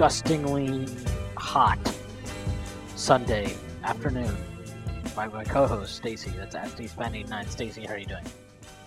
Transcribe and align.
Disgustingly 0.00 0.88
hot 1.36 1.78
Sunday 2.96 3.54
afternoon 3.84 4.34
by 5.14 5.26
my 5.26 5.44
co-host, 5.44 5.94
Stacy. 5.94 6.30
That's 6.38 6.54
at 6.54 6.68
Stacy89. 6.68 7.50
Stacy, 7.50 7.84
how 7.84 7.92
are 7.92 7.98
you 7.98 8.06
doing? 8.06 8.24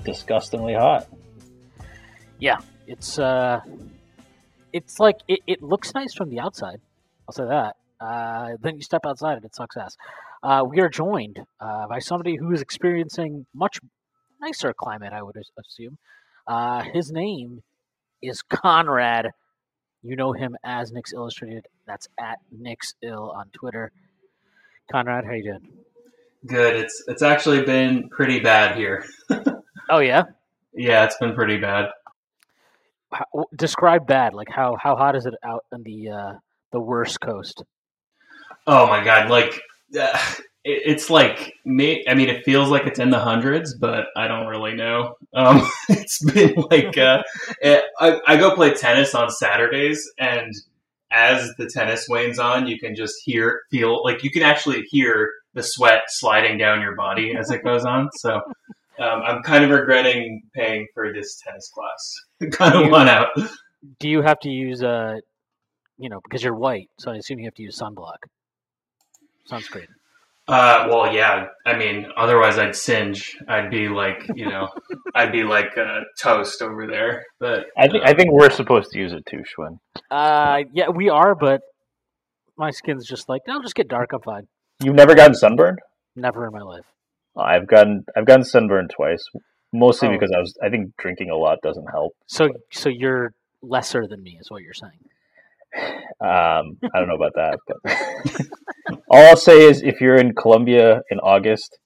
disgustingly 0.04 0.74
hot. 0.74 1.08
Yeah, 2.40 2.58
it's 2.88 3.20
uh, 3.20 3.62
it's 4.74 5.00
like 5.00 5.18
it, 5.28 5.42
it 5.46 5.62
looks 5.62 5.94
nice 5.94 6.16
from 6.16 6.32
the 6.32 6.40
outside. 6.40 6.82
I'll 7.28 7.34
say 7.34 7.46
that. 7.46 7.76
Uh, 8.02 8.58
then 8.60 8.78
you 8.78 8.82
step 8.82 9.02
outside 9.06 9.36
and 9.36 9.46
it 9.46 9.54
sucks 9.54 9.78
ass. 9.78 9.96
Uh, 10.42 10.66
we 10.68 10.80
are 10.80 10.90
joined 10.90 11.40
uh, 11.62 11.86
by 11.88 12.00
somebody 12.00 12.38
who 12.38 12.52
is 12.54 12.62
experiencing 12.64 13.46
much 13.54 13.80
nicer 14.42 14.74
climate, 14.74 15.14
I 15.14 15.22
would 15.22 15.36
assume. 15.60 16.00
Uh, 16.48 16.82
his 16.82 17.12
name 17.12 17.62
is 18.20 18.42
Conrad. 18.42 19.28
You 20.04 20.16
know 20.16 20.34
him 20.34 20.56
as 20.64 20.92
Knicks 20.92 21.14
Illustrated. 21.14 21.66
That's 21.88 22.08
at 22.20 22.40
Knicks 22.52 22.94
Ill 23.02 23.32
on 23.32 23.50
Twitter. 23.54 23.92
Conrad, 24.92 25.26
how 25.26 25.32
you 25.32 25.44
doing? 25.44 25.70
Good. 26.46 26.76
It's 26.76 27.04
it's 27.08 27.22
actually 27.22 27.64
been 27.64 28.10
pretty 28.10 28.40
bad 28.40 28.76
here. 28.76 29.06
Oh 29.90 30.00
yeah. 30.00 30.24
Yeah, 30.74 31.04
it's 31.06 31.18
been 31.18 31.36
pretty 31.36 31.58
bad. 31.58 31.90
How, 33.12 33.26
describe 33.56 34.08
bad. 34.08 34.34
Like 34.34 34.50
how 34.50 34.76
how 34.82 34.96
hot 34.96 35.16
is 35.16 35.26
it 35.26 35.34
out 35.44 35.66
in 35.72 35.84
the 35.84 36.10
uh, 36.10 36.34
the 36.72 36.80
worst 36.80 37.20
coast? 37.20 37.64
Oh 38.66 38.88
my 38.88 39.04
god! 39.04 39.30
Like 39.30 39.62
uh, 40.00 40.18
it's 40.64 41.10
like 41.10 41.54
me. 41.66 42.04
I 42.08 42.14
mean, 42.14 42.30
it 42.30 42.44
feels 42.46 42.70
like 42.70 42.86
it's 42.86 43.00
in 43.00 43.10
the 43.10 43.20
hundreds, 43.20 43.76
but 43.76 44.06
I 44.16 44.28
don't 44.28 44.48
really 44.48 44.74
know. 44.74 45.16
Um, 45.34 45.68
it's 45.90 46.24
been 46.32 46.56
like 46.72 46.98
uh, 46.98 47.24
it, 47.62 47.84
I, 48.00 48.20
I 48.28 48.38
go 48.38 48.56
play 48.56 48.74
tennis 48.74 49.14
on 49.16 49.30
Saturdays, 49.30 50.10
and 50.18 50.54
as 51.12 51.50
the 51.58 51.68
tennis 51.68 52.08
wanes 52.10 52.40
on, 52.40 52.68
you 52.68 52.80
can 52.80 52.96
just 52.96 53.16
hear 53.24 53.62
feel 53.72 54.04
like 54.04 54.24
you 54.24 54.32
can 54.32 54.44
actually 54.44 54.84
hear 54.90 55.30
the 55.54 55.64
sweat 55.64 56.04
sliding 56.08 56.58
down 56.58 56.82
your 56.82 56.96
body 56.96 57.36
as 57.36 57.52
it 57.52 57.64
goes 57.64 57.86
on. 57.86 58.10
So. 58.18 58.42
Um, 59.00 59.24
I'm 59.24 59.42
kind 59.42 59.64
of 59.64 59.72
regretting 59.72 60.44
paying 60.54 60.86
for 60.94 61.12
this 61.12 61.42
tennis 61.44 61.68
class. 61.74 62.52
kind 62.56 62.76
of 62.76 62.92
want 62.92 63.10
out. 63.10 63.30
Do 64.00 64.08
you 64.08 64.22
have 64.22 64.40
to 64.42 64.50
use 64.50 64.84
uh, 64.84 65.18
you 65.98 66.10
know, 66.10 66.20
because 66.24 66.44
you're 66.44 66.56
white, 66.56 66.90
so 67.00 67.12
I 67.12 67.16
assume 67.16 67.40
you 67.40 67.46
have 67.46 67.56
to 67.56 67.64
use 67.64 67.80
sunblock, 67.80 68.18
sunscreen. 69.50 69.88
Uh, 70.48 70.88
well, 70.90 71.14
yeah. 71.14 71.46
I 71.66 71.78
mean, 71.78 72.08
otherwise 72.18 72.58
I'd 72.58 72.76
singe. 72.76 73.38
I'd 73.48 73.70
be 73.72 73.88
like, 73.88 74.30
you 74.36 74.50
know, 74.50 74.68
I'd 75.16 75.32
be 75.32 75.44
like 75.44 75.78
uh, 75.78 76.02
toast 76.22 76.62
over 76.62 76.86
there. 76.86 77.26
But 77.40 77.68
I 77.78 77.88
think 77.88 78.04
I 78.06 78.14
think 78.14 78.32
we're 78.32 78.50
supposed 78.50 78.92
to 78.92 79.00
use 79.00 79.14
it 79.14 79.26
too, 79.26 79.44
Shwin. 79.58 79.80
Uh, 80.12 80.64
yeah, 80.74 80.90
we 80.90 81.10
are, 81.10 81.34
but 81.34 81.62
my 82.58 82.72
skin's 82.72 83.08
just 83.08 83.30
like, 83.30 83.42
I'll 83.48 83.62
just 83.62 83.76
get 83.76 83.88
dark. 83.88 84.12
I'm 84.14 84.22
fine. 84.22 84.48
You've 84.84 84.96
never 84.96 85.16
gotten 85.16 85.34
sunburned? 85.34 85.80
Never 86.16 86.46
in 86.46 86.52
my 86.52 86.62
life. 86.62 86.86
I've 87.38 87.66
gotten 87.68 88.04
I've 88.16 88.26
gotten 88.26 88.44
sunburned 88.44 88.92
twice, 88.94 89.24
mostly 89.72 90.10
Oh. 90.10 90.12
because 90.12 90.32
I 90.36 90.40
was 90.40 90.58
I 90.62 90.70
think 90.70 90.92
drinking 90.98 91.30
a 91.30 91.36
lot 91.38 91.60
doesn't 91.64 91.88
help. 91.90 92.14
So, 92.28 92.50
so 92.72 92.90
you're 92.90 93.34
lesser 93.62 94.08
than 94.08 94.22
me, 94.22 94.38
is 94.42 94.52
what 94.52 94.62
you're 94.62 94.74
saying. 94.74 95.00
Um, 95.76 96.78
I 96.94 97.00
don't 97.00 97.08
know 97.08 97.16
about 97.16 97.34
that, 97.36 97.60
but 97.68 98.96
all 99.10 99.26
I'll 99.28 99.38
say 99.38 99.64
is 99.68 99.82
if 99.82 100.00
you're 100.02 100.16
in 100.16 100.34
Colombia 100.36 101.02
in 101.10 101.20
August, 101.20 101.78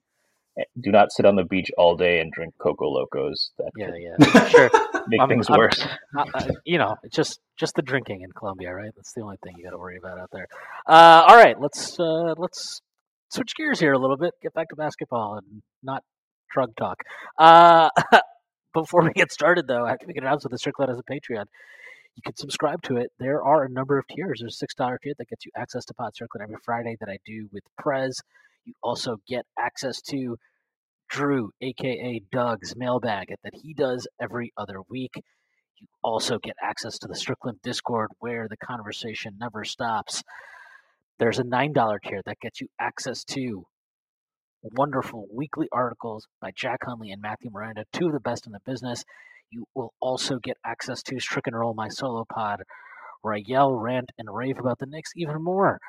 eh, 0.59 0.63
do 0.79 0.91
not 0.91 1.11
sit 1.11 1.25
on 1.25 1.35
the 1.35 1.43
beach 1.43 1.69
all 1.77 1.95
day 1.95 2.19
and 2.19 2.31
drink 2.31 2.53
Coco 2.59 2.85
Locos. 2.85 3.51
That 3.57 3.71
Yeah, 3.77 3.91
yeah, 3.97 4.47
sure. 4.47 4.69
make 5.07 5.19
I'm- 5.21 5.29
things 5.29 5.49
I'm- 5.49 5.57
worse. 5.57 5.85
Uh, 6.17 6.25
uh, 6.33 6.47
you 6.65 6.77
know, 6.77 6.95
it's 7.03 7.15
just 7.15 7.39
just 7.57 7.75
the 7.75 7.81
drinking 7.81 8.21
in 8.21 8.31
Colombia, 8.31 8.73
right? 8.73 8.91
That's 8.95 9.13
the 9.13 9.21
only 9.21 9.37
thing 9.43 9.53
you 9.57 9.63
got 9.63 9.71
to 9.71 9.77
worry 9.77 9.97
about 9.97 10.19
out 10.19 10.29
there. 10.31 10.47
Uh, 10.87 11.25
all 11.27 11.35
right, 11.37 11.59
let's 11.59 11.99
uh, 11.99 12.33
let's 12.37 12.81
switch 13.29 13.55
gears 13.55 13.79
here 13.79 13.93
a 13.93 13.99
little 13.99 14.17
bit. 14.17 14.33
Get 14.41 14.53
back 14.53 14.69
to 14.69 14.75
basketball 14.75 15.37
and 15.37 15.61
not 15.83 16.03
drug 16.53 16.75
talk. 16.77 16.97
Uh, 17.37 17.89
before 18.73 19.03
we 19.03 19.11
get 19.13 19.31
started, 19.31 19.67
though, 19.67 19.85
I 19.85 19.89
have 19.91 19.99
to 19.99 20.07
make 20.07 20.17
an 20.17 20.23
announcement 20.23 20.51
with 20.51 20.59
the 20.59 20.59
Strickland 20.59 20.91
as 20.91 20.99
a 20.99 21.03
Patreon. 21.11 21.45
You 22.17 22.23
can 22.23 22.35
subscribe 22.35 22.81
to 22.83 22.97
it. 22.97 23.11
There 23.19 23.43
are 23.43 23.63
a 23.63 23.69
number 23.69 23.99
of 23.99 24.07
tiers. 24.07 24.39
There's 24.39 24.55
a 24.55 24.57
six 24.57 24.73
dollar 24.73 24.97
tier 24.97 25.13
that 25.19 25.29
gets 25.29 25.45
you 25.45 25.51
access 25.55 25.85
to 25.85 25.93
Pod 25.93 26.15
Circlet 26.15 26.41
every 26.41 26.57
Friday 26.65 26.97
that 26.99 27.09
I 27.09 27.19
do 27.23 27.47
with 27.53 27.63
Prez. 27.77 28.19
You 28.65 28.73
also 28.81 29.17
get 29.27 29.45
access 29.57 30.01
to 30.09 30.35
Drew, 31.09 31.51
aka 31.61 32.21
Doug's 32.31 32.75
mailbag 32.75 33.35
that 33.43 33.53
he 33.53 33.75
does 33.75 34.07
every 34.19 34.51
other 34.57 34.81
week. 34.89 35.11
You 35.79 35.85
also 36.03 36.39
get 36.39 36.55
access 36.59 36.97
to 36.99 37.07
the 37.07 37.15
Strickland 37.15 37.61
Discord 37.61 38.09
where 38.17 38.47
the 38.49 38.57
conversation 38.57 39.35
never 39.39 39.63
stops. 39.63 40.23
There's 41.19 41.37
a 41.37 41.43
$9 41.43 41.97
tier 42.03 42.21
that 42.25 42.39
gets 42.39 42.61
you 42.61 42.67
access 42.79 43.23
to 43.25 43.63
wonderful 44.63 45.27
weekly 45.31 45.67
articles 45.71 46.27
by 46.41 46.49
Jack 46.55 46.79
Hunley 46.81 47.13
and 47.13 47.21
Matthew 47.21 47.51
Miranda, 47.51 47.85
two 47.93 48.07
of 48.07 48.13
the 48.13 48.19
best 48.19 48.47
in 48.47 48.53
the 48.53 48.59
business. 48.65 49.05
You 49.49 49.65
will 49.75 49.93
also 49.99 50.39
get 50.39 50.57
access 50.65 51.01
to 51.03 51.19
Stricken 51.19 51.55
Roll, 51.55 51.73
my 51.73 51.87
solo 51.89 52.25
pod, 52.25 52.63
where 53.21 53.33
I 53.33 53.43
yell, 53.45 53.73
rant, 53.73 54.11
and 54.17 54.33
rave 54.33 54.59
about 54.59 54.79
the 54.79 54.85
Knicks 54.85 55.11
even 55.15 55.41
more. 55.43 55.79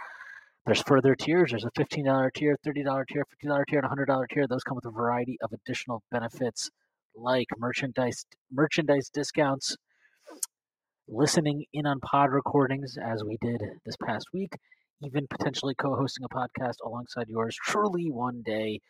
There's 0.64 0.82
further 0.82 1.14
tiers. 1.14 1.50
There's 1.50 1.64
a 1.64 1.70
$15 1.70 2.32
tier, 2.34 2.56
$30 2.64 3.06
tier, 3.08 3.24
$50 3.44 3.64
tier, 3.69 3.80
and 3.80 4.06
$100 4.06 4.28
tier. 4.28 4.46
Those 4.46 4.62
come 4.62 4.76
with 4.76 4.84
a 4.84 4.91
variety 4.91 5.38
of 5.42 5.52
additional 5.52 6.02
benefits 6.10 6.70
like 7.16 7.46
merchandise 7.58 8.26
merchandise 8.52 9.10
discounts, 9.12 9.76
listening 11.08 11.64
in 11.72 11.86
on 11.86 12.00
pod 12.00 12.30
recordings 12.32 12.96
as 13.02 13.25
we 13.25 13.38
did 13.40 13.60
this 13.84 13.96
past 14.04 14.26
week, 14.32 14.52
even 15.02 15.26
potentially 15.28 15.75
co-hosting 15.75 16.25
a 16.25 16.28
podcast 16.28 16.76
alongside 16.84 17.28
yours 17.28 17.56
truly 17.64 18.10
one 18.10 18.42
day. 18.44 18.80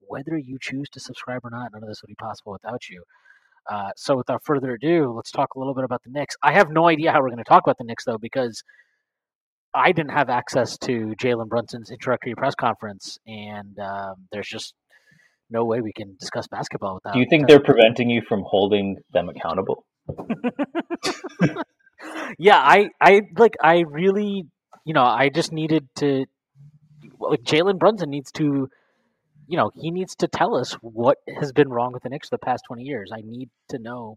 Whether 0.00 0.36
you 0.38 0.58
choose 0.60 0.88
to 0.90 1.00
subscribe 1.00 1.44
or 1.44 1.50
not, 1.50 1.72
none 1.72 1.82
of 1.82 1.88
this 1.88 2.02
would 2.02 2.08
be 2.08 2.14
possible 2.14 2.52
without 2.52 2.88
you. 2.88 3.02
Uh, 3.70 3.90
so, 3.96 4.16
without 4.16 4.42
further 4.44 4.72
ado, 4.72 5.12
let's 5.14 5.30
talk 5.30 5.54
a 5.54 5.58
little 5.58 5.74
bit 5.74 5.84
about 5.84 6.02
the 6.02 6.10
Knicks. 6.10 6.36
I 6.42 6.52
have 6.52 6.70
no 6.70 6.88
idea 6.88 7.12
how 7.12 7.20
we're 7.20 7.28
going 7.28 7.38
to 7.38 7.44
talk 7.44 7.62
about 7.64 7.76
the 7.76 7.84
Knicks, 7.84 8.04
though, 8.04 8.18
because 8.18 8.62
I 9.74 9.92
didn't 9.92 10.12
have 10.12 10.30
access 10.30 10.78
to 10.78 11.14
Jalen 11.22 11.48
Brunson's 11.48 11.90
introductory 11.90 12.34
press 12.34 12.54
conference, 12.54 13.18
and 13.26 13.78
um, 13.78 14.26
there's 14.32 14.48
just 14.48 14.74
no 15.50 15.64
way 15.64 15.80
we 15.80 15.92
can 15.92 16.16
discuss 16.18 16.46
basketball 16.48 16.94
without. 16.94 17.12
Do 17.14 17.20
you 17.20 17.26
think 17.28 17.48
they're 17.48 17.60
preventing 17.60 18.10
you 18.10 18.22
from 18.26 18.42
holding 18.46 18.96
them 19.12 19.28
accountable? 19.28 19.84
yeah, 22.38 22.56
I, 22.56 22.88
I 23.00 23.22
like, 23.36 23.54
I 23.62 23.84
really, 23.88 24.44
you 24.84 24.94
know, 24.94 25.04
I 25.04 25.28
just 25.28 25.52
needed 25.52 25.86
to, 25.96 26.24
like, 27.20 27.42
Jalen 27.42 27.78
Brunson 27.78 28.10
needs 28.10 28.32
to, 28.32 28.68
you 29.48 29.56
know, 29.56 29.70
he 29.74 29.90
needs 29.90 30.14
to 30.16 30.28
tell 30.28 30.54
us 30.56 30.74
what 30.82 31.18
has 31.40 31.52
been 31.52 31.70
wrong 31.70 31.92
with 31.92 32.02
the 32.04 32.10
Knicks 32.10 32.28
for 32.28 32.36
the 32.36 32.44
past 32.46 32.64
twenty 32.66 32.84
years. 32.84 33.10
I 33.12 33.22
need 33.22 33.48
to 33.70 33.78
know 33.78 34.16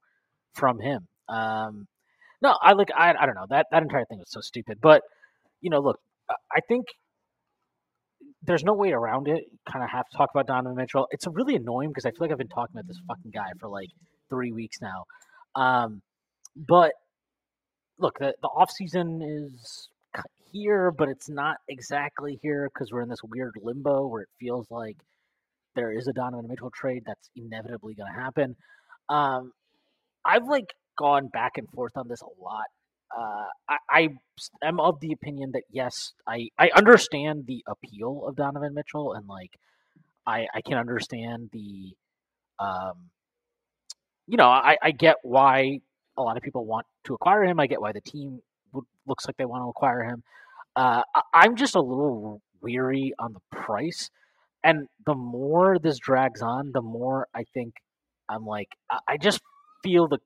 from 0.53 0.79
him. 0.79 1.07
Um, 1.29 1.87
no, 2.41 2.55
I 2.61 2.73
like, 2.73 2.89
I, 2.95 3.13
I 3.19 3.25
don't 3.25 3.35
know 3.35 3.45
that 3.49 3.67
that 3.71 3.83
entire 3.83 4.05
thing 4.05 4.19
was 4.19 4.31
so 4.31 4.41
stupid, 4.41 4.79
but 4.81 5.03
you 5.61 5.69
know, 5.69 5.79
look, 5.79 5.99
I- 6.29 6.61
think 6.67 6.85
there's 8.43 8.63
no 8.63 8.73
way 8.73 8.91
around 8.91 9.27
it. 9.27 9.43
Kind 9.71 9.83
of 9.83 9.89
have 9.91 10.07
to 10.09 10.17
talk 10.17 10.29
about 10.33 10.47
Donovan 10.47 10.75
Mitchell. 10.75 11.07
It's 11.11 11.25
really 11.27 11.55
annoying 11.55 11.89
because 11.89 12.05
I 12.05 12.11
feel 12.11 12.19
like 12.21 12.31
I've 12.31 12.37
been 12.37 12.47
talking 12.47 12.73
about 12.75 12.87
this 12.87 12.99
fucking 13.07 13.31
guy 13.31 13.51
for 13.59 13.69
like 13.69 13.89
three 14.29 14.51
weeks 14.51 14.77
now. 14.81 15.05
Um, 15.55 16.01
but 16.55 16.93
look, 17.99 18.17
the 18.19 18.33
the 18.41 18.47
off 18.47 18.71
season 18.71 19.21
is 19.21 19.89
here, 20.51 20.91
but 20.91 21.07
it's 21.09 21.29
not 21.29 21.57
exactly 21.69 22.39
here 22.41 22.69
because 22.73 22.91
we're 22.91 23.01
in 23.01 23.09
this 23.09 23.23
weird 23.23 23.53
limbo 23.61 24.07
where 24.07 24.23
it 24.23 24.29
feels 24.39 24.67
like 24.69 24.97
there 25.75 25.91
is 25.91 26.07
a 26.07 26.13
Donovan 26.13 26.47
Mitchell 26.47 26.71
trade 26.71 27.03
that's 27.05 27.29
inevitably 27.35 27.95
going 27.95 28.13
to 28.13 28.19
happen. 28.19 28.55
Um, 29.09 29.53
I've 30.25 30.47
like 30.47 30.73
gone 30.97 31.27
back 31.27 31.57
and 31.57 31.69
forth 31.69 31.93
on 31.97 32.07
this 32.07 32.21
a 32.21 32.43
lot. 32.43 32.67
Uh, 33.15 33.47
I, 33.69 33.77
I 33.89 34.09
am 34.67 34.79
of 34.79 34.99
the 34.99 35.11
opinion 35.13 35.51
that 35.53 35.63
yes, 35.71 36.13
I, 36.27 36.49
I 36.57 36.71
understand 36.75 37.45
the 37.47 37.63
appeal 37.67 38.25
of 38.27 38.35
Donovan 38.35 38.73
Mitchell 38.73 39.13
and 39.13 39.27
like 39.27 39.51
I, 40.27 40.47
I 40.53 40.61
can 40.61 40.77
understand 40.77 41.49
the 41.53 41.95
Um, 42.59 43.09
you 44.27 44.37
know, 44.37 44.47
I, 44.47 44.77
I 44.81 44.91
get 44.91 45.17
why 45.23 45.81
a 46.17 46.21
lot 46.21 46.37
of 46.37 46.43
people 46.43 46.65
want 46.65 46.85
to 47.05 47.13
acquire 47.15 47.43
him. 47.43 47.59
I 47.59 47.67
get 47.67 47.81
why 47.81 47.91
the 47.91 48.01
team 48.01 48.41
looks 49.07 49.25
like 49.27 49.37
they 49.37 49.45
want 49.45 49.63
to 49.63 49.69
acquire 49.69 50.03
him. 50.03 50.23
Uh, 50.75 51.03
I, 51.15 51.21
I'm 51.33 51.55
just 51.55 51.75
a 51.75 51.81
little 51.81 52.41
weary 52.61 53.13
on 53.19 53.33
the 53.33 53.41
price, 53.51 54.09
and 54.63 54.87
the 55.05 55.15
more 55.15 55.77
this 55.79 55.99
drags 55.99 56.41
on, 56.41 56.71
the 56.73 56.81
more 56.81 57.27
I 57.33 57.43
think 57.53 57.73
I'm 58.29 58.45
like 58.45 58.69
I, 59.07 59.17
just 59.17 59.41
feel 59.83 60.07
the 60.07 60.19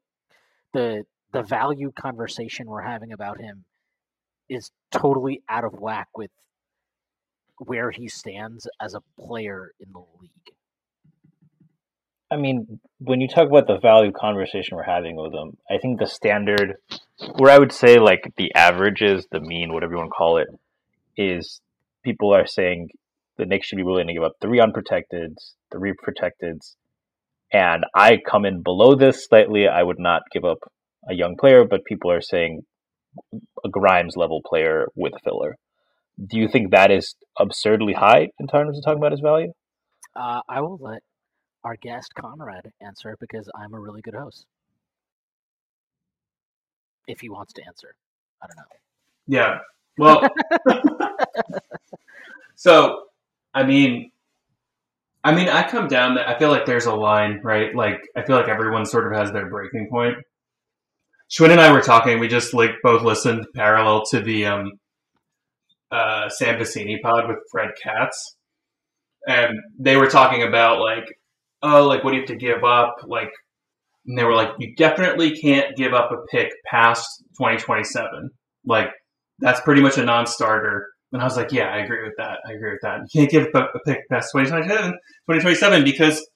the 0.73 1.03
the 1.31 1.43
value 1.43 1.91
conversation 1.91 2.67
we're 2.67 2.81
having 2.81 3.11
about 3.11 3.39
him 3.39 3.65
is 4.49 4.71
totally 4.91 5.41
out 5.49 5.63
of 5.63 5.73
whack 5.73 6.09
with 6.15 6.31
where 7.59 7.91
he 7.91 8.07
stands 8.07 8.67
as 8.81 8.93
a 8.93 9.01
player 9.19 9.71
in 9.79 9.91
the 9.91 9.99
league. 9.99 10.31
I 12.29 12.37
mean, 12.37 12.79
when 12.99 13.21
you 13.21 13.27
talk 13.27 13.47
about 13.47 13.67
the 13.67 13.79
value 13.79 14.11
conversation 14.11 14.75
we're 14.75 14.83
having 14.83 15.15
with 15.15 15.33
him, 15.33 15.57
I 15.69 15.77
think 15.77 15.99
the 15.99 16.07
standard, 16.07 16.75
where 17.37 17.51
I 17.51 17.59
would 17.59 17.71
say 17.71 17.97
like 17.97 18.33
the 18.35 18.53
averages, 18.55 19.27
the 19.31 19.39
mean, 19.39 19.73
whatever 19.73 19.93
you 19.93 19.97
want 19.97 20.09
to 20.09 20.15
call 20.15 20.37
it, 20.37 20.47
is 21.17 21.61
people 22.03 22.33
are 22.33 22.47
saying 22.47 22.89
the 23.37 23.45
Knicks 23.45 23.67
should 23.67 23.77
be 23.77 23.83
willing 23.83 24.07
to 24.07 24.13
give 24.13 24.23
up 24.23 24.33
three 24.41 24.59
unprotected, 24.59 25.37
three 25.71 25.93
protecteds. 25.93 26.75
and 27.51 27.83
I 27.95 28.17
come 28.29 28.45
in 28.45 28.63
below 28.63 28.95
this 28.95 29.25
slightly. 29.27 29.67
I 29.67 29.83
would 29.83 29.99
not 29.99 30.23
give 30.33 30.43
up 30.45 30.59
a 31.09 31.13
young 31.13 31.35
player, 31.39 31.63
but 31.69 31.85
people 31.85 32.11
are 32.11 32.21
saying 32.21 32.61
a 33.63 33.69
Grimes 33.69 34.15
level 34.17 34.41
player 34.45 34.87
with 34.95 35.13
a 35.13 35.19
filler. 35.23 35.55
Do 36.23 36.37
you 36.39 36.47
think 36.47 36.71
that 36.71 36.91
is 36.91 37.15
absurdly 37.39 37.93
high 37.93 38.29
in 38.39 38.47
terms 38.47 38.77
of 38.77 38.83
talking 38.83 38.99
about 38.99 39.11
his 39.11 39.21
value? 39.21 39.51
Uh, 40.15 40.41
I 40.49 40.61
will 40.61 40.77
let 40.81 41.01
our 41.63 41.75
guest 41.75 42.13
Conrad 42.15 42.71
answer 42.81 43.15
because 43.19 43.49
I'm 43.55 43.73
a 43.73 43.79
really 43.79 44.01
good 44.01 44.15
host. 44.15 44.45
If 47.07 47.19
he 47.19 47.29
wants 47.29 47.53
to 47.53 47.61
answer, 47.67 47.95
I 48.41 48.47
don't 48.47 48.57
know. 48.57 48.63
Yeah. 49.27 49.59
Well, 49.97 50.27
so 52.55 53.03
I 53.55 53.63
mean, 53.63 54.11
I 55.23 55.33
mean, 55.33 55.49
I 55.49 55.67
come 55.67 55.87
down 55.87 56.15
that 56.15 56.29
I 56.29 56.37
feel 56.37 56.49
like 56.49 56.65
there's 56.65 56.85
a 56.85 56.93
line, 56.93 57.39
right? 57.43 57.73
Like 57.73 58.01
I 58.15 58.23
feel 58.23 58.35
like 58.35 58.49
everyone 58.49 58.85
sort 58.85 59.11
of 59.11 59.17
has 59.17 59.31
their 59.31 59.49
breaking 59.49 59.87
point. 59.89 60.17
Shwin 61.31 61.51
and 61.51 61.59
I 61.59 61.71
were 61.71 61.81
talking. 61.81 62.19
We 62.19 62.27
just 62.27 62.53
like 62.53 62.71
both 62.83 63.01
listened 63.01 63.47
parallel 63.55 64.03
to 64.11 64.19
the 64.19 64.45
um, 64.45 64.71
uh, 65.89 66.29
Sam 66.29 66.59
Vecenie 66.59 67.01
pod 67.01 67.27
with 67.27 67.39
Fred 67.51 67.71
Katz, 67.81 68.37
and 69.27 69.57
they 69.79 69.97
were 69.97 70.07
talking 70.07 70.43
about 70.43 70.79
like, 70.79 71.05
oh, 71.63 71.87
like 71.87 72.03
what 72.03 72.11
do 72.11 72.17
you 72.17 72.21
have 72.21 72.29
to 72.29 72.35
give 72.35 72.63
up? 72.63 72.97
Like, 73.07 73.31
and 74.05 74.17
they 74.17 74.23
were 74.23 74.35
like, 74.35 74.51
you 74.59 74.75
definitely 74.75 75.35
can't 75.35 75.75
give 75.75 75.93
up 75.93 76.11
a 76.11 76.17
pick 76.29 76.51
past 76.67 77.07
2027. 77.39 78.29
Like, 78.65 78.91
that's 79.39 79.61
pretty 79.61 79.81
much 79.81 79.97
a 79.97 80.03
non-starter. 80.05 80.87
And 81.15 81.21
I 81.21 81.25
was 81.25 81.37
like, 81.37 81.53
yeah, 81.53 81.67
I 81.69 81.77
agree 81.77 82.03
with 82.03 82.15
that. 82.17 82.39
I 82.45 82.51
agree 82.51 82.71
with 82.71 82.81
that. 82.81 82.99
You 83.13 83.21
can't 83.21 83.31
give 83.31 83.47
a 83.55 83.79
pick 83.85 84.07
past 84.09 84.31
2027, 84.33 84.91
2027 84.91 85.83
because 85.85 86.27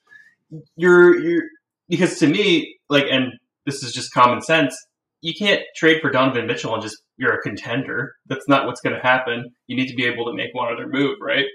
you're 0.78 1.20
you're 1.20 1.44
because 1.90 2.18
to 2.20 2.28
me, 2.28 2.78
like, 2.88 3.04
and 3.12 3.34
this 3.66 3.84
is 3.84 3.92
just 3.92 4.14
common 4.14 4.42
sense. 4.42 4.74
You 5.20 5.34
can't 5.38 5.62
trade 5.76 6.02
for 6.02 6.10
Donovan 6.10 6.48
Mitchell 6.48 6.74
and 6.74 6.82
just 6.82 6.96
you're 7.18 7.34
a 7.34 7.42
contender. 7.42 8.14
That's 8.28 8.48
not 8.48 8.68
what's 8.68 8.80
going 8.80 8.96
to 8.96 9.02
happen. 9.02 9.52
You 9.68 9.76
need 9.76 9.90
to 9.90 9.96
be 9.96 10.06
able 10.06 10.24
to 10.28 10.34
make 10.34 10.54
one 10.54 10.72
other 10.72 10.88
move, 10.88 11.18
right? 11.20 11.46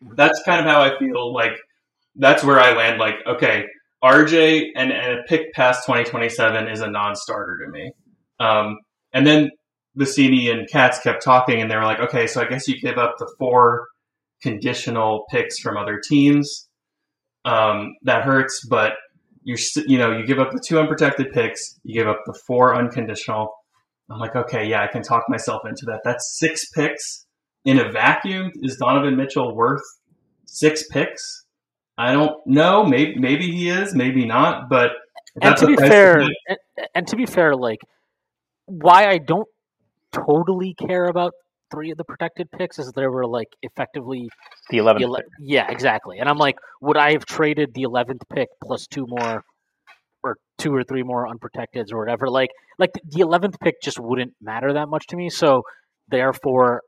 That's 0.00 0.40
kind 0.44 0.60
of 0.60 0.66
how 0.66 0.82
I 0.82 0.96
feel. 0.96 1.34
Like 1.34 1.58
that's 2.14 2.44
where 2.44 2.60
I 2.60 2.76
land. 2.76 3.00
Like, 3.00 3.16
okay, 3.26 3.64
RJ 4.04 4.66
and, 4.76 4.92
and 4.92 5.18
a 5.18 5.22
pick 5.24 5.52
past 5.52 5.84
2027 5.84 6.68
is 6.68 6.80
a 6.80 6.88
non-starter 6.88 7.58
to 7.64 7.72
me. 7.72 7.90
Um, 8.38 8.76
and 9.12 9.26
then 9.26 9.50
Vecenie 9.98 10.50
and 10.50 10.68
Katz 10.68 11.00
kept 11.00 11.22
talking, 11.22 11.60
and 11.60 11.70
they 11.70 11.76
were 11.76 11.84
like, 11.84 12.00
okay, 12.00 12.26
so 12.26 12.40
I 12.40 12.46
guess 12.46 12.66
you 12.66 12.80
give 12.80 12.98
up 12.98 13.14
the 13.18 13.32
four 13.38 13.86
conditional 14.42 15.24
picks 15.30 15.58
from 15.58 15.76
other 15.76 16.00
teams. 16.06 16.68
Um, 17.44 17.94
that 18.02 18.24
hurts, 18.24 18.66
but 18.68 18.92
you 19.42 19.56
you 19.86 19.98
know 19.98 20.16
you 20.16 20.26
give 20.26 20.38
up 20.38 20.50
the 20.50 20.62
two 20.66 20.78
unprotected 20.78 21.30
picks, 21.32 21.78
you 21.84 21.94
give 21.94 22.08
up 22.08 22.20
the 22.26 22.38
four 22.46 22.74
unconditional. 22.74 23.54
I'm 24.10 24.18
like, 24.18 24.36
okay, 24.36 24.66
yeah, 24.66 24.82
I 24.82 24.86
can 24.86 25.02
talk 25.02 25.24
myself 25.28 25.62
into 25.66 25.86
that. 25.86 26.00
That's 26.04 26.38
six 26.38 26.68
picks 26.70 27.26
in 27.64 27.78
a 27.78 27.90
vacuum. 27.90 28.50
Is 28.62 28.76
Donovan 28.76 29.16
Mitchell 29.16 29.54
worth 29.54 29.82
six 30.46 30.86
picks? 30.88 31.44
I 31.96 32.12
don't 32.12 32.34
know. 32.46 32.84
Maybe 32.84 33.18
maybe 33.18 33.50
he 33.50 33.68
is, 33.68 33.94
maybe 33.94 34.26
not. 34.26 34.68
But 34.68 34.90
and 35.40 35.56
to 35.56 35.66
be 35.66 35.76
fair, 35.76 36.20
and, 36.20 36.58
and 36.94 37.06
to 37.08 37.16
be 37.16 37.26
fair, 37.26 37.54
like 37.54 37.80
why 38.66 39.06
I 39.08 39.18
don't 39.18 39.48
totally 40.14 40.74
care 40.74 41.06
about 41.06 41.32
three 41.70 41.90
of 41.90 41.96
the 41.98 42.04
protected 42.04 42.50
picks 42.52 42.78
is 42.78 42.92
there 42.92 43.10
were 43.10 43.26
like 43.26 43.48
effectively 43.62 44.28
the 44.70 44.78
11th 44.78 45.02
ele- 45.02 45.22
yeah 45.40 45.70
exactly 45.70 46.18
and 46.18 46.28
i'm 46.28 46.36
like 46.36 46.56
would 46.80 46.96
i 46.96 47.12
have 47.12 47.24
traded 47.24 47.72
the 47.74 47.82
11th 47.82 48.20
pick 48.32 48.48
plus 48.62 48.86
two 48.86 49.06
more 49.08 49.42
or 50.22 50.36
two 50.58 50.74
or 50.74 50.84
three 50.84 51.02
more 51.02 51.28
unprotected 51.28 51.90
or 51.92 51.98
whatever 51.98 52.28
like 52.28 52.50
like 52.78 52.90
the 53.04 53.20
11th 53.20 53.58
pick 53.60 53.74
just 53.82 53.98
wouldn't 53.98 54.32
matter 54.40 54.72
that 54.74 54.88
much 54.88 55.06
to 55.06 55.16
me 55.16 55.28
so 55.28 55.62
therefore 56.08 56.82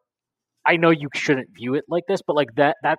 i 0.67 0.77
know 0.77 0.91
you 0.91 1.09
shouldn't 1.15 1.49
view 1.55 1.75
it 1.75 1.85
like 1.89 2.05
this 2.09 2.21
but 2.27 2.37
like 2.37 2.55
that 2.57 2.77
that 2.83 2.99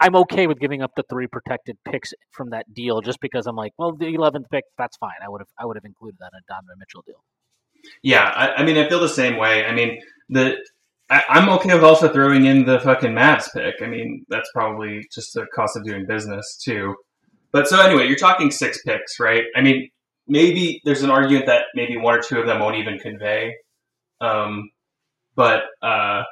i'm 0.00 0.16
okay 0.16 0.46
with 0.46 0.58
giving 0.58 0.82
up 0.82 0.92
the 0.96 1.04
three 1.10 1.26
protected 1.26 1.76
picks 1.84 2.12
from 2.30 2.50
that 2.50 2.64
deal 2.72 3.00
just 3.00 3.20
because 3.20 3.46
i'm 3.46 3.56
like 3.56 3.72
well 3.78 3.92
the 3.92 4.06
11th 4.06 4.44
pick 4.50 4.64
that's 4.78 4.96
fine 4.96 5.20
i 5.24 5.28
would 5.28 5.40
have 5.40 5.48
i 5.58 5.66
would 5.66 5.76
have 5.76 5.84
included 5.84 6.16
that 6.20 6.30
in 6.32 6.38
a 6.38 6.46
donovan 6.48 6.76
mitchell 6.78 7.02
deal 7.06 7.22
yeah, 8.02 8.24
I, 8.24 8.62
I, 8.62 8.64
mean, 8.64 8.76
I 8.76 8.88
feel 8.88 9.00
the 9.00 9.08
same 9.08 9.36
way. 9.36 9.64
I 9.64 9.74
mean, 9.74 10.00
the 10.28 10.56
I, 11.10 11.22
am 11.30 11.48
okay 11.50 11.74
with 11.74 11.84
also 11.84 12.12
throwing 12.12 12.44
in 12.44 12.64
the 12.64 12.80
fucking 12.80 13.12
Mavs 13.12 13.52
pick. 13.52 13.76
I 13.82 13.86
mean, 13.86 14.24
that's 14.28 14.50
probably 14.52 15.06
just 15.12 15.34
the 15.34 15.46
cost 15.54 15.76
of 15.76 15.84
doing 15.84 16.06
business 16.06 16.58
too. 16.62 16.94
But 17.50 17.66
so 17.66 17.80
anyway, 17.80 18.06
you're 18.06 18.18
talking 18.18 18.50
six 18.50 18.82
picks, 18.82 19.18
right? 19.18 19.44
I 19.56 19.62
mean, 19.62 19.88
maybe 20.26 20.82
there's 20.84 21.02
an 21.02 21.10
argument 21.10 21.46
that 21.46 21.64
maybe 21.74 21.96
one 21.96 22.18
or 22.18 22.22
two 22.22 22.38
of 22.38 22.46
them 22.46 22.60
won't 22.60 22.76
even 22.76 22.98
convey. 22.98 23.54
Um, 24.20 24.70
but 25.34 25.64
uh, 25.82 26.24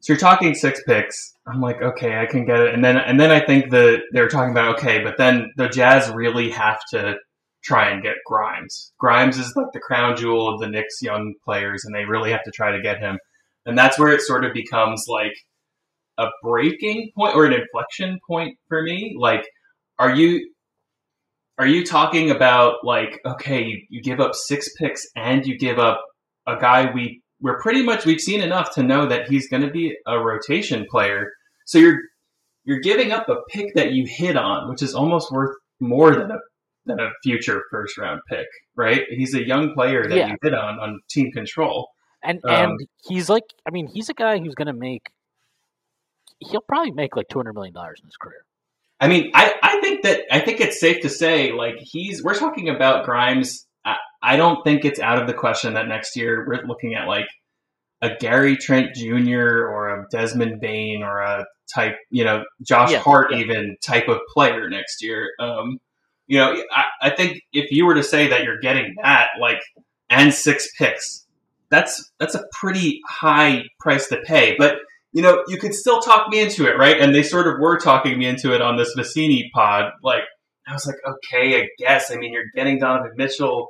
so 0.00 0.12
you're 0.12 0.18
talking 0.18 0.54
six 0.54 0.82
picks. 0.84 1.34
I'm 1.46 1.60
like, 1.60 1.80
okay, 1.80 2.18
I 2.18 2.26
can 2.26 2.44
get 2.44 2.58
it. 2.58 2.74
And 2.74 2.84
then 2.84 2.96
and 2.96 3.20
then 3.20 3.30
I 3.30 3.44
think 3.44 3.70
that 3.70 4.02
they're 4.12 4.28
talking 4.28 4.50
about 4.50 4.78
okay, 4.78 5.02
but 5.02 5.16
then 5.16 5.52
the 5.56 5.68
Jazz 5.68 6.10
really 6.10 6.50
have 6.50 6.80
to 6.90 7.16
try 7.62 7.90
and 7.90 8.02
get 8.02 8.16
Grimes. 8.26 8.92
Grimes 8.98 9.38
is 9.38 9.52
like 9.56 9.72
the 9.72 9.80
crown 9.80 10.16
jewel 10.16 10.52
of 10.52 10.60
the 10.60 10.68
Knicks 10.68 11.00
young 11.00 11.34
players, 11.44 11.84
and 11.84 11.94
they 11.94 12.04
really 12.04 12.30
have 12.30 12.44
to 12.44 12.50
try 12.50 12.72
to 12.72 12.82
get 12.82 12.98
him. 12.98 13.18
And 13.66 13.78
that's 13.78 13.98
where 13.98 14.12
it 14.12 14.20
sort 14.22 14.44
of 14.44 14.52
becomes 14.52 15.04
like 15.08 15.34
a 16.18 16.26
breaking 16.42 17.10
point 17.16 17.34
or 17.34 17.46
an 17.46 17.52
inflection 17.52 18.18
point 18.26 18.56
for 18.68 18.82
me. 18.82 19.16
Like, 19.18 19.44
are 19.98 20.14
you 20.14 20.50
are 21.58 21.66
you 21.66 21.84
talking 21.84 22.30
about 22.30 22.76
like 22.84 23.20
okay, 23.26 23.62
you, 23.62 23.80
you 23.88 24.02
give 24.02 24.20
up 24.20 24.34
six 24.34 24.68
picks 24.78 25.06
and 25.16 25.46
you 25.46 25.58
give 25.58 25.78
up 25.78 26.00
a 26.46 26.56
guy 26.56 26.90
we 26.92 27.22
we're 27.40 27.60
pretty 27.60 27.82
much 27.82 28.04
we've 28.04 28.20
seen 28.20 28.40
enough 28.40 28.74
to 28.74 28.82
know 28.82 29.06
that 29.06 29.28
he's 29.28 29.48
going 29.48 29.62
to 29.62 29.70
be 29.70 29.96
a 30.06 30.18
rotation 30.18 30.86
player. 30.90 31.30
So 31.66 31.78
you're 31.78 31.98
you're 32.64 32.80
giving 32.80 33.12
up 33.12 33.28
a 33.28 33.36
pick 33.50 33.74
that 33.74 33.92
you 33.92 34.06
hit 34.08 34.36
on, 34.36 34.70
which 34.70 34.82
is 34.82 34.94
almost 34.94 35.32
worth 35.32 35.56
more 35.80 36.14
than 36.14 36.30
a 36.30 36.38
than 36.86 37.00
a 37.00 37.10
future 37.22 37.62
first 37.70 37.98
round 37.98 38.20
pick, 38.28 38.46
right? 38.76 39.02
He's 39.10 39.34
a 39.34 39.46
young 39.46 39.74
player 39.74 40.08
that 40.08 40.16
yeah. 40.16 40.28
you 40.28 40.36
hit 40.42 40.54
on 40.54 40.78
on 40.78 41.00
team 41.08 41.32
control. 41.32 41.88
And 42.22 42.40
um, 42.44 42.52
and 42.52 42.80
he's 43.08 43.28
like 43.28 43.44
I 43.66 43.70
mean, 43.70 43.88
he's 43.88 44.08
a 44.08 44.14
guy 44.14 44.38
who's 44.38 44.54
gonna 44.54 44.72
make 44.72 45.10
he'll 46.40 46.60
probably 46.60 46.92
make 46.92 47.16
like 47.16 47.28
two 47.28 47.38
hundred 47.38 47.54
million 47.54 47.74
dollars 47.74 48.00
in 48.02 48.06
his 48.06 48.16
career. 48.16 48.44
I 49.00 49.08
mean, 49.08 49.32
I, 49.34 49.54
I 49.62 49.80
think 49.80 50.02
that 50.02 50.20
I 50.30 50.40
think 50.40 50.60
it's 50.60 50.78
safe 50.78 51.02
to 51.02 51.08
say 51.08 51.52
like 51.52 51.76
he's 51.78 52.22
we're 52.22 52.38
talking 52.38 52.68
about 52.68 53.04
Grimes. 53.04 53.66
I, 53.84 53.96
I 54.22 54.36
don't 54.36 54.62
think 54.62 54.84
it's 54.84 55.00
out 55.00 55.20
of 55.20 55.26
the 55.26 55.34
question 55.34 55.74
that 55.74 55.88
next 55.88 56.16
year 56.16 56.46
we're 56.46 56.64
looking 56.66 56.94
at 56.94 57.08
like 57.08 57.26
a 58.00 58.10
Gary 58.18 58.56
Trent 58.56 58.94
Jr. 58.94 59.66
or 59.66 59.88
a 59.88 60.06
Desmond 60.10 60.60
Bane 60.60 61.02
or 61.02 61.20
a 61.20 61.46
type, 61.72 61.96
you 62.10 62.24
know, 62.24 62.44
Josh 62.62 62.90
yeah, 62.90 62.98
Hart 62.98 63.32
yeah. 63.32 63.38
even 63.38 63.76
type 63.84 64.08
of 64.08 64.18
player 64.32 64.68
next 64.68 65.02
year. 65.02 65.30
Um, 65.38 65.78
you 66.26 66.38
know, 66.38 66.62
I, 66.74 66.84
I 67.02 67.10
think 67.10 67.40
if 67.52 67.70
you 67.70 67.84
were 67.84 67.94
to 67.94 68.02
say 68.02 68.28
that 68.28 68.44
you're 68.44 68.60
getting 68.60 68.94
that, 69.02 69.28
like, 69.40 69.60
and 70.08 70.32
six 70.32 70.68
picks, 70.78 71.26
that's 71.70 72.12
that's 72.18 72.34
a 72.34 72.44
pretty 72.52 73.00
high 73.08 73.64
price 73.80 74.08
to 74.08 74.18
pay. 74.18 74.54
But 74.58 74.76
you 75.12 75.22
know, 75.22 75.42
you 75.46 75.58
could 75.58 75.74
still 75.74 76.00
talk 76.00 76.28
me 76.28 76.40
into 76.40 76.66
it, 76.66 76.78
right? 76.78 76.98
And 76.98 77.14
they 77.14 77.22
sort 77.22 77.46
of 77.46 77.60
were 77.60 77.78
talking 77.78 78.18
me 78.18 78.26
into 78.26 78.54
it 78.54 78.62
on 78.62 78.76
this 78.76 78.94
Vecenie 78.96 79.50
pod. 79.52 79.92
Like, 80.02 80.22
I 80.66 80.72
was 80.72 80.86
like, 80.86 80.96
okay, 81.06 81.60
I 81.60 81.68
guess. 81.78 82.10
I 82.10 82.16
mean, 82.16 82.32
you're 82.32 82.50
getting 82.54 82.78
Donovan 82.78 83.12
Mitchell. 83.16 83.68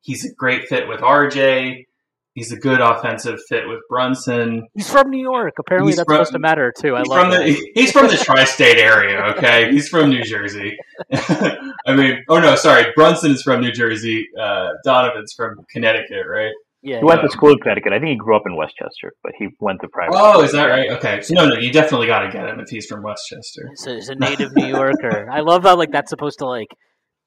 He's 0.00 0.24
a 0.24 0.34
great 0.34 0.68
fit 0.68 0.88
with 0.88 1.00
RJ. 1.00 1.84
He's 2.34 2.50
a 2.50 2.56
good 2.56 2.80
offensive 2.80 3.38
fit 3.48 3.68
with 3.68 3.80
Brunson. 3.90 4.66
He's 4.74 4.90
from 4.90 5.10
New 5.10 5.20
York. 5.20 5.54
Apparently, 5.58 5.90
He's 5.90 5.96
that's 5.98 6.06
from- 6.06 6.14
supposed 6.16 6.32
to 6.32 6.38
matter 6.38 6.72
too. 6.76 6.96
I 6.96 7.00
He's 7.00 7.08
love 7.08 7.20
from 7.20 7.30
that. 7.32 7.44
the 7.44 7.70
he's 7.74 7.92
from 7.92 8.06
the 8.08 8.16
tri-state 8.16 8.78
area. 8.78 9.20
Okay, 9.36 9.70
he's 9.70 9.88
from 9.88 10.08
New 10.08 10.22
Jersey. 10.24 10.76
I 11.12 11.94
mean, 11.94 12.24
oh 12.28 12.38
no, 12.40 12.54
sorry, 12.56 12.86
Brunson 12.94 13.32
is 13.32 13.42
from 13.42 13.60
New 13.60 13.72
Jersey. 13.72 14.26
Uh, 14.40 14.68
Donovan's 14.84 15.32
from 15.34 15.56
Connecticut, 15.70 16.24
right? 16.28 16.52
yeah, 16.82 16.98
He 16.98 17.04
went 17.04 17.20
to 17.22 17.28
school 17.28 17.52
in 17.52 17.58
Connecticut. 17.58 17.92
I 17.92 17.98
think 17.98 18.08
he 18.10 18.16
grew 18.16 18.34
up 18.36 18.42
in 18.46 18.56
Westchester, 18.56 19.12
but 19.22 19.32
he 19.38 19.48
went 19.60 19.80
to 19.82 19.88
private. 19.88 20.14
Oh, 20.16 20.32
school. 20.32 20.42
is 20.44 20.52
that 20.52 20.66
right? 20.66 20.90
Okay, 20.92 21.20
so 21.22 21.34
no, 21.34 21.48
no, 21.48 21.56
you 21.56 21.70
definitely 21.72 22.06
got 22.06 22.20
to 22.20 22.30
get 22.30 22.48
him 22.48 22.58
if 22.60 22.68
he's 22.68 22.86
from 22.86 23.02
Westchester. 23.02 23.68
He's 23.70 23.86
a, 23.86 23.94
he's 23.94 24.08
a 24.08 24.14
native 24.14 24.54
New 24.56 24.66
Yorker. 24.66 25.28
I 25.30 25.40
love 25.40 25.62
how 25.64 25.76
like 25.76 25.92
that's 25.92 26.10
supposed 26.10 26.38
to 26.40 26.46
like 26.46 26.68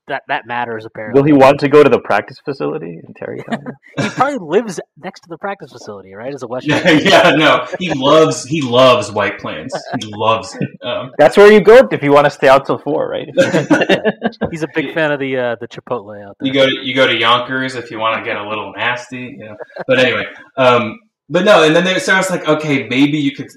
that 0.08 0.24
that 0.28 0.46
matters. 0.46 0.86
Apparently, 0.86 1.20
Will 1.20 1.26
he 1.26 1.34
want 1.34 1.60
to 1.62 1.70
go 1.70 1.84
to 1.84 1.90
the 1.90 2.00
practice 2.00 2.38
facility 2.44 3.00
in 3.06 3.14
Tarrytown? 3.14 3.64
he 4.00 4.10
probably 4.10 4.38
lives 4.40 4.80
next 4.98 5.22
to 5.22 5.30
the 5.30 5.38
practice 5.38 5.72
facility, 5.72 6.14
right? 6.14 6.34
As 6.34 6.44
a 6.44 6.48
West. 6.48 6.68
Yeah, 6.68 6.90
yeah, 6.90 7.32
no, 7.32 7.68
he 7.80 7.94
loves 7.94 8.44
he 8.46 8.62
loves 8.62 9.12
White 9.12 9.40
Plains. 9.40 9.74
He 10.00 10.08
loves 10.14 10.56
it. 10.56 10.70
Um, 10.86 11.12
That's 11.18 11.38
where 11.38 11.52
you 11.52 11.62
go 11.62 11.88
if 11.92 12.04
you 12.04 12.12
want 12.12 12.26
to 12.26 12.32
stay 12.32 12.48
out 12.48 12.66
till 12.66 12.78
four, 12.78 13.10
right? 13.10 13.28
He's 14.52 14.64
a 14.64 14.68
big 14.74 14.94
fan 14.94 15.12
of 15.12 15.20
the 15.20 15.38
uh, 15.38 15.56
the 15.60 15.68
Chipotle 15.68 16.24
out 16.24 16.38
there. 16.40 16.48
you 16.48 16.54
go 16.54 16.66
to 16.66 16.86
you 16.86 16.96
go 16.96 17.08
to 17.08 17.16
Yonkers 17.16 17.76
if 17.76 17.92
you 17.92 18.00
want 18.00 18.18
to 18.20 18.24
get 18.24 18.38
a 18.38 18.48
little 18.48 18.74
nasty, 18.76 19.36
you 19.38 19.46
know. 19.46 19.56
But 19.88 20.00
anyway, 20.00 20.26
um, 20.58 21.00
but 21.30 21.44
no, 21.44 21.64
and 21.64 21.76
then 21.76 21.84
they, 21.84 21.98
so 22.00 22.14
I 22.14 22.18
was 22.18 22.30
like, 22.30 22.48
okay, 22.48 22.88
maybe 22.88 23.18
you 23.18 23.36
could 23.36 23.48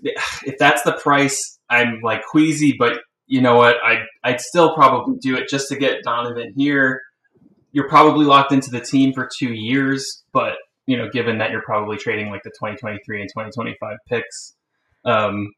if 0.45 0.57
that's 0.59 0.83
the 0.83 0.93
price. 0.93 1.59
I'm 1.71 2.01
like 2.03 2.23
queasy, 2.25 2.75
but 2.79 2.99
you 3.29 3.41
know 3.41 3.57
what? 3.57 3.77
I 3.85 4.03
I'd 4.25 4.41
still 4.41 4.75
probably 4.75 5.17
do 5.21 5.37
it 5.37 5.49
just 5.49 5.69
to 5.69 5.77
get 5.77 6.03
Donovan 6.03 6.53
here. 6.57 7.01
You're 7.73 7.89
probably 7.89 8.25
locked 8.25 8.53
into 8.53 8.71
the 8.71 8.81
team 8.81 9.13
for 9.13 9.29
two 9.39 9.53
years, 9.53 10.25
but 10.33 10.55
you 10.87 10.97
know, 10.97 11.09
given 11.13 11.39
that 11.39 11.51
you're 11.51 11.63
probably 11.63 11.99
trading 11.99 12.31
like 12.31 12.43
the 12.43 12.51
2023 12.51 13.21
and 13.21 13.29
2025 13.31 13.97
picks, 14.09 14.55
um, 15.05 15.53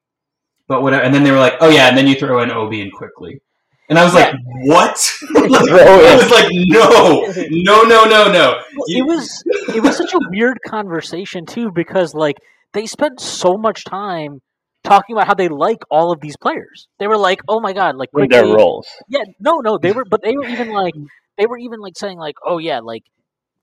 but 0.66 0.82
whatever. 0.82 1.02
And 1.04 1.14
then 1.14 1.22
they 1.22 1.30
were 1.30 1.38
like, 1.38 1.54
oh 1.60 1.68
yeah, 1.70 1.88
and 1.88 1.96
then 1.96 2.06
you 2.08 2.16
throw 2.16 2.42
in 2.42 2.50
Obi 2.50 2.82
and 2.82 2.92
Quickley. 2.92 3.40
And 3.88 3.98
I 3.98 4.04
was 4.04 4.14
like, 4.14 4.32
"What?" 4.66 4.96
Like, 5.34 5.50
I 5.70 6.16
was 6.16 6.30
like, 6.30 6.48
"No, 6.52 7.32
no, 7.50 7.82
no, 7.82 8.04
no, 8.04 8.32
no." 8.32 8.60
Well, 8.76 8.84
You- 8.88 9.02
it 9.04 9.06
was 9.06 9.42
it 9.74 9.82
was 9.82 9.96
such 9.96 10.14
a 10.14 10.20
weird 10.30 10.58
conversation 10.66 11.44
too 11.46 11.70
because 11.74 12.14
like 12.14 12.36
they 12.72 12.86
spent 12.86 13.20
so 13.20 13.56
much 13.56 13.84
time 13.84 14.40
talking 14.84 15.16
about 15.16 15.26
how 15.26 15.34
they 15.34 15.48
like 15.48 15.82
all 15.90 16.12
of 16.12 16.20
these 16.20 16.36
players. 16.36 16.88
They 16.98 17.06
were 17.06 17.16
like, 17.16 17.40
"Oh 17.48 17.60
my 17.60 17.72
god!" 17.72 17.96
Like 17.96 18.10
With 18.12 18.30
their 18.30 18.44
roles. 18.44 18.86
Yeah, 19.08 19.24
no, 19.40 19.58
no, 19.58 19.78
they 19.78 19.92
were, 19.92 20.04
but 20.04 20.22
they 20.22 20.36
were 20.36 20.46
even 20.48 20.68
like 20.68 20.94
they 21.38 21.46
were 21.46 21.58
even 21.58 21.80
like 21.80 21.96
saying 21.96 22.18
like, 22.18 22.36
"Oh 22.44 22.58
yeah, 22.58 22.80
like 22.80 23.02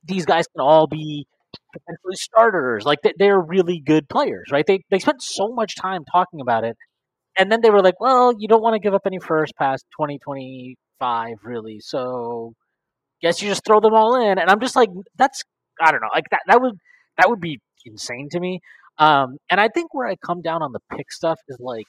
these 0.05 0.25
guys 0.25 0.45
can 0.47 0.61
all 0.61 0.87
be 0.87 1.27
potentially 1.73 2.15
starters. 2.15 2.85
Like 2.85 3.01
they, 3.03 3.13
they're 3.17 3.39
really 3.39 3.81
good 3.85 4.09
players, 4.09 4.49
right?" 4.51 4.65
They 4.65 4.81
they 4.89 4.99
spent 4.99 5.21
so 5.21 5.49
much 5.49 5.75
time 5.75 6.03
talking 6.11 6.41
about 6.41 6.63
it, 6.63 6.77
and 7.37 7.51
then 7.51 7.61
they 7.61 7.69
were 7.69 7.81
like, 7.83 7.99
"Well, 7.99 8.33
you 8.37 8.47
don't 8.47 8.61
want 8.63 8.75
to 8.75 8.79
give 8.79 8.93
up 8.93 9.03
any 9.05 9.19
first 9.19 9.55
past 9.57 9.85
twenty 9.95 10.19
twenty 10.19 10.77
five, 10.99 11.37
really, 11.43 11.79
so." 11.79 12.53
Guess 13.21 13.41
you 13.41 13.49
just 13.49 13.65
throw 13.65 13.79
them 13.79 13.93
all 13.95 14.15
in, 14.15 14.37
and 14.37 14.49
I'm 14.49 14.59
just 14.59 14.75
like, 14.75 14.89
that's 15.17 15.43
I 15.81 15.91
don't 15.91 16.01
know, 16.01 16.09
like 16.13 16.25
that 16.31 16.41
that 16.47 16.61
would 16.61 16.75
that 17.17 17.29
would 17.29 17.39
be 17.41 17.59
insane 17.85 18.29
to 18.31 18.39
me. 18.39 18.59
Um, 18.99 19.37
and 19.49 19.59
I 19.59 19.67
think 19.67 19.93
where 19.93 20.07
I 20.07 20.15
come 20.15 20.41
down 20.41 20.63
on 20.63 20.71
the 20.71 20.79
pick 20.95 21.11
stuff 21.11 21.39
is 21.47 21.57
like, 21.59 21.85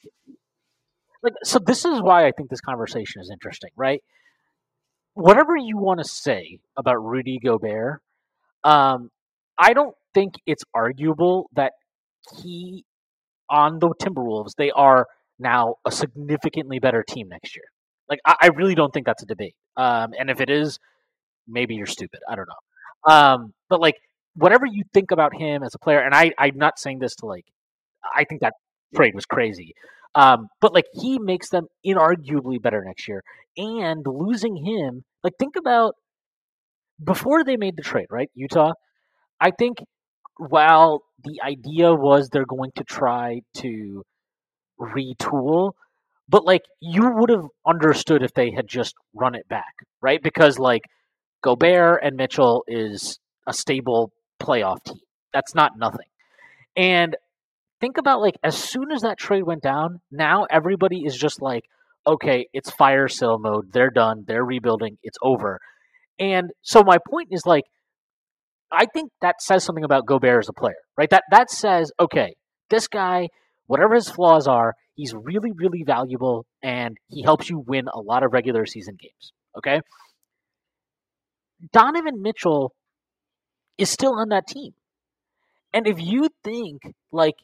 like 1.22 1.32
so. 1.42 1.58
This 1.58 1.84
is 1.84 2.02
why 2.02 2.26
I 2.26 2.32
think 2.32 2.50
this 2.50 2.60
conversation 2.60 3.22
is 3.22 3.30
interesting, 3.30 3.70
right? 3.76 4.02
Whatever 5.14 5.56
you 5.56 5.78
want 5.78 6.00
to 6.00 6.04
say 6.04 6.58
about 6.76 6.96
Rudy 6.96 7.38
Gobert, 7.42 8.00
um, 8.62 9.10
I 9.56 9.72
don't 9.72 9.94
think 10.14 10.34
it's 10.46 10.64
arguable 10.74 11.48
that 11.54 11.72
he 12.42 12.84
on 13.50 13.78
the 13.78 13.88
Timberwolves 13.88 14.52
they 14.58 14.70
are 14.70 15.06
now 15.38 15.76
a 15.86 15.90
significantly 15.90 16.78
better 16.78 17.02
team 17.02 17.28
next 17.28 17.56
year. 17.56 17.64
Like 18.08 18.20
I, 18.26 18.36
I 18.42 18.46
really 18.48 18.74
don't 18.74 18.92
think 18.92 19.06
that's 19.06 19.22
a 19.22 19.26
debate. 19.26 19.54
Um, 19.76 20.10
and 20.18 20.30
if 20.30 20.40
it 20.40 20.50
is, 20.50 20.78
maybe 21.46 21.74
you're 21.74 21.86
stupid. 21.86 22.20
I 22.28 22.36
don't 22.36 22.48
know. 22.48 23.12
Um, 23.12 23.54
but 23.68 23.80
like 23.80 23.96
whatever 24.38 24.66
you 24.66 24.84
think 24.94 25.10
about 25.10 25.34
him 25.34 25.62
as 25.62 25.74
a 25.74 25.78
player, 25.78 26.00
and 26.00 26.14
I, 26.14 26.32
I'm 26.38 26.56
not 26.56 26.78
saying 26.78 27.00
this 27.00 27.16
to 27.16 27.26
like, 27.26 27.44
I 28.14 28.24
think 28.24 28.40
that 28.40 28.54
trade 28.94 29.14
was 29.14 29.26
crazy. 29.26 29.74
Um, 30.14 30.48
but 30.60 30.72
like 30.72 30.86
he 30.94 31.18
makes 31.18 31.50
them 31.50 31.66
inarguably 31.86 32.60
better 32.62 32.82
next 32.84 33.08
year, 33.08 33.22
and 33.56 34.04
losing 34.06 34.56
him, 34.56 35.04
like 35.22 35.34
think 35.38 35.56
about 35.56 35.94
before 37.04 37.44
they 37.44 37.56
made 37.56 37.76
the 37.76 37.82
trade, 37.82 38.06
right? 38.10 38.30
Utah. 38.34 38.72
I 39.40 39.50
think 39.50 39.78
while 40.36 41.02
the 41.22 41.40
idea 41.44 41.92
was 41.92 42.28
they're 42.28 42.46
going 42.46 42.72
to 42.76 42.84
try 42.84 43.40
to 43.58 44.02
retool, 44.80 45.72
but 46.28 46.44
like 46.44 46.62
you 46.80 47.10
would 47.16 47.30
have 47.30 47.46
understood 47.66 48.22
if 48.22 48.32
they 48.34 48.50
had 48.50 48.66
just 48.68 48.94
run 49.14 49.34
it 49.34 49.48
back, 49.48 49.74
right? 50.00 50.22
Because 50.22 50.58
like 50.58 50.82
Gobert 51.42 52.00
and 52.02 52.16
Mitchell 52.16 52.64
is 52.66 53.18
a 53.46 53.52
stable 53.52 54.12
playoff 54.40 54.82
team. 54.84 55.00
That's 55.32 55.54
not 55.54 55.72
nothing. 55.76 56.06
And 56.76 57.16
think 57.80 57.98
about 57.98 58.20
like 58.20 58.36
as 58.42 58.56
soon 58.56 58.90
as 58.92 59.02
that 59.02 59.18
trade 59.18 59.42
went 59.42 59.62
down, 59.62 60.00
now 60.10 60.46
everybody 60.50 61.04
is 61.04 61.16
just 61.16 61.42
like, 61.42 61.64
okay, 62.06 62.46
it's 62.52 62.70
fire 62.70 63.08
sale 63.08 63.38
mode. 63.38 63.72
They're 63.72 63.90
done. 63.90 64.24
They're 64.26 64.44
rebuilding. 64.44 64.98
It's 65.02 65.18
over. 65.22 65.60
And 66.18 66.50
so 66.62 66.82
my 66.84 66.98
point 67.10 67.28
is 67.30 67.44
like, 67.46 67.64
I 68.70 68.86
think 68.86 69.10
that 69.22 69.40
says 69.40 69.64
something 69.64 69.84
about 69.84 70.06
Gobert 70.06 70.44
as 70.44 70.48
a 70.48 70.52
player, 70.52 70.76
right? 70.96 71.08
That 71.10 71.24
that 71.30 71.50
says, 71.50 71.90
okay, 71.98 72.34
this 72.70 72.88
guy, 72.88 73.28
whatever 73.66 73.94
his 73.94 74.10
flaws 74.10 74.46
are, 74.46 74.74
he's 74.94 75.14
really, 75.14 75.52
really 75.54 75.84
valuable, 75.86 76.44
and 76.62 76.98
he 77.06 77.22
helps 77.22 77.48
you 77.48 77.62
win 77.66 77.86
a 77.92 78.00
lot 78.00 78.24
of 78.24 78.32
regular 78.32 78.66
season 78.66 78.96
games. 79.00 79.32
Okay. 79.56 79.80
Donovan 81.72 82.20
Mitchell 82.20 82.72
is 83.78 83.90
still 83.90 84.18
on 84.18 84.28
that 84.30 84.46
team. 84.46 84.74
And 85.72 85.86
if 85.86 86.00
you 86.00 86.28
think 86.44 86.82
like 87.12 87.36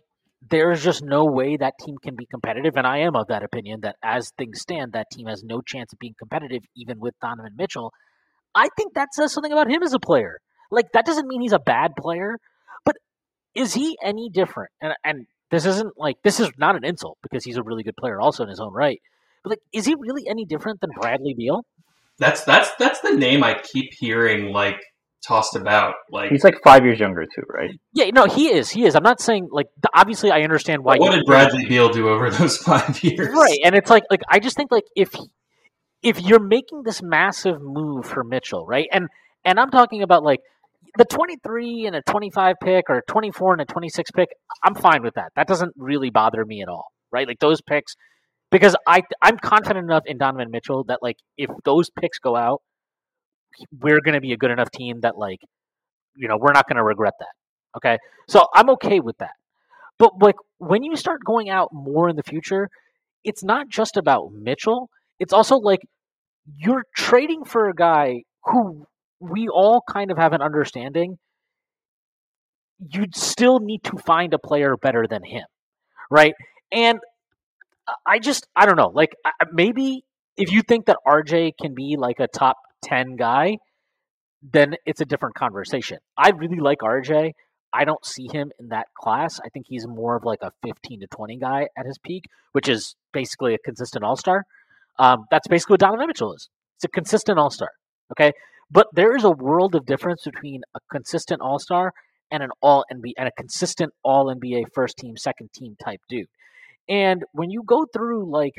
there's 0.51 0.83
just 0.83 1.03
no 1.03 1.25
way 1.25 1.57
that 1.57 1.75
team 1.81 1.97
can 2.03 2.17
be 2.17 2.27
competitive, 2.27 2.77
and 2.77 2.87
I 2.87 2.99
am 2.99 3.17
of 3.17 3.29
that 3.29 3.43
opinion 3.43 3.81
that 3.83 3.97
as 4.03 4.31
things 4.37 4.61
stand, 4.61 4.93
that 4.93 5.11
team 5.11 5.27
has 5.27 5.43
no 5.43 5.63
chance 5.63 5.93
of 5.93 5.99
being 5.99 6.15
competitive 6.19 6.63
even 6.77 6.99
with 6.99 7.15
Donovan 7.21 7.53
Mitchell, 7.57 7.93
I 8.55 8.69
think 8.77 8.95
that 8.95 9.15
says 9.15 9.33
something 9.33 9.53
about 9.53 9.71
him 9.71 9.83
as 9.83 9.95
a 9.95 9.99
player. 10.01 10.41
Like 10.71 10.93
that 10.93 11.07
doesn't 11.07 11.29
mean 11.29 11.41
he's 11.41 11.53
a 11.53 11.59
bad 11.59 11.93
player, 11.97 12.39
but 12.85 12.97
is 13.55 13.75
he 13.75 13.97
any 14.03 14.29
different? 14.31 14.71
And 14.81 14.95
and 15.05 15.27
this 15.51 15.67
isn't 15.67 15.95
like 15.97 16.17
this 16.25 16.41
is 16.41 16.51
not 16.59 16.77
an 16.77 16.85
insult 16.85 17.19
because 17.23 17.45
he's 17.45 17.57
a 17.57 17.63
really 17.63 17.83
good 17.83 17.97
player 17.97 18.21
also 18.21 18.43
in 18.43 18.49
his 18.49 18.61
own 18.61 18.73
right. 18.73 19.01
But 19.43 19.51
like, 19.51 19.61
is 19.73 19.85
he 19.85 19.95
really 19.99 20.27
any 20.29 20.45
different 20.45 20.81
than 20.81 20.91
Bradley 20.99 21.35
Beal? 21.35 21.65
That's 22.19 22.45
that's 22.45 22.71
that's 22.79 23.01
the 23.01 23.13
name 23.13 23.45
I 23.45 23.55
keep 23.55 23.93
hearing 23.93 24.53
like 24.53 24.81
tossed 25.27 25.57
about. 25.57 25.95
Like, 26.11 26.31
He's 26.31 26.45
like 26.45 26.63
five 26.63 26.85
years 26.85 26.99
younger 27.01 27.25
too, 27.25 27.43
right? 27.49 27.71
Yeah, 27.93 28.11
no, 28.13 28.27
he 28.27 28.49
is. 28.49 28.71
He 28.71 28.85
is. 28.85 28.95
I'm 28.95 29.03
not 29.03 29.21
saying 29.21 29.49
like 29.51 29.67
obviously 29.95 30.31
I 30.31 30.41
understand 30.41 30.85
why. 30.85 30.97
what 30.97 31.13
did 31.13 31.25
Bradley 31.27 31.67
Beal 31.67 31.89
do 31.89 32.09
over 32.09 32.31
those 32.39 32.57
five 32.57 33.03
years? 33.03 33.35
Right, 33.35 33.59
and 33.65 33.75
it's 33.75 33.91
like 33.91 34.05
like 34.11 34.23
I 34.29 34.39
just 34.39 34.57
think 34.57 34.71
like 34.71 34.85
if 34.97 35.15
if 36.03 36.21
you're 36.21 36.43
making 36.43 36.83
this 36.85 37.03
massive 37.03 37.61
move 37.61 38.07
for 38.07 38.25
Mitchell, 38.25 38.67
right, 38.67 38.89
and 38.93 39.09
and 39.45 39.59
I'm 39.59 39.71
talking 39.71 40.03
about 40.03 40.23
like 40.23 40.41
the 40.97 41.05
23 41.05 41.87
and 41.87 41.97
a 41.97 42.03
25 42.03 42.57
pick 42.63 42.85
or 42.89 43.03
24 43.09 43.55
and 43.55 43.63
a 43.63 43.65
26 43.65 44.11
pick, 44.13 44.29
I'm 44.63 44.75
fine 44.75 45.03
with 45.03 45.15
that. 45.15 45.33
That 45.35 45.49
doesn't 45.49 45.73
really 45.77 46.11
bother 46.11 46.45
me 46.45 46.63
at 46.63 46.69
all, 46.69 46.87
right? 47.11 47.27
Like 47.27 47.41
those 47.41 47.61
picks, 47.61 47.95
because 48.51 48.77
I 48.87 49.03
I'm 49.21 49.39
confident 49.39 49.85
enough 49.85 50.05
in 50.07 50.19
Donovan 50.19 50.51
Mitchell 50.51 50.85
that 50.85 51.01
like 51.03 51.17
if 51.37 51.51
those 51.65 51.91
picks 51.91 52.19
go 52.19 52.37
out, 52.37 52.63
we're 53.81 54.01
going 54.01 54.15
to 54.15 54.21
be 54.21 54.33
a 54.33 54.37
good 54.37 54.51
enough 54.51 54.71
team 54.71 55.01
that 55.01 55.17
like 55.19 55.41
you 56.15 56.29
know 56.29 56.37
we're 56.41 56.53
not 56.53 56.69
going 56.69 56.77
to 56.77 56.85
regret 56.85 57.15
that. 57.19 57.35
Okay, 57.77 57.99
so 58.29 58.47
I'm 58.55 58.71
okay 58.71 59.01
with 59.01 59.19
that. 59.19 59.33
But 59.99 60.13
like 60.21 60.37
when 60.59 60.83
you 60.83 60.97
start 60.97 61.25
going 61.25 61.51
out 61.51 61.71
more 61.73 62.09
in 62.09 62.17
the 62.17 62.23
future, 62.23 62.69
it's 63.23 63.45
not 63.45 63.69
just 63.69 63.97
about 63.97 64.33
Mitchell. 64.33 64.91
It's 65.19 65.33
also 65.33 65.57
like 65.57 65.81
you're 66.57 66.85
trading 66.97 67.45
for 67.45 67.69
a 67.69 67.75
guy 67.75 68.23
who 68.45 68.87
we 69.21 69.49
all 69.49 69.83
kind 69.89 70.11
of 70.11 70.19
have 70.19 70.33
an 70.33 70.43
understanding. 70.43 71.19
You'd 72.93 73.17
still 73.17 73.61
need 73.61 73.85
to 73.85 73.97
find 73.99 74.35
a 74.35 74.39
player 74.39 74.77
better 74.77 75.07
than 75.09 75.25
him, 75.25 75.45
right? 76.11 76.35
And 76.73 76.99
uh, 77.87 77.93
I 78.07 78.19
just 78.19 78.47
I 78.55 78.67
don't 78.67 78.77
know. 78.77 78.91
Like 78.93 79.15
maybe 79.53 80.05
if 80.37 80.51
you 80.51 80.63
think 80.63 80.87
that 80.87 80.99
RJ 81.07 81.53
can 81.61 81.75
be 81.75 81.97
like 81.99 82.19
a 82.19 82.27
top 82.27 82.57
ten 82.85 83.17
guy, 83.17 83.59
then 84.43 84.77
it's 84.85 85.01
a 85.01 85.05
different 85.05 85.35
conversation. 85.35 85.99
I 86.17 86.31
really 86.31 86.61
like 86.61 86.79
RJ. 86.79 87.33
I 87.73 87.85
don't 87.85 88.05
see 88.05 88.29
him 88.31 88.53
in 88.61 88.69
that 88.69 88.87
class. 88.95 89.41
I 89.45 89.49
think 89.49 89.67
he's 89.69 89.87
more 89.87 90.17
of 90.17 90.25
like 90.25 90.39
a 90.43 90.53
15 90.65 91.01
to 91.01 91.07
20 91.09 91.39
guy 91.39 91.69
at 91.77 91.87
his 91.87 91.99
peak, 91.99 92.27
which 92.53 92.69
is 92.69 92.95
basically 93.13 93.55
a 93.55 93.59
consistent 93.59 94.05
all 94.05 94.17
star. 94.17 94.45
Um, 94.99 95.25
that's 95.31 95.49
basically 95.49 95.75
what 95.75 95.81
Donovan 95.81 96.07
Mitchell 96.07 96.35
is. 96.35 96.49
It's 96.77 96.85
a 96.85 96.89
consistent 96.89 97.39
all 97.39 97.51
star. 97.51 97.71
Okay. 98.13 98.33
But 98.71 98.87
there 98.93 99.17
is 99.17 99.25
a 99.25 99.31
world 99.31 99.75
of 99.75 99.87
difference 99.87 100.23
between 100.25 100.63
a 100.75 100.79
consistent 100.91 101.41
all 101.41 101.59
star 101.59 101.93
and 102.31 102.43
an 102.43 102.51
all 102.63 102.85
NBA 102.93 103.13
and 103.19 103.29
a 103.29 103.33
consistent 103.33 103.93
all 104.05 104.27
NBA 104.27 104.67
first 104.73 104.97
team, 104.97 105.17
second 105.17 105.51
team 105.53 105.77
type 105.83 106.01
dude. 106.09 106.29
And 106.89 107.25
when 107.33 107.51
you 107.51 107.63
go 107.65 107.87
through 107.93 108.31
like 108.31 108.55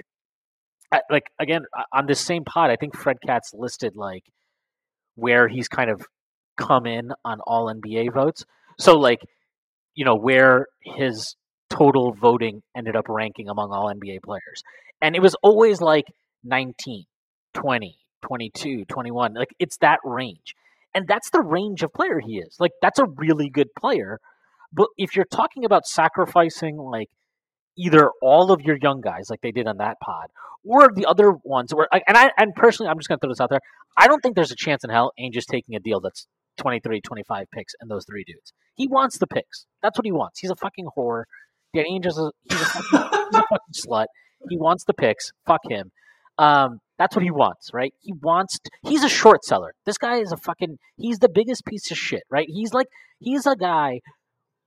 like 1.10 1.25
again 1.39 1.63
on 1.94 2.06
this 2.06 2.20
same 2.20 2.44
pod, 2.44 2.70
I 2.70 2.75
think 2.75 2.96
Fred 2.96 3.18
Katz 3.25 3.51
listed 3.54 3.96
like 3.96 4.24
where 5.15 5.48
he's 5.48 5.68
kind 5.68 5.89
of 5.89 6.06
come 6.58 6.86
in 6.86 7.12
on 7.24 7.39
all 7.42 7.74
NBA 7.74 8.13
votes. 8.13 8.46
So 8.80 8.98
like, 8.98 9.20
you 9.94 10.06
know, 10.06 10.15
where 10.15 10.68
his 10.82 11.36
total 11.70 12.13
voting 12.13 12.62
ended 12.75 12.96
up 12.96 13.06
ranking 13.10 13.50
among 13.50 13.72
all 13.72 13.94
NBA 13.94 14.22
players. 14.24 14.63
And 15.01 15.15
it 15.15 15.22
was 15.22 15.36
always 15.42 15.82
like 15.82 16.06
19, 16.44 17.06
20, 17.54 17.98
22, 18.22 18.86
21. 18.86 19.34
Like 19.34 19.56
it's 19.60 19.77
that 19.77 20.00
range. 20.04 20.56
And 20.94 21.08
that's 21.08 21.30
the 21.30 21.42
range 21.42 21.84
of 21.84 21.94
player 21.94 22.20
he 22.20 22.38
is. 22.38 22.56
Like 22.60 22.72
that's 22.82 23.00
a 23.00 23.06
really 23.06 23.50
good 23.50 23.68
player. 23.77 24.20
But 24.72 24.88
if 24.98 25.15
you're 25.15 25.25
talking 25.25 25.65
about 25.65 25.86
sacrificing 25.86 26.77
like 26.77 27.10
either 27.77 28.10
all 28.22 28.51
of 28.51 28.62
your 28.62 28.77
young 28.82 29.01
guys 29.01 29.29
like 29.29 29.41
they 29.41 29.51
did 29.51 29.67
on 29.67 29.77
that 29.77 29.98
pod 30.01 30.27
or 30.63 30.89
the 30.94 31.05
other 31.05 31.32
ones 31.44 31.74
where 31.74 31.88
and 31.91 32.17
I 32.17 32.32
and 32.38 32.53
personally 32.55 32.89
I'm 32.89 32.98
just 32.98 33.08
going 33.08 33.20
to 33.20 33.22
throw 33.22 33.32
this 33.32 33.41
out 33.41 33.50
there. 33.50 33.60
I 33.98 34.08
don't 34.08 34.22
think 34.22 34.36
there's 34.36 34.51
a 34.51 34.55
chance 34.55 34.84
in 34.84 34.89
hell 34.89 35.12
Ainge 35.20 35.34
just 35.34 35.50
taking 35.50 35.75
a 35.75 35.79
deal 35.79 36.00
that's 36.00 36.27
23, 36.58 37.01
25 37.01 37.48
picks 37.53 37.74
and 37.79 37.89
those 37.89 38.05
three 38.05 38.24
dudes. 38.24 38.53
He 38.75 38.88
wants 38.88 39.17
the 39.17 39.27
picks. 39.27 39.65
That's 39.82 39.98
what 39.98 40.05
he 40.05 40.12
wants. 40.12 40.39
He's 40.39 40.51
a 40.51 40.55
fucking 40.55 40.88
whore. 40.98 41.24
Ainge 41.75 42.05
is 42.05 42.17
a, 42.17 42.32
he's 42.50 42.62
a, 42.62 42.65
fucking, 42.65 43.20
he's 43.32 43.39
a 43.39 43.44
fucking 43.50 43.74
slut. 43.74 44.05
He 44.50 44.58
wants 44.58 44.86
the 44.86 44.94
picks. 44.94 45.32
Fuck 45.46 45.62
him. 45.70 45.91
Um, 46.38 46.79
that's 46.98 47.15
what 47.15 47.24
he 47.24 47.32
wants, 47.32 47.72
right? 47.74 47.94
He 48.00 48.13
wants. 48.13 48.60
To, 48.60 48.72
he's 48.89 49.03
a 49.03 49.10
short 49.10 49.44
seller. 49.44 49.74
This 49.86 49.98
guy 49.98 50.17
is 50.17 50.32
a 50.32 50.38
fucking. 50.38 50.77
He's 50.98 51.20
the 51.20 51.29
biggest 51.29 51.65
piece 51.65 51.91
of 51.91 51.98
shit, 51.98 52.24
right? 52.29 52.48
He's 52.50 52.74
like. 52.74 52.88
He's 53.20 53.46
a 53.46 53.55
guy. 53.55 54.01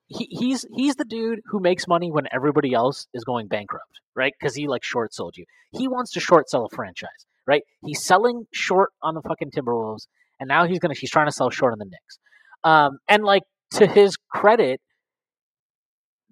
He, 0.09 0.27
he's 0.31 0.65
he's 0.75 0.97
the 0.97 1.05
dude 1.05 1.41
who 1.47 1.61
makes 1.61 1.87
money 1.87 2.11
when 2.11 2.27
everybody 2.33 2.73
else 2.73 3.07
is 3.13 3.25
going 3.25 3.47
bankrupt, 3.49 4.01
right? 4.15 4.33
Because 4.39 4.55
he 4.55 4.67
like 4.67 4.83
short 4.83 5.13
sold 5.13 5.37
you. 5.37 5.45
He 5.73 5.87
wants 5.87 6.13
to 6.13 6.21
short 6.21 6.49
sell 6.49 6.65
a 6.65 6.75
franchise, 6.75 7.27
right? 7.47 7.63
He's 7.85 8.03
selling 8.03 8.47
short 8.53 8.91
on 9.03 9.15
the 9.15 9.23
fucking 9.23 9.51
Timberwolves, 9.51 10.07
and 10.41 10.49
now 10.49 10.67
he's 10.67 10.79
gonna. 10.79 10.95
He's 10.95 11.11
trying 11.11 11.27
to 11.27 11.33
sell 11.33 11.51
short 11.51 11.73
on 11.73 11.79
the 11.79 11.85
Knicks. 11.85 12.19
Um, 12.65 12.99
and 13.07 13.23
like 13.23 13.43
to 13.73 13.87
his 13.87 14.17
credit, 14.31 14.81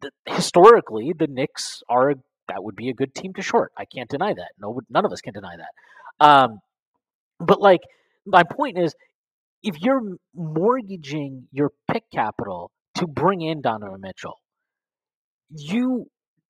the, 0.00 0.10
historically 0.26 1.12
the 1.16 1.26
Knicks 1.26 1.82
are 1.88 2.14
that 2.48 2.64
would 2.64 2.76
be 2.76 2.88
a 2.88 2.94
good 2.94 3.14
team 3.14 3.34
to 3.34 3.42
short. 3.42 3.72
I 3.76 3.84
can't 3.84 4.08
deny 4.08 4.32
that. 4.32 4.52
No, 4.58 4.80
none 4.88 5.04
of 5.04 5.12
us 5.12 5.20
can 5.20 5.34
deny 5.34 5.56
that. 5.56 6.26
Um, 6.26 6.60
but 7.40 7.60
like 7.60 7.80
my 8.24 8.42
point 8.42 8.78
is, 8.78 8.94
if 9.62 9.80
you're 9.80 10.16
mortgaging 10.34 11.48
your 11.52 11.72
pick 11.90 12.04
capital 12.12 12.70
to 12.96 13.06
bring 13.06 13.40
in 13.40 13.60
Donovan 13.60 14.00
Mitchell, 14.00 14.38
you 15.50 16.06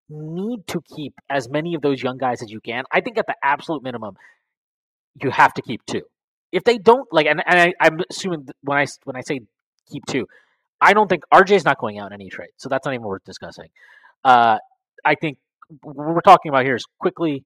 need 0.08 0.66
to 0.68 0.80
keep 0.94 1.14
as 1.28 1.48
many 1.48 1.74
of 1.74 1.82
those 1.82 2.02
young 2.02 2.16
guys 2.16 2.42
as 2.42 2.50
you 2.50 2.60
can. 2.60 2.84
I 2.92 3.00
think 3.00 3.18
at 3.18 3.26
the 3.26 3.34
absolute 3.42 3.82
minimum, 3.82 4.16
you 5.22 5.30
have 5.30 5.54
to 5.54 5.62
keep 5.62 5.84
two. 5.86 6.02
If 6.52 6.64
they 6.64 6.78
don't 6.78 7.06
like, 7.12 7.26
and, 7.26 7.42
and 7.46 7.58
I, 7.58 7.72
I'm 7.80 7.98
assuming 8.10 8.48
when 8.62 8.78
I 8.78 8.86
when 9.04 9.16
I 9.16 9.22
say 9.22 9.40
keep 9.90 10.04
two, 10.06 10.26
I 10.80 10.92
don't 10.92 11.08
think 11.08 11.24
RJ's 11.32 11.64
not 11.64 11.78
going 11.78 11.98
out 11.98 12.12
in 12.12 12.14
any 12.14 12.28
trade, 12.28 12.50
so 12.56 12.68
that's 12.68 12.86
not 12.86 12.94
even 12.94 13.04
worth 13.04 13.24
discussing. 13.24 13.68
Uh, 14.24 14.58
I 15.04 15.14
think 15.16 15.38
what 15.82 15.96
we're 15.96 16.20
talking 16.20 16.50
about 16.50 16.64
here 16.64 16.76
is 16.76 16.84
Quickley 17.00 17.44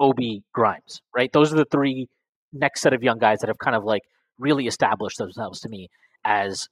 Ob 0.00 0.18
Grimes, 0.52 1.00
right? 1.14 1.32
Those 1.32 1.52
are 1.52 1.56
the 1.56 1.66
three 1.70 2.08
next 2.52 2.82
set 2.82 2.92
of 2.92 3.02
young 3.02 3.18
guys 3.18 3.38
that 3.40 3.48
have 3.48 3.58
kind 3.58 3.76
of 3.76 3.84
like 3.84 4.02
really 4.38 4.66
established 4.66 5.18
themselves 5.18 5.60
to 5.60 5.68
me 5.68 5.88
as 6.24 6.68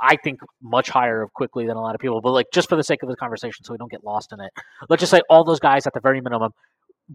I 0.00 0.16
think 0.16 0.40
much 0.62 0.88
higher 0.88 1.22
of 1.22 1.32
Quickley 1.32 1.66
than 1.66 1.76
a 1.76 1.80
lot 1.80 1.94
of 1.94 2.00
people. 2.00 2.20
But 2.20 2.32
like 2.32 2.46
just 2.52 2.68
for 2.68 2.76
the 2.76 2.82
sake 2.82 3.02
of 3.02 3.08
the 3.08 3.16
conversation, 3.16 3.64
so 3.64 3.72
we 3.72 3.78
don't 3.78 3.90
get 3.90 4.04
lost 4.04 4.32
in 4.32 4.40
it, 4.40 4.50
let's 4.88 5.00
just 5.00 5.10
say 5.10 5.20
all 5.28 5.44
those 5.44 5.60
guys 5.60 5.86
at 5.86 5.94
the 5.94 6.00
very 6.00 6.20
minimum, 6.20 6.52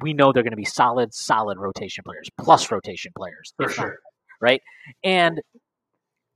we 0.01 0.13
know 0.13 0.31
they're 0.31 0.43
going 0.43 0.51
to 0.51 0.57
be 0.57 0.65
solid, 0.65 1.13
solid 1.13 1.57
rotation 1.57 2.03
players, 2.03 2.29
plus 2.39 2.71
rotation 2.71 3.11
players, 3.15 3.53
for 3.57 3.69
sure, 3.69 3.85
not, 3.85 3.93
right? 4.39 4.61
And 5.03 5.41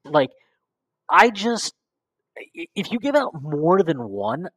like, 0.04 0.30
I 1.10 1.30
just 1.30 1.74
if 2.54 2.92
you 2.92 3.00
give 3.00 3.16
out 3.16 3.32
more 3.42 3.82
than 3.82 3.98
one, 4.10 4.48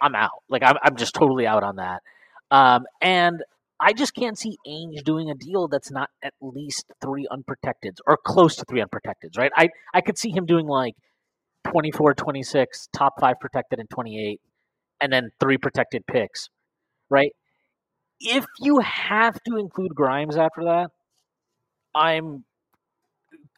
I'm 0.00 0.14
out. 0.14 0.42
Like 0.48 0.62
I'm 0.64 0.76
I'm 0.82 0.96
just 0.96 1.14
totally 1.14 1.46
out 1.46 1.62
on 1.62 1.76
that. 1.76 2.02
Um, 2.50 2.84
and 3.00 3.42
I 3.80 3.92
just 3.92 4.14
can't 4.14 4.36
see 4.36 4.56
Ainge 4.66 5.04
doing 5.04 5.30
a 5.30 5.34
deal 5.34 5.68
that's 5.68 5.90
not 5.90 6.10
at 6.22 6.32
least 6.40 6.86
three 7.00 7.28
unprotected 7.30 7.98
or 8.06 8.16
close 8.16 8.56
to 8.56 8.64
three 8.64 8.80
unprotected, 8.80 9.36
right? 9.36 9.52
I, 9.54 9.68
I 9.94 10.00
could 10.00 10.18
see 10.18 10.30
him 10.30 10.46
doing 10.46 10.66
like 10.66 10.94
24, 11.64 12.14
26, 12.14 12.88
top 12.92 13.14
five 13.20 13.36
protected 13.40 13.78
and 13.78 13.88
28, 13.90 14.40
and 15.00 15.12
then 15.12 15.30
three 15.40 15.58
protected 15.58 16.06
picks, 16.06 16.48
right? 17.10 17.32
If 18.20 18.46
you 18.60 18.80
have 18.80 19.38
to 19.48 19.56
include 19.56 19.94
Grimes 19.94 20.36
after 20.36 20.64
that, 20.64 20.90
I'm 21.94 22.44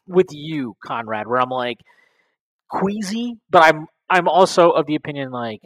with 0.07 0.27
you, 0.31 0.75
Conrad, 0.83 1.27
where 1.27 1.39
I'm 1.39 1.49
like 1.49 1.77
queasy, 2.69 3.37
but 3.49 3.63
I'm 3.63 3.87
I'm 4.09 4.27
also 4.27 4.71
of 4.71 4.85
the 4.85 4.95
opinion 4.95 5.31
like 5.31 5.61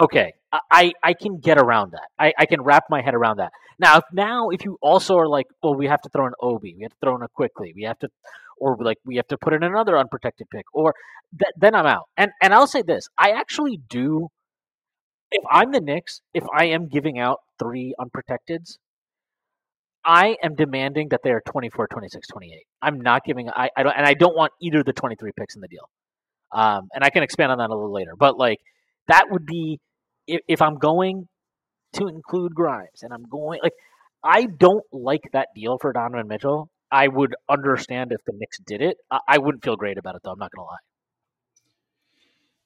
Okay, 0.00 0.32
I, 0.72 0.92
I 1.04 1.14
can 1.14 1.38
get 1.38 1.56
around 1.56 1.92
that. 1.92 2.08
I, 2.18 2.32
I 2.36 2.46
can 2.46 2.62
wrap 2.62 2.84
my 2.90 3.00
head 3.00 3.14
around 3.14 3.36
that. 3.36 3.52
Now, 3.78 3.98
if, 3.98 4.04
now 4.12 4.48
if 4.50 4.64
you 4.64 4.76
also 4.82 5.16
are 5.18 5.28
like, 5.28 5.46
well, 5.62 5.74
we 5.74 5.86
have 5.86 6.02
to 6.02 6.08
throw 6.08 6.26
an 6.26 6.32
Obi, 6.40 6.74
we 6.76 6.82
have 6.82 6.90
to 6.92 6.98
throw 7.00 7.14
in 7.14 7.22
a 7.22 7.28
Quickley, 7.28 7.72
we 7.76 7.84
have 7.84 7.98
to, 8.00 8.08
or 8.58 8.76
like 8.80 8.98
we 9.04 9.16
have 9.16 9.28
to 9.28 9.38
put 9.38 9.52
in 9.52 9.62
another 9.62 9.98
unprotected 9.98 10.48
pick, 10.50 10.64
or 10.72 10.94
th- 11.38 11.52
then 11.56 11.74
I'm 11.74 11.86
out. 11.86 12.08
And 12.16 12.30
and 12.42 12.54
I'll 12.54 12.66
say 12.66 12.82
this: 12.82 13.08
I 13.18 13.30
actually 13.30 13.80
do. 13.88 14.28
If 15.30 15.42
I'm 15.50 15.72
the 15.72 15.80
Knicks, 15.80 16.20
if 16.32 16.44
I 16.56 16.66
am 16.66 16.88
giving 16.88 17.18
out 17.18 17.40
three 17.58 17.94
unprotecteds, 17.98 18.78
I 20.04 20.36
am 20.42 20.54
demanding 20.54 21.08
that 21.08 21.22
they 21.24 21.30
are 21.30 21.42
24, 21.46 21.88
26, 21.88 22.28
28. 22.28 22.66
I'm 22.82 23.00
not 23.00 23.24
giving. 23.24 23.48
I, 23.50 23.70
I 23.76 23.82
don't, 23.82 23.96
and 23.96 24.06
I 24.06 24.14
don't 24.14 24.36
want 24.36 24.52
either 24.60 24.82
the 24.82 24.92
23 24.92 25.32
picks 25.36 25.54
in 25.56 25.60
the 25.60 25.68
deal. 25.68 25.88
Um, 26.52 26.88
and 26.94 27.02
I 27.02 27.10
can 27.10 27.22
expand 27.22 27.50
on 27.50 27.58
that 27.58 27.70
a 27.70 27.74
little 27.74 27.92
later, 27.92 28.14
but 28.16 28.38
like 28.38 28.60
that 29.08 29.24
would 29.30 29.44
be 29.44 29.80
if, 30.26 30.40
if 30.46 30.62
I'm 30.62 30.76
going 30.78 31.26
to 31.94 32.06
include 32.06 32.54
Grimes 32.54 33.02
and 33.02 33.12
I'm 33.12 33.24
going 33.24 33.60
like 33.62 33.72
I 34.22 34.46
don't 34.46 34.84
like 34.92 35.30
that 35.32 35.48
deal 35.54 35.78
for 35.78 35.92
Donovan 35.92 36.28
Mitchell. 36.28 36.70
I 36.94 37.08
would 37.08 37.34
understand 37.48 38.12
if 38.12 38.20
the 38.24 38.32
Knicks 38.36 38.58
did 38.60 38.80
it. 38.80 38.98
I, 39.10 39.18
I 39.28 39.38
wouldn't 39.38 39.64
feel 39.64 39.74
great 39.74 39.98
about 39.98 40.14
it 40.14 40.22
though. 40.22 40.30
I'm 40.30 40.38
not 40.38 40.52
gonna 40.54 40.66
lie. 40.66 40.76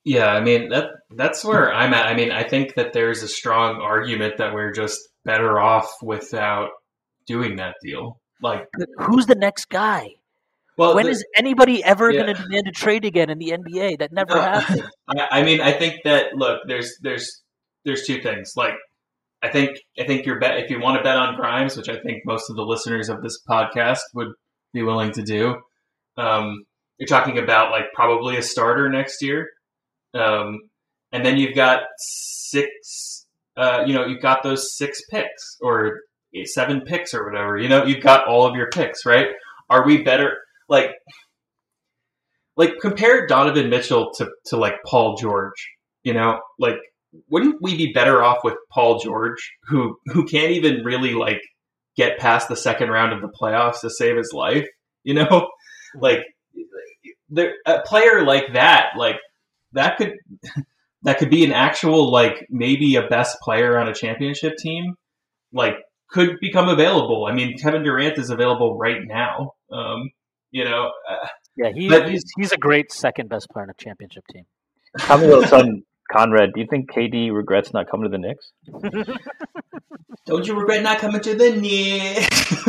Yeah, 0.04 0.28
I 0.28 0.40
mean 0.40 0.68
that 0.68 0.90
that's 1.16 1.42
where 1.42 1.72
I'm 1.72 1.94
at. 1.94 2.06
I 2.06 2.14
mean, 2.14 2.30
I 2.30 2.42
think 2.42 2.74
that 2.74 2.92
there's 2.92 3.22
a 3.22 3.28
strong 3.28 3.80
argument 3.80 4.36
that 4.36 4.52
we're 4.52 4.72
just 4.72 5.00
better 5.24 5.58
off 5.58 5.88
without 6.02 6.70
doing 7.26 7.56
that 7.56 7.76
deal. 7.82 8.20
Like, 8.42 8.68
who's 8.98 9.26
the 9.26 9.34
next 9.34 9.70
guy? 9.70 10.10
Well, 10.76 10.94
when 10.94 11.06
the, 11.06 11.12
is 11.12 11.24
anybody 11.34 11.82
ever 11.82 12.10
yeah. 12.10 12.22
going 12.22 12.36
to 12.36 12.42
demand 12.42 12.68
a 12.68 12.70
trade 12.70 13.04
again 13.04 13.30
in 13.30 13.38
the 13.38 13.50
NBA? 13.50 13.98
That 13.98 14.12
never 14.12 14.34
happened. 14.40 14.84
I 15.08 15.42
mean, 15.42 15.60
I 15.60 15.72
think 15.72 16.02
that 16.04 16.34
look, 16.34 16.60
there's 16.66 16.98
there's 17.02 17.42
there's 17.84 18.06
two 18.06 18.20
things. 18.20 18.52
Like, 18.56 18.74
I 19.42 19.48
think 19.48 19.78
I 19.98 20.04
think 20.04 20.26
your 20.26 20.40
bet 20.40 20.58
if 20.58 20.70
you 20.70 20.80
want 20.80 20.98
to 20.98 21.04
bet 21.04 21.16
on 21.16 21.36
Grimes, 21.36 21.76
which 21.76 21.88
I 21.88 21.98
think 22.00 22.22
most 22.24 22.50
of 22.50 22.56
the 22.56 22.62
listeners 22.62 23.08
of 23.08 23.22
this 23.22 23.38
podcast 23.48 24.00
would 24.14 24.28
be 24.72 24.82
willing 24.82 25.12
to 25.12 25.22
do. 25.22 25.56
Um, 26.16 26.64
you're 26.98 27.06
talking 27.06 27.38
about 27.38 27.70
like 27.70 27.92
probably 27.94 28.36
a 28.36 28.42
starter 28.42 28.88
next 28.88 29.22
year, 29.22 29.48
um, 30.14 30.58
and 31.12 31.24
then 31.24 31.38
you've 31.38 31.54
got 31.54 31.82
six. 31.98 33.26
Uh, 33.56 33.84
you 33.86 33.92
know, 33.92 34.06
you've 34.06 34.22
got 34.22 34.42
those 34.42 34.76
six 34.76 35.00
picks 35.10 35.56
or 35.60 36.00
seven 36.44 36.80
picks 36.82 37.14
or 37.14 37.24
whatever. 37.24 37.58
You 37.58 37.68
know, 37.68 37.84
you've 37.84 38.02
got 38.02 38.26
all 38.28 38.46
of 38.46 38.54
your 38.54 38.68
picks, 38.70 39.04
right? 39.04 39.28
Are 39.68 39.84
we 39.84 40.02
better? 40.02 40.36
like 40.68 40.90
like 42.56 42.74
compare 42.80 43.26
Donovan 43.26 43.70
Mitchell 43.70 44.12
to 44.16 44.28
to 44.46 44.56
like 44.56 44.74
Paul 44.86 45.16
George, 45.16 45.68
you 46.02 46.12
know, 46.12 46.40
like 46.58 46.78
wouldn't 47.28 47.60
we 47.62 47.76
be 47.76 47.92
better 47.92 48.22
off 48.22 48.38
with 48.44 48.54
Paul 48.70 48.98
George 48.98 49.52
who 49.68 49.96
who 50.06 50.26
can't 50.26 50.52
even 50.52 50.84
really 50.84 51.14
like 51.14 51.40
get 51.96 52.18
past 52.18 52.48
the 52.48 52.56
second 52.56 52.90
round 52.90 53.12
of 53.12 53.20
the 53.20 53.32
playoffs 53.40 53.80
to 53.80 53.90
save 53.90 54.16
his 54.16 54.32
life, 54.32 54.66
you 55.02 55.14
know? 55.14 55.48
Like 55.98 56.18
there, 57.30 57.54
a 57.64 57.80
player 57.80 58.22
like 58.22 58.52
that, 58.52 58.90
like 58.98 59.16
that 59.72 59.96
could 59.96 60.12
that 61.02 61.16
could 61.18 61.30
be 61.30 61.46
an 61.46 61.50
actual 61.50 62.12
like 62.12 62.46
maybe 62.50 62.96
a 62.96 63.08
best 63.08 63.38
player 63.40 63.78
on 63.78 63.88
a 63.88 63.94
championship 63.94 64.58
team, 64.58 64.96
like 65.50 65.76
could 66.10 66.36
become 66.42 66.68
available. 66.68 67.24
I 67.24 67.32
mean, 67.32 67.56
Kevin 67.56 67.84
Durant 67.84 68.18
is 68.18 68.28
available 68.28 68.76
right 68.76 69.00
now. 69.02 69.52
Um, 69.72 70.10
you 70.50 70.64
know. 70.64 70.90
Uh, 71.10 71.26
yeah, 71.56 71.70
he, 71.74 71.88
but, 71.88 72.10
he's 72.10 72.24
he's 72.36 72.52
a 72.52 72.58
great 72.58 72.92
second 72.92 73.30
best 73.30 73.48
player 73.50 73.64
on 73.64 73.70
a 73.70 73.82
championship 73.82 74.24
team. 74.30 74.44
Tell 74.98 75.16
me 75.16 75.26
about 75.26 75.48
son 75.48 75.82
Conrad. 76.10 76.50
Do 76.54 76.60
you 76.60 76.66
think 76.68 76.90
KD 76.90 77.32
regrets 77.32 77.72
not 77.72 77.90
coming 77.90 78.10
to 78.10 78.10
the 78.10 78.18
Knicks? 78.18 78.52
Don't 80.26 80.46
you 80.46 80.58
regret 80.58 80.82
not 80.82 80.98
coming 80.98 81.20
to 81.20 81.34
the 81.34 81.52
Knicks? 81.52 82.64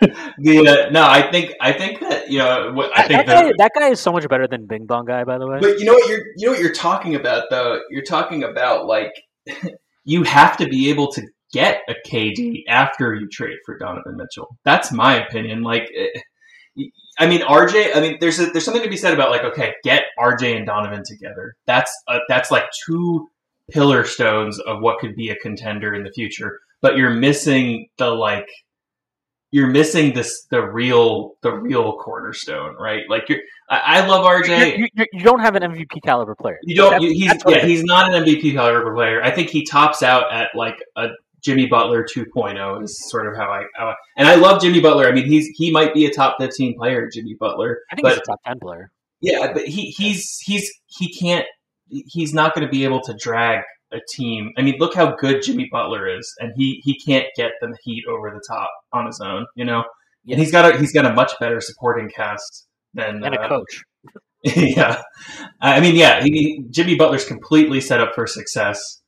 the 0.38 0.86
uh, 0.86 0.90
no, 0.90 1.06
I 1.06 1.30
think 1.30 1.52
I 1.60 1.72
think 1.72 2.00
that 2.00 2.30
you 2.30 2.38
know 2.38 2.72
what 2.72 2.96
I 2.96 3.06
think 3.06 3.26
that 3.26 3.26
guy, 3.26 3.42
that, 3.44 3.54
that 3.58 3.70
guy 3.78 3.88
is 3.88 4.00
so 4.00 4.12
much 4.12 4.28
better 4.28 4.46
than 4.46 4.66
Bing 4.66 4.86
Bong 4.86 5.04
guy, 5.04 5.24
by 5.24 5.38
the 5.38 5.46
way. 5.46 5.58
But 5.60 5.78
you 5.78 5.84
know 5.84 5.94
what 5.94 6.08
you're 6.08 6.24
you 6.36 6.46
know 6.46 6.52
what 6.52 6.60
you're 6.60 6.72
talking 6.72 7.14
about 7.14 7.44
though. 7.50 7.80
You're 7.90 8.04
talking 8.04 8.44
about 8.44 8.86
like 8.86 9.12
you 10.04 10.22
have 10.24 10.56
to 10.58 10.68
be 10.68 10.90
able 10.90 11.10
to 11.12 11.22
get 11.54 11.82
a 11.88 11.94
KD 12.06 12.64
after 12.68 13.14
you 13.14 13.28
trade 13.28 13.56
for 13.64 13.78
Donovan 13.78 14.16
Mitchell. 14.16 14.58
That's 14.64 14.92
my 14.92 15.24
opinion. 15.24 15.62
Like, 15.62 15.88
eh, 15.96 16.20
I 17.18 17.26
mean, 17.26 17.40
RJ. 17.40 17.96
I 17.96 18.00
mean, 18.00 18.16
there's 18.20 18.38
a, 18.40 18.46
there's 18.46 18.64
something 18.64 18.82
to 18.82 18.88
be 18.88 18.96
said 18.96 19.14
about 19.14 19.30
like, 19.30 19.44
okay, 19.44 19.74
get 19.84 20.04
RJ 20.18 20.56
and 20.56 20.66
Donovan 20.66 21.02
together. 21.06 21.54
That's 21.66 21.92
uh 22.08 22.18
that's 22.28 22.50
like 22.50 22.64
two 22.86 23.28
pillar 23.70 24.04
stones 24.04 24.58
of 24.60 24.80
what 24.80 24.98
could 24.98 25.14
be 25.14 25.30
a 25.30 25.36
contender 25.36 25.94
in 25.94 26.02
the 26.02 26.10
future. 26.10 26.60
But 26.82 26.96
you're 26.96 27.10
missing 27.10 27.88
the 27.98 28.10
like 28.10 28.48
you're 29.50 29.68
missing 29.68 30.12
this 30.14 30.46
the 30.50 30.60
real 30.60 31.34
the 31.42 31.52
real 31.52 31.96
cornerstone, 31.98 32.74
right? 32.76 33.02
Like 33.08 33.28
you're 33.28 33.38
I, 33.70 34.00
I 34.02 34.06
love 34.06 34.26
RJ. 34.26 34.78
you, 34.78 34.88
you, 34.94 35.06
you 35.12 35.20
don't 35.20 35.40
have 35.40 35.54
an 35.54 35.62
MVP 35.62 36.02
caliber 36.02 36.34
player. 36.34 36.58
You 36.64 36.74
don't. 36.74 37.00
You, 37.00 37.10
he's 37.10 37.32
yeah. 37.46 37.64
He's 37.64 37.84
not 37.84 38.12
an 38.12 38.24
MVP 38.24 38.52
caliber 38.54 38.92
player. 38.94 39.22
I 39.22 39.30
think 39.30 39.50
he 39.50 39.64
tops 39.64 40.02
out 40.02 40.32
at 40.32 40.48
like 40.54 40.82
a 40.96 41.08
Jimmy 41.44 41.66
Butler 41.66 42.04
2.0 42.04 42.82
is 42.82 43.10
sort 43.10 43.26
of 43.26 43.36
how 43.36 43.50
I, 43.50 43.64
how 43.76 43.88
I 43.88 43.94
and 44.16 44.26
I 44.26 44.36
love 44.36 44.62
Jimmy 44.62 44.80
Butler. 44.80 45.06
I 45.06 45.12
mean, 45.12 45.26
he's 45.26 45.46
he 45.56 45.70
might 45.70 45.92
be 45.92 46.06
a 46.06 46.10
top 46.10 46.36
15 46.40 46.76
player, 46.76 47.08
Jimmy 47.12 47.34
Butler. 47.38 47.80
I 47.90 47.96
think 47.96 48.04
but 48.04 48.12
he's 48.12 48.22
a 48.22 48.24
top 48.24 48.40
ten 48.46 48.58
player. 48.60 48.90
yeah, 49.20 49.52
but 49.52 49.66
he 49.66 49.90
he's 49.90 50.38
he's 50.44 50.70
he 50.86 51.12
can't. 51.12 51.46
He's 51.88 52.32
not 52.32 52.54
going 52.54 52.66
to 52.66 52.70
be 52.70 52.84
able 52.84 53.02
to 53.02 53.14
drag 53.14 53.62
a 53.92 53.98
team. 54.10 54.52
I 54.56 54.62
mean, 54.62 54.76
look 54.78 54.94
how 54.94 55.14
good 55.16 55.42
Jimmy 55.42 55.68
Butler 55.70 56.08
is, 56.08 56.32
and 56.40 56.52
he 56.56 56.80
he 56.82 56.98
can't 56.98 57.26
get 57.36 57.52
the 57.60 57.76
Heat 57.82 58.04
over 58.08 58.30
the 58.30 58.42
top 58.48 58.70
on 58.92 59.06
his 59.06 59.20
own. 59.20 59.46
You 59.54 59.66
know, 59.66 59.84
and 60.28 60.40
he's 60.40 60.50
got 60.50 60.74
a 60.74 60.78
he's 60.78 60.92
got 60.92 61.06
a 61.06 61.12
much 61.12 61.32
better 61.40 61.60
supporting 61.60 62.08
cast 62.08 62.66
than 62.94 63.22
and 63.22 63.34
a 63.34 63.40
uh, 63.40 63.48
coach. 63.48 63.82
yeah, 64.56 65.02
I 65.60 65.80
mean, 65.80 65.94
yeah, 65.94 66.22
he, 66.22 66.64
Jimmy 66.70 66.96
Butler's 66.96 67.24
completely 67.24 67.80
set 67.80 68.00
up 68.00 68.14
for 68.14 68.26
success, 68.26 69.02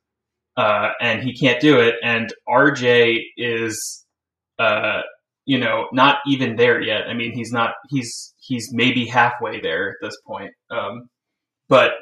uh, 0.56 0.90
and 1.00 1.22
he 1.22 1.36
can't 1.36 1.60
do 1.60 1.80
it. 1.80 1.96
And 2.02 2.32
RJ 2.48 3.18
is, 3.36 4.04
uh, 4.58 5.02
you 5.44 5.58
know, 5.58 5.88
not 5.92 6.18
even 6.26 6.56
there 6.56 6.80
yet. 6.80 7.08
I 7.08 7.14
mean, 7.14 7.32
he's 7.34 7.52
not. 7.52 7.74
He's 7.88 8.34
he's 8.38 8.70
maybe 8.72 9.06
halfway 9.06 9.60
there 9.60 9.90
at 9.90 9.96
this 10.00 10.16
point. 10.26 10.52
Um, 10.70 11.08
but, 11.68 11.92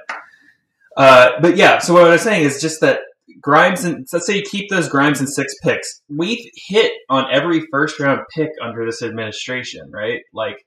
uh, 0.96 1.32
but 1.40 1.56
yeah. 1.56 1.78
So 1.78 1.94
what 1.94 2.04
I 2.04 2.10
was 2.10 2.22
saying 2.22 2.44
is 2.44 2.60
just 2.60 2.80
that 2.80 3.00
Grimes 3.40 3.84
and 3.84 4.06
let's 4.12 4.26
say 4.26 4.36
you 4.36 4.42
keep 4.42 4.70
those 4.70 4.88
Grimes 4.88 5.20
and 5.20 5.28
six 5.28 5.54
picks. 5.62 6.02
We've 6.08 6.44
hit 6.68 6.92
on 7.08 7.26
every 7.32 7.62
first 7.70 7.98
round 7.98 8.20
pick 8.34 8.50
under 8.62 8.84
this 8.86 9.02
administration, 9.02 9.90
right? 9.90 10.20
Like 10.32 10.64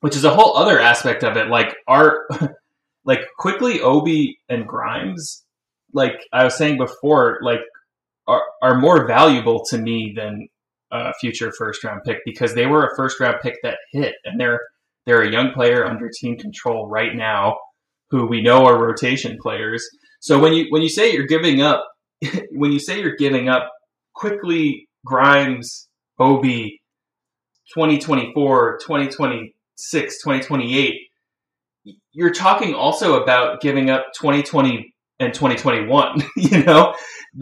which 0.00 0.16
is 0.16 0.24
a 0.24 0.34
whole 0.34 0.56
other 0.56 0.80
aspect 0.80 1.24
of 1.24 1.36
it. 1.36 1.48
Like 1.48 1.76
our, 1.86 2.28
like 3.04 3.20
Quickley 3.38 3.80
Obi 3.80 4.38
and 4.48 4.66
Grimes, 4.66 5.44
like 5.92 6.26
I 6.32 6.44
was 6.44 6.56
saying 6.56 6.78
before, 6.78 7.38
like 7.42 7.60
are 8.26 8.42
are 8.62 8.78
more 8.78 9.06
valuable 9.06 9.64
to 9.70 9.78
me 9.78 10.12
than 10.16 10.48
a 10.90 11.12
future 11.14 11.52
first 11.56 11.84
round 11.84 12.02
pick 12.04 12.18
because 12.24 12.54
they 12.54 12.66
were 12.66 12.86
a 12.86 12.96
first 12.96 13.20
round 13.20 13.36
pick 13.42 13.56
that 13.62 13.78
hit, 13.92 14.14
and 14.24 14.40
they're 14.40 14.60
they're 15.06 15.22
a 15.22 15.30
young 15.30 15.52
player 15.52 15.86
under 15.86 16.10
team 16.10 16.36
control 16.36 16.88
right 16.88 17.14
now, 17.14 17.56
who 18.10 18.26
we 18.26 18.42
know 18.42 18.66
are 18.66 18.80
rotation 18.80 19.38
players. 19.40 19.86
So 20.20 20.38
when 20.38 20.52
you 20.52 20.66
when 20.70 20.82
you 20.82 20.88
say 20.88 21.12
you're 21.12 21.26
giving 21.26 21.62
up, 21.62 21.86
when 22.52 22.72
you 22.72 22.78
say 22.78 23.00
you're 23.00 23.16
giving 23.16 23.48
up 23.48 23.70
Quickley 24.14 24.88
Grimes, 25.04 25.88
Obi, 26.18 26.80
2024, 27.74 28.78
2026, 28.78 30.22
2028, 30.22 30.94
you're 32.12 32.32
talking 32.32 32.74
also 32.74 33.22
about 33.22 33.60
giving 33.60 33.90
up 33.90 34.06
2020 34.18 34.92
and 35.20 35.34
2021. 35.34 36.22
you 36.36 36.62
know, 36.64 36.94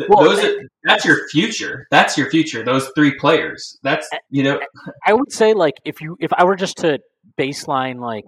Well, 0.09 0.25
those 0.25 0.45
are 0.45 0.57
that's 0.85 1.05
your 1.05 1.29
future. 1.29 1.87
That's 1.91 2.17
your 2.17 2.31
future. 2.31 2.65
Those 2.65 2.91
three 2.95 3.15
players. 3.15 3.79
That's 3.83 4.09
you 4.31 4.43
know, 4.43 4.61
I 5.07 5.13
would 5.13 5.33
say 5.33 5.55
like 5.55 5.75
if 5.85 6.01
you 6.01 6.17
if 6.21 6.33
I 6.33 6.45
were 6.45 6.57
just 6.57 6.79
to 6.79 7.01
baseline 7.39 8.01
like 8.01 8.25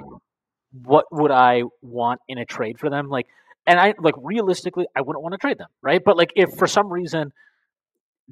what 0.73 1.07
would 1.11 1.31
I 1.31 1.63
want 1.83 2.21
in 2.29 2.39
a 2.39 2.45
trade 2.45 2.79
for 2.79 2.91
them 2.91 3.09
like 3.09 3.27
and 3.67 3.81
I 3.81 3.95
like 3.99 4.15
realistically 4.19 4.87
I 4.95 5.01
wouldn't 5.01 5.23
want 5.23 5.33
to 5.33 5.39
trade 5.39 5.59
them 5.59 5.69
right 5.83 6.03
but 6.05 6.17
like 6.17 6.31
if 6.37 6.51
for 6.59 6.67
some 6.67 6.93
reason 6.93 7.33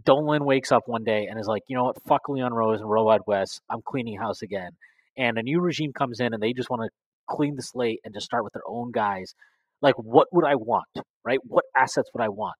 Dolan 0.04 0.44
wakes 0.44 0.70
up 0.70 0.82
one 0.86 1.04
day 1.04 1.26
and 1.30 1.40
is 1.40 1.46
like 1.46 1.62
you 1.68 1.76
know 1.76 1.84
what 1.84 2.02
fuck 2.06 2.28
Leon 2.28 2.52
Rose 2.52 2.80
and 2.80 2.90
Road 2.90 3.22
West 3.26 3.62
I'm 3.70 3.80
cleaning 3.82 4.18
house 4.18 4.42
again 4.42 4.72
and 5.16 5.38
a 5.38 5.42
new 5.42 5.60
regime 5.60 5.92
comes 5.92 6.20
in 6.20 6.34
and 6.34 6.42
they 6.42 6.52
just 6.52 6.68
want 6.68 6.82
to 6.82 6.90
clean 7.26 7.56
the 7.56 7.62
slate 7.62 8.00
and 8.04 8.12
just 8.12 8.26
start 8.26 8.44
with 8.44 8.52
their 8.52 8.68
own 8.68 8.92
guys 8.92 9.34
like 9.82 9.94
what 9.96 10.28
would 10.32 10.44
I 10.44 10.54
want 10.54 10.88
right 11.24 11.38
what 11.44 11.64
assets 11.76 12.10
would 12.14 12.22
I 12.22 12.28
want 12.28 12.56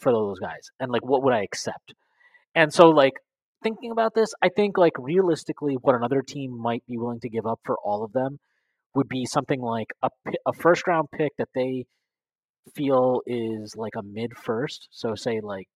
for 0.00 0.12
those 0.12 0.38
guys 0.38 0.70
and 0.78 0.90
like 0.92 1.04
what 1.04 1.22
would 1.22 1.34
I 1.34 1.42
accept 1.42 1.94
and 2.54 2.72
so 2.72 2.88
like 2.88 3.14
thinking 3.62 3.90
about 3.90 4.14
this, 4.14 4.34
I 4.42 4.48
think 4.48 4.76
like 4.76 4.94
realistically, 4.98 5.74
what 5.74 5.94
another 5.94 6.22
team 6.22 6.58
might 6.58 6.84
be 6.86 6.98
willing 6.98 7.20
to 7.20 7.28
give 7.28 7.46
up 7.46 7.60
for 7.64 7.76
all 7.84 8.04
of 8.04 8.12
them 8.12 8.38
would 8.94 9.08
be 9.08 9.24
something 9.24 9.60
like 9.60 9.88
a 10.02 10.10
a 10.46 10.52
first 10.52 10.86
round 10.86 11.08
pick 11.12 11.32
that 11.38 11.48
they 11.54 11.86
feel 12.74 13.22
is 13.26 13.74
like 13.76 13.94
a 13.96 14.02
mid 14.02 14.36
first. 14.36 14.88
So 14.90 15.14
say 15.14 15.40
like 15.40 15.68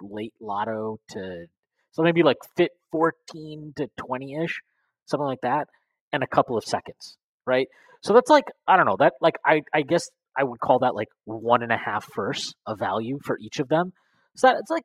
late 0.00 0.34
lotto 0.40 0.98
to 1.10 1.46
so 1.92 2.02
maybe 2.02 2.22
like 2.22 2.38
fit 2.56 2.72
fourteen 2.92 3.72
to 3.76 3.88
twenty 3.96 4.34
ish, 4.34 4.60
something 5.06 5.26
like 5.26 5.40
that, 5.42 5.68
and 6.12 6.22
a 6.22 6.26
couple 6.26 6.56
of 6.58 6.64
seconds, 6.64 7.16
right? 7.46 7.68
So 8.06 8.12
that's 8.14 8.30
like 8.30 8.44
I 8.68 8.76
don't 8.76 8.86
know 8.86 8.96
that 9.00 9.14
like 9.20 9.34
I 9.44 9.62
I 9.74 9.82
guess 9.82 10.08
I 10.38 10.44
would 10.44 10.60
call 10.60 10.78
that 10.78 10.94
like 10.94 11.08
one 11.24 11.64
and 11.64 11.72
a 11.72 11.76
half 11.76 12.06
firsts 12.14 12.54
of 12.64 12.78
value 12.78 13.18
for 13.24 13.36
each 13.40 13.58
of 13.58 13.68
them. 13.68 13.92
So 14.36 14.46
that 14.46 14.58
it's 14.60 14.70
like 14.70 14.84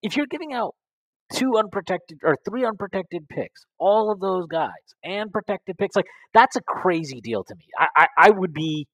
if 0.00 0.16
you're 0.16 0.26
giving 0.30 0.52
out 0.52 0.76
two 1.34 1.56
unprotected 1.58 2.18
or 2.22 2.36
three 2.48 2.64
unprotected 2.64 3.28
picks, 3.28 3.64
all 3.78 4.12
of 4.12 4.20
those 4.20 4.46
guys 4.46 4.70
and 5.02 5.32
protected 5.32 5.76
picks, 5.76 5.96
like 5.96 6.06
that's 6.34 6.54
a 6.54 6.60
crazy 6.60 7.20
deal 7.20 7.42
to 7.42 7.54
me. 7.56 7.64
I 7.76 7.88
I, 7.96 8.06
I 8.16 8.30
would 8.30 8.54
be 8.54 8.86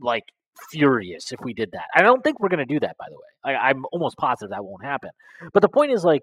like 0.00 0.24
furious 0.72 1.30
if 1.30 1.38
we 1.44 1.54
did 1.54 1.70
that. 1.70 1.84
I 1.94 2.02
don't 2.02 2.24
think 2.24 2.40
we're 2.40 2.48
gonna 2.48 2.66
do 2.66 2.80
that, 2.80 2.96
by 2.98 3.06
the 3.08 3.14
way. 3.14 3.54
I, 3.54 3.68
I'm 3.68 3.84
almost 3.92 4.16
positive 4.16 4.50
that 4.50 4.64
won't 4.64 4.84
happen. 4.84 5.10
But 5.52 5.62
the 5.62 5.68
point 5.68 5.92
is 5.92 6.02
like 6.02 6.22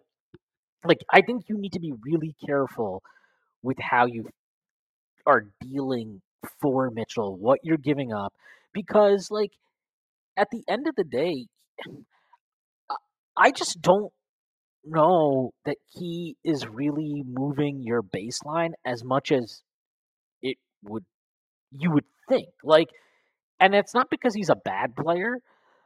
like 0.84 1.00
I 1.10 1.22
think 1.22 1.44
you 1.48 1.58
need 1.58 1.72
to 1.72 1.80
be 1.80 1.94
really 2.04 2.36
careful 2.46 3.02
with 3.62 3.78
how 3.80 4.08
you 4.08 4.28
are 5.26 5.46
dealing 5.62 6.22
for 6.62 6.90
Mitchell, 6.92 7.36
what 7.38 7.60
you're 7.64 7.78
giving 7.78 8.14
up, 8.14 8.34
because 8.74 9.30
like 9.32 9.52
at 10.38 10.50
the 10.52 10.64
end 10.68 10.88
of 10.88 10.96
the 10.96 11.04
day, 11.06 11.48
I- 13.38 13.52
just 13.52 13.82
don't 13.82 14.12
know 14.86 15.54
that 15.66 15.78
he 15.88 16.38
is 16.44 16.68
really 16.68 17.24
moving 17.26 17.82
your 17.84 18.02
baseline 18.04 18.74
as 18.86 19.04
much 19.04 19.32
as 19.32 19.62
it 20.42 20.58
would 20.84 21.06
you 21.72 21.92
would 21.92 22.06
think. 22.30 22.50
Like 22.64 22.90
and 23.60 23.76
it's 23.76 23.94
not 23.94 24.10
because 24.12 24.36
he's 24.36 24.50
a 24.50 24.56
bad 24.56 24.96
player, 24.96 25.40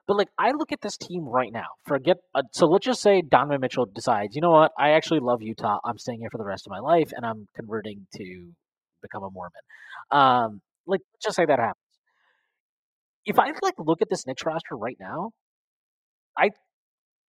but 0.08 0.17
like 0.17 0.30
I 0.38 0.52
look 0.52 0.72
at 0.74 0.82
this 0.82 0.98
team 0.98 1.26
right 1.26 1.52
now. 1.54 1.67
Forget 1.86 2.17
uh, 2.36 2.43
so 2.54 2.67
let's 2.67 2.86
just 2.86 3.02
say 3.02 3.22
Donovan 3.22 3.62
Mitchell 3.62 3.86
decides, 3.88 4.36
you 4.36 4.41
know 4.41 4.52
what? 4.52 4.74
I 4.80 4.91
actually 4.91 5.22
love 5.22 5.41
Utah. 5.43 5.80
I'm 5.86 5.98
staying 6.00 6.20
here 6.22 6.30
for 6.32 6.38
the 6.39 6.46
rest 6.46 6.67
of 6.67 6.72
my 6.72 6.80
life 6.80 7.12
and 7.15 7.26
I'm 7.26 7.48
converting 7.56 8.08
to 8.17 8.54
become 9.08 9.24
a 9.24 9.30
Mormon. 9.30 9.62
Um 10.12 10.62
like 10.86 11.02
just 11.22 11.36
say 11.36 11.46
that 11.46 11.60
happens. 11.60 11.84
If 13.26 13.39
I 13.39 13.48
like 13.62 13.76
look 13.78 14.02
at 14.02 14.10
this 14.10 14.26
Knicks 14.26 14.46
roster 14.46 14.76
right 14.76 14.98
now, 15.00 15.32
I 16.38 16.50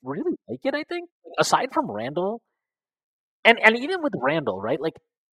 really 0.02 0.36
like 0.48 0.60
it. 0.64 0.74
I 0.74 0.84
think 0.84 1.08
aside 1.38 1.68
from 1.72 1.90
Randle, 1.90 2.40
and 3.44 3.58
and 3.62 3.76
even 3.76 4.02
with 4.02 4.12
Randle, 4.16 4.60
right? 4.60 4.80
Like 4.80 4.94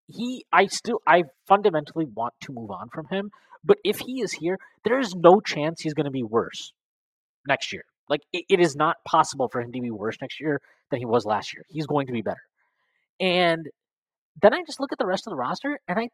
he, 0.07 0.45
I 0.51 0.67
still, 0.67 1.01
I 1.07 1.23
fundamentally 1.47 2.05
want 2.05 2.33
to 2.41 2.53
move 2.53 2.71
on 2.71 2.89
from 2.93 3.07
him. 3.09 3.31
But 3.63 3.77
if 3.83 3.99
he 3.99 4.21
is 4.21 4.33
here, 4.33 4.57
there 4.83 4.99
is 4.99 5.13
no 5.15 5.39
chance 5.39 5.81
he's 5.81 5.93
going 5.93 6.05
to 6.05 6.11
be 6.11 6.23
worse 6.23 6.73
next 7.47 7.71
year. 7.71 7.83
Like 8.09 8.21
it, 8.33 8.45
it 8.49 8.59
is 8.59 8.75
not 8.75 8.97
possible 9.07 9.47
for 9.51 9.61
him 9.61 9.71
to 9.71 9.81
be 9.81 9.91
worse 9.91 10.17
next 10.21 10.39
year 10.39 10.59
than 10.89 10.99
he 10.99 11.05
was 11.05 11.25
last 11.25 11.53
year. 11.53 11.63
He's 11.69 11.85
going 11.85 12.07
to 12.07 12.13
be 12.13 12.21
better. 12.21 12.41
And 13.19 13.67
then 14.41 14.53
I 14.53 14.63
just 14.65 14.79
look 14.79 14.91
at 14.91 14.97
the 14.97 15.05
rest 15.05 15.27
of 15.27 15.31
the 15.31 15.37
roster, 15.37 15.79
and 15.87 15.99
I, 15.99 16.09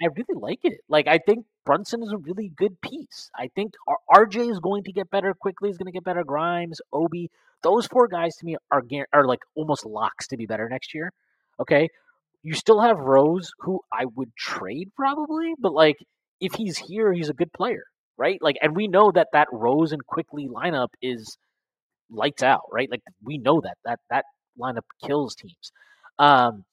I 0.00 0.06
really 0.16 0.40
like 0.40 0.60
it. 0.64 0.80
Like 0.88 1.06
I 1.06 1.18
think 1.18 1.46
Brunson 1.64 2.02
is 2.02 2.12
a 2.12 2.16
really 2.18 2.50
good 2.56 2.80
piece. 2.80 3.30
I 3.36 3.48
think 3.54 3.74
RJ 4.12 4.50
is 4.50 4.58
going 4.58 4.84
to 4.84 4.92
get 4.92 5.10
better 5.10 5.34
Quickley. 5.38 5.70
Is 5.70 5.78
going 5.78 5.86
to 5.86 5.92
get 5.92 6.04
better. 6.04 6.24
Grimes, 6.24 6.80
Obi, 6.92 7.30
those 7.62 7.86
four 7.86 8.08
guys 8.08 8.34
to 8.36 8.46
me 8.46 8.56
are 8.70 8.82
are 9.12 9.26
like 9.26 9.40
almost 9.54 9.86
locks 9.86 10.26
to 10.28 10.36
be 10.36 10.46
better 10.46 10.68
next 10.68 10.94
year. 10.94 11.12
Okay, 11.60 11.88
you 12.42 12.54
still 12.54 12.80
have 12.80 12.98
Rose, 12.98 13.52
who 13.60 13.80
I 13.92 14.04
would 14.16 14.34
trade 14.36 14.90
probably, 14.96 15.54
but 15.58 15.72
like 15.72 15.96
if 16.40 16.54
he's 16.54 16.76
here, 16.78 17.12
he's 17.12 17.28
a 17.28 17.34
good 17.34 17.52
player, 17.52 17.84
right? 18.16 18.38
Like, 18.42 18.56
and 18.60 18.74
we 18.74 18.88
know 18.88 19.12
that 19.12 19.28
that 19.32 19.48
Rose 19.52 19.92
and 19.92 20.04
Quickley 20.04 20.48
lineup 20.48 20.88
is 21.00 21.38
lights 22.10 22.42
out, 22.42 22.62
right? 22.72 22.90
Like 22.90 23.02
we 23.22 23.38
know 23.38 23.60
that 23.60 23.76
that 23.84 24.00
that 24.10 24.24
lineup 24.60 24.84
kills 25.04 25.34
teams. 25.36 25.72
Um, 26.18 26.64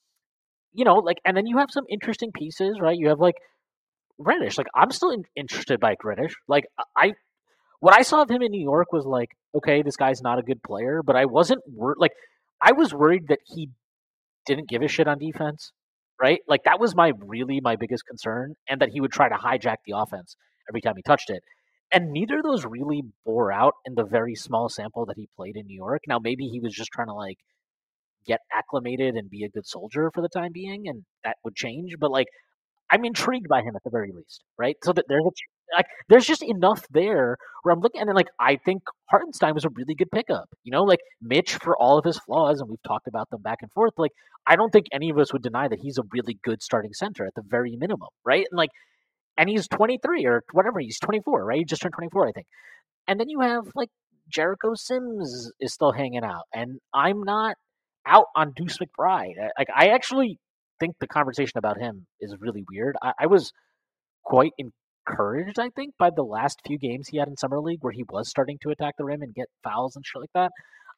you 0.74 0.86
know, 0.86 0.96
like, 0.96 1.18
and 1.26 1.36
then 1.36 1.48
you 1.48 1.58
have 1.58 1.70
some 1.72 1.86
interesting 1.90 2.32
pieces, 2.32 2.80
right? 2.80 2.98
You 2.98 3.10
have 3.10 3.20
like 3.20 3.36
Reddish. 4.18 4.58
Like, 4.58 4.68
I'm 4.76 4.92
still 4.92 5.12
in, 5.12 5.24
interested 5.36 5.80
by 5.80 5.96
Reddish. 6.04 6.36
Like, 6.48 6.66
I, 6.96 7.14
what 7.80 7.98
I 7.98 8.02
saw 8.02 8.22
of 8.22 8.30
him 8.30 8.42
in 8.42 8.52
New 8.52 8.62
York 8.62 8.92
was 8.92 9.06
like, 9.06 9.30
okay, 9.56 9.82
this 9.82 9.96
guy's 9.96 10.22
not 10.22 10.40
a 10.40 10.44
good 10.44 10.62
player, 10.62 11.02
but 11.04 11.16
I 11.16 11.26
wasn't 11.26 11.62
wor- 11.66 11.96
like, 11.98 12.12
I 12.62 12.74
was 12.74 12.94
worried 12.94 13.30
that 13.30 13.40
he 13.46 13.70
didn't 14.46 14.70
give 14.70 14.82
a 14.82 14.88
shit 14.88 15.08
on 15.08 15.18
defense, 15.18 15.72
right? 16.22 16.40
Like, 16.48 16.66
that 16.66 16.80
was 16.80 16.96
my 16.96 17.14
really 17.26 17.62
my 17.62 17.78
biggest 17.78 18.06
concern, 18.06 18.56
and 18.70 18.82
that 18.82 18.90
he 18.90 19.00
would 19.00 19.12
try 19.12 19.30
to 19.30 19.36
hijack 19.36 19.78
the 19.86 19.96
offense 19.96 20.36
every 20.70 20.82
time 20.82 20.96
he 20.98 21.02
touched 21.02 21.30
it. 21.30 21.44
And 21.92 22.12
neither 22.12 22.38
of 22.38 22.44
those 22.44 22.66
really 22.66 23.02
bore 23.26 23.52
out 23.52 23.74
in 23.86 23.96
the 23.96 24.04
very 24.04 24.36
small 24.36 24.70
sample 24.70 25.06
that 25.08 25.18
he 25.18 25.28
played 25.36 25.56
in 25.56 25.66
New 25.66 25.76
York. 25.76 26.04
Now, 26.08 26.20
maybe 26.20 26.48
he 26.48 26.60
was 26.60 26.74
just 26.74 26.92
trying 26.92 27.08
to 27.08 27.14
like 27.14 27.38
get 28.30 28.40
acclimated 28.56 29.16
and 29.16 29.30
be 29.30 29.44
a 29.44 29.50
good 29.50 29.66
soldier 29.66 30.12
for 30.14 30.22
the 30.22 30.30
time 30.30 30.52
being, 30.54 30.88
and 30.88 31.04
that 31.24 31.38
would 31.44 31.56
change. 31.56 31.96
But 32.00 32.12
like, 32.12 32.28
I'm 32.92 33.04
intrigued 33.04 33.48
by 33.50 33.62
him 33.62 33.76
at 33.76 33.84
the 33.84 33.90
very 33.90 34.12
least, 34.16 34.44
right? 34.58 34.76
So 34.84 34.94
that 34.94 35.06
there's 35.10 35.26
a 35.26 35.32
like, 35.76 35.86
there's 36.08 36.26
just 36.26 36.44
enough 36.44 36.84
there 36.90 37.38
where 37.62 37.74
I'm 37.74 37.82
looking, 37.82 38.02
and 38.02 38.08
then 38.08 38.16
like, 38.16 38.30
I 38.40 38.58
think 38.66 38.82
Hartenstein 39.10 39.54
was 39.54 39.66
a 39.66 39.70
really 39.70 39.96
good 39.96 40.10
pickup. 40.14 40.50
You 40.64 40.72
know, 40.72 40.84
like 40.84 41.00
Mitch 41.22 41.56
for 41.56 41.76
all 41.78 41.98
of 41.98 42.06
his 42.06 42.20
flaws, 42.20 42.60
and 42.60 42.70
we've 42.70 42.82
talked 42.88 43.08
about 43.08 43.30
them 43.30 43.42
back 43.42 43.60
and 43.62 43.72
forth. 43.72 43.94
Like, 43.98 44.12
I 44.48 44.56
don't 44.56 44.72
think 44.72 44.88
any 44.92 45.10
of 45.10 45.18
us 45.18 45.34
would 45.34 45.44
deny 45.44 45.68
that 45.68 45.80
he's 45.82 45.98
a 45.98 46.04
really 46.12 46.38
good 46.44 46.62
starting 46.62 46.94
center 46.94 47.26
at 47.26 47.36
the 47.36 47.44
very 47.46 47.76
minimum, 47.76 48.10
right? 48.26 48.46
And 48.50 48.58
like, 48.58 48.72
and 49.38 49.50
he's 49.50 49.68
23 49.68 50.26
or 50.26 50.44
whatever, 50.52 50.80
he's 50.80 51.00
24, 51.00 51.46
right? 51.46 51.60
He 51.60 51.66
just 51.66 51.82
turned 51.82 51.94
24, 51.94 52.28
I 52.28 52.32
think. 52.32 52.48
And 53.08 53.20
then 53.20 53.30
you 53.30 53.42
have 53.42 53.66
like 53.76 53.90
Jericho 54.28 54.74
Sims 54.76 55.52
is 55.60 55.74
still 55.74 55.92
hanging 55.92 56.24
out, 56.24 56.44
and 56.54 56.80
I'm 56.94 57.22
not 57.24 57.56
out 58.10 58.26
on 58.36 58.54
Deuce 58.56 58.78
McBride. 58.78 59.36
Like 59.58 59.70
I 59.76 59.90
actually 59.90 60.38
think 60.80 60.96
the 61.00 61.08
conversation 61.08 61.58
about 61.58 61.80
him 61.80 62.08
is 62.20 62.36
really 62.40 62.64
weird. 62.70 62.96
I, 63.02 63.14
I, 63.22 63.28
was 63.28 63.52
quite 64.24 64.54
encouraged, 64.58 65.60
I 65.60 65.70
think, 65.70 65.94
by 66.00 66.10
the 66.10 66.24
last 66.24 66.60
few 66.66 66.78
games 66.78 67.08
he 67.08 67.18
had 67.18 67.28
in 67.28 67.36
summer 67.36 67.60
league 67.60 67.80
where 67.82 67.92
he 67.92 68.06
was 68.10 68.30
starting 68.30 68.58
to 68.62 68.70
attack 68.70 68.96
the 68.98 69.04
rim 69.04 69.22
and 69.22 69.34
get 69.34 69.48
fouls 69.64 69.96
and 69.96 70.06
shit 70.06 70.22
like 70.22 70.34
that. 70.34 70.52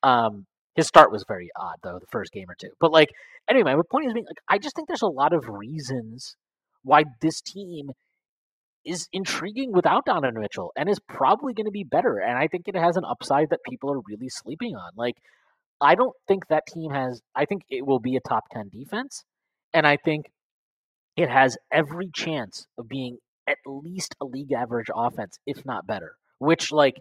Um, 0.04 0.46
his 0.76 0.88
start 0.88 1.12
was 1.12 1.26
very 1.28 1.50
odd 1.56 1.78
though, 1.84 2.00
the 2.00 2.08
first 2.12 2.32
game 2.32 2.50
or 2.50 2.56
two. 2.60 2.70
But 2.80 2.92
like 2.92 3.10
anyway, 3.50 3.76
my 3.76 3.82
point 3.90 4.08
is 4.08 4.14
being 4.14 4.26
like 4.26 4.40
I 4.48 4.58
just 4.58 4.76
think 4.76 4.88
there's 4.88 5.02
a 5.02 5.08
lot 5.08 5.34
of 5.34 5.50
reasons 5.50 6.36
why 6.84 7.04
this 7.22 7.42
team 7.42 7.92
is 8.86 9.08
intriguing 9.14 9.72
without 9.72 10.06
Donovan 10.06 10.42
Mitchell 10.42 10.72
and 10.76 10.90
is 10.90 11.00
probably 11.08 11.54
going 11.54 11.66
to 11.66 11.72
be 11.72 11.84
better. 11.84 12.18
And 12.18 12.38
I 12.38 12.48
think 12.48 12.68
it 12.68 12.76
has 12.76 12.98
an 12.98 13.06
upside 13.06 13.50
that 13.52 13.60
people 13.70 13.92
are 13.92 14.02
really 14.08 14.30
sleeping 14.30 14.76
on. 14.76 14.92
Like 14.96 15.18
I 15.82 15.96
don't 15.96 16.16
think 16.28 16.48
that 16.48 16.68
team 16.68 16.92
has. 16.92 17.22
I 17.36 17.46
think 17.46 17.64
it 17.70 17.86
will 17.86 18.00
be 18.00 18.16
a 18.16 18.20
top 18.22 18.44
ten 18.52 18.70
defense, 18.70 19.24
and 19.74 19.88
I 19.88 19.98
think 19.98 20.28
it 21.18 21.30
has 21.30 21.58
every 21.72 22.10
chance 22.14 22.68
of 22.78 22.88
being 22.88 23.18
at 23.48 23.58
least 23.66 24.16
a 24.22 24.26
league 24.26 24.52
average 24.54 24.90
offense, 24.96 25.38
if 25.46 25.66
not 25.66 25.88
better. 25.88 26.14
Which, 26.38 26.72
like, 26.72 26.96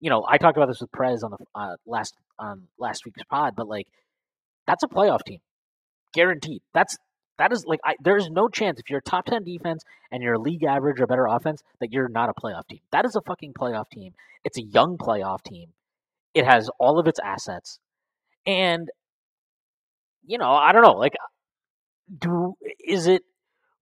you 0.00 0.10
know, 0.10 0.24
I 0.28 0.38
talked 0.38 0.56
about 0.56 0.68
this 0.68 0.80
with 0.80 0.90
Prez 0.92 1.22
on 1.22 1.32
the 1.32 1.38
uh, 1.54 1.76
last 1.86 2.14
on 2.38 2.68
last 2.78 3.04
week's 3.04 3.22
pod, 3.30 3.54
but 3.56 3.68
like, 3.68 3.86
that's 4.66 4.82
a 4.82 4.88
playoff 4.88 5.22
team, 5.24 5.40
guaranteed. 6.14 6.62
That's 6.74 6.96
that 7.38 7.52
is 7.52 7.64
like 7.66 7.80
I, 7.84 7.94
there's 8.00 8.30
no 8.30 8.48
chance 8.48 8.80
if 8.80 8.90
you're 8.90 9.00
a 9.00 9.10
top 9.10 9.26
ten 9.26 9.44
defense 9.44 9.82
and 10.10 10.22
you're 10.22 10.34
a 10.34 10.40
league 10.40 10.64
average 10.64 11.00
or 11.00 11.06
better 11.06 11.26
offense 11.26 11.62
that 11.80 11.92
you're 11.92 12.08
not 12.08 12.30
a 12.30 12.40
playoff 12.40 12.66
team. 12.68 12.80
That 12.90 13.04
is 13.04 13.16
a 13.16 13.22
fucking 13.22 13.52
playoff 13.52 13.90
team. 13.90 14.14
It's 14.44 14.58
a 14.58 14.62
young 14.62 14.96
playoff 14.98 15.42
team. 15.42 15.68
It 16.34 16.44
has 16.44 16.70
all 16.78 16.98
of 16.98 17.06
its 17.06 17.18
assets. 17.22 17.78
And 18.48 18.88
you 20.26 20.38
know, 20.38 20.50
I 20.50 20.72
don't 20.72 20.82
know, 20.82 20.94
like 20.94 21.12
do 22.18 22.54
is 22.84 23.06
it 23.06 23.22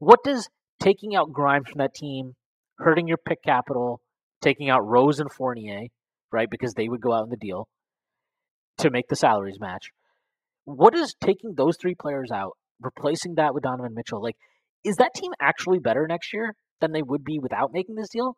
what 0.00 0.24
does 0.24 0.48
taking 0.80 1.14
out 1.14 1.32
Grimes 1.32 1.68
from 1.68 1.78
that 1.78 1.94
team, 1.94 2.34
hurting 2.78 3.06
your 3.06 3.16
pick 3.16 3.42
capital, 3.42 4.00
taking 4.42 4.68
out 4.68 4.86
Rose 4.86 5.20
and 5.20 5.32
Fournier, 5.32 5.86
right? 6.32 6.50
Because 6.50 6.74
they 6.74 6.88
would 6.88 7.00
go 7.00 7.12
out 7.12 7.24
in 7.24 7.30
the 7.30 7.36
deal 7.36 7.68
to 8.78 8.90
make 8.90 9.08
the 9.08 9.16
salaries 9.16 9.60
match. 9.60 9.90
What 10.64 10.94
is 10.94 11.14
taking 11.20 11.54
those 11.54 11.76
three 11.80 11.94
players 11.94 12.32
out, 12.32 12.56
replacing 12.80 13.36
that 13.36 13.54
with 13.54 13.62
Donovan 13.62 13.94
Mitchell? 13.94 14.20
Like, 14.20 14.36
is 14.84 14.96
that 14.96 15.14
team 15.14 15.32
actually 15.40 15.78
better 15.78 16.06
next 16.08 16.32
year 16.32 16.56
than 16.80 16.90
they 16.90 17.02
would 17.02 17.24
be 17.24 17.38
without 17.38 17.72
making 17.72 17.94
this 17.94 18.08
deal? 18.08 18.36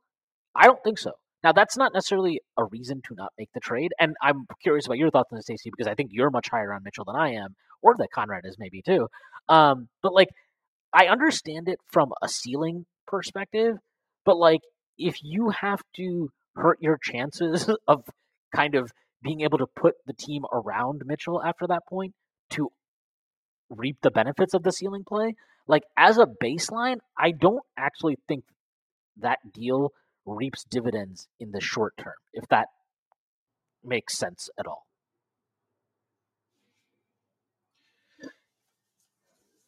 I 0.55 0.67
don't 0.67 0.83
think 0.85 0.99
so. 0.99 1.13
Now, 1.45 1.53
that's 1.53 1.77
not 1.77 1.93
necessarily 1.93 2.41
a 2.57 2.65
reason 2.65 3.01
to 3.09 3.15
not 3.15 3.33
make 3.39 3.51
the 3.55 3.61
trade. 3.61 3.93
And 4.01 4.17
I'm 4.23 4.47
curious 4.63 4.87
about 4.87 4.99
your 4.99 5.11
thoughts 5.11 5.31
on 5.33 5.37
this, 5.37 5.45
Stacy, 5.45 5.71
because 5.71 5.87
I 5.87 5.95
think 5.95 6.11
you're 6.13 6.31
much 6.31 6.49
higher 6.49 6.73
on 6.73 6.83
Mitchell 6.83 7.05
than 7.05 7.17
I 7.17 7.35
am, 7.35 7.55
or 7.83 7.95
that 7.97 8.09
Conrad 8.13 8.45
is 8.45 8.57
maybe 8.59 8.83
too. 8.83 9.09
Um, 9.49 9.89
but 10.03 10.13
like, 10.13 10.29
I 10.93 11.07
understand 11.07 11.69
it 11.69 11.79
from 11.87 12.13
a 12.23 12.29
ceiling 12.29 12.87
perspective, 13.07 13.77
but 14.25 14.37
like, 14.37 14.61
if 14.97 15.17
you 15.23 15.51
have 15.51 15.81
to 15.97 16.31
hurt 16.57 16.79
your 16.81 16.99
chances 17.01 17.71
of 17.89 18.05
kind 18.55 18.75
of 18.75 18.91
being 19.23 19.43
able 19.43 19.59
to 19.59 19.67
put 19.67 19.95
the 20.07 20.13
team 20.13 20.43
around 20.53 21.03
Mitchell 21.05 21.43
after 21.43 21.67
that 21.69 21.83
point 21.89 22.15
to 22.51 22.71
reap 23.71 23.99
the 24.03 24.11
benefits 24.11 24.55
of 24.55 24.63
the 24.63 24.73
ceiling 24.73 25.05
play, 25.07 25.35
like 25.67 25.85
as 25.97 26.19
a 26.19 26.27
baseline, 26.27 26.97
I 27.17 27.31
don't 27.31 27.63
actually 27.77 28.17
think 28.27 28.45
that 29.19 29.39
deal 29.53 29.93
reaps 30.29 30.65
dividends 30.65 31.29
in 31.41 31.53
the 31.53 31.61
short 31.61 31.95
term, 31.97 32.15
if 32.33 32.47
that 32.49 32.67
makes 33.85 34.17
sense 34.17 34.49
at 34.59 34.67
all. 34.67 34.87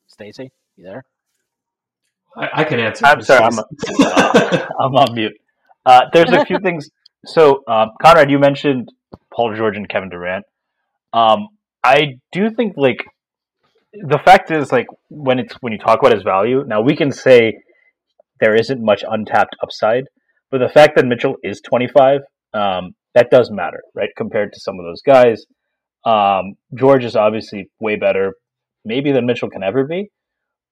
Stacy, 0.07 0.51
you 0.77 0.85
there? 0.85 1.05
I, 2.37 2.49
I 2.61 2.64
can 2.64 2.79
answer. 2.81 3.07
I'm 3.07 3.23
sorry, 3.23 3.44
I'm, 3.44 3.59
uh, 3.59 4.66
I'm 4.81 4.94
on 4.94 5.14
mute. 5.14 5.33
Uh, 5.85 6.03
there's 6.12 6.31
a 6.31 6.44
few 6.44 6.59
things. 6.62 6.90
So, 7.25 7.62
um, 7.66 7.90
Conrad, 8.03 8.31
you 8.31 8.38
mentioned 8.38 8.90
Paul 9.35 9.55
George 9.57 9.77
and 9.77 9.88
Kevin 9.88 10.09
Durant. 10.09 10.44
Um, 11.12 11.49
I 11.83 12.18
do 12.33 12.51
think 12.51 12.75
like 12.77 13.05
the 13.92 14.18
fact 14.18 14.51
is 14.51 14.70
like 14.70 14.87
when 15.09 15.38
it's 15.38 15.55
when 15.61 15.73
you 15.73 15.79
talk 15.79 16.01
about 16.01 16.12
his 16.12 16.23
value. 16.23 16.64
Now 16.66 16.83
we 16.83 16.96
can 16.96 17.11
say 17.11 17.62
there 18.38 18.55
isn't 18.55 18.83
much 18.83 19.05
untapped 19.09 19.57
upside, 19.62 20.05
but 20.51 20.59
the 20.59 20.69
fact 20.69 20.97
that 20.97 21.07
Mitchell 21.07 21.37
is 21.43 21.61
25, 21.61 22.21
um, 22.55 22.91
that 23.15 23.31
does 23.31 23.51
matter, 23.51 23.83
right? 23.95 24.11
Compared 24.17 24.53
to 24.53 24.61
some 24.61 24.79
of 24.79 24.85
those 24.85 25.03
guys. 25.03 25.45
Um, 26.05 26.55
George 26.75 27.05
is 27.05 27.17
obviously 27.17 27.69
way 27.81 27.97
better, 27.97 28.35
maybe 28.85 29.13
than 29.13 29.27
Mitchell 29.27 29.51
can 29.51 29.63
ever 29.63 29.85
be. 29.85 30.11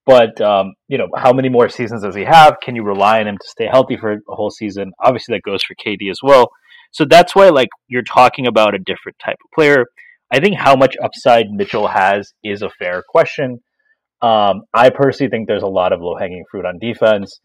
But 0.05 0.41
um, 0.41 0.73
you 0.87 0.97
know, 0.97 1.07
how 1.15 1.33
many 1.33 1.49
more 1.49 1.69
seasons 1.69 2.01
does 2.01 2.15
he 2.15 2.23
have? 2.23 2.57
Can 2.63 2.75
you 2.75 2.83
rely 2.83 3.19
on 3.19 3.27
him 3.27 3.37
to 3.37 3.47
stay 3.47 3.67
healthy 3.71 3.97
for 3.97 4.13
a 4.13 4.35
whole 4.35 4.49
season? 4.49 4.91
Obviously, 4.99 5.35
that 5.35 5.43
goes 5.43 5.63
for 5.63 5.75
KD 5.75 6.09
as 6.09 6.19
well. 6.23 6.49
So 6.91 7.05
that's 7.05 7.35
why, 7.35 7.49
like, 7.49 7.69
you're 7.87 8.01
talking 8.01 8.47
about 8.47 8.73
a 8.73 8.79
different 8.79 9.19
type 9.23 9.37
of 9.43 9.51
player. 9.53 9.85
I 10.31 10.39
think 10.39 10.55
how 10.57 10.75
much 10.75 10.95
upside 11.03 11.51
Mitchell 11.51 11.87
has 11.87 12.33
is 12.43 12.63
a 12.63 12.69
fair 12.79 13.03
question. 13.07 13.59
Um, 14.21 14.63
I 14.73 14.89
personally 14.89 15.29
think 15.29 15.47
there's 15.47 15.63
a 15.63 15.67
lot 15.67 15.93
of 15.93 16.01
low 16.01 16.15
hanging 16.17 16.43
fruit 16.49 16.65
on 16.65 16.79
defense 16.79 17.39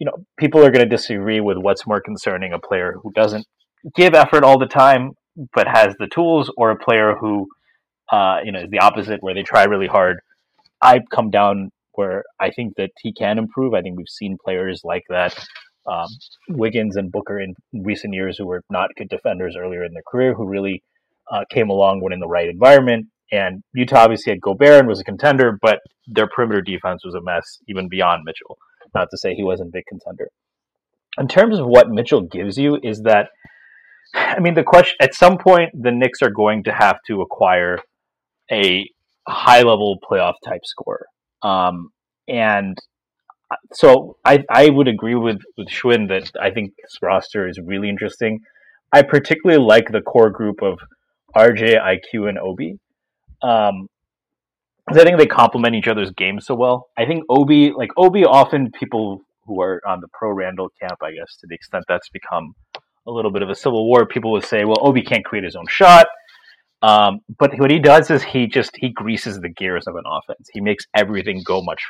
you 0.00 0.06
know, 0.06 0.16
people 0.36 0.64
are 0.64 0.70
going 0.70 0.88
to 0.88 0.96
disagree 0.96 1.40
with 1.40 1.58
what's 1.58 1.86
more 1.86 2.00
concerning 2.00 2.52
a 2.52 2.58
player 2.58 2.96
who 3.00 3.12
doesn't 3.12 3.46
give 3.94 4.14
effort 4.14 4.42
all 4.42 4.58
the 4.58 4.66
time 4.66 5.12
but 5.54 5.66
has 5.68 5.94
the 5.98 6.08
tools 6.08 6.52
or 6.56 6.70
a 6.70 6.76
player 6.76 7.14
who, 7.18 7.48
uh, 8.10 8.38
you 8.44 8.52
know, 8.52 8.60
is 8.60 8.70
the 8.70 8.80
opposite 8.80 9.22
where 9.22 9.34
they 9.34 9.42
try 9.42 9.64
really 9.64 9.86
hard. 9.86 10.20
I 10.82 11.00
come 11.10 11.30
down 11.30 11.70
where 11.92 12.24
I 12.40 12.50
think 12.50 12.76
that 12.76 12.90
he 13.00 13.12
can 13.12 13.38
improve. 13.38 13.74
I 13.74 13.82
think 13.82 13.96
we've 13.96 14.08
seen 14.08 14.38
players 14.42 14.82
like 14.84 15.04
that. 15.08 15.34
Um, 15.86 16.08
Wiggins 16.48 16.96
and 16.96 17.10
Booker 17.10 17.40
in 17.40 17.54
recent 17.72 18.14
years 18.14 18.36
who 18.36 18.46
were 18.46 18.62
not 18.70 18.90
good 18.96 19.08
defenders 19.08 19.56
earlier 19.58 19.84
in 19.84 19.92
their 19.92 20.02
career 20.06 20.34
who 20.34 20.46
really 20.46 20.82
uh, 21.30 21.44
came 21.50 21.70
along 21.70 22.00
when 22.00 22.12
in 22.12 22.20
the 22.20 22.28
right 22.28 22.48
environment. 22.48 23.06
And 23.32 23.62
Utah 23.74 24.00
obviously 24.00 24.32
had 24.32 24.40
Gobert 24.40 24.80
and 24.80 24.88
was 24.88 25.00
a 25.00 25.04
contender, 25.04 25.58
but 25.60 25.78
their 26.06 26.26
perimeter 26.26 26.60
defense 26.60 27.04
was 27.04 27.14
a 27.14 27.22
mess 27.22 27.44
even 27.68 27.88
beyond 27.88 28.22
Mitchell. 28.24 28.58
Not 28.94 29.08
to 29.10 29.18
say 29.18 29.34
he 29.34 29.44
wasn't 29.44 29.68
a 29.68 29.72
big 29.72 29.84
contender. 29.88 30.28
In 31.18 31.28
terms 31.28 31.58
of 31.58 31.66
what 31.66 31.90
Mitchell 31.90 32.22
gives 32.22 32.56
you, 32.56 32.78
is 32.82 33.02
that 33.02 33.28
I 34.14 34.40
mean 34.40 34.54
the 34.54 34.62
question 34.62 34.96
at 35.00 35.14
some 35.14 35.38
point 35.38 35.70
the 35.74 35.92
Knicks 35.92 36.22
are 36.22 36.30
going 36.30 36.64
to 36.64 36.72
have 36.72 36.98
to 37.06 37.20
acquire 37.20 37.78
a 38.50 38.88
high 39.28 39.62
level 39.62 39.98
playoff 40.08 40.34
type 40.44 40.62
scorer. 40.64 41.06
Um, 41.42 41.90
and 42.28 42.76
so 43.72 44.16
I, 44.24 44.44
I 44.48 44.70
would 44.70 44.88
agree 44.88 45.14
with, 45.14 45.40
with 45.56 45.68
Shwin 45.68 46.08
that 46.08 46.30
I 46.40 46.50
think 46.50 46.72
this 46.76 46.98
roster 47.02 47.48
is 47.48 47.58
really 47.64 47.88
interesting. 47.88 48.40
I 48.92 49.02
particularly 49.02 49.62
like 49.62 49.90
the 49.90 50.00
core 50.00 50.30
group 50.30 50.62
of 50.62 50.78
RJ, 51.36 51.80
IQ, 51.80 52.28
and 52.28 52.38
Obi. 52.38 52.78
Um, 53.42 53.88
I 54.98 55.04
think 55.04 55.18
they 55.18 55.26
complement 55.26 55.74
each 55.74 55.88
other's 55.88 56.10
games 56.10 56.46
so 56.46 56.54
well. 56.54 56.88
I 56.96 57.04
think 57.06 57.24
Obi, 57.28 57.72
like 57.72 57.90
Obi, 57.96 58.24
often 58.24 58.70
people 58.72 59.22
who 59.46 59.60
are 59.60 59.80
on 59.86 60.00
the 60.00 60.08
pro 60.12 60.30
Randle 60.30 60.70
camp, 60.80 60.98
I 61.02 61.12
guess, 61.12 61.36
to 61.40 61.46
the 61.46 61.54
extent 61.54 61.84
that's 61.88 62.08
become 62.08 62.54
a 63.06 63.10
little 63.10 63.30
bit 63.30 63.42
of 63.42 63.50
a 63.50 63.54
civil 63.54 63.86
war, 63.88 64.06
people 64.06 64.32
would 64.32 64.44
say, 64.44 64.64
well, 64.64 64.78
Obi 64.80 65.02
can't 65.02 65.24
create 65.24 65.44
his 65.44 65.56
own 65.56 65.66
shot. 65.68 66.06
Um, 66.82 67.20
but 67.38 67.52
what 67.58 67.70
he 67.70 67.78
does 67.78 68.10
is 68.10 68.22
he 68.22 68.46
just 68.46 68.70
he 68.76 68.88
greases 68.88 69.38
the 69.40 69.50
gears 69.50 69.86
of 69.86 69.96
an 69.96 70.04
offense. 70.06 70.48
He 70.52 70.60
makes 70.60 70.86
everything 70.96 71.42
go 71.44 71.62
much 71.62 71.86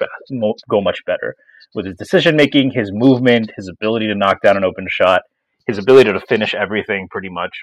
go 0.69 0.81
much 0.81 1.05
better 1.07 1.37
with 1.75 1.87
his 1.87 1.97
decision 1.97 2.35
making, 2.35 2.73
his 2.73 2.91
movement, 2.93 3.53
his 3.57 3.69
ability 3.69 4.09
to 4.09 4.15
knock 4.15 4.43
down 4.43 4.57
an 4.57 4.65
open 4.65 4.87
shot, 4.89 5.23
his 5.67 5.79
ability 5.79 6.13
to 6.13 6.21
finish 6.21 6.55
everything 6.55 7.07
pretty 7.09 7.29
much. 7.29 7.63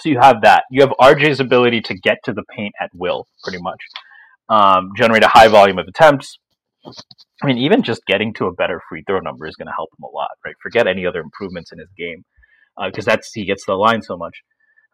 So 0.00 0.08
you 0.08 0.18
have 0.18 0.42
that. 0.42 0.64
You 0.72 0.80
have 0.80 0.90
RJ's 1.00 1.38
ability 1.38 1.82
to 1.82 1.94
get 1.94 2.18
to 2.24 2.32
the 2.32 2.42
paint 2.56 2.74
at 2.80 2.90
will, 2.94 3.28
pretty 3.44 3.62
much. 3.62 3.78
Um, 4.48 4.90
generate 4.96 5.22
a 5.22 5.28
high 5.28 5.48
volume 5.48 5.78
of 5.78 5.86
attempts. 5.88 6.38
I 7.42 7.46
mean, 7.46 7.58
even 7.58 7.82
just 7.82 8.04
getting 8.06 8.34
to 8.34 8.46
a 8.46 8.52
better 8.52 8.80
free 8.88 9.02
throw 9.06 9.20
number 9.20 9.46
is 9.46 9.56
going 9.56 9.66
to 9.66 9.72
help 9.74 9.90
him 9.98 10.04
a 10.04 10.14
lot, 10.14 10.30
right? 10.44 10.54
Forget 10.62 10.86
any 10.86 11.06
other 11.06 11.20
improvements 11.20 11.72
in 11.72 11.78
his 11.78 11.88
game 11.96 12.24
because 12.86 13.08
uh, 13.08 13.12
that's 13.12 13.32
he 13.32 13.46
gets 13.46 13.64
the 13.64 13.74
line 13.74 14.02
so 14.02 14.16
much. 14.16 14.42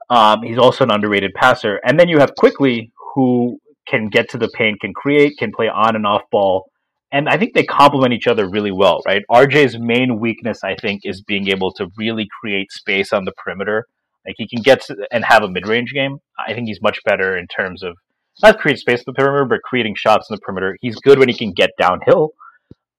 Um, 0.09 0.43
he's 0.43 0.59
also 0.59 0.85
an 0.85 0.91
underrated 0.91 1.33
passer, 1.35 1.81
and 1.85 1.99
then 1.99 2.09
you 2.09 2.19
have 2.19 2.35
Quickley 2.37 2.93
who 3.15 3.59
can 3.89 4.09
get 4.09 4.31
to 4.31 4.39
the 4.39 4.49
paint, 4.49 4.81
can 4.81 4.93
create, 4.93 5.37
can 5.39 5.53
play 5.53 5.69
on 5.69 5.97
and 5.97 6.07
off 6.07 6.23
ball, 6.31 6.71
and 7.13 7.29
I 7.29 7.37
think 7.39 7.55
they 7.55 7.65
complement 7.65 8.13
each 8.13 8.29
other 8.29 8.49
really 8.49 8.71
well, 8.71 9.01
right? 9.07 9.23
RJ's 9.31 9.79
main 9.79 10.21
weakness, 10.21 10.63
I 10.63 10.77
think, 10.77 11.03
is 11.05 11.23
being 11.23 11.49
able 11.49 11.73
to 11.75 11.89
really 11.97 12.29
create 12.41 12.71
space 12.71 13.13
on 13.13 13.25
the 13.25 13.33
perimeter. 13.33 13.87
Like 14.27 14.37
he 14.39 14.47
can 14.47 14.63
get 14.63 14.87
and 15.11 15.25
have 15.25 15.43
a 15.43 15.49
mid 15.49 15.67
range 15.67 15.93
game. 15.93 16.19
I 16.39 16.55
think 16.55 16.69
he's 16.69 16.81
much 16.81 16.99
better 17.05 17.37
in 17.37 17.47
terms 17.49 17.83
of 17.83 17.97
not 18.43 18.59
create 18.59 18.79
space 18.79 19.01
on 19.01 19.05
the 19.07 19.13
perimeter, 19.13 19.45
but 19.45 19.63
creating 19.63 19.95
shots 19.97 20.29
in 20.31 20.35
the 20.35 20.41
perimeter. 20.41 20.77
He's 20.81 20.97
good 20.97 21.19
when 21.19 21.29
he 21.29 21.37
can 21.37 21.53
get 21.53 21.71
downhill 21.79 22.33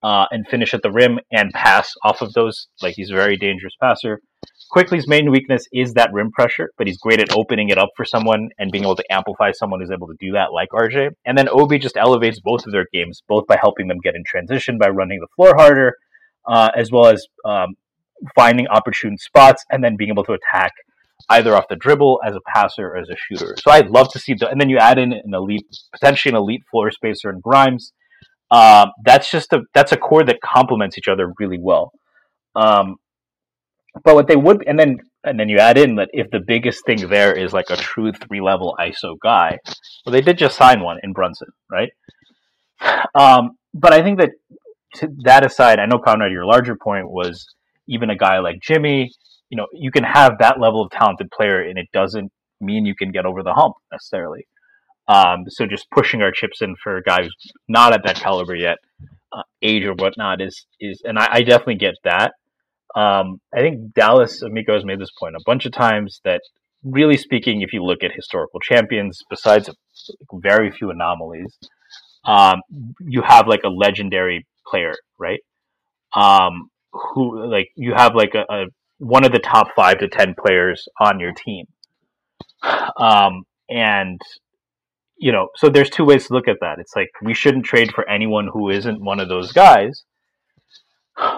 uh, 0.04 0.26
and 0.32 0.48
finish 0.48 0.74
at 0.74 0.82
the 0.82 0.92
rim 0.92 1.20
and 1.32 1.52
pass 1.52 1.92
off 2.04 2.22
of 2.22 2.34
those. 2.34 2.68
Like 2.82 2.96
he's 2.96 3.12
a 3.12 3.16
very 3.16 3.38
dangerous 3.38 3.74
passer. 3.82 4.20
Quickley's 4.72 5.08
main 5.08 5.30
weakness 5.30 5.66
is 5.74 5.94
that 5.94 6.14
rim 6.14 6.32
pressure, 6.32 6.72
but 6.78 6.88
he's 6.88 6.98
great 6.98 7.20
at 7.20 7.36
opening 7.36 7.70
it 7.70 7.78
up 7.78 7.90
for 7.98 8.06
someone 8.06 8.50
and 8.58 8.72
being 8.72 8.86
able 8.86 8.96
to 8.96 9.04
amplify 9.12 9.52
someone 9.52 9.82
who's 9.82 9.92
able 9.92 10.08
to 10.08 10.16
do 10.20 10.32
that, 10.32 10.54
like 10.54 10.70
RJ. 10.70 11.10
And 11.26 11.38
then 11.38 11.50
Obi 11.50 11.78
just 11.78 11.98
elevates 11.98 12.40
both 12.40 12.66
of 12.66 12.72
their 12.72 12.88
games, 12.94 13.22
both 13.28 13.46
by 13.48 13.58
helping 13.60 13.90
them 13.90 14.00
get 14.02 14.16
in 14.16 14.24
transition 14.26 14.78
by 14.78 14.88
running 14.88 15.20
the 15.20 15.28
floor 15.36 15.56
harder, 15.56 15.96
uh, 16.48 16.70
as 16.74 16.90
well 16.90 17.08
as 17.08 17.28
um, 17.44 17.76
finding 18.34 18.68
opportune 18.68 19.18
spots 19.18 19.66
and 19.70 19.84
then 19.84 19.98
being 19.98 20.10
able 20.10 20.24
to 20.24 20.34
attack 20.34 20.72
either 21.30 21.56
off 21.56 21.66
the 21.70 21.76
dribble 21.76 22.22
as 22.26 22.36
a 22.36 22.42
passer 22.54 22.88
or 22.88 22.98
as 22.98 23.10
a 23.10 23.16
shooter. 23.16 23.56
So 23.62 23.72
I'd 23.72 23.90
love 23.90 24.12
to 24.14 24.20
see 24.20 24.34
the, 24.34 24.50
and 24.50 24.60
then 24.60 24.70
you 24.70 24.78
add 24.78 24.98
in 24.98 25.14
an 25.14 25.34
elite, 25.34 25.66
potentially 25.92 26.32
an 26.32 26.38
elite 26.38 26.64
floor 26.70 26.92
spacer 26.92 27.30
in 27.30 27.40
Grimes. 27.40 27.94
Um, 28.50 28.92
that's 29.06 29.32
just 29.32 29.54
a 29.54 29.62
that's 29.74 29.94
a 29.94 29.98
core 29.98 30.24
that 30.26 30.42
complements 30.42 30.98
each 30.98 31.08
other 31.08 31.34
really 31.40 31.60
well. 31.60 31.94
Um, 32.56 32.98
but 34.04 34.16
what 34.16 34.28
they 34.28 34.36
would, 34.36 34.64
and 34.68 34.78
then 34.78 35.00
and 35.24 35.40
then 35.40 35.50
you 35.50 35.60
add 35.60 35.78
in 35.78 35.96
that 35.96 36.10
if 36.14 36.30
the 36.32 36.42
biggest 36.46 36.86
thing 36.86 37.08
there 37.08 37.34
is 37.34 37.54
like 37.54 37.70
a 37.70 37.78
true 37.78 38.12
three 38.12 38.42
level 38.42 38.76
ISO 38.80 39.16
guy, 39.22 39.58
well, 40.06 40.14
they 40.14 40.22
did 40.22 40.38
just 40.38 40.58
sign 40.58 40.82
one 40.82 40.98
in 41.04 41.14
Brunson, 41.14 41.50
right? 41.70 41.92
Um, 43.14 43.52
but 43.74 43.94
I 43.94 44.02
think 44.02 44.20
that 44.20 44.32
that 45.24 45.46
aside, 45.46 45.80
I 45.80 45.86
know 45.86 46.00
Conrad, 46.00 46.32
your 46.32 46.46
larger 46.46 46.76
point 46.76 47.10
was 47.10 47.46
even 47.88 48.10
a 48.10 48.18
guy 48.18 48.40
like 48.40 48.62
Jimmy. 48.62 49.12
You 49.52 49.58
know, 49.58 49.68
you 49.74 49.92
can 49.92 50.06
have 50.06 50.40
that 50.40 50.60
level 50.60 50.82
of 50.82 50.90
talented 50.92 51.30
player, 51.30 51.62
and 51.62 51.78
it 51.78 51.90
doesn't 51.94 52.32
mean 52.60 52.86
you 52.86 52.96
can 52.96 53.12
get 53.12 53.26
over 53.26 53.44
the 53.44 53.54
hump 53.54 53.76
necessarily. 53.92 54.48
Um, 55.08 55.44
so 55.50 55.68
just 55.68 55.92
pushing 55.92 56.22
our 56.22 56.32
chips 56.32 56.62
in 56.62 56.76
for 56.82 56.96
a 56.98 57.04
guy 57.04 57.24
who's 57.24 57.36
not 57.68 57.94
at 57.94 58.02
that 58.06 58.16
caliber 58.16 58.56
yet, 58.56 58.78
uh, 59.34 59.44
age 59.62 59.84
or 59.86 59.94
whatnot 59.94 60.42
is 60.42 60.66
is, 60.80 61.02
and 61.04 61.20
I, 61.20 61.28
I 61.32 61.42
definitely 61.42 61.76
get 61.76 61.96
that. 62.06 62.32
Um, 62.96 63.40
I 63.54 63.60
think 63.60 63.94
Dallas 63.94 64.42
Amico 64.42 64.74
has 64.74 64.86
made 64.86 65.00
this 65.00 65.12
point 65.20 65.36
a 65.36 65.44
bunch 65.46 65.66
of 65.66 65.74
times 65.74 66.22
that, 66.24 66.42
really 66.84 67.18
speaking, 67.18 67.62
if 67.62 67.74
you 67.74 67.84
look 67.84 68.04
at 68.04 68.12
historical 68.14 68.60
champions, 68.62 69.20
besides 69.30 69.70
very 70.34 70.72
few 70.72 70.92
anomalies, 70.92 71.58
um, 72.26 72.62
you 73.00 73.22
have 73.22 73.48
like 73.48 73.64
a 73.64 73.70
legendary 73.70 74.46
player, 74.68 74.94
right? 75.20 75.40
Um, 76.14 76.70
who 76.92 77.50
like 77.50 77.70
you 77.76 77.94
have 77.96 78.16
like 78.16 78.34
a, 78.36 78.46
a, 78.54 78.66
one 79.02 79.26
of 79.26 79.32
the 79.32 79.40
top 79.40 79.68
five 79.76 80.00
to 80.00 80.08
ten 80.08 80.36
players 80.40 80.88
on 81.00 81.20
your 81.20 81.34
team, 81.34 81.66
um, 82.98 83.44
and 83.70 84.22
you 85.18 85.32
know, 85.32 85.50
so 85.56 85.70
there's 85.70 85.90
two 85.90 86.06
ways 86.06 86.28
to 86.28 86.34
look 86.34 86.48
at 86.48 86.58
that. 86.62 86.80
It's 86.80 86.96
like 86.96 87.10
we 87.22 87.34
shouldn't 87.34 87.66
trade 87.66 87.92
for 87.94 88.08
anyone 88.10 88.48
who 88.52 88.70
isn't 88.70 89.04
one 89.04 89.20
of 89.20 89.30
those 89.30 89.52
guys 89.52 90.04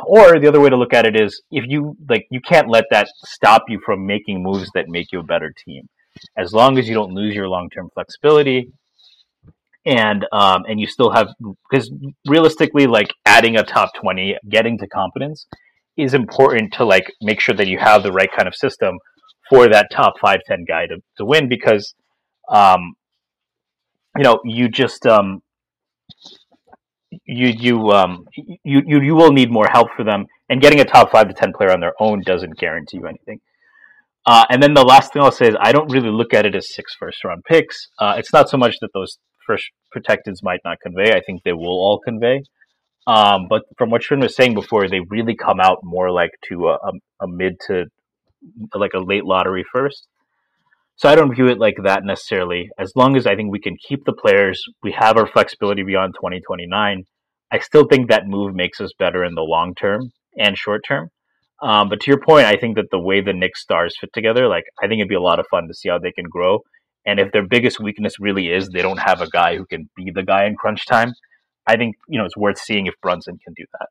or 0.05 0.39
the 0.39 0.47
other 0.47 0.61
way 0.61 0.69
to 0.69 0.77
look 0.77 0.93
at 0.93 1.05
it 1.05 1.19
is 1.19 1.41
if 1.51 1.65
you 1.67 1.95
like 2.09 2.25
you 2.29 2.39
can't 2.41 2.69
let 2.69 2.85
that 2.91 3.07
stop 3.25 3.63
you 3.67 3.79
from 3.85 4.05
making 4.05 4.41
moves 4.41 4.69
that 4.73 4.87
make 4.87 5.11
you 5.11 5.19
a 5.19 5.23
better 5.23 5.53
team. 5.65 5.87
As 6.37 6.53
long 6.53 6.77
as 6.77 6.87
you 6.87 6.93
don't 6.93 7.13
lose 7.13 7.35
your 7.35 7.49
long 7.49 7.69
term 7.69 7.89
flexibility 7.93 8.71
and 9.85 10.25
um, 10.31 10.63
and 10.67 10.79
you 10.79 10.87
still 10.87 11.11
have 11.11 11.29
because 11.69 11.91
realistically 12.27 12.87
like 12.87 13.09
adding 13.25 13.57
a 13.57 13.63
top 13.63 13.89
20 13.99 14.37
getting 14.49 14.77
to 14.77 14.87
competence 14.87 15.47
is 15.97 16.13
important 16.13 16.73
to 16.73 16.85
like 16.85 17.11
make 17.21 17.39
sure 17.39 17.55
that 17.55 17.67
you 17.67 17.77
have 17.79 18.03
the 18.03 18.11
right 18.11 18.29
kind 18.35 18.47
of 18.47 18.55
system 18.55 18.97
for 19.49 19.67
that 19.69 19.87
top 19.91 20.13
5 20.21 20.39
10 20.47 20.65
guy 20.67 20.87
to, 20.87 20.97
to 21.17 21.25
win 21.25 21.47
because 21.47 21.93
um, 22.49 22.93
you 24.17 24.23
know 24.23 24.39
you 24.43 24.69
just 24.69 25.05
um, 25.05 25.41
you 27.25 27.47
you 27.47 27.89
um 27.89 28.25
you, 28.35 28.81
you 28.85 29.01
you 29.01 29.15
will 29.15 29.31
need 29.31 29.51
more 29.51 29.67
help 29.71 29.89
for 29.95 30.03
them, 30.03 30.25
and 30.49 30.61
getting 30.61 30.79
a 30.79 30.85
top 30.85 31.11
five 31.11 31.27
to 31.27 31.33
ten 31.33 31.53
player 31.53 31.71
on 31.71 31.79
their 31.79 31.93
own 31.99 32.21
doesn't 32.25 32.57
guarantee 32.57 32.97
you 32.97 33.07
anything. 33.07 33.39
Uh, 34.25 34.45
and 34.49 34.63
then 34.63 34.73
the 34.73 34.83
last 34.83 35.11
thing 35.11 35.21
I'll 35.21 35.31
say 35.31 35.47
is 35.47 35.55
I 35.59 35.73
don't 35.73 35.91
really 35.91 36.09
look 36.09 36.33
at 36.33 36.45
it 36.45 36.55
as 36.55 36.73
six 36.73 36.95
first 36.97 37.23
round 37.23 37.43
picks. 37.43 37.89
Uh, 37.99 38.15
it's 38.17 38.31
not 38.31 38.49
so 38.49 38.57
much 38.57 38.75
that 38.81 38.89
those 38.93 39.17
first 39.45 39.65
protecteds 39.95 40.41
might 40.41 40.61
not 40.63 40.77
convey. 40.81 41.13
I 41.13 41.21
think 41.25 41.43
they 41.43 41.51
will 41.51 41.67
all 41.67 41.99
convey. 42.03 42.43
Um, 43.05 43.47
but 43.49 43.63
from 43.77 43.89
what 43.89 44.01
Shwin 44.01 44.21
was 44.21 44.35
saying 44.35 44.53
before, 44.53 44.87
they 44.87 45.01
really 45.09 45.35
come 45.35 45.59
out 45.59 45.79
more 45.83 46.11
like 46.11 46.31
to 46.49 46.69
a, 46.69 46.73
a, 46.73 46.91
a 47.21 47.27
mid 47.27 47.55
to 47.67 47.85
like 48.73 48.93
a 48.93 48.99
late 48.99 49.25
lottery 49.25 49.65
first. 49.71 50.07
So 50.95 51.09
I 51.09 51.15
don't 51.15 51.33
view 51.33 51.47
it 51.47 51.57
like 51.57 51.75
that 51.83 52.03
necessarily. 52.05 52.69
As 52.77 52.93
long 52.95 53.17
as 53.17 53.25
I 53.25 53.35
think 53.35 53.51
we 53.51 53.59
can 53.59 53.75
keep 53.87 54.05
the 54.05 54.13
players, 54.13 54.63
we 54.83 54.91
have 54.91 55.17
our 55.17 55.27
flexibility 55.27 55.83
beyond 55.83 56.13
2029. 56.15 57.03
I 57.51 57.59
still 57.59 57.85
think 57.85 58.09
that 58.09 58.27
move 58.27 58.53
makes 58.53 58.79
us 58.79 58.91
better 58.97 59.23
in 59.23 59.35
the 59.35 59.41
long 59.41 59.75
term 59.75 60.11
and 60.37 60.57
short 60.57 60.83
term. 60.87 61.09
Um, 61.61 61.89
but 61.89 62.01
to 62.01 62.11
your 62.11 62.19
point, 62.19 62.45
I 62.45 62.57
think 62.57 62.75
that 62.75 62.89
the 62.91 62.99
way 62.99 63.21
the 63.21 63.33
Knicks 63.33 63.61
stars 63.61 63.95
fit 63.99 64.11
together, 64.13 64.47
like 64.47 64.65
I 64.81 64.87
think 64.87 64.99
it'd 64.99 65.09
be 65.09 65.15
a 65.15 65.21
lot 65.21 65.39
of 65.39 65.47
fun 65.49 65.67
to 65.67 65.73
see 65.73 65.89
how 65.89 65.97
they 65.97 66.11
can 66.11 66.25
grow. 66.25 66.59
And 67.05 67.19
if 67.19 67.31
their 67.31 67.47
biggest 67.47 67.79
weakness 67.79 68.19
really 68.19 68.47
is 68.47 68.69
they 68.69 68.81
don't 68.81 68.99
have 68.99 69.21
a 69.21 69.29
guy 69.29 69.57
who 69.57 69.65
can 69.65 69.89
be 69.95 70.11
the 70.13 70.23
guy 70.23 70.45
in 70.45 70.55
crunch 70.55 70.85
time, 70.85 71.13
I 71.67 71.77
think 71.77 71.95
you 72.07 72.19
know 72.19 72.25
it's 72.25 72.37
worth 72.37 72.59
seeing 72.59 72.87
if 72.87 72.95
Brunson 73.01 73.39
can 73.43 73.53
do 73.53 73.65
that. 73.79 73.87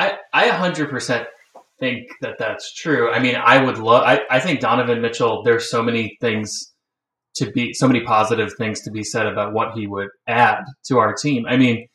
I 0.00 0.16
I 0.32 0.48
100% 0.48 1.26
think 1.78 2.08
that 2.20 2.36
that's 2.38 2.72
true. 2.74 3.10
I 3.10 3.18
mean, 3.18 3.36
I 3.36 3.62
would 3.62 3.78
love. 3.78 4.04
I, 4.04 4.20
I 4.30 4.40
think 4.40 4.60
Donovan 4.60 5.00
Mitchell. 5.00 5.42
There's 5.42 5.70
so 5.70 5.82
many 5.82 6.16
things 6.20 6.72
to 7.36 7.50
be, 7.50 7.72
so 7.74 7.86
many 7.86 8.02
positive 8.02 8.52
things 8.56 8.80
to 8.82 8.90
be 8.90 9.02
said 9.02 9.26
about 9.26 9.52
what 9.52 9.72
he 9.74 9.86
would 9.86 10.08
add 10.26 10.62
to 10.86 10.98
our 10.98 11.14
team. 11.14 11.44
I 11.46 11.56
mean, 11.56 11.86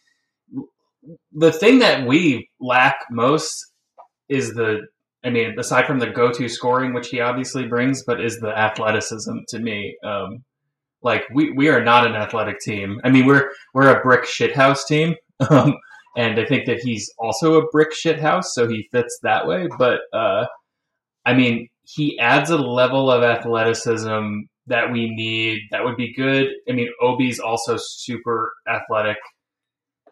the 1.34 1.52
thing 1.52 1.80
that 1.80 2.06
we 2.06 2.50
lack 2.60 2.96
most 3.10 3.54
is 4.30 4.54
the. 4.54 4.82
I 5.24 5.32
mean, 5.32 5.58
aside 5.58 5.88
from 5.88 5.98
the 5.98 6.12
go-to 6.12 6.48
scoring, 6.48 6.94
which 6.94 7.10
he 7.10 7.20
obviously 7.20 7.66
brings, 7.66 8.04
but 8.04 8.24
is 8.24 8.38
the 8.38 8.56
athleticism 8.56 9.38
to 9.48 9.60
me. 9.60 9.98
Um, 10.04 10.44
like 11.02 11.24
we, 11.34 11.52
we 11.52 11.70
are 11.70 11.84
not 11.84 12.06
an 12.06 12.14
athletic 12.14 12.60
team. 12.60 13.00
I 13.04 13.10
mean, 13.10 13.26
we're 13.26 13.50
we're 13.74 13.90
a 13.90 14.04
brick 14.04 14.26
shithouse 14.26 14.86
team. 14.88 15.16
Um, 15.50 15.76
and 16.16 16.40
I 16.40 16.46
think 16.46 16.66
that 16.68 16.80
he's 16.82 17.12
also 17.20 17.56
a 17.56 17.68
brick 17.72 17.94
shit 17.94 18.20
house, 18.20 18.54
so 18.54 18.68
he 18.68 18.88
fits 18.92 19.20
that 19.24 19.48
way. 19.48 19.68
But 19.78 20.00
uh, 20.14 20.46
I 21.26 21.34
mean, 21.34 21.68
he 21.84 22.18
adds 22.20 22.50
a 22.50 22.58
level 22.58 23.12
of 23.12 23.24
athleticism 23.24 24.40
that 24.68 24.92
we 24.92 25.10
need 25.10 25.60
that 25.72 25.84
would 25.84 25.98
be 25.98 26.14
good. 26.14 26.48
I 26.70 26.74
mean, 26.74 26.90
Obi's 27.02 27.40
also 27.40 27.76
super 27.78 28.52
athletic. 28.68 29.18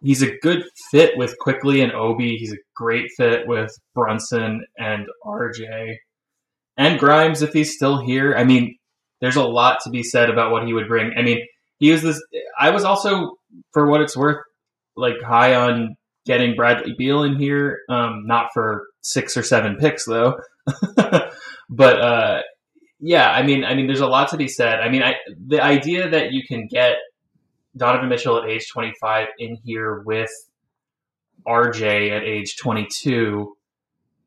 He's 0.01 0.21
a 0.21 0.37
good 0.39 0.63
fit 0.91 1.17
with 1.17 1.37
Quickley 1.39 1.81
and 1.81 1.93
Obi. 1.93 2.35
He's 2.35 2.51
a 2.51 2.57
great 2.75 3.09
fit 3.15 3.47
with 3.47 3.71
Brunson 3.95 4.65
and 4.77 5.05
RJ 5.25 5.95
and 6.77 6.99
Grimes 6.99 7.41
if 7.41 7.53
he's 7.53 7.75
still 7.75 8.03
here. 8.03 8.35
I 8.35 8.43
mean, 8.43 8.77
there's 9.21 9.37
a 9.37 9.43
lot 9.43 9.79
to 9.83 9.89
be 9.89 10.03
said 10.03 10.29
about 10.29 10.51
what 10.51 10.65
he 10.65 10.73
would 10.73 10.87
bring. 10.87 11.13
I 11.17 11.21
mean, 11.21 11.39
he 11.79 11.91
was 11.91 12.01
this. 12.01 12.21
I 12.59 12.71
was 12.71 12.83
also, 12.83 13.37
for 13.71 13.89
what 13.89 14.01
it's 14.01 14.17
worth, 14.17 14.43
like 14.95 15.15
high 15.25 15.55
on 15.55 15.95
getting 16.25 16.55
Bradley 16.55 16.95
Beal 16.97 17.23
in 17.23 17.37
here. 17.37 17.79
Um, 17.89 18.23
not 18.25 18.49
for 18.53 18.87
six 19.01 19.35
or 19.35 19.43
seven 19.43 19.75
picks 19.77 20.05
though, 20.05 20.39
but 21.69 22.01
uh, 22.01 22.41
yeah, 22.99 23.31
I 23.31 23.43
mean, 23.43 23.65
I 23.65 23.75
mean, 23.75 23.87
there's 23.87 23.99
a 23.99 24.07
lot 24.07 24.29
to 24.29 24.37
be 24.37 24.47
said. 24.47 24.79
I 24.79 24.89
mean, 24.89 25.03
I 25.03 25.15
the 25.47 25.61
idea 25.61 26.09
that 26.09 26.31
you 26.31 26.43
can 26.47 26.67
get 26.67 26.95
Donovan 27.75 28.09
Mitchell 28.09 28.37
at 28.37 28.49
age 28.49 28.65
25 28.71 29.27
in 29.39 29.57
here 29.63 30.01
with 30.05 30.31
RJ 31.47 32.11
at 32.11 32.23
age 32.23 32.55
22. 32.57 33.55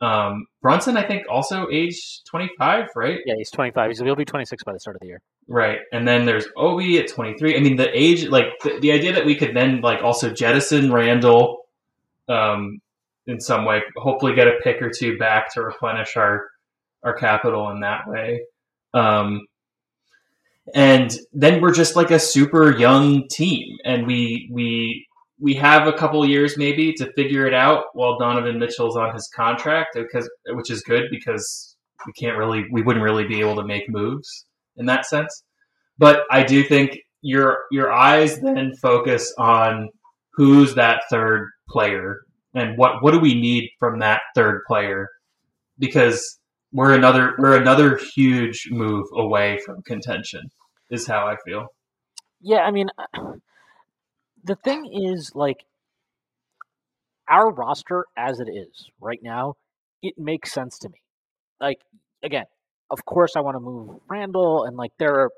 Um, 0.00 0.46
Brunson, 0.60 0.96
I 0.96 1.02
think, 1.02 1.24
also 1.30 1.68
age 1.70 2.22
25, 2.24 2.88
right? 2.94 3.20
Yeah, 3.24 3.34
he's 3.38 3.50
25. 3.50 3.90
He's, 3.90 4.00
he'll 4.00 4.14
be 4.14 4.24
26 4.24 4.62
by 4.64 4.72
the 4.72 4.80
start 4.80 4.96
of 4.96 5.00
the 5.00 5.06
year. 5.06 5.22
Right. 5.48 5.78
And 5.92 6.06
then 6.06 6.26
there's 6.26 6.46
Obi 6.56 6.98
at 6.98 7.08
23. 7.08 7.56
I 7.56 7.60
mean, 7.60 7.76
the 7.76 7.88
age, 7.98 8.28
like, 8.28 8.46
the, 8.62 8.78
the 8.80 8.92
idea 8.92 9.12
that 9.14 9.24
we 9.24 9.34
could 9.34 9.54
then, 9.54 9.80
like, 9.80 10.02
also 10.02 10.30
jettison 10.30 10.92
Randle 10.92 11.62
um, 12.28 12.80
in 13.26 13.40
some 13.40 13.64
way, 13.64 13.82
hopefully 13.96 14.34
get 14.34 14.48
a 14.48 14.58
pick 14.62 14.82
or 14.82 14.90
two 14.90 15.16
back 15.18 15.52
to 15.54 15.62
replenish 15.62 16.16
our, 16.16 16.46
our 17.02 17.14
capital 17.14 17.70
in 17.70 17.80
that 17.80 18.06
way. 18.06 18.42
Um, 18.92 19.46
and 20.74 21.16
then 21.32 21.60
we're 21.60 21.72
just 21.72 21.96
like 21.96 22.10
a 22.10 22.18
super 22.18 22.76
young 22.76 23.28
team, 23.28 23.76
and 23.84 24.06
we 24.06 24.48
we 24.52 25.06
we 25.38 25.54
have 25.54 25.86
a 25.86 25.92
couple 25.92 26.26
years 26.26 26.56
maybe 26.56 26.92
to 26.94 27.12
figure 27.12 27.46
it 27.46 27.54
out 27.54 27.84
while 27.92 28.18
Donovan 28.18 28.58
Mitchell's 28.58 28.96
on 28.96 29.12
his 29.14 29.28
contract, 29.34 29.90
because 29.94 30.28
which 30.50 30.70
is 30.70 30.82
good 30.82 31.04
because 31.10 31.76
we 32.06 32.12
can't 32.12 32.38
really 32.38 32.64
we 32.72 32.82
wouldn't 32.82 33.04
really 33.04 33.26
be 33.26 33.40
able 33.40 33.56
to 33.56 33.64
make 33.64 33.88
moves 33.88 34.46
in 34.76 34.86
that 34.86 35.06
sense. 35.06 35.42
But 35.98 36.22
I 36.30 36.42
do 36.42 36.62
think 36.62 36.98
your 37.22 37.58
your 37.70 37.92
eyes 37.92 38.40
then 38.40 38.74
focus 38.80 39.32
on 39.38 39.88
who's 40.34 40.74
that 40.74 41.02
third 41.10 41.48
player 41.68 42.20
and 42.54 42.76
what 42.78 43.02
what 43.02 43.12
do 43.12 43.18
we 43.18 43.34
need 43.34 43.70
from 43.78 43.98
that 44.00 44.20
third 44.34 44.62
player 44.66 45.08
because 45.78 46.38
we're 46.72 46.94
another 46.94 47.34
we're 47.38 47.56
another 47.56 47.98
huge 48.14 48.68
move 48.70 49.06
away 49.14 49.58
from 49.64 49.82
contention 49.82 50.42
is 50.90 51.06
how 51.06 51.26
I 51.26 51.36
feel. 51.44 51.66
Yeah, 52.40 52.60
I 52.60 52.70
mean, 52.70 52.88
the 54.46 54.56
thing 54.56 54.90
is, 54.92 55.32
like, 55.34 55.64
our 57.28 57.50
roster 57.52 58.06
as 58.16 58.38
it 58.40 58.48
is 58.48 58.90
right 59.00 59.20
now, 59.22 59.54
it 60.02 60.14
makes 60.16 60.52
sense 60.52 60.78
to 60.78 60.88
me. 60.88 61.00
Like, 61.60 61.78
again, 62.22 62.44
of 62.90 63.04
course, 63.04 63.32
I 63.36 63.40
want 63.40 63.56
to 63.56 63.60
move 63.60 64.00
Randle, 64.08 64.64
and 64.64 64.76
like, 64.76 64.92
there 64.98 65.14
are 65.20 65.30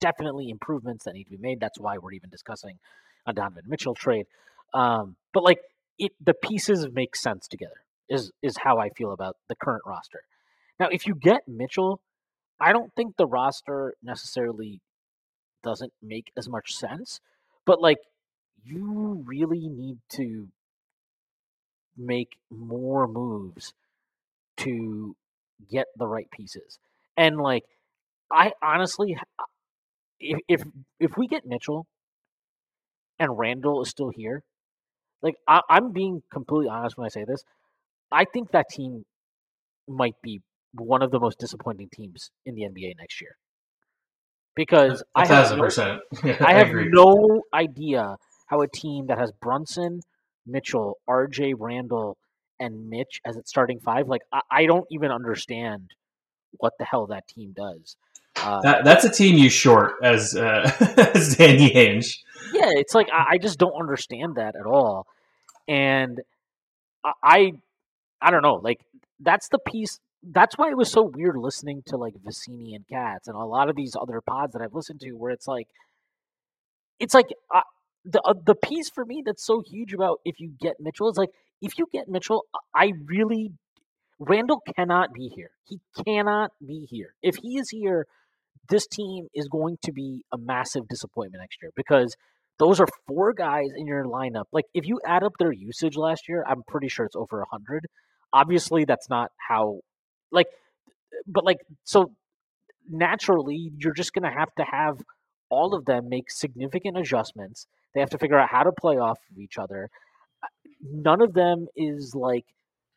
definitely 0.00 0.48
improvements 0.50 1.04
that 1.04 1.14
need 1.14 1.24
to 1.24 1.30
be 1.30 1.36
made. 1.36 1.60
That's 1.60 1.78
why 1.78 1.98
we're 1.98 2.12
even 2.12 2.30
discussing 2.30 2.78
a 3.26 3.32
Donovan 3.32 3.64
Mitchell 3.66 3.94
trade. 3.94 4.26
Um, 4.72 5.16
but 5.32 5.44
like, 5.44 5.60
it 5.98 6.12
the 6.24 6.34
pieces 6.34 6.88
make 6.92 7.14
sense 7.14 7.46
together. 7.46 7.80
Is 8.08 8.32
is 8.42 8.56
how 8.58 8.78
I 8.78 8.90
feel 8.90 9.12
about 9.12 9.36
the 9.48 9.54
current 9.54 9.82
roster. 9.86 10.20
Now, 10.78 10.88
if 10.90 11.06
you 11.06 11.14
get 11.14 11.42
Mitchell, 11.46 12.00
I 12.60 12.72
don't 12.72 12.92
think 12.94 13.16
the 13.16 13.26
roster 13.26 13.94
necessarily 14.02 14.80
doesn't 15.62 15.92
make 16.02 16.30
as 16.36 16.48
much 16.48 16.74
sense, 16.74 17.20
but 17.66 17.80
like 17.80 17.98
you 18.64 19.22
really 19.26 19.68
need 19.68 19.98
to 20.10 20.48
make 21.96 22.36
more 22.50 23.06
moves 23.06 23.72
to 24.58 25.16
get 25.70 25.86
the 25.96 26.06
right 26.06 26.30
pieces. 26.30 26.78
And 27.16 27.38
like 27.38 27.64
I 28.30 28.52
honestly 28.62 29.16
uh, 29.38 29.44
if 30.20 30.38
if 30.48 30.62
if 31.00 31.16
we 31.16 31.28
get 31.28 31.46
Mitchell 31.46 31.86
and 33.18 33.38
Randle 33.38 33.82
is 33.82 33.88
still 33.88 34.10
here, 34.10 34.42
like 35.22 35.36
I, 35.46 35.60
I'm 35.68 35.92
being 35.92 36.22
completely 36.32 36.68
honest 36.68 36.96
when 36.96 37.06
I 37.06 37.08
say 37.08 37.24
this, 37.24 37.44
I 38.10 38.24
think 38.24 38.52
that 38.52 38.68
team 38.70 39.04
might 39.88 40.16
be 40.22 40.42
one 40.72 41.02
of 41.02 41.10
the 41.10 41.20
most 41.20 41.38
disappointing 41.38 41.88
teams 41.92 42.30
in 42.44 42.54
the 42.54 42.62
NBA 42.62 42.94
next 42.98 43.20
year. 43.20 43.36
Because 44.56 45.02
A 45.16 45.20
I 45.20 45.26
have, 45.26 45.56
no, 45.56 45.62
percent. 45.64 46.00
I 46.40 46.54
have 46.54 46.68
no 46.72 47.42
idea 47.52 48.16
how 48.46 48.62
a 48.62 48.68
team 48.68 49.06
that 49.06 49.18
has 49.18 49.32
Brunson, 49.40 50.00
Mitchell, 50.46 50.98
RJ 51.08 51.54
Randle, 51.58 52.16
and 52.60 52.88
Mitch 52.88 53.20
as 53.24 53.36
its 53.36 53.50
starting 53.50 53.80
five, 53.80 54.08
like 54.08 54.22
I, 54.32 54.40
I 54.50 54.66
don't 54.66 54.86
even 54.90 55.10
understand 55.10 55.90
what 56.58 56.74
the 56.78 56.84
hell 56.84 57.06
that 57.06 57.26
team 57.26 57.52
does. 57.56 57.96
Uh, 58.36 58.60
That, 58.62 58.84
that's 58.84 59.04
a 59.04 59.10
team 59.10 59.36
you 59.38 59.48
short 59.48 59.94
as 60.02 60.36
uh, 60.36 60.70
as 61.14 61.36
Danny 61.36 61.70
Ainge. 61.70 62.18
yeah, 62.52 62.70
it's 62.74 62.94
like 62.94 63.08
I, 63.12 63.34
I 63.34 63.38
just 63.38 63.58
don't 63.58 63.74
understand 63.78 64.36
that 64.36 64.54
at 64.56 64.66
all, 64.66 65.06
and 65.66 66.20
I 67.22 67.52
I 68.20 68.30
don't 68.30 68.42
know, 68.42 68.60
like 68.62 68.80
that's 69.20 69.48
the 69.48 69.58
piece. 69.58 70.00
That's 70.26 70.56
why 70.56 70.70
it 70.70 70.76
was 70.76 70.90
so 70.90 71.02
weird 71.02 71.36
listening 71.36 71.82
to 71.86 71.96
like 71.96 72.14
Vicini 72.14 72.74
and 72.74 72.86
Cats 72.88 73.28
and 73.28 73.36
a 73.36 73.44
lot 73.44 73.68
of 73.68 73.76
these 73.76 73.94
other 74.00 74.20
pods 74.20 74.54
that 74.54 74.62
I've 74.62 74.74
listened 74.74 75.00
to, 75.00 75.12
where 75.12 75.30
it's 75.30 75.46
like, 75.46 75.68
it's 76.98 77.14
like 77.14 77.26
uh, 77.54 77.60
the 78.04 78.20
uh, 78.22 78.34
the 78.44 78.54
piece 78.54 78.90
for 78.90 79.04
me 79.04 79.22
that's 79.24 79.44
so 79.44 79.62
huge 79.66 79.92
about 79.92 80.20
if 80.24 80.40
you 80.40 80.52
get 80.60 80.76
Mitchell 80.80 81.10
is 81.10 81.16
like 81.16 81.30
if 81.60 81.78
you 81.78 81.86
get 81.92 82.08
Mitchell, 82.08 82.44
I 82.74 82.92
really 83.06 83.52
Randle 84.18 84.62
cannot 84.76 85.12
be 85.12 85.28
here. 85.34 85.50
He 85.64 85.80
cannot 86.04 86.52
be 86.64 86.86
here. 86.88 87.14
If 87.22 87.36
he 87.36 87.58
is 87.58 87.70
here, 87.70 88.06
this 88.68 88.86
team 88.86 89.28
is 89.34 89.48
going 89.48 89.78
to 89.82 89.92
be 89.92 90.24
a 90.32 90.38
massive 90.38 90.88
disappointment 90.88 91.42
next 91.42 91.58
year 91.62 91.72
because 91.74 92.16
those 92.58 92.80
are 92.80 92.86
four 93.06 93.32
guys 93.32 93.70
in 93.76 93.86
your 93.86 94.04
lineup. 94.04 94.44
Like 94.52 94.66
if 94.74 94.86
you 94.86 95.00
add 95.04 95.24
up 95.24 95.32
their 95.38 95.52
usage 95.52 95.96
last 95.96 96.28
year, 96.28 96.44
I'm 96.46 96.62
pretty 96.68 96.88
sure 96.88 97.04
it's 97.06 97.16
over 97.16 97.38
100. 97.38 97.86
Obviously, 98.32 98.84
that's 98.84 99.08
not 99.08 99.30
how 99.48 99.80
like 100.34 100.48
but 101.26 101.44
like 101.44 101.58
so 101.84 102.10
naturally 102.90 103.72
you're 103.78 103.94
just 103.94 104.12
going 104.12 104.30
to 104.30 104.36
have 104.36 104.54
to 104.56 104.64
have 104.64 104.98
all 105.50 105.74
of 105.74 105.84
them 105.84 106.08
make 106.08 106.30
significant 106.30 106.98
adjustments. 106.98 107.66
They 107.94 108.00
have 108.00 108.10
to 108.10 108.18
figure 108.18 108.38
out 108.38 108.48
how 108.50 108.64
to 108.64 108.72
play 108.72 108.96
off 108.96 109.18
of 109.30 109.38
each 109.38 109.56
other. 109.58 109.88
None 110.82 111.22
of 111.22 111.32
them 111.32 111.68
is 111.76 112.14
like 112.14 112.44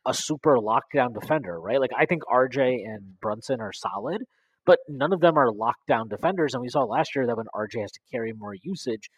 a 0.04 0.12
super 0.12 0.56
lockdown 0.56 1.14
defender, 1.18 1.58
right? 1.60 1.80
Like 1.80 1.92
I 1.96 2.06
think 2.06 2.22
RJ 2.24 2.84
and 2.84 3.20
Brunson 3.20 3.60
are 3.60 3.72
solid, 3.72 4.22
but 4.66 4.80
none 4.88 5.12
of 5.12 5.20
them 5.20 5.38
are 5.38 5.50
lockdown 5.50 6.08
defenders. 6.08 6.54
And 6.54 6.62
we 6.62 6.68
saw 6.68 6.82
last 6.82 7.14
year 7.14 7.26
that 7.26 7.36
when 7.36 7.46
RJ 7.54 7.80
has 7.80 7.92
to 7.92 8.00
carry 8.10 8.32
more 8.32 8.54
usage, 8.60 9.08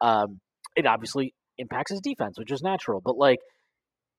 um, 0.00 0.40
it 0.76 0.86
obviously 0.86 1.34
impacts 1.56 1.92
his 1.92 2.00
defense, 2.00 2.38
which 2.38 2.52
is 2.52 2.62
natural. 2.62 3.00
But 3.00 3.16
like 3.16 3.38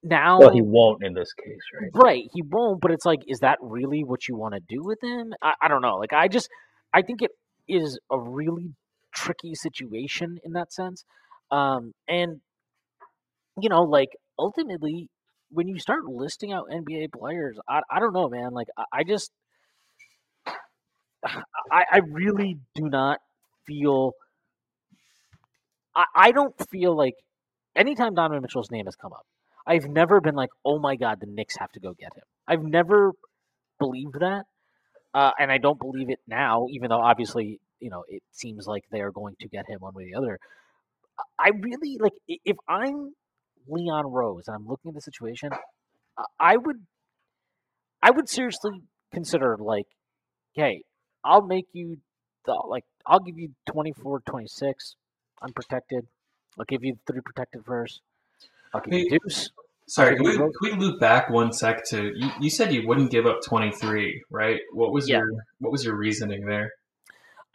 now, 0.04 0.40
Well, 0.40 0.52
he 0.52 0.62
won't 0.62 1.04
in 1.04 1.14
this 1.14 1.34
case, 1.34 1.60
right? 1.80 1.92
right, 1.94 2.24
he 2.34 2.42
won't. 2.42 2.82
But 2.82 2.92
it's 2.92 3.06
like, 3.06 3.20
is 3.28 3.40
that 3.40 3.58
really 3.62 4.04
what 4.04 4.28
you 4.28 4.36
want 4.36 4.54
to 4.54 4.62
do 4.68 4.82
with 4.84 5.00
him? 5.04 5.34
I, 5.42 5.54
I 5.62 5.68
don't 5.68 5.82
know. 5.82 5.96
Like 5.96 6.14
I 6.14 6.28
just, 6.28 6.50
I 6.94 7.02
think 7.02 7.22
it 7.22 7.32
is 7.68 8.00
a 8.12 8.20
really 8.20 8.74
tricky 9.14 9.56
situation 9.56 10.38
in 10.44 10.54
that 10.54 10.72
sense. 10.74 11.04
Um, 11.52 11.94
and 12.08 12.42
you 13.62 13.70
know, 13.70 13.84
like 13.84 14.10
ultimately, 14.38 15.10
when 15.52 15.68
you 15.68 15.80
start 15.80 16.06
listing 16.06 16.54
out 16.54 16.70
NBA 16.72 17.12
players, 17.12 17.58
I, 17.68 17.82
I 17.90 18.00
don't 18.00 18.14
know, 18.14 18.30
man. 18.30 18.54
Like 18.54 18.68
I, 18.78 18.84
I 19.00 19.04
just, 19.04 19.32
I, 21.26 21.84
I 21.92 22.02
really 22.12 22.58
do 22.76 22.90
not 22.90 23.20
feel. 23.66 24.14
I, 25.96 26.06
I 26.16 26.32
don't 26.32 26.56
feel 26.70 26.96
like 26.96 27.16
anytime 27.76 28.14
Donovan 28.14 28.42
Mitchell's 28.42 28.72
name 28.72 28.86
has 28.86 28.96
come 28.96 29.12
up, 29.12 29.26
I've 29.68 29.88
never 29.88 30.22
been 30.22 30.36
like, 30.36 30.50
oh 30.66 30.80
my 30.80 30.96
god, 30.96 31.20
the 31.20 31.28
Knicks 31.28 31.58
have 31.60 31.72
to 31.74 31.80
go 31.80 31.94
get 31.94 32.16
him. 32.16 32.24
I've 32.48 32.64
never 32.64 33.14
believed 33.80 34.16
that, 34.22 34.46
uh, 35.14 35.32
and 35.40 35.52
I 35.52 35.58
don't 35.60 35.80
believe 35.80 36.10
it 36.10 36.20
now, 36.28 36.68
even 36.72 36.90
though 36.90 37.02
obviously 37.02 37.60
you 37.80 37.90
know 37.90 38.04
it 38.10 38.24
seems 38.32 38.68
like 38.68 38.86
they 38.92 39.02
are 39.02 39.12
going 39.12 39.36
to 39.42 39.50
get 39.50 39.68
him 39.70 39.80
one 39.82 39.94
way 39.96 40.06
or 40.06 40.08
the 40.12 40.18
other. 40.18 40.40
I 41.40 41.50
really 41.60 41.98
like 42.00 42.14
if 42.28 42.58
I'm 42.68 43.14
Leon 43.68 44.08
Rose 44.08 44.48
and 44.48 44.56
I'm 44.56 44.68
looking 44.68 44.90
at 44.90 44.96
the 44.96 45.02
situation, 45.02 45.52
I- 46.40 46.58
would, 46.58 46.86
I 48.02 48.12
would 48.12 48.28
seriously 48.30 48.82
consider 49.14 49.58
like, 49.58 49.88
hey, 50.54 50.84
I'll 51.24 51.42
make 51.46 51.68
you 51.74 52.00
the 52.46 52.54
like 52.68 52.86
I'll 53.06 53.20
give 53.22 53.40
you 53.40 53.56
24, 53.72 54.22
26 54.22 54.96
unprotected. 55.42 56.08
I'll 56.60 56.66
give 56.66 56.84
you 56.84 57.00
three 57.08 57.22
protected 57.22 57.66
first. 57.66 58.02
You 58.74 58.82
Hey, 58.90 59.10
deuce. 59.10 59.50
Sorry, 59.88 60.16
can 60.16 60.24
we, 60.24 60.38
can 60.38 60.52
we 60.62 60.72
loop 60.74 61.00
back 61.00 61.30
one 61.32 61.52
sec 61.52 61.84
to 61.90 62.12
you, 62.16 62.30
you 62.40 62.50
said 62.52 62.72
you 62.72 62.88
wouldn't 62.88 63.10
give 63.10 63.26
up 63.26 63.40
23, 63.44 64.24
right? 64.30 64.60
What 64.72 64.92
was 64.92 65.10
Yeah. 65.10 65.18
your 65.18 65.32
what 65.60 65.72
was 65.72 65.84
your 65.84 65.96
reasoning 65.96 66.46
there? 66.46 66.74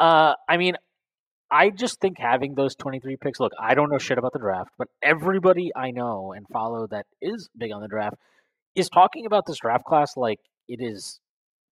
Uh, 0.01 0.35
I 0.49 0.57
mean, 0.57 0.75
I 1.51 1.71
just 1.71 2.01
think 2.01 2.19
having 2.19 2.57
those 2.57 2.75
23 2.75 3.17
picks. 3.17 3.39
Look, 3.39 3.53
I 3.59 3.75
don't 3.75 3.89
know 3.89 3.99
shit 3.99 4.19
about 4.19 4.33
the 4.33 4.41
draft, 4.41 4.73
but 4.77 4.89
everybody 5.01 5.71
I 5.77 5.93
know 5.93 6.33
and 6.33 6.49
follow 6.49 6.89
that 6.89 7.07
is 7.23 7.49
big 7.57 7.71
on 7.71 7.81
the 7.81 7.87
draft 7.89 8.17
is 8.75 8.89
talking 8.89 9.27
about 9.27 9.47
this 9.47 9.59
draft 9.59 9.85
class 9.85 10.17
like 10.17 10.41
it 10.69 10.81
is 10.81 11.21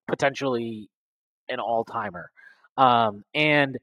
potentially 0.07 0.89
an 1.49 1.59
all 1.59 1.83
timer. 1.83 2.31
Um, 2.77 3.25
and 3.35 3.77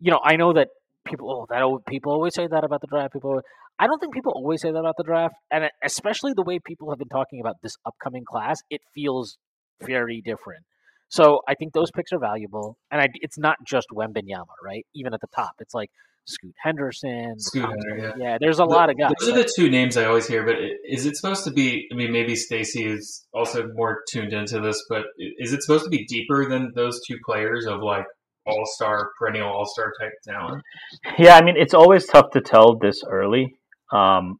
you 0.00 0.10
know, 0.10 0.20
I 0.22 0.34
know 0.34 0.52
that 0.54 0.70
people 1.04 1.30
oh, 1.30 1.46
that 1.48 1.86
people 1.86 2.10
always 2.12 2.34
say 2.34 2.48
that 2.48 2.64
about 2.64 2.80
the 2.80 2.88
draft. 2.88 3.12
People, 3.12 3.42
I 3.78 3.86
don't 3.86 3.98
think 3.98 4.14
people 4.14 4.32
always 4.34 4.62
say 4.62 4.70
that 4.70 4.78
about 4.78 4.94
the 4.96 5.04
draft, 5.04 5.34
and 5.50 5.64
especially 5.84 6.32
the 6.34 6.44
way 6.44 6.58
people 6.64 6.90
have 6.90 6.98
been 6.98 7.08
talking 7.08 7.40
about 7.40 7.56
this 7.62 7.76
upcoming 7.84 8.24
class, 8.24 8.58
it 8.70 8.80
feels 8.94 9.36
very 9.82 10.22
different. 10.24 10.64
So 11.08 11.40
I 11.48 11.54
think 11.54 11.72
those 11.72 11.90
picks 11.94 12.12
are 12.12 12.18
valuable, 12.18 12.76
and 12.90 13.00
I, 13.00 13.08
it's 13.14 13.38
not 13.38 13.56
just 13.66 13.86
Wembanyama, 13.94 14.46
right? 14.64 14.84
Even 14.94 15.14
at 15.14 15.20
the 15.20 15.28
top, 15.34 15.52
it's 15.60 15.74
like 15.74 15.90
Scoot 16.26 16.54
Henderson. 16.60 17.34
Scoot 17.38 17.62
Thompson. 17.62 17.80
Henry, 17.88 18.02
yeah. 18.02 18.12
yeah, 18.30 18.38
there's 18.40 18.58
a 18.58 18.64
lot 18.64 18.90
of 18.90 18.98
guys. 18.98 19.12
Those 19.20 19.28
are 19.30 19.36
the 19.36 19.50
two 19.54 19.70
names 19.70 19.96
I 19.96 20.06
always 20.06 20.26
hear, 20.26 20.44
but 20.44 20.56
is 20.88 21.06
it 21.06 21.16
supposed 21.16 21.44
to 21.44 21.52
be? 21.52 21.86
I 21.92 21.94
mean, 21.94 22.12
maybe 22.12 22.34
Stacy 22.34 22.84
is 22.84 23.24
also 23.32 23.68
more 23.74 24.00
tuned 24.10 24.32
into 24.32 24.60
this, 24.60 24.82
but 24.88 25.02
is 25.38 25.52
it 25.52 25.62
supposed 25.62 25.84
to 25.84 25.90
be 25.90 26.04
deeper 26.06 26.48
than 26.48 26.72
those 26.74 27.00
two 27.06 27.16
players 27.24 27.66
of 27.66 27.80
like 27.82 28.06
all 28.46 28.64
star, 28.64 29.10
perennial 29.18 29.48
all 29.48 29.66
star 29.66 29.92
type 30.00 30.12
talent? 30.26 30.62
Yeah, 31.18 31.36
I 31.36 31.44
mean, 31.44 31.56
it's 31.56 31.74
always 31.74 32.06
tough 32.06 32.30
to 32.32 32.40
tell 32.40 32.76
this 32.76 33.02
early. 33.08 33.54
Um, 33.92 34.38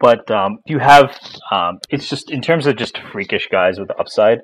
but 0.00 0.30
um, 0.30 0.58
you 0.66 0.78
have, 0.78 1.16
um, 1.50 1.78
it's 1.90 2.08
just 2.08 2.30
in 2.30 2.40
terms 2.40 2.66
of 2.66 2.76
just 2.76 2.98
freakish 3.12 3.48
guys 3.50 3.78
with 3.80 3.90
upside. 3.98 4.40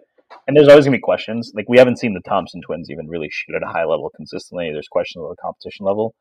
And 0.46 0.56
there's 0.56 0.68
always 0.68 0.84
going 0.84 0.92
to 0.92 0.98
be 0.98 1.02
questions. 1.02 1.52
Like, 1.54 1.68
we 1.68 1.78
haven't 1.78 1.98
seen 1.98 2.12
the 2.12 2.28
Thompson 2.28 2.60
twins 2.60 2.90
even 2.90 3.06
really 3.08 3.28
shoot 3.30 3.54
at 3.54 3.62
a 3.62 3.70
high 3.70 3.84
level 3.84 4.10
consistently. 4.16 4.70
There's 4.72 4.88
questions 4.88 5.22
about 5.22 5.30
the 5.36 5.42
competition 5.42 5.86
level. 5.86 6.14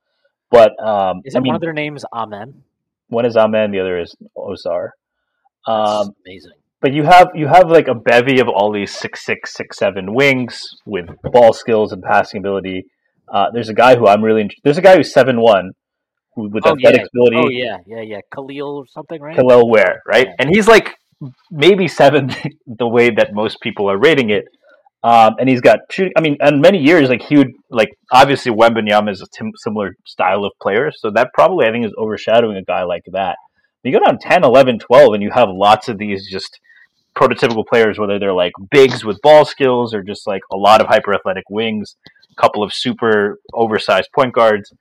But, 0.52 0.72
um, 0.86 1.22
Is 1.26 1.36
I 1.36 1.40
mean, 1.40 1.48
one 1.48 1.56
of 1.56 1.62
their 1.62 1.74
names? 1.74 2.06
Amen. 2.14 2.64
one 3.08 3.26
is 3.26 3.36
Amen, 3.36 3.72
the 3.72 3.80
other 3.80 4.00
is 4.00 4.16
Ausar. 4.38 4.90
Um, 5.66 6.14
amazing. 6.26 6.52
but 6.82 6.94
you 6.94 7.04
have 7.04 7.30
you 7.34 7.48
have 7.48 7.70
like 7.70 7.88
a 7.88 7.96
bevy 7.96 8.40
of 8.40 8.50
all 8.50 8.72
these 8.72 8.94
six 8.94 9.26
six 9.26 9.54
six 9.54 9.78
seven 9.78 10.14
wings 10.14 10.62
with 10.86 11.06
ball 11.24 11.54
skills 11.54 11.94
and 11.94 12.04
passing 12.04 12.40
ability. 12.40 12.86
Uh, 13.34 13.46
there's 13.54 13.70
a 13.70 13.74
guy 13.74 13.96
who 13.96 14.06
I'm 14.06 14.22
really 14.22 14.50
there's 14.64 14.78
a 14.78 14.82
guy 14.82 14.98
who's 14.98 15.14
seven 15.14 15.40
one 15.40 15.72
with 16.36 16.66
Oh, 16.66 16.72
athletic 16.72 17.02
yeah. 17.02 17.08
ability. 17.14 17.38
Oh 17.38 17.50
yeah, 17.50 17.78
yeah, 17.86 18.02
yeah. 18.02 18.20
Kel'el 18.34 18.76
or 18.76 18.86
something, 18.88 19.22
right? 19.22 19.38
Kel'el 19.38 19.68
Ware, 19.70 20.02
right? 20.08 20.28
Yeah. 20.28 20.36
And 20.40 20.50
he's 20.50 20.68
like 20.68 20.96
maybe 21.52 21.88
seventh 21.88 22.36
the 22.68 22.88
way 22.88 23.10
that 23.10 23.34
most 23.34 23.62
people 23.62 23.90
are 23.90 23.98
rating 23.98 24.30
it. 24.30 24.46
Um, 25.04 25.36
and 25.38 25.50
he's 25.50 25.60
got 25.60 25.80
shooting. 25.92 26.14
I 26.18 26.22
mean, 26.22 26.38
and 26.40 26.62
many 26.62 26.78
years 26.80 27.10
like 27.10 27.22
he 27.24 27.36
would 27.38 27.52
like 27.70 27.90
obviously 28.12 28.54
Wembanyama 28.54 29.12
is 29.12 29.22
a 29.22 29.28
tim- 29.38 29.52
similar 29.58 29.96
style 30.06 30.46
of 30.46 30.54
player, 30.62 30.92
so 30.96 31.12
that 31.12 31.30
probably 31.34 31.68
I 31.68 31.72
think 31.72 31.86
is 31.86 31.94
overshadowing 31.98 32.56
a 32.58 32.64
guy 32.64 32.84
like 32.84 33.04
that. 33.12 33.36
You 33.84 33.92
go 33.92 34.00
down 34.00 34.18
10, 34.18 34.46
11, 34.46 34.80
12, 34.80 35.14
and 35.14 35.22
you 35.22 35.30
have 35.32 35.50
lots 35.52 35.90
of 35.90 35.98
these 35.98 36.30
just 36.32 36.58
prototypical 37.18 37.66
players, 37.68 38.00
whether 38.00 38.18
they're 38.18 38.34
like 38.34 38.54
bigs 38.72 39.04
with 39.04 39.22
ball 39.22 39.44
skills 39.44 39.94
or 39.94 40.02
just 40.02 40.26
like 40.26 40.42
a 40.54 40.56
lot 40.56 40.80
of 40.80 40.88
hyper 40.88 41.14
athletic 41.14 41.44
wings, 41.50 41.98
a 42.32 42.42
couple 42.42 42.64
of 42.64 42.74
super 42.74 43.40
oversized 43.54 44.08
point 44.16 44.34
guards. 44.34 44.72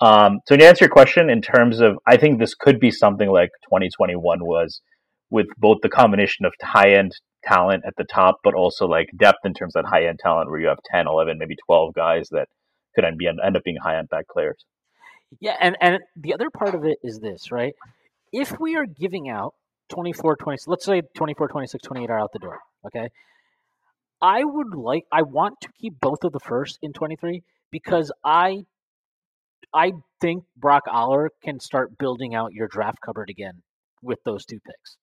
Um, 0.00 0.40
so 0.46 0.56
to 0.56 0.66
answer 0.66 0.84
your 0.84 0.90
question, 0.90 1.30
in 1.30 1.40
terms 1.40 1.80
of, 1.80 1.98
I 2.06 2.16
think 2.16 2.38
this 2.38 2.54
could 2.54 2.80
be 2.80 2.90
something 2.90 3.28
like 3.30 3.50
2021 3.68 4.44
was, 4.44 4.80
with 5.30 5.46
both 5.58 5.78
the 5.82 5.88
combination 5.88 6.44
of 6.44 6.52
high 6.62 6.92
end 6.92 7.12
talent 7.44 7.84
at 7.86 7.94
the 7.96 8.04
top, 8.04 8.40
but 8.42 8.54
also 8.54 8.86
like 8.86 9.08
depth 9.16 9.38
in 9.44 9.54
terms 9.54 9.76
of 9.76 9.84
high 9.84 10.06
end 10.06 10.18
talent, 10.18 10.50
where 10.50 10.60
you 10.60 10.68
have 10.68 10.78
10, 10.92 11.06
11, 11.06 11.38
maybe 11.38 11.56
12 11.66 11.94
guys 11.94 12.28
that 12.30 12.48
could 12.94 13.04
end, 13.04 13.20
end 13.44 13.56
up 13.56 13.64
being 13.64 13.76
high 13.82 13.98
impact 13.98 14.28
players. 14.30 14.64
Yeah, 15.40 15.56
and 15.60 15.76
and 15.80 15.98
the 16.16 16.34
other 16.34 16.50
part 16.50 16.74
of 16.74 16.84
it 16.84 16.98
is 17.02 17.18
this, 17.20 17.50
right? 17.50 17.74
If 18.32 18.58
we 18.60 18.76
are 18.76 18.86
giving 18.86 19.28
out 19.28 19.54
24, 19.88 20.36
20, 20.36 20.62
let's 20.66 20.84
say 20.84 21.02
24, 21.16 21.48
26, 21.48 21.82
28 21.82 22.10
are 22.10 22.20
out 22.20 22.32
the 22.32 22.38
door, 22.38 22.60
okay? 22.86 23.08
I 24.22 24.44
would 24.44 24.74
like 24.74 25.04
I 25.12 25.22
want 25.22 25.60
to 25.62 25.68
keep 25.80 25.98
both 26.00 26.24
of 26.24 26.32
the 26.32 26.40
first 26.40 26.78
in 26.82 26.92
23 26.92 27.42
because 27.70 28.12
I 28.24 28.64
I 29.74 29.92
think 30.20 30.44
Brock 30.56 30.84
Aller 30.90 31.30
can 31.42 31.58
start 31.60 31.98
building 31.98 32.34
out 32.34 32.52
your 32.52 32.68
draft 32.68 32.98
cupboard 33.04 33.28
again 33.28 33.62
with 34.02 34.22
those 34.24 34.44
two 34.44 34.60
picks 34.60 34.96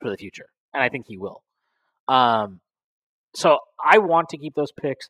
for 0.00 0.10
the 0.10 0.16
future. 0.16 0.46
And 0.74 0.82
I 0.82 0.88
think 0.88 1.06
he 1.08 1.16
will. 1.16 1.42
Um 2.08 2.60
so 3.34 3.58
I 3.82 3.98
want 3.98 4.30
to 4.30 4.38
keep 4.38 4.54
those 4.54 4.72
picks 4.72 5.08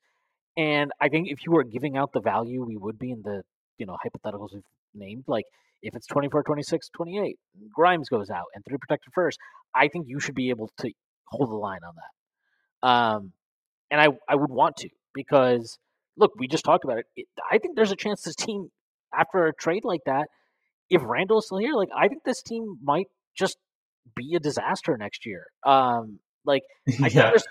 and 0.56 0.90
I 1.00 1.08
think 1.08 1.28
if 1.30 1.46
you 1.46 1.52
were 1.52 1.64
giving 1.64 1.96
out 1.96 2.12
the 2.12 2.20
value 2.20 2.64
we 2.64 2.76
would 2.76 2.98
be 2.98 3.10
in 3.12 3.22
the 3.22 3.42
you 3.78 3.86
know 3.86 3.96
hypotheticals 4.04 4.52
we've 4.52 4.62
named 4.94 5.24
like 5.26 5.44
if 5.82 5.94
it's 5.94 6.06
24 6.06 6.42
26 6.42 6.88
28 6.90 7.36
grimes 7.72 8.08
goes 8.08 8.30
out 8.30 8.46
and 8.54 8.64
three 8.64 8.78
protected 8.78 9.12
first 9.14 9.38
i 9.74 9.88
think 9.88 10.06
you 10.08 10.20
should 10.20 10.34
be 10.34 10.50
able 10.50 10.70
to 10.78 10.90
hold 11.26 11.50
the 11.50 11.54
line 11.54 11.80
on 11.86 11.94
that 11.94 12.88
um 12.88 13.32
and 13.90 14.00
i 14.00 14.08
i 14.28 14.34
would 14.34 14.50
want 14.50 14.76
to 14.76 14.88
because 15.14 15.78
look 16.16 16.32
we 16.36 16.48
just 16.48 16.64
talked 16.64 16.84
about 16.84 16.98
it, 16.98 17.06
it 17.16 17.26
i 17.50 17.58
think 17.58 17.76
there's 17.76 17.92
a 17.92 17.96
chance 17.96 18.22
this 18.22 18.34
team 18.34 18.70
after 19.16 19.46
a 19.46 19.54
trade 19.54 19.84
like 19.84 20.00
that 20.06 20.28
if 20.90 21.02
randle's 21.04 21.46
still 21.46 21.58
here 21.58 21.74
like 21.74 21.90
i 21.96 22.08
think 22.08 22.22
this 22.24 22.42
team 22.42 22.78
might 22.82 23.06
just 23.36 23.56
be 24.16 24.34
a 24.34 24.40
disaster 24.40 24.96
next 24.96 25.26
year 25.26 25.46
um 25.66 26.18
like 26.44 26.62
I 26.88 26.92
think 26.92 27.14
yeah, 27.14 27.30
there's 27.30 27.44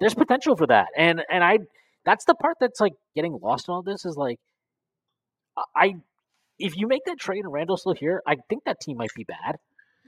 there's 0.00 0.14
potential 0.14 0.56
for 0.56 0.66
that, 0.66 0.88
and 0.96 1.22
and 1.30 1.44
I 1.44 1.58
that's 2.04 2.24
the 2.24 2.34
part 2.34 2.56
that's 2.60 2.80
like 2.80 2.94
getting 3.14 3.38
lost 3.40 3.68
in 3.68 3.74
all 3.74 3.82
this 3.82 4.04
is 4.04 4.16
like 4.16 4.38
I 5.76 5.96
if 6.58 6.76
you 6.76 6.88
make 6.88 7.04
that 7.06 7.18
trade 7.18 7.44
and 7.44 7.52
Randle's 7.52 7.82
still 7.82 7.94
here, 7.94 8.22
I 8.26 8.36
think 8.48 8.64
that 8.64 8.80
team 8.80 8.96
might 8.96 9.14
be 9.14 9.24
bad. 9.24 9.56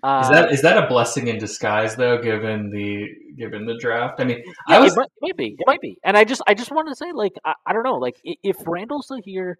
Uh, 0.03 0.20
is 0.22 0.30
that 0.30 0.53
is 0.53 0.62
that 0.62 0.82
a 0.82 0.86
blessing 0.86 1.28
in 1.28 1.38
disguise 1.38 1.94
though? 1.96 2.18
Given 2.18 2.70
the 2.70 3.07
given 3.36 3.66
the 3.66 3.76
draft, 3.78 4.18
I 4.18 4.24
mean, 4.24 4.42
yeah, 4.66 4.76
I 4.76 4.80
was 4.80 4.94
it, 4.94 4.96
might, 4.96 5.05
it 5.05 5.22
might 5.22 5.36
be, 5.36 5.57
it 5.59 5.66
might 5.66 5.80
be, 5.80 5.98
and 6.03 6.16
I 6.16 6.24
just 6.24 6.42
I 6.46 6.55
just 6.55 6.72
want 6.72 6.88
to 6.88 6.96
say 6.96 7.12
like 7.12 7.32
I, 7.44 7.53
I 7.66 7.72
don't 7.74 7.82
know 7.82 7.96
like 7.96 8.16
if 8.24 8.57
Randle's 8.66 9.05
still 9.05 9.20
here, 9.22 9.59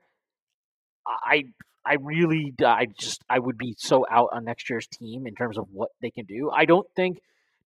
I 1.24 1.44
I 1.84 1.94
really 2.00 2.52
uh, 2.62 2.66
I 2.66 2.86
just 2.98 3.22
I 3.28 3.38
would 3.38 3.58
be 3.58 3.74
so 3.78 4.06
out 4.11 4.28
on 4.32 4.44
next 4.44 4.68
year's 4.70 4.86
team 4.86 5.26
in 5.26 5.34
terms 5.34 5.58
of 5.58 5.66
what 5.72 5.90
they 6.00 6.11
can 6.11 6.24
do. 6.26 6.50
I 6.54 6.64
don't 6.64 6.86
think 6.94 7.18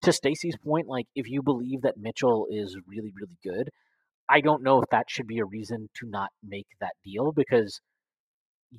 to 0.03 0.13
Stacy's 0.13 0.57
point, 0.57 0.87
like 0.87 1.07
if 1.15 1.29
you 1.29 1.43
believe 1.43 1.83
that 1.83 1.97
Mitchell 1.97 2.47
is 2.51 2.77
really 2.87 3.13
really 3.15 3.39
good, 3.43 3.71
I 4.29 4.41
don't 4.41 4.63
know 4.63 4.81
if 4.83 4.89
that 4.91 5.11
should 5.11 5.27
be 5.27 5.39
a 5.39 5.45
reason 5.45 5.89
to 6.01 6.09
not 6.09 6.31
make 6.47 6.67
that 6.81 6.93
deal 7.05 7.33
because 7.33 7.81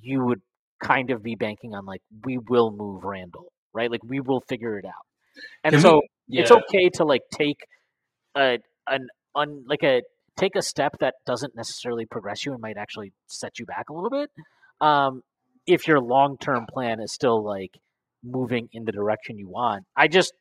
you 0.02 0.24
would 0.24 0.42
kind 0.84 1.12
of 1.12 1.24
be 1.24 1.36
banking 1.36 1.74
on 1.74 1.86
like 1.86 2.02
we 2.24 2.38
will 2.38 2.72
move 2.72 3.04
Randle, 3.04 3.52
right? 3.74 3.90
Like 3.90 4.04
we 4.04 4.20
will 4.20 4.42
figure 4.48 4.78
it 4.78 4.86
out. 4.86 4.94
And 5.64 5.74
Can 5.74 5.80
we- 5.80 5.82
so 5.82 6.02
it's 6.30 6.52
okay 6.52 6.90
to 6.96 7.06
like 7.06 7.22
take 7.32 7.66
a 8.36 8.60
an 8.88 9.08
un 9.36 9.64
like 9.68 9.84
a 9.84 10.02
take 10.38 10.56
a 10.56 10.62
step 10.62 10.98
that 11.00 11.16
doesn't 11.26 11.56
necessarily 11.56 12.06
progress 12.06 12.46
you 12.46 12.52
and 12.52 12.62
might 12.62 12.78
actually 12.78 13.14
set 13.28 13.60
you 13.60 13.66
back 13.66 13.90
a 13.90 13.94
little 13.94 14.10
bit. 14.10 14.30
Um, 14.82 15.22
if 15.66 15.88
your 15.88 16.00
long 16.00 16.38
term 16.38 16.66
plan 16.72 17.00
is 17.00 17.12
still 17.12 17.44
like 17.44 17.72
moving 18.24 18.70
in 18.74 18.86
the 18.86 18.92
direction 18.92 19.38
you 19.38 19.48
want, 19.48 19.86
I 19.96 20.08
just 20.08 20.34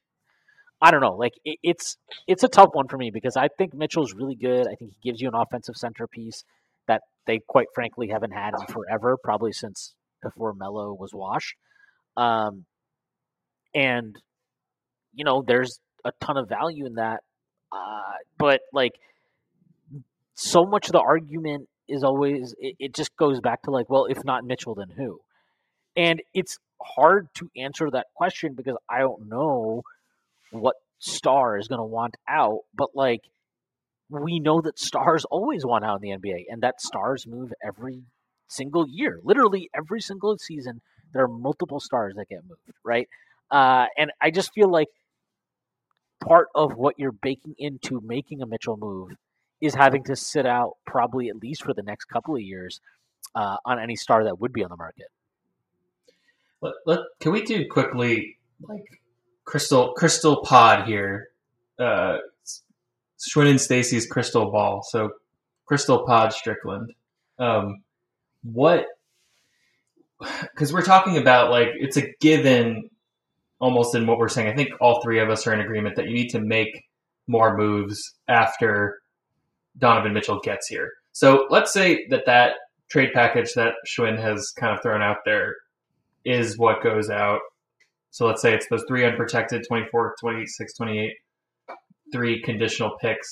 I 0.80 0.90
don't 0.90 1.00
know. 1.00 1.14
Like 1.14 1.34
it, 1.44 1.58
it's 1.62 1.96
it's 2.26 2.42
a 2.42 2.48
tough 2.48 2.70
one 2.72 2.88
for 2.88 2.98
me 2.98 3.10
because 3.10 3.36
I 3.36 3.48
think 3.48 3.74
Mitchell's 3.74 4.12
really 4.14 4.34
good. 4.34 4.66
I 4.66 4.74
think 4.74 4.92
he 4.92 5.10
gives 5.10 5.20
you 5.20 5.28
an 5.28 5.34
offensive 5.34 5.76
centerpiece 5.76 6.44
that 6.86 7.02
they 7.26 7.40
quite 7.46 7.68
frankly 7.74 8.08
haven't 8.08 8.32
had 8.32 8.52
in 8.58 8.66
forever, 8.66 9.16
probably 9.22 9.52
since 9.52 9.94
before 10.22 10.52
Melo 10.52 10.92
was 10.92 11.12
washed. 11.14 11.54
Um, 12.16 12.64
and 13.74 14.16
you 15.14 15.24
know, 15.24 15.42
there's 15.46 15.80
a 16.04 16.12
ton 16.20 16.36
of 16.36 16.48
value 16.48 16.86
in 16.86 16.94
that. 16.94 17.20
Uh, 17.72 18.18
but 18.38 18.60
like, 18.72 18.92
so 20.34 20.64
much 20.64 20.86
of 20.86 20.92
the 20.92 21.00
argument 21.00 21.68
is 21.88 22.04
always 22.04 22.54
it, 22.58 22.76
it 22.78 22.94
just 22.94 23.16
goes 23.16 23.40
back 23.40 23.62
to 23.62 23.70
like, 23.70 23.90
well, 23.90 24.06
if 24.06 24.24
not 24.24 24.44
Mitchell, 24.44 24.74
then 24.74 24.90
who? 24.90 25.20
And 25.96 26.22
it's 26.32 26.58
hard 26.80 27.28
to 27.34 27.50
answer 27.56 27.90
that 27.90 28.06
question 28.14 28.54
because 28.54 28.76
I 28.88 29.00
don't 29.00 29.28
know 29.28 29.82
what 30.50 30.76
star 30.98 31.58
is 31.58 31.68
going 31.68 31.78
to 31.78 31.84
want 31.84 32.16
out. 32.28 32.60
But 32.74 32.90
like, 32.94 33.22
we 34.08 34.40
know 34.40 34.60
that 34.60 34.78
stars 34.78 35.24
always 35.30 35.64
want 35.64 35.84
out 35.84 36.02
in 36.02 36.20
the 36.20 36.28
NBA, 36.28 36.44
and 36.48 36.62
that 36.62 36.80
stars 36.80 37.26
move 37.26 37.52
every 37.64 38.02
single 38.48 38.86
year. 38.88 39.20
Literally 39.22 39.70
every 39.74 40.00
single 40.00 40.36
season, 40.38 40.80
there 41.12 41.24
are 41.24 41.28
multiple 41.28 41.80
stars 41.80 42.14
that 42.16 42.28
get 42.28 42.44
moved, 42.48 42.60
right? 42.84 43.08
Uh, 43.50 43.86
and 43.96 44.10
I 44.20 44.30
just 44.30 44.52
feel 44.52 44.70
like 44.70 44.88
part 46.24 46.48
of 46.54 46.76
what 46.76 46.98
you're 46.98 47.12
baking 47.12 47.54
into 47.58 48.00
making 48.00 48.42
a 48.42 48.46
Mitchell 48.46 48.76
move 48.76 49.10
is 49.64 49.74
having 49.74 50.04
to 50.04 50.14
sit 50.14 50.46
out 50.46 50.76
probably 50.86 51.28
at 51.28 51.36
least 51.36 51.62
for 51.64 51.72
the 51.72 51.82
next 51.82 52.04
couple 52.04 52.34
of 52.34 52.42
years 52.42 52.80
uh, 53.34 53.56
on 53.64 53.78
any 53.78 53.96
star 53.96 54.24
that 54.24 54.40
would 54.40 54.52
be 54.52 54.62
on 54.62 54.70
the 54.70 54.76
market. 54.76 55.06
Let, 56.60 56.74
let, 56.86 57.00
can 57.20 57.32
we 57.32 57.42
do 57.42 57.66
quickly 57.68 58.38
like 58.62 58.84
crystal 59.44 59.92
crystal 59.92 60.42
pod 60.42 60.86
here? 60.86 61.28
Uh, 61.78 62.18
Shwin 63.18 63.50
and 63.50 63.60
Stacy's 63.60 64.06
crystal 64.06 64.50
ball. 64.50 64.82
So 64.82 65.10
crystal 65.66 66.04
pod 66.06 66.32
Strickland. 66.32 66.92
Um, 67.38 67.82
what? 68.42 68.86
Because 70.20 70.72
we're 70.72 70.82
talking 70.82 71.16
about 71.16 71.50
like 71.50 71.68
it's 71.74 71.96
a 71.96 72.12
given, 72.20 72.90
almost 73.60 73.94
in 73.94 74.06
what 74.06 74.18
we're 74.18 74.28
saying. 74.28 74.48
I 74.48 74.56
think 74.56 74.70
all 74.80 75.02
three 75.02 75.20
of 75.20 75.30
us 75.30 75.46
are 75.46 75.52
in 75.52 75.60
agreement 75.60 75.96
that 75.96 76.06
you 76.06 76.14
need 76.14 76.28
to 76.30 76.40
make 76.40 76.84
more 77.26 77.56
moves 77.56 78.14
after 78.28 79.00
Donovan 79.78 80.12
Mitchell 80.12 80.40
gets 80.40 80.68
here. 80.68 80.90
So 81.12 81.46
let's 81.50 81.72
say 81.72 82.06
that 82.10 82.26
that 82.26 82.54
trade 82.88 83.10
package 83.14 83.52
that 83.54 83.74
Shwin 83.86 84.20
has 84.20 84.50
kind 84.58 84.74
of 84.74 84.82
thrown 84.82 85.02
out 85.02 85.18
there 85.24 85.54
is 86.24 86.58
what 86.58 86.82
goes 86.82 87.10
out. 87.10 87.40
So 88.10 88.26
let's 88.26 88.42
say 88.42 88.54
it's 88.54 88.68
those 88.68 88.84
three 88.86 89.04
unprotected 89.04 89.64
24, 89.66 90.16
26, 90.20 90.74
28, 90.74 91.12
three 92.12 92.40
conditional 92.42 92.96
picks, 93.00 93.30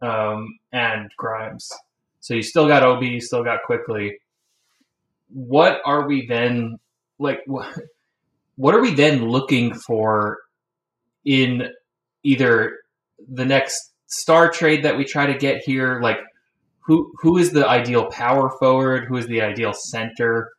um, 0.00 0.46
and 0.72 1.10
Grimes. 1.16 1.68
So 2.20 2.34
you 2.34 2.42
still 2.42 2.68
got 2.68 2.82
OB, 2.82 3.02
you 3.02 3.20
still 3.20 3.42
got 3.42 3.60
Quickley. 3.66 4.18
What 5.28 5.80
are 5.84 6.06
we 6.06 6.26
then 6.26 6.78
like? 7.18 7.40
What 8.56 8.72
are 8.72 8.80
we 8.80 8.94
then 8.94 9.28
looking 9.28 9.74
for 9.74 10.38
in 11.24 11.70
either 12.22 12.78
the 13.28 13.44
next 13.44 13.93
star 14.20 14.50
trade 14.50 14.84
that 14.84 14.96
we 14.96 15.04
try 15.04 15.26
to 15.26 15.38
get 15.38 15.62
here? 15.64 16.00
Like, 16.00 16.18
who 16.86 17.12
who 17.20 17.38
is 17.38 17.52
the 17.52 17.66
ideal 17.66 18.06
power 18.10 18.50
forward? 18.58 19.06
Who 19.08 19.16
is 19.16 19.26
the 19.26 19.40
ideal 19.40 19.72
center 19.72 20.50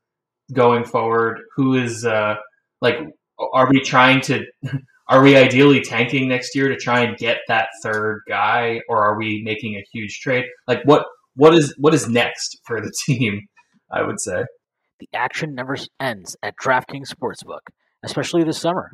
going 0.54 0.86
forward? 0.86 1.40
Who 1.56 1.76
is 1.76 2.06
uh, 2.06 2.36
like? 2.82 2.98
Are 3.54 3.70
we 3.70 3.82
trying 3.82 4.22
to? 4.22 4.46
Are 5.08 5.22
we 5.22 5.38
ideally 5.38 5.82
tanking 5.82 6.28
next 6.28 6.56
year 6.56 6.68
to 6.68 6.76
try 6.76 7.02
and 7.02 7.16
get 7.18 7.38
that 7.48 7.68
third 7.84 8.22
guy, 8.28 8.80
or 8.90 9.06
are 9.06 9.16
we 9.16 9.44
making 9.46 9.76
a 9.76 9.86
huge 9.94 10.20
trade? 10.20 10.46
Like, 10.68 10.82
what 10.86 11.06
what 11.36 11.54
is 11.54 11.76
what 11.78 11.94
is 11.94 12.10
next 12.10 12.60
for 12.66 12.82
the 12.82 12.92
team? 13.06 13.42
I 13.92 14.02
would 14.02 14.20
say 14.20 14.46
the 15.00 15.08
action 15.14 15.54
never 15.54 15.78
ends 16.00 16.36
at 16.42 16.56
DraftKings 16.58 17.14
Sportsbook, 17.14 17.60
especially 18.04 18.44
this 18.44 18.60
summer. 18.60 18.94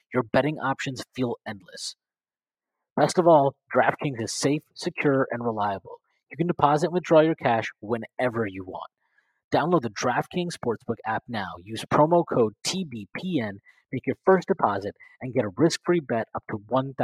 your 0.13 0.23
betting 0.23 0.57
options 0.59 1.03
feel 1.15 1.37
endless. 1.47 1.95
Best 2.97 3.17
of 3.17 3.27
all, 3.27 3.55
DraftKings 3.73 4.21
is 4.21 4.31
safe, 4.31 4.61
secure, 4.75 5.27
and 5.31 5.43
reliable. 5.43 5.99
You 6.29 6.37
can 6.37 6.47
deposit 6.47 6.87
and 6.87 6.93
withdraw 6.93 7.21
your 7.21 7.35
cash 7.35 7.65
whenever 7.79 8.45
you 8.45 8.63
want. 8.65 8.91
Download 9.53 9.81
the 9.81 9.89
DraftKings 9.89 10.55
Sportsbook 10.55 10.97
app 11.05 11.23
now. 11.27 11.49
Use 11.63 11.83
promo 11.91 12.23
code 12.27 12.53
TBPN, 12.65 13.53
make 13.91 14.05
your 14.05 14.15
first 14.25 14.47
deposit, 14.47 14.95
and 15.21 15.33
get 15.33 15.45
a 15.45 15.51
risk 15.57 15.81
free 15.85 15.99
bet 15.99 16.27
up 16.33 16.43
to 16.49 16.57
$1,000. 16.57 16.95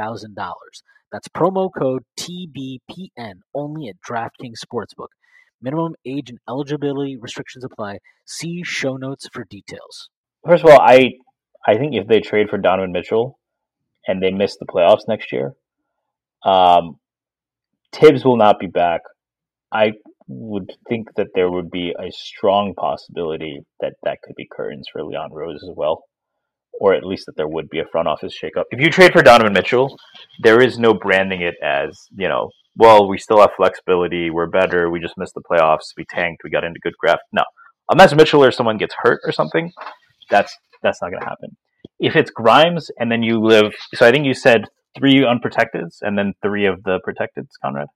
That's 1.12 1.28
promo 1.30 1.70
code 1.78 2.04
TBPN 2.18 3.40
only 3.54 3.90
at 3.90 3.96
DraftKings 4.08 4.60
Sportsbook. 4.64 5.10
Minimum 5.62 5.96
age 6.06 6.30
and 6.30 6.40
eligibility 6.48 7.18
restrictions 7.18 7.64
apply. 7.64 8.00
See 8.26 8.62
show 8.64 8.96
notes 8.96 9.28
for 9.32 9.44
details. 9.44 10.10
First 10.46 10.64
of 10.64 10.70
all, 10.70 10.80
I 10.80 11.14
I 11.68 11.78
think 11.78 11.94
if 11.96 12.08
they 12.08 12.22
trade 12.22 12.50
for 12.50 12.58
Donovan 12.58 12.94
Mitchell 12.94 13.38
and 14.08 14.24
they 14.24 14.32
miss 14.32 14.58
the 14.58 14.66
playoffs 14.66 15.08
next 15.08 15.32
year, 15.32 15.54
um, 16.46 16.98
Thibs 17.94 18.24
will 18.24 18.38
not 18.38 18.60
be 18.60 18.68
back. 18.68 19.02
I 19.72 19.94
would 20.28 20.72
think 20.88 21.08
that 21.16 21.28
there 21.36 21.50
would 21.50 21.70
be 21.72 21.94
a 21.98 22.12
strong 22.12 22.74
possibility 22.76 23.62
that 23.80 23.94
that 24.04 24.20
could 24.24 24.36
be 24.36 24.48
curtains 24.50 24.88
for 24.92 25.04
Leon 25.04 25.32
Rose 25.32 25.64
as 25.64 25.74
well, 25.76 26.04
or 26.80 26.94
at 26.94 27.04
least 27.04 27.26
that 27.26 27.38
there 27.38 27.48
would 27.48 27.70
be 27.70 27.80
a 27.80 27.86
front 27.92 28.08
office 28.08 28.34
shakeup. 28.42 28.66
If 28.72 28.82
you 28.82 28.90
trade 28.90 29.14
for 29.14 29.22
Donovan 29.22 29.54
Mitchell, 29.54 29.98
there 30.42 30.62
is 30.62 30.78
no 30.78 30.94
branding 30.94 31.42
it 31.42 31.56
as 31.64 32.08
you 32.16 32.28
know. 32.28 32.50
Well, 32.76 33.10
we 33.10 33.18
still 33.18 33.40
have 33.40 33.52
flexibility. 33.58 34.30
We're 34.30 34.48
better. 34.48 34.90
We 34.90 35.00
just 35.00 35.18
missed 35.18 35.34
the 35.34 35.42
playoffs. 35.50 35.94
We 35.98 36.06
tanked. 36.06 36.44
We 36.44 36.50
got 36.52 36.64
into 36.64 36.80
good 36.82 36.98
graft. 37.00 37.24
No, 37.32 37.44
unless 37.90 38.14
Mitchell 38.14 38.44
or 38.44 38.52
someone 38.52 38.78
gets 38.78 38.96
hurt 39.02 39.22
or 39.26 39.32
something, 39.32 39.72
that's 40.30 40.56
that's 40.82 41.02
not 41.02 41.12
going 41.12 41.22
to 41.22 41.28
happen. 41.28 41.58
If 42.00 42.16
it's 42.16 42.30
Grimes 42.30 42.92
and 43.00 43.12
then 43.12 43.24
you 43.24 43.40
live, 43.40 43.74
so 43.96 44.08
I 44.08 44.12
think 44.12 44.26
you 44.26 44.34
said 44.34 44.66
three 44.98 45.16
unprotecteds 45.16 45.98
and 46.02 46.18
then 46.18 46.34
three 46.42 46.66
of 46.66 46.84
the 46.84 47.00
protecteds, 47.08 47.50
Conrad. 47.64 47.88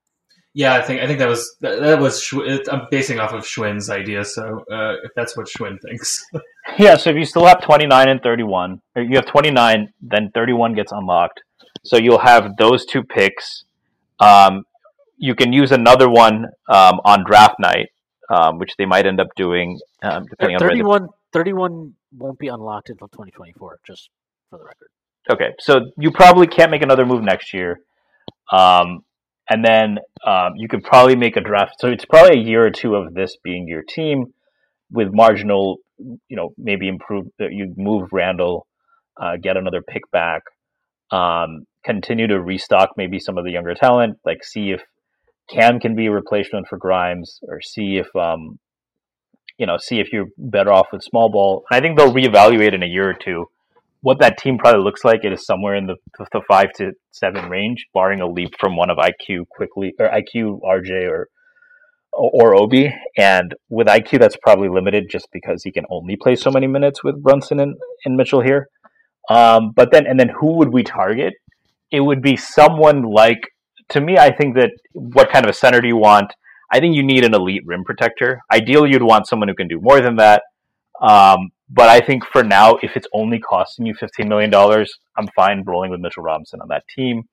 Yeah, 0.54 0.74
I 0.74 0.82
think 0.82 1.02
I 1.02 1.08
think 1.08 1.20
that 1.20 1.30
was 1.30 1.56
that, 1.62 1.80
that 1.80 2.00
was 2.00 2.30
I'm 2.70 2.88
basing 2.92 3.20
off 3.20 3.32
of 3.32 3.46
Shwin's 3.46 3.90
idea. 3.90 4.26
So 4.26 4.66
uh, 4.70 4.96
if 5.04 5.12
that's 5.16 5.38
what 5.38 5.48
Shwin 5.48 5.78
thinks, 5.82 6.26
yeah. 6.78 6.98
So 6.98 7.10
if 7.10 7.16
you 7.16 7.24
still 7.24 7.46
have 7.46 7.62
29 7.62 8.10
and 8.10 8.22
31, 8.22 8.82
you 8.98 9.16
have 9.16 9.28
29, 9.28 9.94
then 10.02 10.30
31 10.34 10.74
gets 10.74 10.92
unlocked. 10.92 11.42
So 11.86 11.98
you'll 11.98 12.20
have 12.20 12.58
those 12.58 12.86
two 12.86 13.02
picks. 13.02 13.64
Um, 14.20 14.64
you 15.18 15.36
can 15.36 15.54
use 15.54 15.72
another 15.72 16.10
one 16.10 16.48
um, 16.68 17.00
on 17.06 17.24
draft 17.26 17.56
night, 17.60 17.88
um, 18.30 18.58
which 18.58 18.74
they 18.78 18.86
might 18.86 19.06
end 19.06 19.22
up 19.22 19.28
doing 19.38 19.80
um, 20.04 20.26
depending 20.30 20.60
31, 20.60 21.04
on 21.04 21.10
31 21.32 21.94
won't 22.12 22.40
be 22.40 22.48
unlocked 22.48 22.90
until 22.90 23.08
2024. 23.08 23.80
Just 23.86 24.10
for 24.50 24.60
the 24.60 24.66
record. 24.66 24.90
Okay, 25.30 25.54
so 25.60 25.92
you 25.98 26.12
probably 26.12 26.48
can't 26.48 26.72
make 26.72 26.82
another 26.82 27.06
move 27.06 27.24
next 27.24 27.54
year. 27.54 27.80
Um, 28.52 29.04
and 29.50 29.64
then 29.64 29.98
um, 30.26 30.54
you 30.56 30.68
could 30.68 30.84
probably 30.84 31.16
make 31.16 31.38
a 31.38 31.42
draft. 31.42 31.76
So 31.80 31.90
it's 31.90 32.06
probably 32.06 32.40
a 32.40 32.44
year 32.44 32.66
or 32.66 32.72
two 32.72 32.96
of 32.96 33.14
this 33.14 33.38
being 33.44 33.68
your 33.68 33.84
team 33.84 34.34
with 34.92 35.10
marginal, 35.12 35.78
you 35.98 36.36
know, 36.38 36.54
maybe 36.58 36.88
improve. 36.88 37.28
Uh, 37.40 37.48
you 37.50 37.74
move 37.78 38.10
Randle, 38.12 38.66
uh, 39.22 39.38
get 39.42 39.58
another 39.58 39.82
pick 39.82 40.10
back, 40.12 40.42
um, 41.12 41.66
continue 41.84 42.28
to 42.28 42.42
restock 42.42 42.90
maybe 42.98 43.20
some 43.20 43.38
of 43.38 43.46
the 43.46 43.52
younger 43.52 43.74
talent, 43.74 44.18
like 44.26 44.44
see 44.44 44.72
if 44.72 44.82
Cam 45.50 45.80
can 45.80 45.96
be 45.96 46.08
a 46.08 46.12
replacement 46.12 46.68
for 46.68 46.78
Grimes, 46.78 47.40
or 47.44 47.62
see 47.62 47.98
if 47.98 48.08
um, 48.16 48.58
you 49.62 49.66
know, 49.68 49.78
see 49.78 50.00
if 50.00 50.12
you're 50.12 50.28
better 50.38 50.74
off 50.74 50.88
with 50.92 51.04
small 51.04 51.30
ball. 51.30 51.64
I 51.72 51.80
think 51.80 51.98
they'll 51.98 52.14
reevaluate 52.14 52.74
in 52.74 52.84
a 52.84 52.88
year 52.88 53.10
or 53.10 53.14
two 53.14 53.46
what 54.02 54.20
that 54.20 54.38
team 54.38 54.58
probably 54.58 54.84
looks 54.84 55.06
like, 55.06 55.24
it 55.24 55.32
is 55.32 55.46
somewhere 55.46 55.76
in 55.76 55.86
the, 55.86 55.96
the 56.18 56.42
five 56.48 56.72
to 56.78 56.92
seven 57.12 57.50
range, 57.50 57.86
barring 57.94 58.20
a 58.20 58.28
leap 58.28 58.52
from 58.60 58.76
one 58.76 58.90
of 58.90 58.98
IQ 58.98 59.46
Quickley 59.50 59.94
or 60.00 60.10
IQ 60.10 60.60
RJ 60.62 61.08
or 61.08 61.28
or 62.14 62.56
Obi. 62.56 62.94
And 63.18 63.56
with 63.70 63.88
IQ, 63.88 64.20
that's 64.20 64.36
probably 64.44 64.68
limited 64.68 65.06
just 65.10 65.30
because 65.32 65.64
he 65.64 65.72
can 65.72 65.86
only 65.90 66.18
play 66.18 66.36
so 66.36 66.52
many 66.52 66.68
minutes 66.68 67.04
with 67.04 67.24
Brunson 67.24 67.60
and, 67.60 67.76
and 68.04 68.18
Mitchell 68.18 68.42
here. 68.42 68.68
Um, 69.30 69.72
but 69.74 69.92
then, 69.92 70.06
and 70.08 70.20
then 70.20 70.28
who 70.28 70.58
would 70.58 70.74
we 70.74 70.84
target? 70.84 71.36
It 71.90 72.02
would 72.02 72.22
be 72.22 72.36
someone 72.36 73.04
like, 73.04 73.40
to 73.90 74.02
me, 74.02 74.18
I 74.18 74.36
think 74.36 74.56
that 74.56 74.72
what 74.92 75.32
kind 75.32 75.46
of 75.46 75.52
a 75.52 75.54
center 75.54 75.80
do 75.80 75.88
you 75.88 75.96
want? 75.96 76.34
I 76.72 76.80
think 76.80 76.96
you 76.96 77.04
need 77.04 77.26
an 77.26 77.34
elite 77.34 77.64
rim 77.66 77.84
protector. 77.84 78.42
Ideally, 78.52 78.92
you'd 78.92 79.04
want 79.04 79.28
someone 79.28 79.50
who 79.50 79.56
can 79.56 79.68
do 79.68 79.80
more 79.80 80.00
than 80.02 80.16
that. 80.18 80.44
Um, 81.02 81.52
but 81.70 81.90
I 81.90 82.00
think 82.00 82.24
for 82.32 82.44
now, 82.44 82.76
if 82.82 82.96
it's 82.96 83.08
only 83.14 83.40
costing 83.40 83.86
you 83.86 83.96
$15 83.96 84.28
million, 84.28 84.54
I'm 85.18 85.28
fine 85.36 85.64
rolling 85.66 85.92
with 85.92 86.00
Mitchell 86.00 86.24
Robinson 86.24 86.62
on 86.62 86.68
that 86.70 86.84
team. 86.94 87.24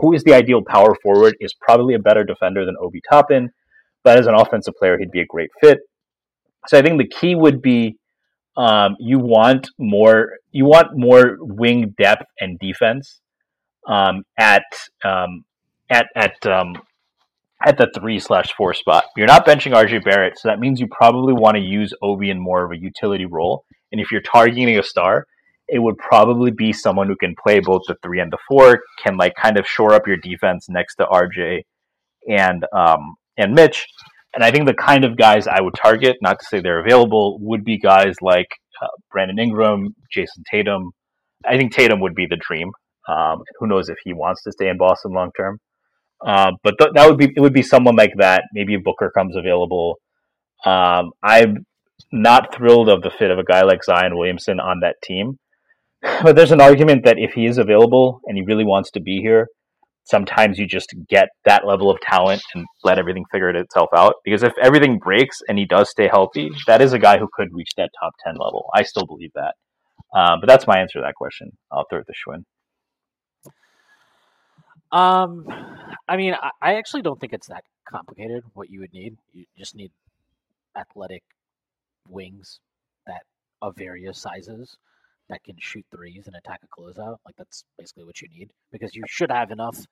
Who 0.00 0.12
is 0.12 0.22
the 0.24 0.34
ideal 0.34 0.62
power 0.62 0.94
forward 1.02 1.36
is 1.40 1.54
probably 1.54 1.94
a 1.94 1.98
better 1.98 2.24
defender 2.24 2.64
than 2.66 2.76
Obi 2.80 3.00
Toppin, 3.10 3.50
but 4.04 4.18
as 4.18 4.26
an 4.26 4.34
offensive 4.34 4.74
player, 4.76 4.98
he'd 4.98 5.10
be 5.10 5.20
a 5.20 5.26
great 5.26 5.50
fit. 5.60 5.78
So 6.68 6.78
I 6.78 6.82
think 6.82 6.98
the 6.98 7.08
key 7.08 7.34
would 7.34 7.62
be 7.62 7.96
um, 8.56 8.96
you 8.98 9.18
want 9.18 9.68
more 9.78 10.32
you 10.50 10.64
want 10.64 10.96
more 10.96 11.36
wing 11.40 11.94
depth 11.98 12.26
and 12.40 12.58
defense 12.58 13.20
um, 13.86 14.24
at 14.38 14.64
um, 15.04 15.44
at 15.90 16.06
at 16.16 16.46
um, 16.46 16.74
at 17.64 17.78
the 17.78 17.88
three 17.94 18.18
slash 18.18 18.52
four 18.56 18.74
spot. 18.74 19.04
You're 19.16 19.26
not 19.26 19.46
benching 19.46 19.72
RJ 19.72 20.04
Barrett, 20.04 20.38
so 20.38 20.48
that 20.48 20.58
means 20.58 20.80
you 20.80 20.88
probably 20.90 21.32
want 21.32 21.56
to 21.56 21.62
use 21.62 21.92
Obi 22.02 22.30
in 22.30 22.38
more 22.38 22.64
of 22.64 22.72
a 22.72 22.78
utility 22.78 23.26
role. 23.26 23.64
And 23.92 24.00
if 24.00 24.10
you're 24.12 24.20
targeting 24.20 24.78
a 24.78 24.82
star, 24.82 25.26
it 25.68 25.80
would 25.80 25.96
probably 25.98 26.50
be 26.50 26.72
someone 26.72 27.08
who 27.08 27.16
can 27.16 27.34
play 27.42 27.60
both 27.60 27.82
the 27.88 27.96
three 28.02 28.20
and 28.20 28.32
the 28.32 28.38
four, 28.48 28.80
can 29.02 29.16
like 29.16 29.34
kind 29.40 29.58
of 29.58 29.66
shore 29.66 29.94
up 29.94 30.06
your 30.06 30.16
defense 30.16 30.66
next 30.68 30.96
to 30.96 31.06
RJ 31.06 31.62
and 32.28 32.64
um, 32.72 33.16
and 33.36 33.54
Mitch. 33.54 33.86
And 34.34 34.44
I 34.44 34.50
think 34.50 34.66
the 34.66 34.74
kind 34.74 35.04
of 35.04 35.16
guys 35.16 35.46
I 35.46 35.60
would 35.62 35.74
target, 35.74 36.16
not 36.20 36.38
to 36.38 36.44
say 36.44 36.60
they're 36.60 36.84
available, 36.84 37.38
would 37.40 37.64
be 37.64 37.78
guys 37.78 38.16
like 38.20 38.48
uh, 38.82 38.88
Brandon 39.10 39.38
Ingram, 39.38 39.94
Jayson 40.14 40.44
Tatum. 40.50 40.90
I 41.44 41.56
think 41.56 41.72
Tatum 41.72 42.00
would 42.00 42.14
be 42.14 42.26
the 42.28 42.36
dream. 42.36 42.70
Um, 43.08 43.42
who 43.58 43.66
knows 43.66 43.88
if 43.88 43.96
he 44.04 44.12
wants 44.12 44.42
to 44.42 44.52
stay 44.52 44.68
in 44.68 44.76
Boston 44.76 45.12
long 45.12 45.30
term? 45.36 45.58
Uh, 46.24 46.52
but 46.62 46.74
th- 46.78 46.92
that 46.94 47.08
would 47.08 47.18
be 47.18 47.32
it 47.36 47.40
would 47.40 47.52
be 47.52 47.62
someone 47.62 47.96
like 47.96 48.12
that. 48.18 48.44
Maybe 48.52 48.76
Booker 48.76 49.10
comes 49.10 49.36
available. 49.36 49.98
Um, 50.64 51.12
I 51.22 51.46
not 52.12 52.54
thrilled 52.54 52.88
of 52.88 53.02
the 53.02 53.10
fit 53.10 53.30
of 53.30 53.38
a 53.38 53.44
guy 53.44 53.62
like 53.62 53.84
Zion 53.84 54.16
Williamson 54.16 54.60
on 54.60 54.80
that 54.80 54.96
team. 55.02 55.38
But 56.22 56.36
there's 56.36 56.52
an 56.52 56.60
argument 56.60 57.04
that 57.04 57.18
if 57.18 57.32
he 57.32 57.46
is 57.46 57.58
available 57.58 58.20
and 58.26 58.36
he 58.36 58.44
really 58.44 58.64
wants 58.64 58.90
to 58.92 59.00
be 59.00 59.20
here, 59.20 59.48
sometimes 60.04 60.58
you 60.58 60.66
just 60.66 60.94
get 61.08 61.28
that 61.44 61.66
level 61.66 61.90
of 61.90 62.00
talent 62.00 62.42
and 62.54 62.64
let 62.84 62.98
everything 62.98 63.24
figure 63.32 63.50
it 63.50 63.56
itself 63.56 63.88
out. 63.94 64.14
Because 64.24 64.42
if 64.42 64.52
everything 64.62 64.98
breaks 64.98 65.38
and 65.48 65.58
he 65.58 65.64
does 65.64 65.90
stay 65.90 66.08
healthy, 66.08 66.50
that 66.66 66.80
is 66.80 66.92
a 66.92 66.98
guy 66.98 67.18
who 67.18 67.28
could 67.32 67.48
reach 67.52 67.72
that 67.76 67.90
top 68.00 68.12
10 68.24 68.34
level. 68.34 68.70
I 68.74 68.82
still 68.82 69.04
believe 69.04 69.32
that. 69.34 69.54
Uh, 70.14 70.36
but 70.40 70.46
that's 70.46 70.66
my 70.66 70.78
answer 70.78 71.00
to 71.00 71.02
that 71.04 71.14
question. 71.14 71.50
I'll 71.72 71.86
throw 71.90 72.00
it 72.00 72.06
to 72.06 72.12
Shwin. 72.12 72.44
Um, 74.92 75.46
I 76.08 76.16
mean, 76.16 76.34
I, 76.34 76.50
I 76.60 76.74
actually 76.74 77.02
don't 77.02 77.20
think 77.20 77.32
it's 77.32 77.48
that 77.48 77.64
complicated. 77.88 78.44
What 78.54 78.70
you 78.70 78.80
would 78.80 78.92
need, 78.92 79.16
you 79.32 79.44
just 79.56 79.74
need 79.74 79.90
athletic 80.76 81.22
wings 82.08 82.60
that 83.06 83.22
of 83.62 83.76
various 83.76 84.18
sizes 84.18 84.76
that 85.28 85.42
can 85.42 85.56
shoot 85.58 85.84
threes 85.90 86.26
and 86.26 86.36
attack 86.36 86.60
a 86.62 86.80
closeout. 86.80 87.16
Like 87.24 87.36
that's 87.36 87.64
basically 87.78 88.04
what 88.04 88.20
you 88.20 88.28
need 88.28 88.50
because 88.70 88.94
you 88.94 89.02
should 89.08 89.30
have 89.30 89.50
enough. 89.50 89.86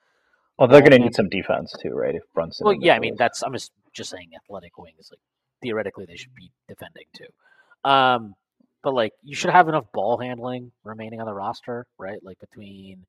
Well, 0.59 0.69
they're 0.69 0.81
going 0.81 0.93
to 0.93 0.99
need 0.99 1.15
some 1.15 1.29
defense 1.29 1.75
too, 1.83 1.91
right? 1.91 2.15
If 2.15 2.23
Brunson. 2.33 2.65
Well, 2.65 2.77
yeah, 2.79 2.95
I 2.95 3.01
mean 3.01 3.17
that's 3.19 3.43
I'm 3.43 3.53
just 3.53 3.73
just 3.93 4.11
saying 4.11 4.31
athletic 4.37 4.79
wings. 4.79 5.11
Like 5.11 5.21
theoretically, 5.63 6.07
they 6.07 6.17
should 6.17 6.35
be 6.35 6.51
defending 6.69 7.07
too. 7.13 7.89
Um, 7.89 8.35
but 8.83 8.95
like 8.95 9.13
you 9.23 9.35
should 9.35 9.51
have 9.51 9.69
enough 9.69 9.91
ball 9.93 10.19
handling 10.19 10.71
remaining 10.85 11.21
on 11.21 11.27
the 11.27 11.35
roster, 11.35 11.87
right? 11.99 12.23
Like 12.23 12.39
between 12.39 13.07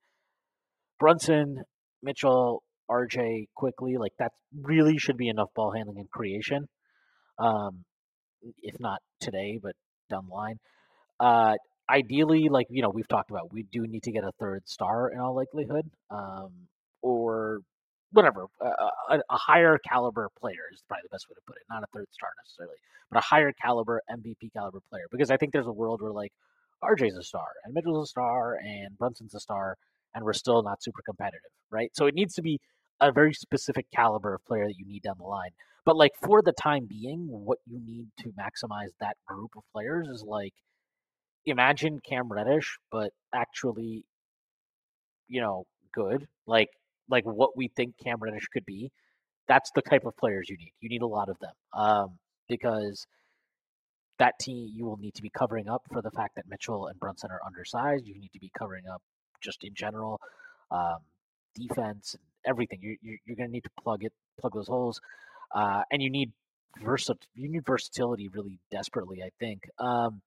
Brunson, 1.00 1.64
Mitchell, 2.02 2.64
RJ, 2.90 3.48
Quickley, 3.56 3.98
like 3.98 4.14
that 4.20 4.32
really 4.62 4.98
should 4.98 5.18
be 5.18 5.30
enough 5.30 5.50
ball 5.56 5.72
handling 5.72 6.00
and 6.00 6.10
creation. 6.10 6.68
Um, 7.40 7.84
if 8.62 8.80
not 8.80 9.00
today, 9.20 9.60
but 9.62 9.76
down 10.10 10.26
the 10.28 10.34
line. 10.34 10.60
Uh, 11.20 11.56
ideally, 11.90 12.50
like 12.50 12.68
you 12.70 12.82
know, 12.82 12.90
we've 12.90 13.08
talked 13.08 13.32
about, 13.32 13.52
we 13.52 13.64
do 13.64 13.86
need 13.88 14.04
to 14.04 14.12
get 14.12 14.24
a 14.24 14.32
third 14.40 14.68
star 14.68 15.10
in 15.10 15.20
all 15.20 15.36
likelihood, 15.36 15.90
um, 16.10 16.52
or 17.02 17.60
whatever, 18.12 18.46
a, 18.62 18.66
a, 18.66 19.18
a 19.30 19.38
higher 19.38 19.78
caliber 19.78 20.30
player 20.40 20.70
is 20.74 20.82
probably 20.88 21.04
the 21.04 21.10
best 21.10 21.26
way 21.30 21.36
to 21.36 21.42
put 21.46 21.56
it. 21.58 21.64
Not 21.70 21.84
a 21.84 21.88
third 21.94 22.08
star 22.12 22.30
necessarily, 22.44 22.78
but 23.12 23.20
a 23.20 23.22
higher 23.22 23.52
caliber 23.62 24.02
MVP 24.10 24.54
caliber 24.54 24.80
player. 24.90 25.06
Because 25.12 25.32
I 25.32 25.38
think 25.38 25.54
there's 25.54 25.68
a 25.68 25.74
world 25.74 26.02
where 26.02 26.12
like 26.12 26.32
RJ's 26.84 27.18
a 27.18 27.24
star 27.24 27.48
and 27.64 27.74
Mitchell's 27.74 28.10
a 28.10 28.12
star 28.12 28.58
and 28.64 28.98
Brunson's 28.98 29.36
a 29.36 29.40
star, 29.40 29.78
and 30.14 30.24
we're 30.24 30.34
still 30.34 30.64
not 30.64 30.82
super 30.82 31.02
competitive, 31.06 31.52
right? 31.72 31.90
So 31.94 32.06
it 32.08 32.16
needs 32.16 32.36
to 32.36 32.42
be 32.42 32.60
a 33.02 33.12
very 33.12 33.34
specific 33.34 33.86
caliber 33.94 34.36
of 34.36 34.46
player 34.46 34.66
that 34.68 34.78
you 34.78 34.86
need 34.86 35.04
down 35.04 35.16
the 35.18 35.26
line. 35.26 35.52
But 35.86 35.98
like 35.98 36.14
for 36.22 36.42
the 36.42 36.54
time 36.54 36.88
being, 36.88 37.28
what 37.30 37.60
you 37.66 37.80
need 37.86 38.08
to 38.20 38.30
maximize 38.30 38.90
that 39.00 39.18
group 39.28 39.52
of 39.56 39.64
players 39.72 40.08
is 40.08 40.24
like 40.26 40.54
imagine 41.46 42.00
Cam 42.08 42.32
Reddish, 42.32 42.78
but 42.92 43.12
actually, 43.34 44.04
you 45.28 45.42
know, 45.42 45.66
good. 45.94 46.28
Like 46.48 46.70
like 47.10 47.26
what 47.26 47.56
we 47.56 47.70
think 47.76 47.96
Cam 48.04 48.18
Reddish 48.20 48.48
could 48.52 48.66
be. 48.66 48.92
That's 49.48 49.70
the 49.76 49.84
type 49.84 50.06
of 50.06 50.18
players 50.18 50.50
you 50.50 50.58
need. 50.58 50.74
You 50.80 50.90
need 50.90 51.04
a 51.04 51.08
lot 51.08 51.30
of 51.30 51.38
them. 51.40 51.54
Um, 51.74 52.18
because 52.50 53.06
that 54.18 54.40
team 54.40 54.70
you 54.74 54.86
will 54.86 54.98
need 54.98 55.14
to 55.16 55.22
be 55.22 55.30
covering 55.30 55.68
up 55.70 55.84
for 55.92 56.02
the 56.02 56.12
fact 56.12 56.36
that 56.36 56.46
Mitchell 56.48 56.88
and 56.88 57.00
Brunson 57.00 57.30
are 57.32 57.42
undersized. 57.46 58.08
You 58.08 58.20
need 58.20 58.32
to 58.34 58.40
be 58.40 58.52
covering 58.58 58.86
up 58.92 59.02
just 59.42 59.64
in 59.64 59.74
general, 59.76 60.20
um, 60.72 60.98
defense 61.56 62.16
and 62.16 62.24
everything. 62.46 62.80
You, 62.82 62.98
you 63.02 63.18
you're 63.26 63.36
going 63.36 63.50
to 63.50 63.54
need 63.54 63.64
to 63.64 63.70
plug 63.84 64.04
it, 64.04 64.14
plug 64.40 64.54
those 64.54 64.68
holes, 64.68 65.00
uh, 65.54 65.84
and 65.92 66.02
you 66.02 66.10
need 66.10 66.32
versat 66.84 67.18
you 67.36 67.50
need 67.50 67.66
versatility 67.66 68.28
really 68.30 68.60
desperately. 68.72 69.22
I 69.24 69.30
think. 69.40 69.64
Um, 69.80 70.22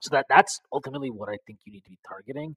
so 0.00 0.10
that 0.12 0.26
that's 0.28 0.60
ultimately 0.72 1.10
what 1.10 1.28
I 1.28 1.36
think 1.46 1.60
you 1.64 1.72
need 1.72 1.84
to 1.84 1.90
be 1.90 1.98
targeting. 2.06 2.56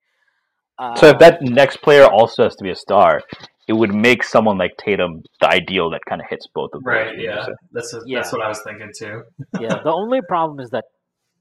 Uh, 0.78 0.94
So 0.96 1.08
if 1.08 1.18
that 1.18 1.40
next 1.42 1.78
player 1.82 2.04
also 2.04 2.44
has 2.44 2.54
to 2.56 2.62
be 2.64 2.70
a 2.70 2.76
star, 2.76 3.22
it 3.66 3.72
would 3.72 3.94
make 3.94 4.22
someone 4.22 4.58
like 4.58 4.76
Tatum 4.78 5.22
the 5.40 5.48
ideal 5.48 5.90
that 5.90 6.02
kind 6.08 6.20
of 6.20 6.26
hits 6.28 6.46
both 6.54 6.70
of 6.74 6.82
those. 6.82 6.86
Right. 6.86 7.06
wouldn't 7.06 7.22
Yeah. 7.22 7.46
say? 7.46 7.52
That's 7.72 7.94
a, 7.94 8.00
Yeah. 8.06 8.18
that's 8.18 8.32
what 8.32 8.42
I 8.42 8.48
was 8.48 8.60
thinking 8.62 8.90
too. 8.96 9.22
yeah, 9.60 9.80
the 9.82 9.92
only 10.02 10.20
problem 10.22 10.60
is 10.60 10.70
that 10.70 10.84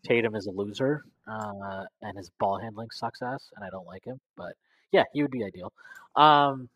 Tatum 0.06 0.36
is 0.36 0.48
a 0.48 0.52
loser, 0.52 1.04
uh, 1.28 1.84
and 2.02 2.18
his 2.18 2.30
ball 2.40 2.58
handling 2.60 2.90
sucks 2.92 3.22
ass, 3.22 3.50
and 3.56 3.66
I 3.66 3.70
don't 3.70 3.86
like 3.86 4.06
him. 4.06 4.20
But 4.38 4.54
yeah, 4.92 5.04
he 5.14 5.22
would 5.22 5.32
be 5.32 5.44
ideal. 5.44 5.74
Um, 6.16 6.70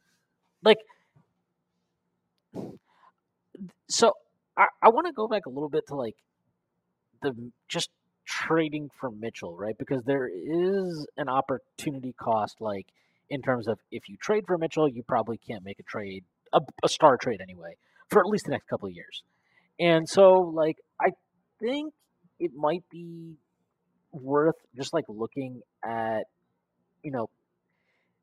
like, 0.63 0.77
so 3.87 4.13
I, 4.57 4.65
I 4.81 4.89
want 4.89 5.07
to 5.07 5.13
go 5.13 5.27
back 5.27 5.45
a 5.45 5.49
little 5.49 5.69
bit 5.69 5.87
to 5.87 5.95
like 5.95 6.15
the 7.21 7.33
just 7.67 7.89
trading 8.25 8.89
for 8.99 9.11
Mitchell, 9.11 9.55
right? 9.55 9.75
Because 9.77 10.03
there 10.03 10.27
is 10.27 11.05
an 11.17 11.29
opportunity 11.29 12.13
cost, 12.13 12.57
like 12.59 12.87
in 13.29 13.41
terms 13.41 13.67
of 13.67 13.79
if 13.91 14.09
you 14.09 14.17
trade 14.17 14.43
for 14.45 14.57
Mitchell, 14.57 14.87
you 14.87 15.03
probably 15.03 15.37
can't 15.37 15.63
make 15.63 15.79
a 15.79 15.83
trade, 15.83 16.23
a, 16.53 16.61
a 16.83 16.89
star 16.89 17.17
trade 17.17 17.41
anyway, 17.41 17.75
for 18.09 18.19
at 18.19 18.25
least 18.27 18.45
the 18.45 18.51
next 18.51 18.67
couple 18.67 18.87
of 18.87 18.93
years. 18.93 19.23
And 19.79 20.07
so, 20.07 20.51
like, 20.53 20.77
I 20.99 21.11
think 21.59 21.93
it 22.39 22.51
might 22.55 22.83
be 22.91 23.35
worth 24.11 24.55
just 24.75 24.93
like 24.93 25.05
looking 25.07 25.61
at, 25.83 26.23
you 27.03 27.11
know, 27.11 27.29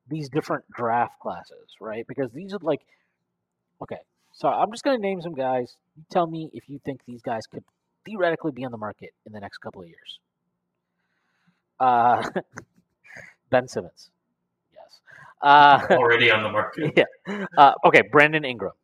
these 0.08 0.28
different 0.28 0.64
draft 0.70 1.18
classes, 1.20 1.76
right? 1.80 2.06
Because 2.06 2.30
these 2.32 2.52
are 2.54 2.58
like, 2.62 2.80
okay, 3.82 3.98
so 4.32 4.48
I'm 4.48 4.70
just 4.70 4.84
going 4.84 4.96
to 4.96 5.02
name 5.02 5.20
some 5.20 5.34
guys. 5.34 5.76
You 5.96 6.04
tell 6.10 6.26
me 6.26 6.50
if 6.52 6.68
you 6.68 6.80
think 6.84 7.00
these 7.06 7.22
guys 7.22 7.46
could 7.46 7.64
theoretically 8.04 8.52
be 8.52 8.64
on 8.64 8.70
the 8.70 8.78
market 8.78 9.10
in 9.26 9.32
the 9.32 9.40
next 9.40 9.58
couple 9.58 9.82
of 9.82 9.88
years. 9.88 10.20
Uh, 11.80 12.28
ben 13.50 13.68
Simmons, 13.68 14.10
yes. 14.72 15.00
Uh, 15.42 15.86
Already 15.90 16.30
on 16.30 16.42
the 16.42 16.50
market. 16.50 16.92
yeah. 16.96 17.46
Uh, 17.56 17.72
okay, 17.84 18.02
Brandon 18.10 18.44
Ingram. 18.44 18.72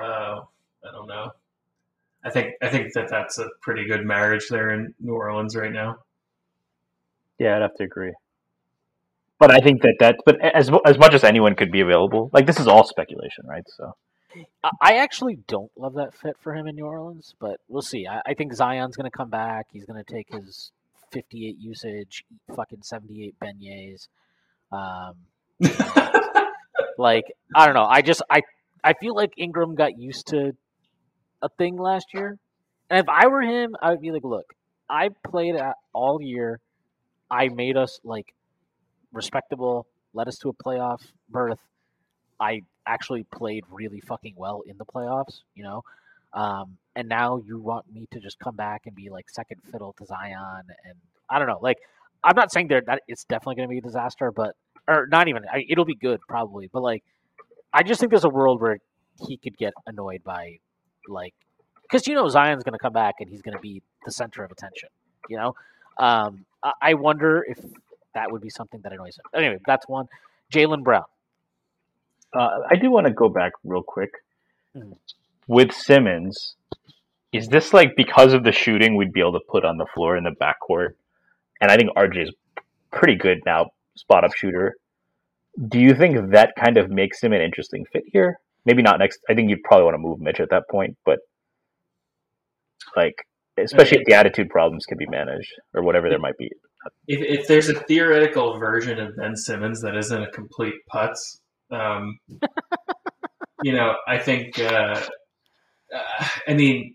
Uh, 0.00 0.42
I 0.88 0.92
don't 0.92 1.08
know. 1.08 1.32
I 2.24 2.30
think 2.30 2.54
I 2.62 2.68
think 2.68 2.92
that 2.92 3.08
that's 3.08 3.38
a 3.38 3.48
pretty 3.62 3.84
good 3.84 4.04
marriage 4.04 4.48
there 4.48 4.70
in 4.70 4.94
New 5.00 5.14
Orleans 5.14 5.56
right 5.56 5.72
now. 5.72 5.98
Yeah, 7.38 7.56
I'd 7.56 7.62
have 7.62 7.74
to 7.76 7.84
agree. 7.84 8.12
But 9.38 9.52
I 9.52 9.60
think 9.60 9.82
that 9.82 9.94
that, 10.00 10.16
but 10.26 10.40
as 10.40 10.70
as 10.84 10.98
much 10.98 11.14
as 11.14 11.22
anyone 11.22 11.54
could 11.54 11.70
be 11.70 11.80
available, 11.80 12.28
like 12.32 12.46
this 12.46 12.58
is 12.58 12.66
all 12.66 12.84
speculation, 12.84 13.44
right? 13.46 13.62
So 13.68 13.94
I- 14.64 14.70
I 14.80 14.96
actually 14.98 15.36
don't 15.46 15.70
love 15.76 15.94
that 15.94 16.14
fit 16.14 16.36
for 16.40 16.54
him 16.54 16.66
in 16.66 16.74
New 16.74 16.86
Orleans, 16.86 17.34
but 17.38 17.60
we'll 17.68 17.82
see. 17.82 18.06
I, 18.06 18.20
I 18.26 18.34
think 18.34 18.52
Zion's 18.52 18.96
going 18.96 19.08
to 19.10 19.16
come 19.16 19.30
back. 19.30 19.66
He's 19.72 19.84
going 19.84 20.02
to 20.02 20.12
take 20.12 20.26
his 20.32 20.72
58 21.12 21.56
usage, 21.58 22.24
fucking 22.54 22.82
78 22.82 23.36
beignets. 23.40 24.08
Um, 24.72 25.14
like 26.98 27.24
I 27.54 27.66
don't 27.66 27.74
know. 27.74 27.86
I 27.88 28.02
just 28.02 28.22
I 28.30 28.42
I 28.82 28.94
feel 28.94 29.14
like 29.14 29.32
Ingram 29.36 29.76
got 29.76 29.98
used 29.98 30.28
to 30.28 30.52
a 31.42 31.48
thing 31.48 31.76
last 31.76 32.06
year, 32.12 32.36
and 32.90 32.98
if 32.98 33.08
I 33.08 33.28
were 33.28 33.42
him, 33.42 33.76
I 33.80 33.90
would 33.90 34.00
be 34.00 34.10
like, 34.10 34.24
look, 34.24 34.52
I 34.90 35.10
played 35.28 35.54
all 35.92 36.20
year. 36.20 36.60
I 37.30 37.48
made 37.48 37.76
us 37.76 38.00
like 38.04 38.34
respectable, 39.12 39.86
led 40.14 40.28
us 40.28 40.38
to 40.38 40.48
a 40.48 40.52
playoff 40.52 41.02
berth. 41.28 41.60
I 42.40 42.62
actually 42.86 43.24
played 43.24 43.64
really 43.70 44.00
fucking 44.00 44.34
well 44.36 44.62
in 44.66 44.78
the 44.78 44.84
playoffs, 44.84 45.40
you 45.54 45.64
know. 45.64 45.82
Um, 46.32 46.76
and 46.94 47.08
now 47.08 47.38
you 47.38 47.58
want 47.58 47.92
me 47.92 48.06
to 48.12 48.20
just 48.20 48.38
come 48.38 48.56
back 48.56 48.82
and 48.86 48.94
be 48.94 49.08
like 49.08 49.30
second 49.30 49.60
fiddle 49.70 49.94
to 49.98 50.06
Zion, 50.06 50.64
and 50.84 50.94
I 51.30 51.38
don't 51.38 51.48
know. 51.48 51.58
Like, 51.60 51.78
I'm 52.22 52.36
not 52.36 52.52
saying 52.52 52.68
there 52.68 52.82
that 52.82 53.02
it's 53.08 53.24
definitely 53.24 53.56
going 53.56 53.68
to 53.68 53.72
be 53.72 53.78
a 53.78 53.82
disaster, 53.82 54.30
but 54.30 54.54
or 54.86 55.06
not 55.06 55.28
even. 55.28 55.44
I, 55.52 55.64
it'll 55.68 55.84
be 55.84 55.94
good 55.94 56.20
probably, 56.28 56.68
but 56.72 56.82
like, 56.82 57.02
I 57.72 57.82
just 57.82 58.00
think 58.00 58.10
there's 58.10 58.24
a 58.24 58.30
world 58.30 58.60
where 58.60 58.78
he 59.26 59.36
could 59.36 59.56
get 59.56 59.74
annoyed 59.86 60.22
by 60.24 60.58
like, 61.08 61.34
because 61.82 62.06
you 62.06 62.14
know 62.14 62.28
Zion's 62.28 62.62
going 62.62 62.72
to 62.72 62.78
come 62.78 62.92
back 62.92 63.16
and 63.20 63.28
he's 63.28 63.42
going 63.42 63.56
to 63.56 63.60
be 63.60 63.82
the 64.04 64.12
center 64.12 64.44
of 64.44 64.50
attention, 64.50 64.88
you 65.28 65.36
know. 65.36 65.54
Um, 65.98 66.44
I, 66.80 66.94
wonder 66.94 67.44
if 67.48 67.58
that 68.14 68.30
would 68.30 68.42
be 68.42 68.50
something 68.50 68.80
that 68.82 68.92
annoys 68.92 69.16
him. 69.16 69.24
Anyway, 69.34 69.58
that's 69.66 69.88
one. 69.88 70.08
Jaylen 70.52 70.82
Brown. 70.82 71.04
uh, 72.34 72.60
I 72.70 72.76
do 72.76 72.90
want 72.90 73.06
to 73.06 73.12
go 73.12 73.28
back 73.28 73.52
real 73.64 73.82
quick 73.82 74.10
Mhm. 74.76 74.96
with 75.46 75.72
Simmons. 75.72 76.56
Is 77.32 77.48
this 77.48 77.72
like 77.72 77.96
because 77.96 78.32
of 78.32 78.44
the 78.44 78.52
shooting 78.52 78.96
we'd 78.96 79.12
be 79.12 79.20
able 79.20 79.32
to 79.32 79.40
put 79.48 79.64
on 79.64 79.76
the 79.78 79.86
floor 79.86 80.16
in 80.16 80.24
the 80.24 80.30
backcourt? 80.30 80.94
And 81.60 81.70
I 81.70 81.76
think 81.76 81.90
RJ 81.96 82.22
is 82.22 82.32
pretty 82.90 83.14
good 83.16 83.42
now, 83.46 83.70
spot 83.96 84.24
up 84.24 84.34
shooter. 84.34 84.76
Do 85.68 85.78
you 85.80 85.94
think 85.94 86.30
that 86.30 86.54
kind 86.56 86.76
of 86.76 86.90
makes 86.90 87.20
him 87.22 87.32
an 87.32 87.40
interesting 87.40 87.84
fit 87.86 88.04
here? 88.06 88.38
Maybe 88.64 88.82
not 88.82 88.98
next. 88.98 89.20
I 89.28 89.34
think 89.34 89.50
you'd 89.50 89.62
probably 89.62 89.84
want 89.84 89.94
to 89.94 89.98
move 89.98 90.20
Mitch 90.20 90.40
at 90.40 90.50
that 90.50 90.68
point, 90.68 90.96
but 91.04 91.20
like, 92.96 93.26
especially 93.64 93.98
if 93.98 94.04
the 94.06 94.14
attitude 94.14 94.48
problems 94.50 94.84
can 94.86 94.98
be 94.98 95.06
managed 95.06 95.52
or 95.74 95.82
whatever 95.82 96.08
there 96.08 96.18
might 96.18 96.36
be. 96.38 96.50
if, 97.06 97.40
if 97.40 97.46
there's 97.48 97.68
a 97.68 97.74
theoretical 97.74 98.58
version 98.58 98.98
of 98.98 99.16
Ben 99.16 99.36
Simmons 99.36 99.82
that 99.82 99.96
isn't 99.96 100.22
a 100.22 100.30
complete 100.30 100.74
putz, 100.92 101.40
um, 101.70 102.18
you 103.62 103.72
know, 103.72 103.94
I 104.06 104.18
think 104.18 104.58
uh, 104.58 105.00
uh, 105.94 106.28
I 106.46 106.54
mean, 106.54 106.94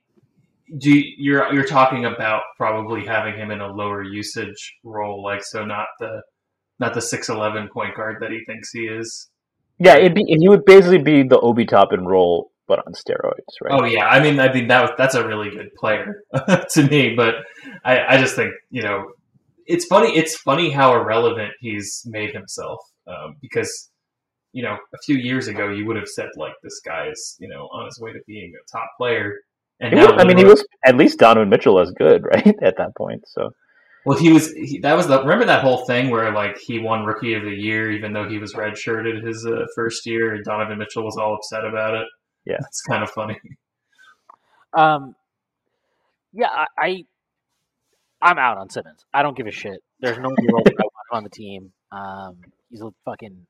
do 0.77 0.91
you, 0.91 1.13
you're 1.17 1.53
you're 1.53 1.65
talking 1.65 2.05
about 2.05 2.41
probably 2.57 3.05
having 3.05 3.35
him 3.35 3.51
in 3.51 3.61
a 3.61 3.67
lower 3.67 4.03
usage 4.03 4.75
role, 4.83 5.23
like 5.23 5.43
so 5.43 5.65
not 5.65 5.87
the 5.99 6.21
not 6.79 6.93
the 6.93 7.01
six 7.01 7.29
eleven 7.29 7.69
point 7.71 7.95
guard 7.95 8.17
that 8.21 8.31
he 8.31 8.43
thinks 8.45 8.71
he 8.71 8.81
is. 8.81 9.29
Yeah, 9.79 9.97
it'd 9.97 10.15
be 10.15 10.23
he 10.25 10.47
would 10.47 10.65
basically 10.65 10.99
be 10.99 11.23
the 11.23 11.39
Obi 11.39 11.65
Toppin 11.65 12.05
role, 12.05 12.51
but 12.75 12.87
on 12.87 12.93
steroids, 12.93 13.53
right? 13.61 13.73
Oh 13.79 13.85
yeah, 13.85 14.05
I 14.05 14.21
mean, 14.21 14.39
I 14.39 14.51
mean 14.53 14.67
that 14.67 14.91
that's 14.97 15.15
a 15.15 15.27
really 15.27 15.49
good 15.49 15.69
player 15.75 16.23
to 16.71 16.83
me, 16.83 17.13
but 17.15 17.35
I, 17.85 18.15
I 18.15 18.17
just 18.17 18.35
think 18.35 18.53
you 18.71 18.81
know 18.81 19.11
it's 19.65 19.85
funny. 19.85 20.15
It's 20.17 20.35
funny 20.37 20.71
how 20.71 20.93
irrelevant 20.93 21.51
he's 21.59 22.03
made 22.05 22.33
himself 22.33 22.79
um, 23.07 23.35
because 23.41 23.89
you 24.51 24.63
know 24.63 24.73
a 24.73 24.97
few 25.05 25.15
years 25.17 25.47
ago 25.47 25.69
you 25.69 25.85
would 25.85 25.95
have 25.97 26.07
said 26.07 26.29
like 26.37 26.53
this 26.63 26.79
guy 26.85 27.09
is 27.09 27.35
you 27.39 27.47
know 27.47 27.67
on 27.71 27.85
his 27.85 27.99
way 27.99 28.11
to 28.13 28.19
being 28.27 28.53
a 28.55 28.71
top 28.71 28.89
player, 28.97 29.35
and 29.79 29.93
now 29.95 30.13
was- 30.13 30.21
I 30.21 30.25
mean, 30.25 30.37
he 30.37 30.45
was 30.45 30.65
at 30.85 30.97
least 30.97 31.19
Donovan 31.19 31.49
Mitchell 31.49 31.79
as 31.79 31.91
good, 31.91 32.23
right? 32.33 32.55
At 32.63 32.77
that 32.77 32.95
point, 32.95 33.23
so 33.27 33.51
Well, 34.05 34.17
he 34.17 34.31
was. 34.33 34.51
He, 34.51 34.79
that 34.79 34.95
was 34.97 35.07
the. 35.07 35.19
Remember 35.21 35.45
that 35.45 35.63
whole 35.63 35.85
thing 35.85 36.09
where 36.09 36.31
like 36.33 36.57
he 36.57 36.79
won 36.79 37.05
Rookie 37.05 37.35
of 37.35 37.43
the 37.43 37.51
Year, 37.51 37.91
even 37.91 38.13
though 38.13 38.27
he 38.27 38.37
was 38.39 38.53
redshirted 38.53 39.25
his 39.25 39.45
uh, 39.45 39.65
first 39.75 40.05
year, 40.05 40.33
and 40.33 40.43
Donovan 40.43 40.77
Mitchell 40.79 41.03
was 41.03 41.17
all 41.17 41.35
upset 41.35 41.65
about 41.65 41.93
it. 41.95 42.07
Yeah. 42.45 42.57
it's 42.59 42.81
kind 42.81 43.03
of 43.03 43.09
funny. 43.09 43.37
Um, 44.75 45.15
yeah, 46.33 46.47
I, 46.47 46.65
I 46.77 47.03
I'm 48.21 48.37
out 48.37 48.57
on 48.57 48.69
Simmons. 48.69 49.05
I 49.13 49.21
don't 49.21 49.37
give 49.37 49.47
a 49.47 49.51
shit. 49.51 49.81
There's 49.99 50.17
no 50.17 50.29
world 50.29 50.67
I 50.67 50.83
want 50.83 50.93
on 51.11 51.23
the 51.23 51.29
team. 51.29 51.71
Um, 51.91 52.37
he's 52.69 52.81
a 52.81 52.89
fucking 53.05 53.45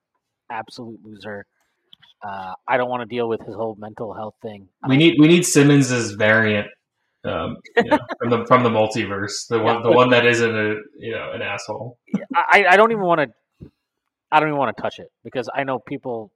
absolute 0.51 0.99
loser. 1.03 1.45
Uh, 2.21 2.53
I 2.67 2.77
don't 2.77 2.89
want 2.89 3.01
to 3.01 3.05
deal 3.05 3.27
with 3.27 3.41
his 3.41 3.55
whole 3.55 3.75
mental 3.79 4.13
health 4.13 4.35
thing. 4.41 4.67
We 4.87 4.97
need 4.97 5.15
we 5.19 5.27
need 5.27 5.43
Simmons's 5.43 6.11
variant 6.11 6.67
um, 7.25 7.57
you 7.77 7.83
know, 7.83 7.99
from 8.19 8.29
the 8.29 8.45
from 8.45 8.63
the 8.63 8.69
multiverse, 8.69 9.47
the 9.49 9.59
one 9.59 9.81
the 9.81 9.91
one 9.91 10.09
that 10.09 10.25
isn't 10.25 10.55
a 10.55 10.75
you 10.97 11.11
know 11.11 11.31
an 11.33 11.41
asshole. 11.41 11.97
I, 12.35 12.65
I 12.69 12.77
don't 12.77 12.91
even 12.91 13.03
want 13.03 13.21
to. 13.21 13.69
I 14.31 14.39
don't 14.39 14.49
even 14.49 14.57
want 14.57 14.75
to 14.75 14.81
touch 14.81 14.99
it 14.99 15.11
because 15.23 15.49
I 15.53 15.63
know 15.63 15.79
people 15.79 16.31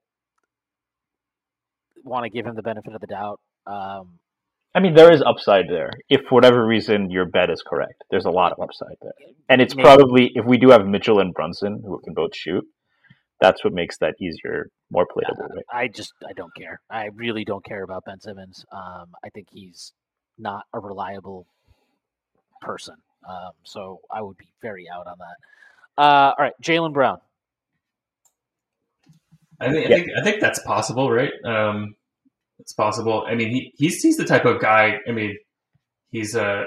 want 2.07 2.23
to 2.25 2.29
give 2.29 2.45
him 2.45 2.55
the 2.55 2.61
benefit 2.61 2.93
of 2.93 3.01
the 3.01 3.07
doubt. 3.07 3.39
Um, 3.65 4.19
I 4.75 4.79
mean, 4.79 4.93
there 4.93 5.11
is 5.11 5.23
upside 5.23 5.65
there. 5.69 5.91
If 6.09 6.21
for 6.29 6.35
whatever 6.35 6.65
reason 6.65 7.09
your 7.09 7.25
bet 7.25 7.49
is 7.49 7.63
correct, 7.65 8.03
there's 8.11 8.25
a 8.25 8.31
lot 8.31 8.51
of 8.51 8.59
upside 8.59 8.97
there, 9.01 9.13
and 9.49 9.61
it's 9.61 9.75
Maybe. 9.75 9.83
probably 9.83 10.31
if 10.35 10.45
we 10.45 10.57
do 10.57 10.69
have 10.69 10.85
Mitchell 10.85 11.19
and 11.19 11.33
Brunson 11.33 11.81
who 11.83 11.99
can 12.03 12.13
both 12.13 12.35
shoot, 12.35 12.63
that's 13.39 13.63
what 13.63 13.73
makes 13.73 13.97
that 13.99 14.15
easier, 14.21 14.69
more 14.91 15.07
playable. 15.11 15.47
Right? 15.55 15.65
I 15.71 15.87
just 15.87 16.13
I 16.27 16.33
don't 16.33 16.53
care. 16.55 16.79
I 16.89 17.05
really 17.15 17.43
don't 17.43 17.63
care 17.63 17.83
about 17.83 18.05
Ben 18.05 18.19
Simmons. 18.19 18.65
Um, 18.71 19.13
I 19.23 19.29
think 19.29 19.47
he's 19.51 19.93
not 20.37 20.65
a 20.73 20.79
reliable 20.79 21.47
person. 22.61 22.95
Um, 23.27 23.51
so 23.63 24.01
I 24.11 24.21
would 24.21 24.37
be 24.37 24.49
very 24.61 24.87
out 24.93 25.07
on 25.07 25.17
that. 25.17 26.01
Uh, 26.01 26.33
all 26.37 26.45
right, 26.45 26.53
Jaylen 26.61 26.93
Brown. 26.93 27.19
I 29.59 29.69
think, 29.71 29.85
I 29.87 29.89
Yeah. 29.89 29.95
think 29.95 30.07
I 30.19 30.23
think 30.23 30.41
that's 30.41 30.59
possible, 30.63 31.11
right? 31.11 31.31
Um, 31.45 31.95
it's 32.59 32.73
possible. 32.73 33.25
I 33.27 33.35
mean, 33.35 33.49
he 33.49 33.73
he's 33.77 34.01
he's 34.01 34.17
the 34.17 34.25
type 34.25 34.45
of 34.45 34.61
guy. 34.61 34.97
I 35.07 35.11
mean, 35.11 35.37
he's 36.11 36.35
uh 36.35 36.65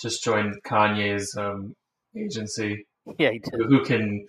just 0.00 0.24
joined 0.24 0.56
Kanye's 0.64 1.36
um, 1.36 1.74
agency. 2.16 2.86
Yeah, 3.18 3.30
he 3.30 3.38
did. 3.38 3.52
who 3.52 3.66
who 3.68 3.84
can 3.84 4.26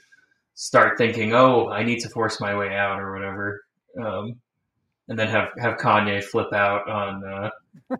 start 0.55 0.97
thinking, 0.97 1.33
"Oh, 1.33 1.69
I 1.69 1.83
need 1.83 1.99
to 2.01 2.09
force 2.09 2.39
my 2.41 2.55
way 2.55 2.75
out" 2.75 2.99
or 2.99 3.13
whatever, 3.13 3.63
um, 4.01 4.35
and 5.07 5.17
then 5.19 5.27
have 5.29 5.49
have 5.59 5.77
Kanye 5.77 6.23
flip 6.23 6.53
out 6.53 6.89
on 6.89 7.23
uh, 7.25 7.49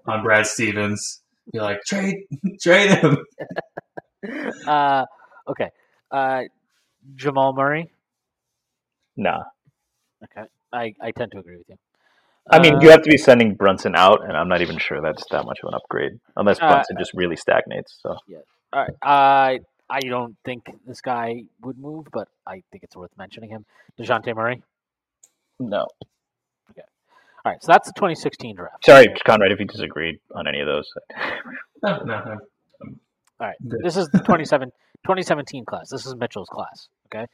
on 0.08 0.24
Brad 0.24 0.45
Stevens, 0.47 1.22
be 1.51 1.60
like, 1.60 1.82
"Trade, 1.86 2.18
trade 2.62 2.91
him." 2.91 3.18
Uh, 4.66 5.06
okay, 5.47 5.70
uh, 6.12 6.41
Jamal 7.16 7.53
Murray. 7.53 7.91
Nah, 9.16 9.43
Okay, 10.26 10.47
I, 10.73 10.93
I 11.01 11.11
tend 11.11 11.32
to 11.32 11.39
agree 11.39 11.57
with 11.57 11.69
you. 11.69 11.78
I 12.49 12.59
mean 12.59 12.76
Uh, 12.76 12.80
you 12.82 12.89
have 12.89 13.01
to 13.01 13.09
be 13.09 13.17
sending 13.17 13.55
Brunson 13.55 13.95
out, 13.95 14.23
and 14.23 14.38
I'm 14.38 14.47
not 14.47 14.61
even 14.61 14.78
sure 14.78 15.01
that's 15.01 15.23
that 15.32 15.45
much 15.45 15.59
of 15.63 15.69
an 15.69 15.73
upgrade, 15.73 16.19
unless 16.36 16.59
Uh, 16.61 16.67
Brunson 16.67 16.95
just 16.99 17.13
really 17.13 17.36
stagnates. 17.36 17.97
So 18.01 18.17
All 18.73 18.82
right. 18.82 18.91
I 19.01 19.59
I 19.89 19.99
don't 20.01 20.36
think 20.43 20.65
this 20.88 21.01
guy 21.01 21.43
would 21.61 21.78
move, 21.78 22.07
but 22.11 22.28
I 22.47 22.63
think 22.71 22.84
it's 22.84 22.95
worth 22.95 23.11
mentioning 23.17 23.49
him. 23.49 23.65
Dejounte 23.99 24.36
Murray. 24.36 24.61
no, 25.59 25.86
All 27.45 27.51
right, 27.51 27.61
so 27.61 27.71
that's 27.71 27.88
the 27.88 27.93
2016 27.93 28.55
draft. 28.55 28.84
sorry, 28.84 29.05
Conrad, 29.23 29.51
if 29.51 29.59
you 29.59 29.67
disagreed 29.67 30.19
on 30.34 30.47
any 30.47 30.61
of 30.61 30.65
those. 30.65 30.91
No, 31.84 31.97
no, 32.03 32.03
no. 32.03 32.38
All 33.39 33.47
right, 33.47 33.55
this 33.59 33.95
is 33.97 34.07
the 34.09 34.17
27, 34.19 34.69
2017 35.03 35.63
class. 35.65 35.89
This 35.89 36.07
is 36.07 36.15
Mitchell's 36.15 36.49
class. 36.49 36.88
Okay, 37.07 37.28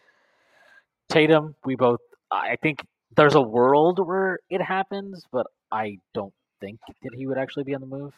Tatum. 1.07 1.55
We 1.63 1.75
both. 1.75 2.01
I 2.31 2.55
think 2.61 2.85
there's 3.15 3.35
a 3.35 3.41
world 3.41 3.99
where 4.05 4.39
it 4.49 4.61
happens, 4.61 5.25
but 5.31 5.47
I 5.71 5.97
don't 6.13 6.33
think 6.59 6.79
that 7.03 7.13
he 7.13 7.27
would 7.27 7.37
actually 7.37 7.63
be 7.63 7.75
on 7.75 7.81
the 7.81 7.87
move. 7.87 8.13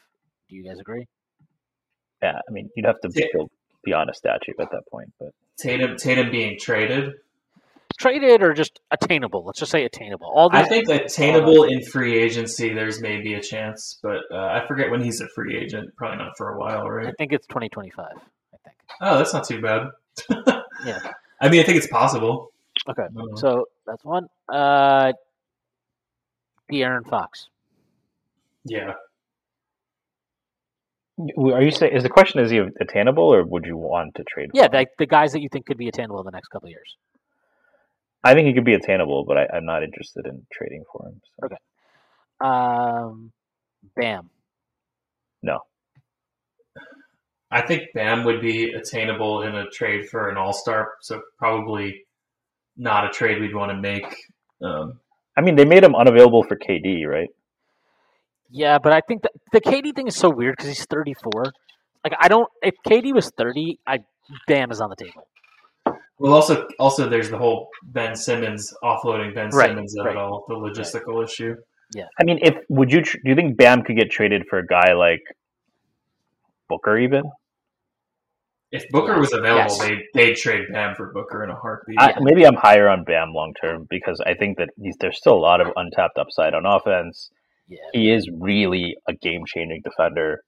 Do 0.50 0.56
you 0.56 0.64
guys 0.64 0.80
agree? 0.80 1.08
Yeah, 2.22 2.40
I 2.48 2.52
mean 2.52 2.70
you'd 2.76 2.86
have 2.86 3.00
to 3.02 3.10
Yeah. 3.14 3.26
build 3.34 3.50
beyond 3.84 4.10
a 4.10 4.14
statue 4.14 4.54
at 4.60 4.70
that 4.72 4.84
point, 4.92 5.12
but 5.20 5.30
Tatum, 5.58 5.98
Tatum 5.98 6.32
being 6.32 6.58
traded. 6.60 7.14
Traded 7.98 8.42
or 8.42 8.54
just 8.54 8.80
attainable? 8.92 9.44
Let's 9.46 9.60
just 9.60 9.72
say 9.72 9.84
attainable. 9.86 10.26
All 10.34 10.50
I 10.52 10.64
think 10.64 10.90
attainable 10.90 11.64
in 11.66 11.84
free 11.84 12.18
agency. 12.18 12.74
There's 12.74 13.00
maybe 13.02 13.36
a 13.36 13.42
chance, 13.42 14.00
but 14.02 14.22
uh, 14.32 14.38
I 14.46 14.66
forget 14.68 14.90
when 14.90 15.02
he's 15.04 15.22
a 15.22 15.28
free 15.36 15.56
agent. 15.58 15.96
Probably 15.96 16.18
not 16.18 16.32
for 16.38 16.50
a 16.56 16.58
while, 16.58 16.90
right? 16.90 17.08
I 17.08 17.12
think 17.20 17.34
it's 17.34 17.46
2025. 17.48 18.06
I 18.16 18.58
think. 18.64 18.78
Oh, 19.00 19.18
that's 19.18 19.34
not 19.34 19.46
too 19.48 19.62
bad. 19.62 19.90
Yeah. 20.86 21.00
I 21.40 21.48
mean, 21.50 21.62
I 21.62 21.64
think 21.64 21.78
it's 21.78 21.88
possible. 21.88 22.52
Okay. 22.90 23.04
I 23.04 23.08
don't 23.14 23.32
know. 23.32 23.36
So 23.38 23.68
that's 23.86 24.04
one. 24.04 24.28
Uh, 24.50 25.14
De'Aaron 26.72 27.08
Fox. 27.08 27.48
Yeah. 28.66 28.94
are 31.20 31.62
you 31.62 31.72
saying 31.72 31.96
is 31.96 32.04
the 32.04 32.10
question 32.10 32.40
is 32.40 32.50
he 32.50 32.62
attainable 32.80 33.34
or 33.34 33.44
would 33.44 33.66
you 33.66 33.78
want 33.78 34.16
to 34.16 34.24
trade? 34.24 34.52
Yeah, 34.54 34.66
him? 34.66 34.72
the, 34.72 34.86
the 35.00 35.06
guys 35.06 35.34
that 35.34 35.42
you 35.42 35.50
think 35.52 35.66
could 35.66 35.78
be 35.78 35.88
attainable 35.88 36.20
in 36.20 36.26
the 36.26 36.32
next 36.32 36.48
couple 36.48 36.68
of 36.68 36.72
years. 36.72 36.96
I 38.24 38.34
think 38.34 38.48
he 38.48 38.54
could 38.54 38.64
be 38.64 38.74
attainable, 38.74 39.26
but 39.26 39.38
I, 39.38 39.48
I'm 39.54 39.66
not 39.66 39.84
interested 39.84 40.26
in 40.26 40.46
trading 40.52 40.84
for 40.92 41.08
him. 41.08 41.22
So. 41.26 41.46
Okay. 41.48 41.58
Um, 42.40 43.32
Bam. 43.98 44.30
No, 45.42 45.60
I 47.54 47.62
think 47.62 47.94
Bam 47.94 48.24
would 48.24 48.42
be 48.42 48.72
attainable 48.72 49.44
in 49.44 49.54
a 49.54 49.70
trade 49.70 50.10
for 50.10 50.28
an 50.30 50.38
All 50.38 50.54
Star, 50.54 50.94
so 51.02 51.22
probably 51.38 52.04
not 52.78 53.06
a 53.06 53.10
trade 53.10 53.40
we'd 53.42 53.56
want 53.56 53.72
to 53.72 53.78
make. 53.78 54.06
Um, 54.62 55.00
I 55.38 55.42
mean 55.42 55.56
they 55.56 55.66
made 55.66 55.84
him 55.84 55.96
unavailable 55.96 56.44
for 56.44 56.56
KD, 56.56 57.06
right? 57.08 57.30
Yeah, 58.50 58.78
but 58.78 58.94
I 58.94 59.02
think 59.02 59.24
that 59.24 59.32
the 59.52 59.62
KD 59.62 59.96
thing 59.96 60.08
is 60.08 60.16
so 60.16 60.30
weird 60.30 60.56
because 60.58 60.68
he's 60.68 60.86
34. 60.86 61.46
Like, 62.04 62.14
I 62.20 62.28
don't. 62.28 62.48
If 62.62 62.76
KD 62.86 63.14
was 63.14 63.32
30, 63.36 63.80
I 63.88 64.00
Bam 64.48 64.72
is 64.72 64.80
on 64.80 64.90
the 64.90 64.96
table. 64.96 65.28
well, 66.20 66.34
also, 66.34 66.68
also 66.80 67.10
there's 67.10 67.30
the 67.30 67.38
whole 67.38 67.70
Ben 67.84 68.16
Simmons 68.16 68.74
offloading 68.84 69.34
Ben 69.34 69.50
Right, 69.50 69.70
Simmons 69.70 69.98
of 69.98 70.06
right. 70.06 70.12
it 70.12 70.18
all, 70.18 70.46
the 70.48 70.56
logistical 70.56 71.24
issue. 71.24 71.56
Yeah, 71.96 72.06
I 72.20 72.24
mean, 72.24 72.40
if 72.42 72.56
would 72.70 72.92
you 72.92 73.02
tr- 73.02 73.18
do 73.24 73.30
you 73.30 73.36
think 73.36 73.58
Bam 73.58 73.84
could 73.84 73.98
get 73.98 74.12
traded 74.12 74.44
for 74.50 74.60
a 74.60 74.66
guy 74.66 74.94
like 74.94 75.22
Booker 76.70 76.98
even? 76.98 77.24
If 78.74 78.90
Booker 78.90 79.20
was 79.20 79.32
available, 79.34 79.70
Yes. 79.70 79.78
they'd, 79.80 80.02
they'd 80.16 80.36
trade 80.36 80.64
Bam 80.74 80.96
for 80.96 81.14
Booker 81.14 81.44
in 81.44 81.52
a 81.52 81.56
heartbeat. 81.56 81.96
I, 82.00 82.16
maybe 82.20 82.44
I'm 82.46 82.56
higher 82.56 82.90
on 82.90 83.04
Bam 83.04 83.32
long 83.32 83.54
term 83.62 83.86
because 83.88 84.20
I 84.26 84.34
think 84.34 84.58
that 84.58 84.70
he's, 84.82 84.96
there's 85.00 85.18
still 85.18 85.36
a 85.36 85.40
lot 85.40 85.62
of 85.62 85.68
untapped 85.76 86.18
upside 86.18 86.56
on 86.56 86.66
offense. 86.66 87.30
Yeah. 87.68 87.78
He 87.94 88.12
is 88.12 88.28
really 88.40 88.96
a 89.08 89.14
game 89.14 89.44
changing 89.46 89.82
defender. 89.84 90.42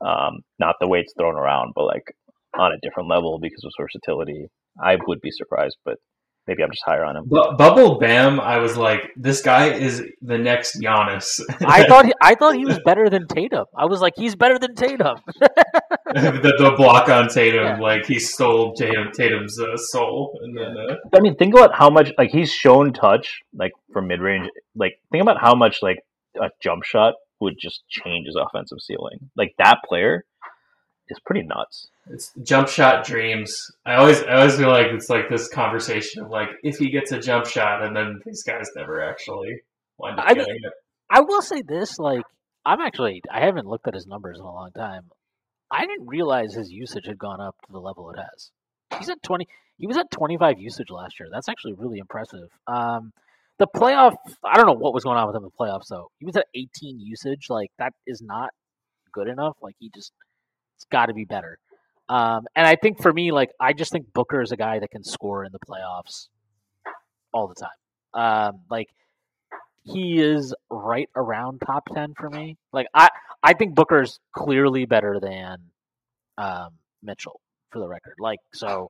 Um, 0.00 0.40
not 0.60 0.76
the 0.80 0.86
way 0.86 1.00
it's 1.00 1.12
thrown 1.18 1.34
around, 1.34 1.72
but 1.74 1.84
like 1.84 2.04
on 2.56 2.72
a 2.72 2.78
different 2.82 3.08
level 3.10 3.38
because 3.42 3.64
of 3.64 3.72
versatility. 3.78 4.46
I 4.82 4.96
would 5.06 5.20
be 5.20 5.30
surprised, 5.32 5.76
but 5.84 5.96
maybe 6.46 6.62
I'm 6.62 6.70
just 6.70 6.82
higher 6.84 7.04
on 7.04 7.16
him. 7.16 7.24
Bu- 7.26 7.56
Bubble 7.56 7.98
Bam, 7.98 8.40
I 8.40 8.58
was 8.58 8.76
like, 8.76 9.10
this 9.16 9.40
guy 9.42 9.72
is 9.72 10.02
the 10.22 10.38
next 10.38 10.80
Giannis. 10.80 11.40
I 11.66 11.84
thought 11.88 12.06
he, 12.06 12.12
I 12.20 12.34
thought 12.34 12.54
he 12.56 12.64
was 12.64 12.78
better 12.84 13.08
than 13.08 13.26
Tatum. 13.26 13.66
I 13.76 13.86
was 13.86 14.00
like, 14.00 14.14
he's 14.16 14.34
better 14.34 14.58
than 14.58 14.74
Tatum. 14.74 15.18
the, 16.14 16.54
the 16.58 16.74
block 16.76 17.08
on 17.08 17.28
Tatum, 17.28 17.64
Yeah. 17.64 17.78
like 17.78 18.06
he 18.06 18.18
stole 18.18 18.74
Tatum, 18.74 19.10
Tatum's 19.14 19.60
uh, 19.60 19.76
soul, 19.76 20.38
and 20.42 20.56
then 20.56 20.76
uh, 20.76 20.96
I 21.14 21.20
mean, 21.20 21.36
think 21.36 21.54
about 21.54 21.74
how 21.74 21.88
much 21.90 22.12
like 22.18 22.30
he's 22.30 22.52
shown 22.52 22.92
touch 22.92 23.40
like 23.54 23.72
from 23.92 24.08
mid 24.08 24.20
range. 24.20 24.48
Like 24.74 24.94
think 25.12 25.22
about 25.22 25.40
how 25.40 25.54
much 25.54 25.78
like 25.82 25.98
a 26.40 26.48
jump 26.62 26.82
shot 26.84 27.14
would 27.40 27.54
just 27.60 27.82
change 27.88 28.26
his 28.26 28.36
offensive 28.36 28.78
ceiling. 28.80 29.30
Like 29.36 29.54
that 29.58 29.78
player 29.88 30.24
is 31.10 31.18
pretty 31.20 31.42
nuts. 31.42 31.88
it's 32.10 32.32
jump 32.42 32.68
shot 32.68 33.04
dreams. 33.04 33.70
I 33.84 33.96
always, 33.96 34.22
I 34.22 34.34
always 34.34 34.56
feel 34.56 34.68
like 34.68 34.88
it's 34.88 35.10
like 35.10 35.28
this 35.28 35.48
conversation 35.48 36.22
of 36.22 36.30
like 36.30 36.48
if 36.62 36.78
he 36.78 36.90
gets 36.90 37.12
a 37.12 37.18
jump 37.18 37.46
shot, 37.46 37.82
and 37.82 37.96
then 37.96 38.20
these 38.24 38.42
guys 38.42 38.68
never 38.76 39.02
actually 39.02 39.62
wind 39.98 40.18
up 40.18 40.26
I 40.26 40.34
getting 40.34 40.56
it. 40.62 40.72
I 41.10 41.20
will 41.20 41.42
say 41.42 41.62
this: 41.62 41.98
like, 41.98 42.24
I'm 42.64 42.80
actually 42.80 43.22
I 43.32 43.40
haven't 43.44 43.66
looked 43.66 43.88
at 43.88 43.94
his 43.94 44.06
numbers 44.06 44.38
in 44.38 44.44
a 44.44 44.52
long 44.52 44.70
time. 44.72 45.10
I 45.70 45.86
didn't 45.86 46.06
realize 46.06 46.54
his 46.54 46.70
usage 46.70 47.06
had 47.06 47.18
gone 47.18 47.40
up 47.40 47.56
to 47.66 47.72
the 47.72 47.78
level 47.78 48.10
it 48.10 48.18
has. 48.18 48.50
He's 48.98 49.08
at 49.08 49.22
20. 49.22 49.46
He 49.78 49.86
was 49.86 49.96
at 49.96 50.10
25 50.10 50.58
usage 50.58 50.90
last 50.90 51.18
year. 51.20 51.28
That's 51.32 51.48
actually 51.48 51.74
really 51.74 51.98
impressive. 51.98 52.48
Um, 52.66 53.12
the 53.58 53.66
playoff. 53.66 54.16
I 54.44 54.56
don't 54.56 54.66
know 54.66 54.72
what 54.72 54.94
was 54.94 55.04
going 55.04 55.16
on 55.16 55.26
with 55.26 55.36
him 55.36 55.44
in 55.44 55.50
the 55.50 55.64
playoffs 55.64 55.88
though. 55.88 56.10
He 56.18 56.26
was 56.26 56.36
at 56.36 56.46
18 56.54 56.98
usage. 56.98 57.46
Like 57.48 57.70
that 57.78 57.92
is 58.06 58.20
not 58.20 58.50
good 59.12 59.28
enough. 59.28 59.56
Like 59.62 59.76
he 59.78 59.90
just 59.94 60.12
it's 60.80 60.86
got 60.90 61.06
to 61.06 61.14
be 61.14 61.26
better. 61.26 61.58
Um, 62.08 62.46
and 62.56 62.66
I 62.66 62.74
think 62.74 63.02
for 63.02 63.12
me, 63.12 63.32
like 63.32 63.50
I 63.60 63.74
just 63.74 63.92
think 63.92 64.12
Booker 64.14 64.40
is 64.40 64.50
a 64.50 64.56
guy 64.56 64.78
that 64.78 64.90
can 64.90 65.04
score 65.04 65.44
in 65.44 65.52
the 65.52 65.58
playoffs 65.58 66.28
all 67.32 67.46
the 67.46 67.54
time. 67.54 67.68
Um, 68.14 68.60
like 68.70 68.88
he 69.84 70.20
is 70.20 70.54
right 70.70 71.08
around 71.14 71.60
top 71.60 71.88
ten 71.94 72.14
for 72.14 72.30
me. 72.30 72.56
Like 72.72 72.86
I, 72.94 73.10
I 73.42 73.52
think 73.52 73.74
Booker's 73.74 74.18
clearly 74.32 74.86
better 74.86 75.20
than 75.20 75.58
um, 76.38 76.70
Mitchell 77.02 77.40
for 77.70 77.78
the 77.78 77.86
record. 77.86 78.14
Like 78.18 78.40
so, 78.54 78.88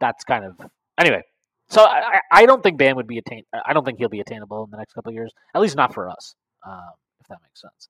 that's 0.00 0.24
kind 0.24 0.44
of 0.44 0.60
anyway. 0.98 1.22
So 1.68 1.84
I, 1.84 2.18
I 2.32 2.46
don't 2.46 2.62
think 2.64 2.78
Bam 2.78 2.96
would 2.96 3.06
be 3.06 3.18
attain. 3.18 3.44
I 3.64 3.72
don't 3.72 3.84
think 3.84 3.98
he'll 3.98 4.08
be 4.08 4.20
attainable 4.20 4.64
in 4.64 4.70
the 4.72 4.76
next 4.76 4.94
couple 4.94 5.12
years. 5.12 5.32
At 5.54 5.62
least 5.62 5.76
not 5.76 5.94
for 5.94 6.08
us, 6.08 6.34
um, 6.66 6.90
if 7.20 7.28
that 7.28 7.38
makes 7.42 7.60
sense. 7.60 7.88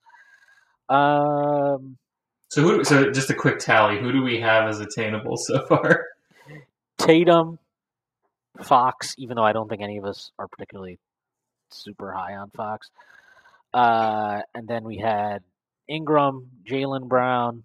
Um, 0.90 1.96
So 2.50 2.62
who? 2.62 2.84
So 2.84 3.10
just 3.12 3.30
a 3.30 3.34
quick 3.34 3.60
tally. 3.60 3.98
Who 3.98 4.12
do 4.12 4.22
we 4.22 4.40
have 4.40 4.68
as 4.68 4.80
attainable 4.80 5.36
so 5.36 5.64
far? 5.66 6.06
Tatum, 6.98 7.58
Fox, 8.62 9.14
even 9.18 9.36
though 9.36 9.44
I 9.44 9.52
don't 9.52 9.68
think 9.68 9.82
any 9.82 9.98
of 9.98 10.04
us 10.04 10.32
are 10.38 10.48
particularly 10.48 10.98
super 11.70 12.12
high 12.12 12.34
on 12.34 12.50
Fox. 12.50 12.90
Uh, 13.72 14.42
and 14.54 14.66
then 14.66 14.82
we 14.82 14.98
had 14.98 15.42
Ingram, 15.88 16.50
Jaylen 16.68 17.08
Brown, 17.08 17.62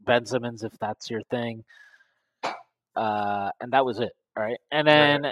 Ben 0.00 0.26
Simmons, 0.26 0.64
if 0.64 0.72
that's 0.80 1.08
your 1.10 1.22
thing. 1.30 1.64
Uh, 2.96 3.50
and 3.60 3.72
that 3.72 3.84
was 3.84 4.00
it. 4.00 4.12
All 4.36 4.42
right. 4.42 4.58
And 4.72 4.86
then, 4.86 5.26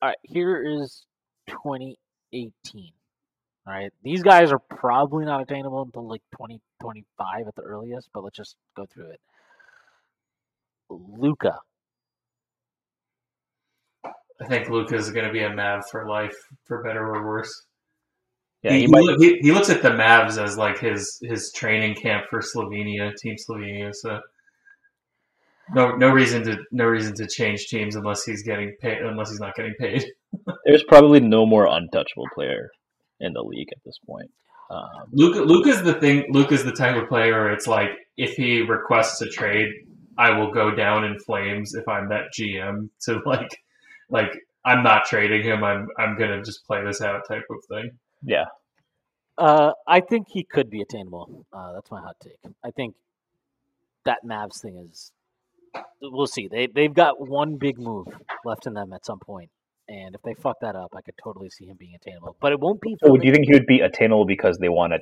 all 0.00 0.08
right, 0.08 0.18
here 0.22 0.62
is 0.64 1.04
2018. 1.48 2.92
All 3.66 3.72
right. 3.72 3.92
These 4.02 4.22
guys 4.22 4.50
are 4.50 4.58
probably 4.58 5.24
not 5.24 5.40
attainable 5.40 5.82
until 5.82 6.08
like 6.08 6.22
2025 6.32 7.46
at 7.46 7.54
the 7.54 7.62
earliest, 7.62 8.08
but 8.12 8.24
let's 8.24 8.36
just 8.36 8.56
go 8.76 8.86
through 8.86 9.10
it. 9.10 9.20
Luka, 10.90 11.58
I 14.04 14.46
think 14.46 14.68
Luka 14.68 14.96
is 14.96 15.10
going 15.10 15.26
to 15.26 15.32
be 15.32 15.42
a 15.42 15.54
Mav 15.54 15.88
for 15.90 16.08
life, 16.08 16.34
for 16.64 16.82
better 16.82 17.14
or 17.14 17.26
worse. 17.26 17.66
Yeah, 18.62 18.72
he, 18.72 18.80
he 18.80 18.84
he 18.84 18.86
might. 18.88 19.16
he, 19.18 19.38
he 19.40 19.52
looks 19.52 19.70
at 19.70 19.82
the 19.82 19.90
Mavs 19.90 20.42
as 20.42 20.56
like 20.56 20.78
his 20.78 21.18
his 21.22 21.52
training 21.52 21.94
camp 21.94 22.26
for 22.28 22.40
Slovenia, 22.40 23.14
Team 23.16 23.36
Slovenia. 23.36 23.94
So 23.94 24.20
no 25.74 25.96
no 25.96 26.10
reason 26.10 26.42
to 26.44 26.58
no 26.72 26.84
reason 26.86 27.14
to 27.16 27.26
change 27.26 27.68
teams 27.68 27.96
unless 27.96 28.24
he's 28.24 28.42
getting 28.42 28.76
paid 28.80 28.98
unless 29.02 29.30
he's 29.30 29.40
not 29.40 29.54
getting 29.54 29.74
paid. 29.78 30.04
There's 30.64 30.84
probably 30.84 31.20
no 31.20 31.46
more 31.46 31.66
untouchable 31.66 32.26
player 32.34 32.70
in 33.22 33.32
the 33.32 33.42
league 33.42 33.68
at 33.72 33.82
this 33.84 33.98
point. 34.06 34.30
Um, 34.70 35.04
Luka 35.12 35.40
Luka's 35.40 35.82
the 35.82 35.94
thing. 35.94 36.26
Luke 36.30 36.52
is 36.52 36.64
the 36.64 36.72
type 36.72 36.96
of 36.96 37.08
player 37.08 37.32
where 37.32 37.52
it's 37.52 37.66
like 37.66 37.90
if 38.16 38.34
he 38.34 38.62
requests 38.62 39.20
a 39.22 39.28
trade, 39.28 39.68
I 40.18 40.30
will 40.30 40.50
go 40.52 40.70
down 40.74 41.04
in 41.04 41.18
flames 41.20 41.74
if 41.74 41.86
I'm 41.88 42.08
that 42.10 42.26
GM 42.38 42.88
to 43.02 43.20
like 43.26 43.50
like 44.10 44.32
I'm 44.64 44.82
not 44.82 45.04
trading 45.06 45.42
him. 45.42 45.64
I'm 45.64 45.88
I'm 45.98 46.16
gonna 46.18 46.42
just 46.42 46.64
play 46.66 46.84
this 46.84 47.00
out 47.00 47.22
type 47.28 47.44
of 47.50 47.58
thing. 47.70 47.90
yeah, 48.22 48.46
Uh, 49.38 49.72
I 49.86 50.00
think 50.00 50.28
he 50.30 50.44
could 50.44 50.70
be 50.70 50.82
attainable. 50.82 51.46
Uh, 51.52 51.72
that's 51.74 51.90
my 51.90 52.00
hot 52.00 52.16
take. 52.22 52.38
I 52.64 52.70
think 52.70 52.94
that 54.04 54.18
Mavs 54.24 54.60
thing 54.62 54.88
is. 54.90 55.12
We'll 56.00 56.26
see. 56.26 56.48
They 56.48 56.66
they've 56.66 56.92
got 56.94 57.26
one 57.26 57.56
big 57.56 57.78
move 57.78 58.06
left 58.44 58.66
in 58.66 58.74
them 58.74 58.92
at 58.92 59.04
some 59.06 59.18
point, 59.18 59.50
and 59.88 60.14
if 60.14 60.22
they 60.22 60.34
fuck 60.34 60.56
that 60.60 60.76
up, 60.76 60.94
I 60.96 61.02
could 61.02 61.14
totally 61.22 61.50
see 61.50 61.66
him 61.66 61.76
being 61.78 61.94
attainable. 61.94 62.36
But 62.40 62.52
it 62.52 62.60
won't 62.60 62.80
be. 62.80 62.96
So 63.04 63.16
do 63.16 63.26
you 63.26 63.32
think 63.32 63.46
he 63.46 63.52
would 63.52 63.66
be 63.66 63.80
attainable 63.80 64.26
because 64.26 64.58
they 64.58 64.68
want 64.68 64.92
to 64.92 65.00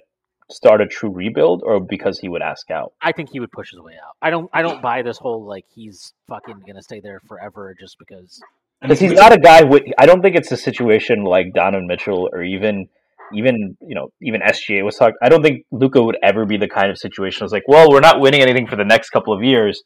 start 0.51 0.81
a 0.81 0.87
true 0.87 1.11
rebuild, 1.11 1.63
or 1.65 1.81
because 1.81 2.19
he 2.19 2.29
would 2.29 2.43
ask 2.43 2.71
out? 2.71 2.93
I 3.01 3.13
think 3.13 3.31
he 3.31 3.41
would 3.41 3.53
push 3.53 3.71
his 3.71 3.81
way 3.81 3.95
out. 3.95 4.17
I 4.21 4.31
don't. 4.31 4.51
I 4.53 4.63
don't 4.63 4.83
buy 4.83 5.03
this 5.03 5.19
whole 5.19 5.45
like 5.45 5.65
he's 5.75 6.13
fucking 6.29 6.63
gonna 6.67 6.83
stay 6.83 7.01
there 7.01 7.21
forever 7.29 7.75
just 7.79 7.99
because. 7.99 8.41
Because 8.81 8.99
he's 8.99 9.13
not 9.13 9.33
a 9.33 9.39
guy 9.39 9.63
with. 9.63 9.83
I 9.99 10.07
don't 10.07 10.23
think 10.23 10.37
it's 10.37 10.51
a 10.53 10.57
situation 10.57 11.25
like 11.25 11.53
Donovan 11.53 11.87
Mitchell 11.87 12.31
or 12.33 12.43
even 12.43 12.89
even 13.33 13.77
you 13.87 13.95
know 13.95 14.13
even 14.23 14.41
SGA 14.41 14.85
was 14.85 14.97
talking. 14.97 15.17
I 15.23 15.29
don't 15.29 15.43
think 15.43 15.65
Luka 15.71 16.03
would 16.03 16.17
ever 16.23 16.47
be 16.47 16.57
the 16.57 16.69
kind 16.69 16.91
of 16.91 16.99
situation. 16.99 17.45
It's 17.45 17.53
like, 17.53 17.69
well, 17.69 17.91
we're 17.91 18.01
not 18.01 18.21
winning 18.21 18.43
anything 18.43 18.67
for 18.67 18.77
the 18.77 18.85
next 18.85 19.11
couple 19.11 19.35
of 19.35 19.43
years. 19.43 19.83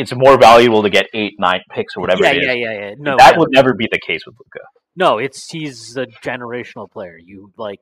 It's 0.00 0.14
more 0.14 0.38
valuable 0.38 0.82
to 0.82 0.90
get 0.90 1.06
eight, 1.14 1.34
nine 1.38 1.60
picks 1.70 1.96
or 1.96 2.00
whatever 2.00 2.24
yeah, 2.24 2.30
it 2.30 2.36
is. 2.38 2.46
yeah, 2.46 2.52
yeah, 2.52 2.72
yeah. 2.72 2.94
No, 2.98 3.16
that 3.16 3.32
yeah. 3.32 3.38
would 3.38 3.50
never 3.52 3.74
be 3.74 3.88
the 3.90 3.98
case 3.98 4.26
with 4.26 4.36
Luka. 4.38 4.64
No, 4.94 5.18
it's 5.18 5.50
he's 5.50 5.96
a 5.96 6.06
generational 6.06 6.90
player. 6.90 7.18
You 7.22 7.52
like, 7.56 7.80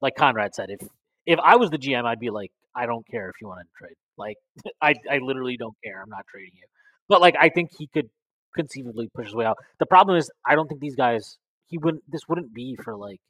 like 0.00 0.16
Conrad 0.16 0.54
said, 0.54 0.70
if 0.70 0.86
if 1.26 1.38
I 1.42 1.56
was 1.56 1.70
the 1.70 1.78
GM, 1.78 2.04
I'd 2.04 2.18
be 2.18 2.30
like, 2.30 2.50
I 2.74 2.86
don't 2.86 3.06
care 3.06 3.28
if 3.28 3.36
you 3.40 3.48
want 3.48 3.60
to 3.60 3.78
trade. 3.78 3.96
Like, 4.16 4.36
I 4.82 4.94
I 5.10 5.18
literally 5.18 5.56
don't 5.56 5.76
care. 5.84 6.02
I'm 6.02 6.10
not 6.10 6.26
trading 6.28 6.52
you. 6.54 6.66
But 7.08 7.20
like, 7.20 7.34
I 7.40 7.48
think 7.48 7.70
he 7.78 7.86
could 7.86 8.10
conceivably 8.54 9.08
push 9.14 9.26
his 9.26 9.34
way 9.34 9.44
out. 9.44 9.56
The 9.78 9.86
problem 9.86 10.16
is, 10.16 10.30
I 10.46 10.54
don't 10.54 10.68
think 10.68 10.80
these 10.80 10.96
guys. 10.96 11.38
He 11.66 11.78
wouldn't. 11.78 12.02
This 12.08 12.22
wouldn't 12.28 12.54
be 12.54 12.76
for 12.82 12.96
like 12.96 13.20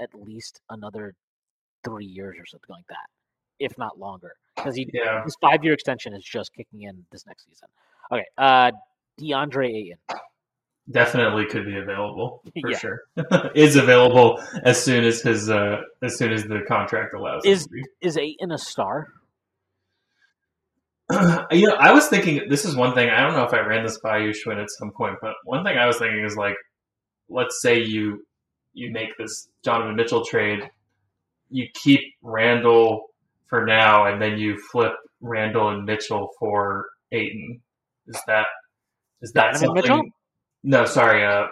at 0.00 0.10
least 0.14 0.60
another 0.68 1.14
three 1.84 2.06
years 2.06 2.36
or 2.38 2.46
something 2.46 2.70
like 2.74 2.86
that, 2.88 3.06
if 3.58 3.78
not 3.78 3.98
longer, 3.98 4.32
because 4.56 4.76
he 4.76 4.88
yeah. 4.92 5.22
his 5.24 5.36
five 5.40 5.64
year 5.64 5.72
extension 5.72 6.14
is 6.14 6.24
just 6.24 6.52
kicking 6.54 6.82
in 6.82 7.04
this 7.12 7.26
next 7.26 7.46
season. 7.46 7.68
Okay, 8.12 8.24
uh, 8.38 8.70
DeAndre 9.20 9.68
Ayton. 9.74 9.98
definitely 10.90 11.46
could 11.46 11.64
be 11.64 11.76
available 11.78 12.42
for 12.60 12.70
Yeah. 12.70 12.78
sure. 12.78 13.00
is 13.54 13.76
available 13.76 14.42
as 14.64 14.82
soon 14.82 15.04
as 15.04 15.22
his 15.22 15.50
uh, 15.50 15.78
as 16.02 16.16
soon 16.18 16.32
as 16.32 16.44
the 16.44 16.60
contract 16.68 17.14
allows. 17.14 17.44
Is 17.44 17.68
is 18.00 18.16
Ayton 18.16 18.52
a 18.52 18.58
star? 18.58 19.08
you 21.50 21.66
know, 21.68 21.74
I 21.78 21.92
was 21.92 22.08
thinking 22.08 22.48
this 22.48 22.64
is 22.64 22.74
one 22.76 22.94
thing. 22.94 23.10
I 23.10 23.20
don't 23.20 23.34
know 23.34 23.44
if 23.44 23.52
I 23.52 23.60
ran 23.60 23.84
this 23.84 23.98
by 23.98 24.18
you, 24.18 24.30
Shwin, 24.30 24.60
at 24.62 24.70
some 24.70 24.90
point, 24.90 25.16
but 25.20 25.34
one 25.44 25.62
thing 25.64 25.76
I 25.76 25.86
was 25.86 25.98
thinking 25.98 26.24
is 26.24 26.36
like, 26.36 26.56
let's 27.28 27.60
say 27.60 27.78
you 27.82 28.24
you 28.72 28.90
make 28.90 29.10
this 29.18 29.48
Donovan 29.62 29.96
Mitchell 29.96 30.24
trade, 30.24 30.60
you 31.50 31.66
keep 31.74 32.00
Randle 32.22 33.10
for 33.54 33.64
now, 33.64 34.06
and 34.06 34.20
then 34.20 34.36
you 34.36 34.58
flip 34.72 34.92
Randle 35.20 35.68
and 35.68 35.84
Mitchell 35.84 36.28
for 36.40 36.86
Ayton. 37.12 37.60
Is 38.08 38.20
that 38.26 38.46
is 39.22 39.30
that 39.32 39.52
Donovan 39.54 39.60
something? 39.60 39.82
Mitchell? 39.82 40.02
No, 40.64 40.84
sorry, 40.86 41.24
uh, 41.24 41.46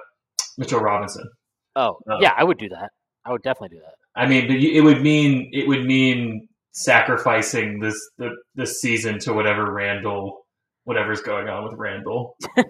Mitchell 0.59 0.81
Robinson. 0.81 1.29
Oh, 1.77 1.99
Oh. 2.11 2.19
yeah, 2.21 2.33
I 2.37 2.43
would 2.43 2.59
do 2.59 2.69
that. 2.71 2.91
I 3.25 3.31
would 3.31 3.43
definitely 3.43 3.77
do 3.79 3.83
that. 3.85 3.95
I 4.21 4.27
mean, 4.27 4.49
but 4.49 4.57
it 4.57 4.81
would 4.83 5.01
mean 5.01 5.51
it 5.53 5.69
would 5.69 5.85
mean 5.85 6.49
sacrificing 6.73 7.79
this 7.79 7.97
the 8.19 8.31
this 8.57 8.81
season 8.81 9.21
to 9.21 9.33
whatever 9.33 9.73
Randle, 9.73 10.45
whatever's 10.83 11.23
going 11.23 11.49
on 11.49 11.63
with 11.65 11.75
Randle. 11.79 12.37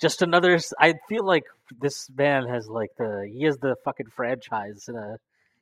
Just 0.00 0.20
another. 0.20 0.58
I 0.80 0.94
feel 1.08 1.24
like 1.24 1.44
this 1.80 2.10
man 2.14 2.48
has 2.48 2.66
like 2.68 2.90
the 2.98 3.30
he 3.32 3.44
has 3.44 3.56
the 3.58 3.76
fucking 3.84 4.08
franchise 4.16 4.86
in 4.88 4.96
a 4.96 5.16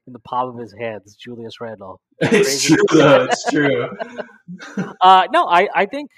in 0.06 0.12
the 0.12 0.18
palm 0.18 0.50
of 0.50 0.58
his 0.58 0.74
hands. 0.78 1.16
Julius 1.16 1.60
Randle. 1.60 2.00
It's 2.20 2.64
true, 2.64 2.76
though. 2.92 3.24
It's 3.24 3.44
true. 3.50 3.88
Uh, 5.00 5.26
no, 5.32 5.46
I 5.48 5.68
I 5.74 5.86
think 5.86 6.10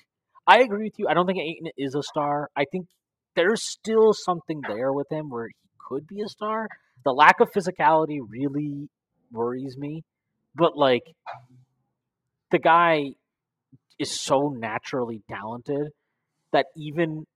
I 0.47 0.61
agree 0.61 0.85
with 0.85 0.99
you. 0.99 1.07
I 1.09 1.15
don't 1.15 1.27
think 1.27 1.39
Ayton 1.39 1.69
is 1.79 1.95
a 1.95 2.03
star. 2.03 2.51
I 2.57 2.65
think 2.71 2.87
there's 3.37 3.63
still 3.63 4.13
something 4.13 4.61
there 4.67 4.93
with 4.93 5.11
him 5.11 5.31
where 5.31 5.47
he 5.47 5.55
could 5.89 6.07
be 6.07 6.21
a 6.21 6.29
star. 6.29 6.67
The 7.05 7.13
lack 7.13 7.41
of 7.41 7.53
physicality 7.53 8.19
really 8.29 8.89
worries 9.31 9.77
me, 9.77 10.03
but 10.55 10.77
like 10.77 11.05
the 12.51 12.59
guy 12.59 13.11
is 13.99 14.11
so 14.11 14.49
naturally 14.49 15.23
talented 15.29 15.89
that 16.53 16.67
even 16.77 17.27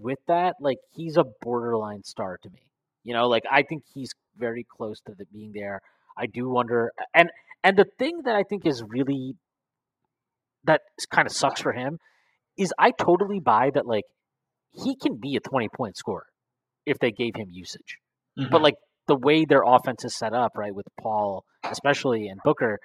with 0.00 0.18
that, 0.28 0.56
like 0.60 0.78
he's 0.94 1.16
a 1.16 1.24
borderline 1.40 2.04
star 2.04 2.38
to 2.42 2.50
me. 2.50 2.60
You 3.04 3.14
know, 3.14 3.28
like 3.28 3.44
I 3.50 3.62
think 3.62 3.82
he's 3.92 4.12
very 4.36 4.64
close 4.76 5.00
to 5.06 5.12
the 5.16 5.24
being 5.32 5.52
there. 5.54 5.80
I 6.16 6.26
do 6.26 6.48
wonder, 6.48 6.92
and 7.14 7.30
and 7.64 7.76
the 7.76 7.86
thing 7.98 8.22
that 8.24 8.34
I 8.34 8.42
think 8.42 8.66
is 8.66 8.82
really 8.82 9.34
that 10.64 10.82
kind 11.10 11.26
of 11.26 11.32
sucks 11.32 11.60
for 11.60 11.72
him 11.72 11.98
is 12.56 12.72
I 12.78 12.90
totally 12.92 13.40
buy 13.40 13.70
that 13.74 13.86
like 13.86 14.04
he 14.72 14.94
can 14.96 15.16
be 15.16 15.36
a 15.36 15.40
twenty 15.40 15.68
point 15.68 15.96
scorer 15.96 16.26
if 16.86 16.98
they 16.98 17.10
gave 17.10 17.34
him 17.36 17.48
usage. 17.50 17.98
Mm-hmm. 18.38 18.50
But 18.50 18.62
like 18.62 18.74
the 19.08 19.16
way 19.16 19.44
their 19.44 19.62
offense 19.66 20.04
is 20.04 20.14
set 20.14 20.32
up, 20.32 20.52
right, 20.56 20.74
with 20.74 20.86
Paul 21.00 21.44
especially 21.64 22.28
and 22.28 22.40
Booker, 22.44 22.78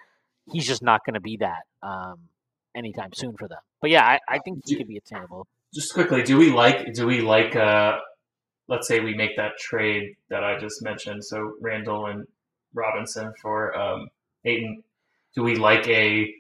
he's 0.51 0.65
just 0.67 0.81
not 0.83 1.01
going 1.05 1.15
to 1.15 1.19
be 1.21 1.37
that 1.37 1.63
um, 1.83 2.29
anytime 2.75 3.09
soon 3.13 3.35
for 3.37 3.47
them. 3.47 3.59
But 3.81 3.89
yeah, 3.89 4.03
I, 4.05 4.19
I 4.29 4.39
think 4.39 4.61
he 4.65 4.73
Do- 4.73 4.77
could 4.79 4.87
be 4.87 4.97
attainable. 4.97 5.47
just 5.73 5.93
quickly, 5.93 6.23
do 6.23 6.37
we 6.37 6.51
like 6.51 6.93
do 6.93 7.05
we 7.07 7.21
like 7.21 7.55
uh 7.55 7.97
let's 8.67 8.87
say 8.87 8.99
we 8.99 9.13
make 9.13 9.35
that 9.37 9.57
trade 9.57 10.15
that 10.29 10.43
I 10.43 10.57
just 10.59 10.83
mentioned, 10.83 11.23
so 11.23 11.53
Randle 11.61 12.07
and 12.07 12.27
Robinson 12.73 13.33
for 13.41 13.77
um, 13.77 14.09
Ayton? 14.45 14.83
Do 15.35 15.43
we 15.43 15.55
like 15.55 15.87
a 15.87 16.33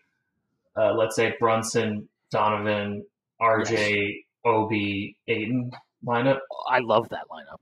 uh, 0.77 0.93
let's 0.93 1.15
say 1.15 1.35
Brunson, 1.39 2.07
Donovan, 2.31 3.05
RJ, 3.41 4.23
Obi, 4.45 5.17
Ayton 5.27 5.71
lineup? 6.05 6.39
I 6.69 6.79
love 6.79 7.09
that 7.09 7.25
lineup. 7.31 7.59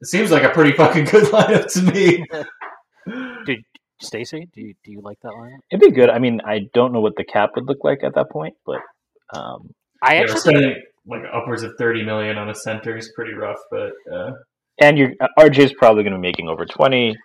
It 0.00 0.06
seems 0.08 0.30
like 0.30 0.42
a 0.42 0.50
pretty 0.50 0.72
fucking 0.72 1.04
good 1.04 1.24
lineup 1.32 1.72
to 1.72 1.82
me. 1.82 2.24
Did 3.46 3.64
Stacy? 4.00 4.48
Do 4.52 4.60
you 4.60 4.74
do 4.84 4.90
you 4.92 5.00
like 5.00 5.20
that 5.22 5.32
lineup? 5.32 5.58
It'd 5.70 5.80
be 5.80 5.92
good. 5.92 6.10
I 6.10 6.18
mean, 6.18 6.40
I 6.44 6.68
don't 6.74 6.92
know 6.92 7.00
what 7.00 7.16
the 7.16 7.24
cap 7.24 7.50
would 7.54 7.66
look 7.66 7.84
like 7.84 8.02
at 8.02 8.14
that 8.14 8.30
point, 8.30 8.54
but 8.66 8.80
um, 9.32 9.72
I 10.02 10.14
Yeah, 10.14 10.20
actually 10.22 10.40
spending 10.40 10.82
like 11.06 11.22
upwards 11.32 11.62
of 11.62 11.72
thirty 11.78 12.04
million 12.04 12.38
on 12.38 12.48
a 12.48 12.54
center 12.54 12.96
is 12.96 13.10
pretty 13.16 13.34
rough, 13.34 13.58
but 13.70 13.90
uh, 14.12 14.30
and 14.80 14.96
your 14.98 15.10
RJ's 15.38 15.72
probably 15.74 16.02
going 16.02 16.12
to 16.14 16.18
be 16.18 16.22
making 16.22 16.48
over 16.48 16.64
twenty. 16.64 17.16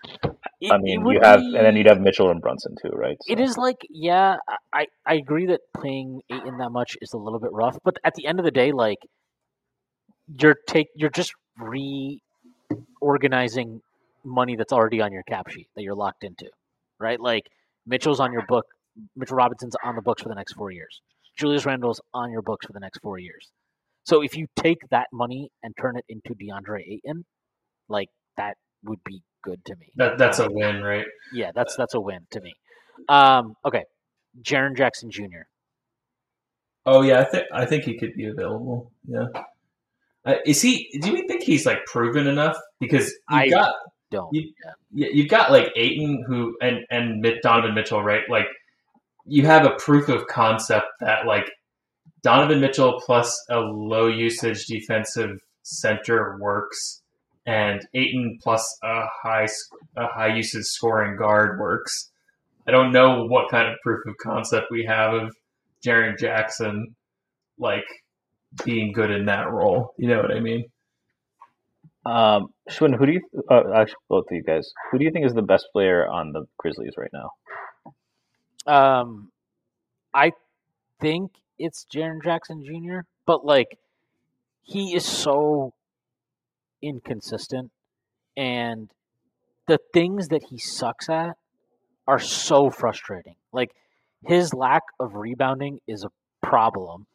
it- 0.59 0.71
I 0.71 0.77
mean, 0.79 1.05
you 1.05 1.19
have, 1.21 1.39
be- 1.39 1.55
and 1.55 1.65
then 1.65 1.75
you'd 1.75 1.87
have 1.87 1.99
Mitchell 2.01 2.29
and 2.31 2.41
Brunson 2.41 2.75
too, 2.81 2.89
right? 2.89 3.17
It 3.27 3.37
So- 3.37 3.43
is 3.43 3.57
like, 3.57 3.77
yeah, 3.89 4.37
I, 4.73 4.87
I 5.05 5.13
agree 5.15 5.45
that 5.47 5.61
playing 5.75 6.21
eight 6.31 6.43
in 6.45 6.57
that 6.57 6.71
much 6.71 6.97
is 7.01 7.13
a 7.13 7.17
little 7.17 7.39
bit 7.39 7.51
rough, 7.53 7.77
but 7.83 7.97
at 8.03 8.15
the 8.15 8.25
end 8.25 8.39
of 8.39 8.45
the 8.45 8.51
day, 8.51 8.71
like 8.71 8.97
you're 10.39 10.55
take 10.67 10.87
you're 10.95 11.09
just 11.11 11.33
reorganizing 13.01 13.81
money 14.23 14.55
that's 14.55 14.73
already 14.73 15.01
on 15.01 15.11
your 15.13 15.23
cap 15.23 15.47
sheet 15.49 15.67
that 15.75 15.83
you're 15.83 15.95
locked 15.95 16.23
into, 16.23 16.47
right? 16.99 17.19
Like 17.19 17.43
Mitchell's 17.85 18.19
on 18.19 18.33
your 18.33 18.45
book, 18.47 18.65
Mitchell 19.15 19.37
Robinson's 19.37 19.75
on 19.83 19.95
the 19.95 20.01
books 20.01 20.21
for 20.23 20.29
the 20.29 20.35
next 20.35 20.53
four 20.53 20.71
years. 20.71 21.01
Julius 21.37 21.65
Randle's 21.65 22.01
on 22.13 22.31
your 22.31 22.41
books 22.41 22.65
for 22.65 22.73
the 22.73 22.79
next 22.79 22.99
four 22.99 23.19
years. 23.19 23.51
So 24.07 24.21
if 24.23 24.37
you 24.37 24.47
take 24.55 24.77
that 24.89 25.07
money 25.11 25.49
and 25.63 25.75
turn 25.79 25.97
it 25.97 26.05
into 26.07 26.33
DeAndre 26.33 26.79
Ayton, 26.87 27.25
like 27.89 28.07
that 28.37 28.55
would 28.85 29.03
be 29.03 29.21
good 29.43 29.63
to 29.65 29.75
me. 29.75 29.87
that 29.95 30.17
that's 30.17 30.39
a 30.39 30.49
win, 30.49 30.81
right? 30.81 31.05
Yeah, 31.33 31.51
that's 31.53 31.75
that's 31.75 31.93
a 31.93 31.99
win 31.99 32.21
to 32.31 32.39
me. 32.39 32.53
Um, 33.09 33.55
okay, 33.65 33.83
Jaren 34.41 34.77
Jackson 34.77 35.11
Jr. 35.11 35.43
Oh 36.85 37.01
yeah, 37.01 37.19
I 37.19 37.23
think 37.25 37.43
I 37.53 37.65
think 37.65 37.83
he 37.83 37.97
could 37.97 38.13
be 38.13 38.27
available. 38.27 38.91
Yeah, 39.05 39.25
uh, 40.25 40.35
is 40.45 40.61
he? 40.61 40.87
Do 41.01 41.11
you 41.11 41.27
think 41.27 41.43
he's 41.43 41.65
like 41.65 41.85
proven 41.85 42.27
enough? 42.27 42.57
Because 42.79 43.09
you 43.29 43.37
I- 43.37 43.49
got 43.49 43.73
Don't. 44.09 44.33
You- 44.33 44.53
yeah. 44.93 45.07
you've 45.11 45.27
got 45.27 45.51
like 45.51 45.69
Ayton 45.75 46.23
who 46.25 46.55
and 46.61 46.85
and 46.91 47.25
Donovan 47.43 47.73
Mitchell, 47.75 48.01
right? 48.01 48.23
Like 48.29 48.47
you 49.25 49.45
have 49.45 49.65
a 49.65 49.71
proof 49.71 50.07
of 50.07 50.25
concept 50.27 50.87
that 51.01 51.25
like 51.25 51.51
Donovan 52.23 52.59
Mitchell 52.59 53.01
plus 53.05 53.33
a 53.49 53.59
low 53.59 54.07
usage 54.07 54.65
defensive 54.65 55.37
center 55.63 56.37
works, 56.39 57.01
and 57.45 57.81
Ayton 57.93 58.39
plus 58.41 58.63
a 58.83 59.05
high 59.23 59.43
s- 59.43 59.69
a 59.95 60.07
high 60.07 60.35
usage 60.35 60.63
scoring 60.65 61.17
guard 61.17 61.59
works. 61.59 62.11
I 62.67 62.71
don't 62.71 62.91
know 62.91 63.25
what 63.25 63.49
kind 63.49 63.67
of 63.67 63.75
proof 63.83 64.05
of 64.07 64.15
concept 64.17 64.67
we 64.71 64.85
have 64.85 65.13
of 65.13 65.35
Jaren 65.85 66.17
Jackson 66.19 66.95
like 67.57 67.85
being 68.65 68.91
good 68.91 69.11
in 69.11 69.25
that 69.25 69.51
role. 69.51 69.93
You 69.97 70.09
know 70.09 70.21
what 70.21 70.31
I 70.31 70.39
mean? 70.39 70.65
Um, 72.05 72.47
Shwin, 72.69 72.95
who 72.97 73.05
do 73.05 73.11
you? 73.13 73.21
Uh, 73.49 73.63
actually, 73.75 73.95
both 74.09 74.25
of 74.31 74.35
you 74.35 74.43
guys, 74.43 74.69
who 74.91 74.97
do 74.97 75.05
you 75.05 75.11
think 75.11 75.25
is 75.25 75.33
the 75.33 75.41
best 75.41 75.67
player 75.73 76.07
on 76.07 76.31
the 76.31 76.45
Grizzlies 76.57 76.93
right 76.97 77.11
now? 77.13 77.31
Um, 78.65 79.31
I 80.13 80.31
think 80.99 81.31
it's 81.59 81.85
Jaren 81.93 82.23
Jackson 82.23 82.63
Jr. 82.63 82.99
But 83.25 83.45
like, 83.45 83.77
he 84.63 84.95
is 84.95 85.05
so 85.05 85.73
inconsistent, 86.81 87.71
and 88.35 88.89
the 89.67 89.79
things 89.93 90.29
that 90.29 90.43
he 90.43 90.57
sucks 90.57 91.09
at 91.09 91.37
are 92.07 92.19
so 92.19 92.69
frustrating. 92.69 93.35
Like 93.51 93.71
his 94.25 94.53
lack 94.53 94.83
of 94.99 95.15
rebounding 95.15 95.79
is 95.87 96.03
a 96.03 96.11
problem. 96.41 97.05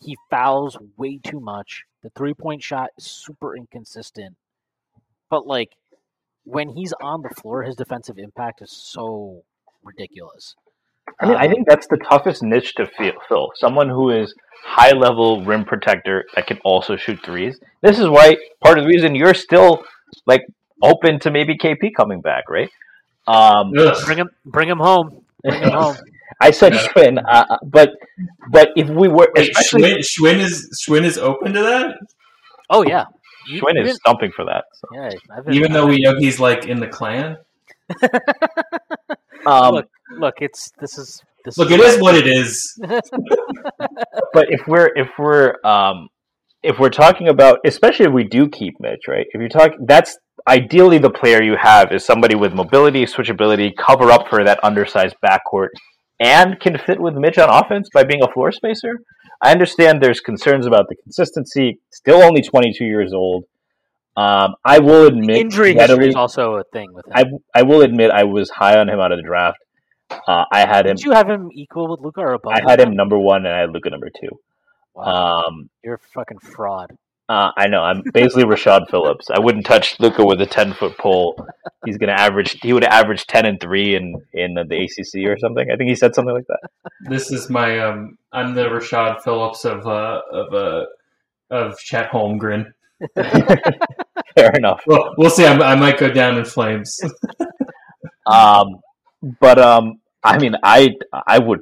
He 0.00 0.16
fouls 0.30 0.76
way 0.96 1.18
too 1.18 1.40
much. 1.40 1.84
The 2.02 2.10
three 2.10 2.34
point 2.34 2.62
shot 2.62 2.90
is 2.96 3.04
super 3.04 3.56
inconsistent. 3.56 4.36
But 5.30 5.46
like 5.46 5.72
when 6.44 6.70
he's 6.70 6.92
on 7.00 7.22
the 7.22 7.30
floor, 7.30 7.62
his 7.62 7.76
defensive 7.76 8.18
impact 8.18 8.62
is 8.62 8.70
so 8.70 9.42
ridiculous. 9.82 10.54
I 11.20 11.26
mean, 11.26 11.36
I 11.36 11.46
Um, 11.46 11.50
think 11.52 11.68
that's 11.68 11.86
the 11.88 11.98
toughest 12.08 12.42
niche 12.42 12.74
to 12.76 12.86
feel, 12.86 13.12
fill. 13.28 13.52
Someone 13.56 13.88
who 13.88 14.10
is 14.10 14.34
high 14.64 14.92
level 14.92 15.44
rim 15.44 15.64
protector 15.64 16.24
that 16.34 16.46
can 16.46 16.58
also 16.64 16.96
shoot 16.96 17.18
threes. 17.24 17.58
This 17.82 17.98
is 17.98 18.08
why 18.08 18.36
part 18.62 18.78
of 18.78 18.84
the 18.84 18.88
reason 18.88 19.14
you're 19.14 19.34
still 19.34 19.84
like 20.26 20.42
open 20.82 21.18
to 21.20 21.30
maybe 21.30 21.56
KP 21.56 21.94
coming 21.94 22.20
back, 22.20 22.48
right? 22.48 22.70
Um, 23.26 23.72
Ugh. 23.78 23.96
bring 24.06 24.18
him, 24.18 24.30
bring 24.46 24.68
him 24.68 24.78
home, 24.78 25.24
bring 25.42 25.62
him 25.62 25.70
home. 25.70 25.96
I 26.40 26.50
said 26.50 26.74
Yeah. 26.74 26.88
Shwin, 26.88 27.22
uh, 27.28 27.58
but 27.64 27.92
but 28.50 28.70
if 28.76 28.88
we 28.88 29.08
were 29.08 29.28
Wait, 29.36 29.50
especially 29.50 30.02
Shwin, 30.02 30.36
Shwin 30.36 30.38
is 30.40 30.84
Shwin 30.86 31.04
is 31.04 31.16
open 31.16 31.52
to 31.52 31.62
that, 31.62 31.96
Oh 32.70 32.82
yeah, 32.82 33.04
You- 33.46 33.60
Shwin 33.62 33.82
is 33.84 33.96
stumping 33.96 34.32
for 34.32 34.44
that. 34.46 34.64
So. 34.74 34.88
Yeah, 34.94 35.10
I've 35.36 35.44
been, 35.44 35.54
even 35.54 35.72
though 35.72 35.86
we 35.86 36.00
know 36.00 36.16
he's 36.18 36.40
like 36.40 36.66
in 36.66 36.80
the 36.80 36.88
clan. 36.88 37.36
Um, 39.46 39.74
look, 39.74 39.88
look, 40.18 40.34
it's 40.40 40.70
this 40.80 40.98
is 40.98 41.22
this. 41.44 41.58
Look, 41.58 41.70
it 41.70 41.80
is 41.80 42.00
what 42.00 42.14
it 42.14 42.26
is. 42.26 42.78
but 44.32 44.46
if 44.50 44.66
we're 44.66 44.90
if 44.96 45.08
we're 45.18 45.54
um 45.64 46.08
if 46.62 46.78
we're 46.78 46.90
talking 46.90 47.28
about 47.28 47.58
especially 47.64 48.06
if 48.06 48.12
we 48.12 48.24
do 48.24 48.48
keep 48.48 48.74
Mitch, 48.80 49.02
right? 49.08 49.26
If 49.30 49.40
you're 49.40 49.48
talking 49.48 49.84
that's 49.86 50.18
ideally 50.46 50.98
the 50.98 51.10
player 51.10 51.42
you 51.42 51.56
have 51.60 51.92
is 51.92 52.04
somebody 52.04 52.34
with 52.34 52.54
mobility, 52.54 53.04
switchability, 53.04 53.72
cover 53.76 54.10
up 54.10 54.28
for 54.28 54.44
that 54.44 54.62
undersized 54.62 55.16
backcourt 55.24 55.68
and 56.20 56.58
can 56.60 56.78
fit 56.78 57.00
with 57.00 57.14
Mitch 57.14 57.38
on 57.38 57.48
offense 57.50 57.88
by 57.92 58.04
being 58.04 58.22
a 58.22 58.32
floor 58.32 58.52
spacer. 58.52 59.00
I 59.42 59.50
understand 59.50 60.02
there's 60.02 60.20
concerns 60.20 60.66
about 60.66 60.86
the 60.88 60.96
consistency, 60.96 61.78
still 61.90 62.22
only 62.22 62.40
22 62.40 62.84
years 62.84 63.12
old. 63.12 63.44
Um, 64.16 64.54
I 64.64 64.78
will 64.78 65.06
admit 65.06 65.38
Injury 65.38 65.74
history 65.74 66.08
is 66.08 66.14
also 66.14 66.54
a 66.54 66.64
thing 66.72 66.92
with 66.92 67.06
him. 67.06 67.12
I, 67.14 67.60
I 67.60 67.62
will 67.62 67.82
admit 67.82 68.12
I 68.12 68.24
was 68.24 68.48
high 68.48 68.78
on 68.78 68.88
him 68.88 69.00
out 69.00 69.10
of 69.10 69.18
the 69.18 69.24
draft. 69.24 69.58
Uh, 70.10 70.44
I 70.52 70.60
had 70.60 70.86
him 70.86 70.96
Did 70.96 71.04
you 71.04 71.12
have 71.12 71.28
him 71.28 71.50
equal 71.52 71.90
with 71.90 72.00
Luka 72.00 72.20
or 72.20 72.34
above? 72.34 72.52
I 72.54 72.60
had 72.68 72.80
him 72.80 72.94
number 72.94 73.18
one 73.18 73.46
and 73.46 73.54
I 73.54 73.60
had 73.60 73.70
Luka 73.70 73.90
number 73.90 74.10
two. 74.10 74.28
Wow, 74.94 75.42
Um, 75.46 75.70
you're 75.82 75.94
a 75.94 75.98
fucking 76.14 76.38
fraud. 76.38 76.96
Uh, 77.28 77.50
I 77.56 77.68
know. 77.68 77.80
I'm 77.80 78.02
basically 78.12 78.44
Rashad 78.44 78.90
Phillips. 78.90 79.30
I 79.30 79.40
wouldn't 79.40 79.64
touch 79.64 79.98
Luka 79.98 80.22
with 80.24 80.42
a 80.42 80.46
ten 80.46 80.74
foot 80.74 80.98
pole. 80.98 81.34
He's 81.86 81.96
gonna 81.96 82.12
average. 82.12 82.58
He 82.62 82.74
would 82.74 82.84
average 82.84 83.26
ten 83.26 83.46
and 83.46 83.58
three 83.58 83.94
in 83.96 84.14
in 84.34 84.52
the, 84.52 84.64
the 84.64 84.84
ACC 84.84 85.26
or 85.26 85.38
something. 85.38 85.70
I 85.72 85.76
think 85.76 85.88
he 85.88 85.94
said 85.94 86.14
something 86.14 86.34
like 86.34 86.46
that. 86.48 86.68
This 87.08 87.30
is 87.32 87.48
my 87.48 87.78
um. 87.78 88.18
I'm 88.32 88.54
the 88.54 88.64
Rashad 88.64 89.22
Phillips 89.22 89.64
of 89.64 89.86
uh 89.86 90.20
of 90.32 90.52
uh 90.52 90.84
of 91.50 91.78
Chet 91.78 92.10
Holmgren. 92.10 92.66
Fair 93.16 94.50
enough. 94.54 94.82
Well, 94.86 95.14
we'll 95.16 95.30
see. 95.30 95.46
I, 95.46 95.54
I 95.54 95.74
might 95.76 95.98
go 95.98 96.10
down 96.10 96.36
in 96.36 96.44
flames. 96.44 97.00
Um, 98.26 98.80
but 99.40 99.58
um, 99.58 100.00
I 100.22 100.38
mean, 100.38 100.54
I 100.62 100.90
I 101.26 101.38
would 101.38 101.60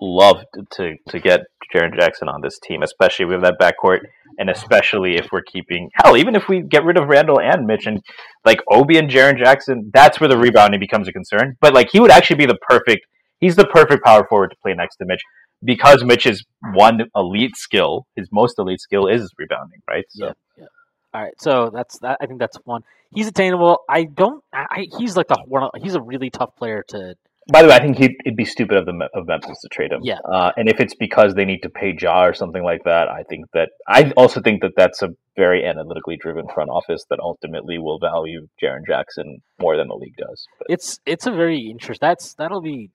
love 0.00 0.44
to 0.72 0.94
to 1.08 1.20
get 1.20 1.40
Jaren 1.74 1.98
Jackson 1.98 2.28
on 2.28 2.40
this 2.42 2.58
team, 2.60 2.82
especially 2.82 3.26
with 3.26 3.42
that 3.42 3.56
backcourt, 3.60 4.00
and 4.38 4.48
especially 4.50 5.16
if 5.16 5.28
we're 5.32 5.42
keeping 5.42 5.90
hell, 5.94 6.16
even 6.16 6.36
if 6.36 6.48
we 6.48 6.60
get 6.62 6.84
rid 6.84 6.96
of 6.96 7.08
Randle 7.08 7.40
and 7.40 7.66
Mitch 7.66 7.86
and 7.86 8.00
like 8.44 8.60
Obi 8.70 8.98
and 8.98 9.10
Jaren 9.10 9.36
Jackson, 9.36 9.90
that's 9.92 10.20
where 10.20 10.28
the 10.28 10.38
rebounding 10.38 10.80
becomes 10.80 11.08
a 11.08 11.12
concern. 11.12 11.56
But 11.60 11.74
like 11.74 11.88
he 11.90 12.00
would 12.00 12.10
actually 12.10 12.36
be 12.36 12.46
the 12.46 12.58
perfect. 12.68 13.06
He's 13.40 13.56
the 13.56 13.66
perfect 13.66 14.04
power 14.04 14.26
forward 14.28 14.50
to 14.50 14.56
play 14.62 14.74
next 14.74 14.96
to 14.96 15.04
Mitch 15.04 15.20
because 15.64 16.04
Mitch's 16.04 16.44
one 16.74 17.00
elite 17.16 17.56
skill, 17.56 18.06
his 18.16 18.28
most 18.32 18.58
elite 18.58 18.80
skill, 18.80 19.06
is 19.06 19.32
rebounding, 19.38 19.80
right? 19.88 20.04
So 20.10 20.26
Yeah, 20.26 20.32
yeah. 20.58 20.66
All 21.14 21.22
right, 21.22 21.40
so 21.40 21.70
that's 21.72 21.98
that. 22.00 22.18
I 22.20 22.26
think 22.26 22.40
that's 22.40 22.56
one. 22.64 22.82
He's 23.14 23.28
attainable. 23.28 23.78
I 23.88 24.02
don't. 24.02 24.42
I, 24.52 24.88
he's 24.98 25.16
like 25.16 25.28
the 25.28 25.38
one. 25.46 25.70
He's 25.80 25.94
a 25.94 26.02
really 26.02 26.28
tough 26.28 26.56
player 26.56 26.84
to. 26.88 27.14
By 27.52 27.62
the 27.62 27.68
way, 27.68 27.74
I 27.74 27.78
think 27.78 27.98
he'd, 27.98 28.16
it'd 28.24 28.36
be 28.36 28.46
stupid 28.46 28.78
of 28.78 28.86
the 28.86 29.08
of 29.14 29.28
Memphis 29.28 29.60
to 29.60 29.68
trade 29.68 29.92
him. 29.92 30.00
Yeah. 30.02 30.18
Uh, 30.24 30.50
and 30.56 30.68
if 30.68 30.80
it's 30.80 30.94
because 30.94 31.34
they 31.34 31.44
need 31.44 31.60
to 31.60 31.68
pay 31.68 31.94
Ja 31.96 32.24
or 32.24 32.34
something 32.34 32.64
like 32.64 32.82
that, 32.84 33.08
I 33.08 33.22
think 33.22 33.46
that 33.52 33.68
I 33.86 34.10
also 34.16 34.40
think 34.40 34.62
that 34.62 34.72
that's 34.76 35.02
a 35.02 35.10
very 35.36 35.64
analytically 35.64 36.16
driven 36.16 36.46
front 36.52 36.70
office 36.70 37.04
that 37.10 37.20
ultimately 37.20 37.78
will 37.78 38.00
value 38.00 38.48
Jaren 38.60 38.84
Jackson 38.84 39.40
more 39.60 39.76
than 39.76 39.88
the 39.88 39.94
league 39.94 40.16
does. 40.16 40.48
But 40.58 40.66
It's 40.70 40.98
it's 41.06 41.26
a 41.26 41.30
very 41.30 41.68
interest. 41.70 42.00
That's 42.00 42.34
that'll 42.34 42.62
be 42.62 42.90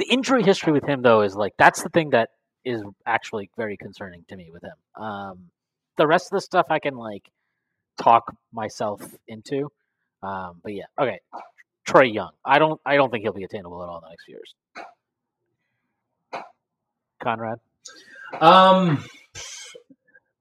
the 0.00 0.06
injury 0.06 0.42
history 0.42 0.72
with 0.72 0.84
him 0.84 1.02
though 1.02 1.22
is 1.22 1.36
like 1.36 1.52
that's 1.58 1.82
the 1.82 1.90
thing 1.90 2.10
that 2.10 2.30
is 2.64 2.82
actually 3.06 3.50
very 3.56 3.76
concerning 3.76 4.24
to 4.28 4.36
me 4.36 4.50
with 4.52 4.64
him. 4.64 5.02
Um, 5.02 5.50
the 6.00 6.06
rest 6.06 6.28
of 6.28 6.30
the 6.30 6.40
stuff 6.40 6.68
I 6.70 6.78
can 6.78 6.94
like 6.94 7.30
talk 8.00 8.34
myself 8.54 9.02
into. 9.28 9.70
Um, 10.22 10.58
but 10.62 10.72
yeah, 10.72 10.86
okay. 10.98 11.20
Trae 11.86 12.12
Young. 12.12 12.30
I 12.42 12.58
don't 12.58 12.80
I 12.86 12.96
don't 12.96 13.10
think 13.10 13.22
he'll 13.22 13.34
be 13.34 13.44
attainable 13.44 13.82
at 13.82 13.88
all 13.90 13.98
in 13.98 14.04
the 14.04 14.08
next 14.08 14.24
few 14.24 14.36
years. 14.36 14.54
Conrad. 17.22 17.58
Um, 18.40 19.04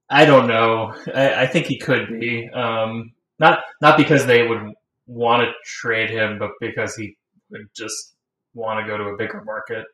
I 0.09 0.23
don't 0.23 0.47
know. 0.47 0.93
I, 1.13 1.43
I 1.43 1.47
think 1.47 1.65
he 1.65 1.77
could 1.77 2.07
be. 2.19 2.49
Um, 2.49 3.11
not 3.37 3.59
not 3.81 3.97
because 3.97 4.25
they 4.25 4.47
would 4.47 4.73
want 5.07 5.43
to 5.43 5.51
trade 5.65 6.09
him, 6.09 6.39
but 6.39 6.51
because 6.61 6.95
he 6.95 7.17
would 7.49 7.67
just 7.75 8.15
want 8.53 8.79
to 8.79 8.89
go 8.89 8.97
to 8.97 9.09
a 9.09 9.17
bigger 9.17 9.43
market. 9.43 9.85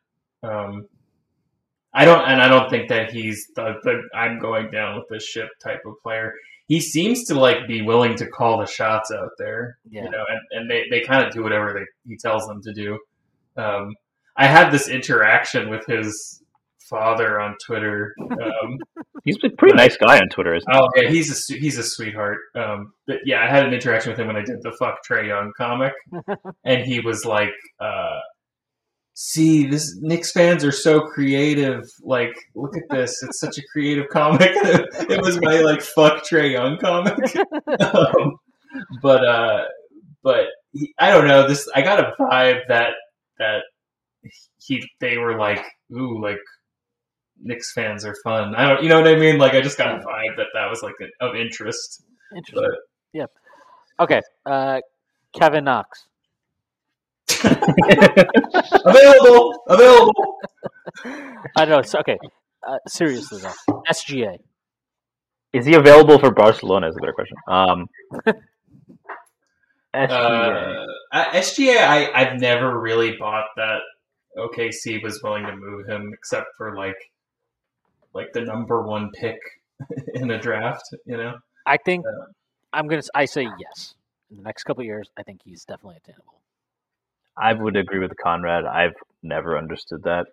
Um, 0.44 0.88
I 1.96 2.06
don't, 2.06 2.28
and 2.28 2.42
I 2.42 2.48
don't 2.50 2.70
think 2.70 2.90
that 2.90 3.12
he's 3.12 3.48
the, 3.56 3.74
the 3.84 4.02
I'm 4.16 4.38
going 4.40 4.70
down 4.70 4.96
with 4.98 5.06
this 5.10 5.24
ship 5.24 5.48
type 5.64 5.80
of 5.86 5.94
player. 6.04 6.34
He 6.68 6.80
seems 6.82 7.24
to 7.26 7.36
like 7.36 7.68
be 7.68 7.82
willing 7.82 8.16
to 8.18 8.28
call 8.28 8.60
the 8.60 8.66
shots 8.66 9.12
out 9.12 9.30
there, 9.38 9.78
Yeah. 9.90 10.04
you 10.04 10.10
know, 10.10 10.24
and, 10.28 10.40
and 10.52 10.70
they, 10.70 10.84
they 10.90 11.02
kind 11.02 11.26
of 11.26 11.32
do 11.34 11.42
whatever 11.44 11.74
they, 11.74 11.86
he 12.10 12.18
tells 12.18 12.46
them 12.48 12.62
to 12.64 12.74
do. 12.74 13.00
Um, 13.56 13.94
I 14.36 14.48
had 14.48 14.72
this 14.72 14.90
interaction 14.90 15.70
with 15.70 15.86
his 15.86 16.42
father 16.90 17.40
on 17.40 17.56
Twitter. 17.66 18.14
Um, 18.20 18.80
He's 19.24 19.38
a 19.44 19.50
pretty 19.50 19.76
nice 19.76 19.98
guy 19.98 20.20
on 20.20 20.30
Twitter, 20.30 20.54
isn't 20.56 20.72
he? 20.72 20.78
Oh 20.78 20.88
yeah, 20.96 21.10
he's 21.10 21.50
a 21.50 21.56
he's 21.58 21.80
a 21.80 21.84
sweetheart. 21.84 22.38
Um, 22.54 22.94
but 23.08 23.18
yeah, 23.26 23.44
I 23.44 23.48
had 23.50 23.66
an 23.66 23.74
interaction 23.74 24.12
with 24.12 24.20
him 24.20 24.28
when 24.28 24.36
I 24.36 24.44
did 24.44 24.62
the 24.62 24.72
"fuck 24.78 24.98
Trae 25.04 25.26
Young" 25.28 25.52
comic, 25.58 25.94
and 26.64 26.86
he 26.86 27.00
was 27.00 27.26
like, 27.26 27.50
uh, 27.80 28.20
"See, 29.16 29.66
this 29.66 29.98
Knicks 30.02 30.32
fans 30.32 30.64
are 30.64 30.72
so 30.72 31.02
creative. 31.02 31.90
Like, 32.04 32.36
look 32.54 32.78
at 32.78 32.84
this; 32.90 33.18
it's 33.24 33.40
such 33.40 33.58
a 33.58 33.64
creative 33.72 34.08
comic." 34.10 34.52
it 34.54 35.22
was 35.22 35.40
my 35.42 35.60
like 35.62 35.82
"fuck 35.82 36.24
Trae 36.24 36.52
Young" 36.52 36.78
comic. 36.78 37.18
um, 37.82 38.38
but 39.02 39.26
uh, 39.26 39.64
but 40.22 40.48
he, 40.74 40.94
I 41.00 41.10
don't 41.10 41.28
know. 41.28 41.48
This 41.48 41.68
I 41.74 41.82
got 41.82 42.00
a 42.00 42.14
vibe 42.20 42.62
that 42.68 42.94
that 43.40 43.62
he 44.58 44.88
they 45.00 45.18
were 45.18 45.38
like, 45.38 45.64
"Ooh, 45.92 46.22
like." 46.22 46.40
Knicks 47.38 47.74
fans 47.74 48.06
are 48.06 48.16
fun. 48.24 48.56
I 48.56 48.66
don't, 48.66 48.82
you 48.82 48.88
know 48.88 49.02
what 49.02 49.10
I 49.10 49.18
mean? 49.18 49.38
Like, 49.38 49.56
I 49.56 49.62
just 49.62 49.78
got 49.78 49.90
a 49.90 49.98
vibe 49.98 50.38
that 50.38 50.48
that 50.54 50.70
was 50.70 50.82
like 50.82 50.94
of 51.20 51.36
interest. 51.36 52.02
Interesting. 52.34 52.80
Yeah. 53.12 53.26
Okay. 54.00 54.22
Uh, 54.46 54.80
Kevin 55.34 55.66
Knox. 55.66 56.08
available, 58.86 59.64
available. 59.68 60.38
I 61.56 61.66
know. 61.66 61.80
It's 61.80 61.96
okay. 61.96 62.18
Uh, 62.68 62.78
seriously 62.88 63.42
though, 63.42 63.82
SGA. 63.90 64.38
Is 65.54 65.66
he 65.66 65.76
available 65.76 66.20
for 66.20 66.32
Barcelona? 66.32 66.88
Is 66.88 66.98
a 66.98 67.00
better 67.00 67.14
question. 67.14 67.38
Um, 67.48 67.88
SGA. 69.96 70.10
Uh, 70.12 70.86
uh, 71.12 71.26
SGA, 71.32 71.78
I, 71.78 72.12
I've 72.14 72.40
never 72.40 72.80
really 72.80 73.16
bought 73.18 73.46
that 73.56 73.80
OKC 74.38 75.02
was 75.02 75.22
willing 75.24 75.46
to 75.46 75.56
move 75.56 75.88
him, 75.88 76.12
except 76.14 76.48
for 76.58 76.76
like, 76.76 76.98
like 78.14 78.34
the 78.34 78.42
number 78.42 78.82
one 78.82 79.12
pick 79.12 79.40
in 80.14 80.30
a 80.32 80.40
draft. 80.40 80.84
You 81.06 81.18
know, 81.18 81.36
I 81.66 81.78
think 81.78 82.06
Uh, 82.06 82.26
I'm 82.74 82.88
gonna. 82.88 83.04
I 83.14 83.26
say 83.26 83.48
yes. 83.60 83.96
In 84.32 84.38
the 84.38 84.44
next 84.44 84.64
couple 84.64 84.82
of 84.82 84.86
years, 84.86 85.10
I 85.18 85.24
think 85.24 85.42
he's 85.46 85.64
definitely 85.64 85.98
attainable. 86.04 86.42
I 87.38 87.54
would 87.54 87.76
agree 87.76 88.00
with 88.00 88.12
Conrad. 88.22 88.66
I've 88.66 88.96
never 89.24 89.58
understood 89.58 90.04
that. 90.04 90.28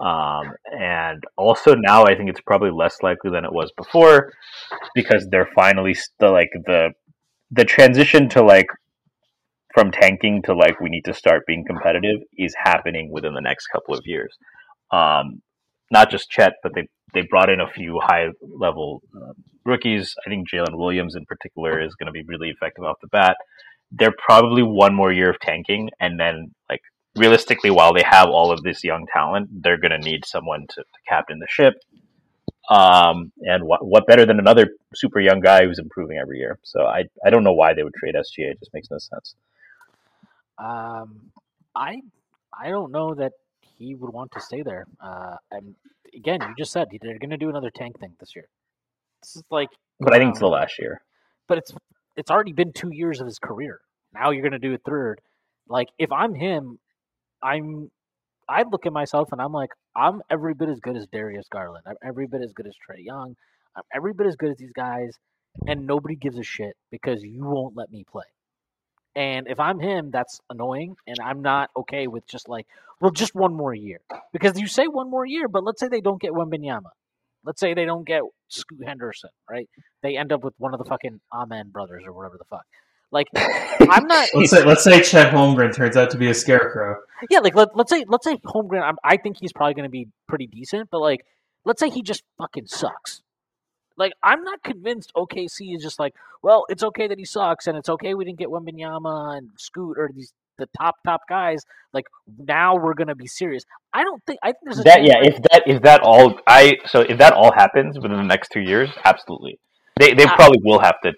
Um, 0.00 0.52
and 0.72 1.22
also 1.36 1.74
now 1.74 2.04
I 2.04 2.16
think 2.16 2.28
it's 2.28 2.40
probably 2.40 2.70
less 2.70 2.96
likely 3.02 3.30
than 3.30 3.44
it 3.44 3.52
was 3.52 3.70
before 3.76 4.32
because 4.94 5.28
they're 5.30 5.50
finally 5.54 5.94
still 5.94 6.32
like 6.32 6.50
the 6.66 6.90
the 7.52 7.64
transition 7.64 8.28
to 8.30 8.42
like 8.42 8.66
from 9.72 9.92
tanking 9.92 10.42
to 10.42 10.54
like 10.54 10.80
we 10.80 10.88
need 10.88 11.04
to 11.04 11.14
start 11.14 11.46
being 11.46 11.64
competitive 11.64 12.20
is 12.36 12.54
happening 12.56 13.10
within 13.12 13.34
the 13.34 13.40
next 13.40 13.68
couple 13.68 13.94
of 13.94 14.00
years. 14.04 14.36
Um, 14.90 15.42
not 15.92 16.10
just 16.10 16.30
Chet, 16.30 16.54
but 16.62 16.72
they 16.74 16.88
they 17.12 17.22
brought 17.30 17.50
in 17.50 17.60
a 17.60 17.68
few 17.70 18.00
high 18.02 18.28
level 18.42 19.02
uh, 19.16 19.32
rookies. 19.64 20.14
I 20.26 20.30
think 20.30 20.48
Jalen 20.48 20.76
Williams 20.76 21.14
in 21.14 21.24
particular 21.26 21.80
is 21.80 21.94
going 21.94 22.06
to 22.06 22.12
be 22.12 22.24
really 22.26 22.50
effective 22.50 22.84
off 22.84 22.96
the 23.00 23.08
bat. 23.08 23.36
They're 23.96 24.14
probably 24.26 24.62
one 24.62 24.94
more 24.94 25.12
year 25.12 25.30
of 25.30 25.38
tanking, 25.40 25.90
and 26.00 26.18
then 26.18 26.52
like 26.70 26.82
realistically, 27.16 27.70
while 27.70 27.92
they 27.94 28.02
have 28.04 28.28
all 28.28 28.50
of 28.52 28.62
this 28.62 28.82
young 28.84 29.06
talent, 29.12 29.48
they're 29.62 29.78
going 29.78 29.92
to 29.92 29.98
need 29.98 30.24
someone 30.26 30.66
to, 30.70 30.76
to 30.82 31.00
captain 31.08 31.38
the 31.38 31.46
ship. 31.48 31.74
Um, 32.70 33.32
and 33.42 33.64
what, 33.64 33.84
what 33.86 34.06
better 34.06 34.24
than 34.24 34.38
another 34.38 34.68
super 34.94 35.20
young 35.20 35.40
guy 35.40 35.64
who's 35.66 35.78
improving 35.78 36.18
every 36.18 36.38
year? 36.38 36.58
So 36.64 36.84
I, 36.86 37.04
I 37.24 37.30
don't 37.30 37.44
know 37.44 37.52
why 37.52 37.74
they 37.74 37.82
would 37.82 37.94
trade 37.94 38.14
SGA. 38.14 38.52
It 38.52 38.58
just 38.60 38.72
makes 38.72 38.90
no 38.90 38.98
sense. 38.98 39.34
Um, 40.58 41.30
I 41.74 42.00
I 42.58 42.68
don't 42.70 42.92
know 42.92 43.14
that 43.14 43.32
he 43.78 43.94
would 43.94 44.12
want 44.12 44.32
to 44.32 44.40
stay 44.40 44.62
there. 44.62 44.86
Uh, 45.00 45.36
and 45.50 45.74
again, 46.14 46.40
you 46.42 46.54
just 46.56 46.72
said 46.72 46.88
they're 47.02 47.18
going 47.18 47.30
to 47.30 47.36
do 47.36 47.50
another 47.50 47.70
tank 47.70 47.98
thing 48.00 48.14
this 48.20 48.34
year. 48.36 48.46
This 49.22 49.36
is 49.36 49.42
like, 49.50 49.68
But 50.00 50.14
I 50.14 50.18
think 50.18 50.30
it's 50.30 50.40
the 50.40 50.46
um, 50.46 50.52
last 50.52 50.78
year. 50.78 51.02
but 51.48 51.58
it's 51.58 51.72
it's 52.16 52.30
already 52.30 52.52
been 52.52 52.72
two 52.72 52.90
years 52.92 53.20
of 53.20 53.26
his 53.26 53.38
career. 53.38 53.80
Now 54.12 54.30
you're 54.30 54.42
going 54.42 54.52
to 54.52 54.58
do 54.58 54.74
a 54.74 54.78
third. 54.78 55.20
Like 55.68 55.88
if 55.98 56.12
I'm 56.12 56.34
him, 56.34 56.78
I'm 57.42 57.90
I'd 58.48 58.70
look 58.70 58.86
at 58.86 58.92
myself 58.92 59.30
and 59.32 59.40
I'm 59.40 59.52
like 59.52 59.70
I'm 59.96 60.22
every 60.30 60.54
bit 60.54 60.68
as 60.68 60.80
good 60.80 60.96
as 60.96 61.06
Darius 61.06 61.46
Garland. 61.50 61.84
I'm 61.86 61.96
every 62.04 62.26
bit 62.26 62.42
as 62.42 62.52
good 62.52 62.66
as 62.66 62.74
Trae 62.74 63.04
Young. 63.04 63.36
I'm 63.76 63.82
every 63.94 64.12
bit 64.12 64.26
as 64.26 64.36
good 64.36 64.50
as 64.50 64.56
these 64.56 64.72
guys, 64.72 65.12
and 65.66 65.86
nobody 65.86 66.16
gives 66.16 66.38
a 66.38 66.42
shit 66.42 66.76
because 66.90 67.22
you 67.22 67.44
won't 67.44 67.76
let 67.76 67.90
me 67.90 68.04
play. 68.10 68.24
And 69.16 69.46
if 69.48 69.60
I'm 69.60 69.78
him, 69.78 70.10
that's 70.10 70.40
annoying, 70.50 70.96
and 71.06 71.16
I'm 71.22 71.42
not 71.42 71.70
okay 71.76 72.08
with 72.08 72.26
just 72.26 72.48
like, 72.48 72.66
well, 73.00 73.12
just 73.12 73.34
one 73.34 73.54
more 73.54 73.74
year 73.74 74.00
because 74.32 74.58
you 74.58 74.66
say 74.66 74.86
one 74.86 75.08
more 75.10 75.24
year, 75.24 75.48
but 75.48 75.64
let's 75.64 75.80
say 75.80 75.88
they 75.88 76.00
don't 76.00 76.20
get 76.20 76.32
Wembanyama, 76.32 76.90
let's 77.44 77.60
say 77.60 77.74
they 77.74 77.84
don't 77.84 78.06
get 78.06 78.22
Scoot 78.48 78.80
Henderson, 78.86 79.30
right? 79.48 79.68
They 80.02 80.16
end 80.16 80.32
up 80.32 80.42
with 80.42 80.54
one 80.58 80.74
of 80.74 80.78
the 80.78 80.84
fucking 80.84 81.20
Amen 81.32 81.70
brothers 81.70 82.04
or 82.06 82.12
whatever 82.12 82.36
the 82.38 82.44
fuck. 82.44 82.64
Like, 83.10 83.28
I'm 83.36 84.06
not. 84.06 84.28
let's 84.34 84.50
say 84.50 84.64
let's 84.64 84.82
say 84.82 85.00
Chet 85.00 85.32
Holmgren 85.32 85.74
turns 85.74 85.96
out 85.96 86.10
to 86.10 86.18
be 86.18 86.28
a 86.28 86.34
scarecrow. 86.34 86.96
Yeah, 87.30 87.38
like 87.38 87.54
let, 87.54 87.76
let's 87.76 87.90
say 87.90 88.04
let's 88.08 88.24
say 88.24 88.36
Holmgren. 88.38 88.82
I'm, 88.82 88.96
I 89.04 89.18
think 89.18 89.36
he's 89.40 89.52
probably 89.52 89.74
going 89.74 89.84
to 89.84 89.90
be 89.90 90.08
pretty 90.26 90.48
decent, 90.48 90.88
but 90.90 91.00
like, 91.00 91.24
let's 91.64 91.78
say 91.78 91.90
he 91.90 92.02
just 92.02 92.24
fucking 92.38 92.66
sucks. 92.66 93.22
Like, 93.96 94.12
I'm 94.24 94.42
not 94.42 94.64
convinced 94.64 95.12
OKC 95.16 95.76
is 95.76 95.82
just 95.82 96.00
like, 96.00 96.14
well, 96.42 96.64
it's 96.68 96.82
okay 96.82 97.06
that 97.06 97.18
he 97.18 97.24
sucks, 97.24 97.68
and 97.68 97.78
it's 97.78 97.88
okay 97.88 98.14
we 98.14 98.24
didn't 98.24 98.40
get 98.40 98.48
Wembanyama 98.48 99.38
and 99.38 99.50
Scoot 99.56 99.96
or 99.96 100.10
these 100.12 100.32
the 100.58 100.68
top 100.80 100.96
top 101.06 101.22
guys. 101.28 101.62
Like 101.92 102.06
now 102.38 102.76
we're 102.76 102.94
going 102.94 103.08
to 103.08 103.14
be 103.14 103.26
serious. 103.26 103.62
I 103.92 104.02
don't 104.02 104.22
think. 104.26 104.38
I 104.42 104.48
think 104.48 104.58
there's 104.64 104.80
a 104.80 104.82
That 104.82 105.04
yeah, 105.04 105.18
if 105.22 105.36
that 105.50 105.62
if 105.66 105.82
that 105.82 106.00
all 106.02 106.38
I 106.46 106.74
so 106.86 107.00
if 107.00 107.18
that 107.18 107.32
all 107.32 107.52
happens 107.52 107.96
within 107.96 108.16
the 108.18 108.22
next 108.24 108.48
two 108.52 108.60
years, 108.60 108.90
absolutely, 109.04 109.58
they 109.98 110.14
they 110.14 110.24
Uh, 110.24 110.34
probably 110.34 110.58
will 110.64 110.80
have 110.80 111.00
to 111.02 111.12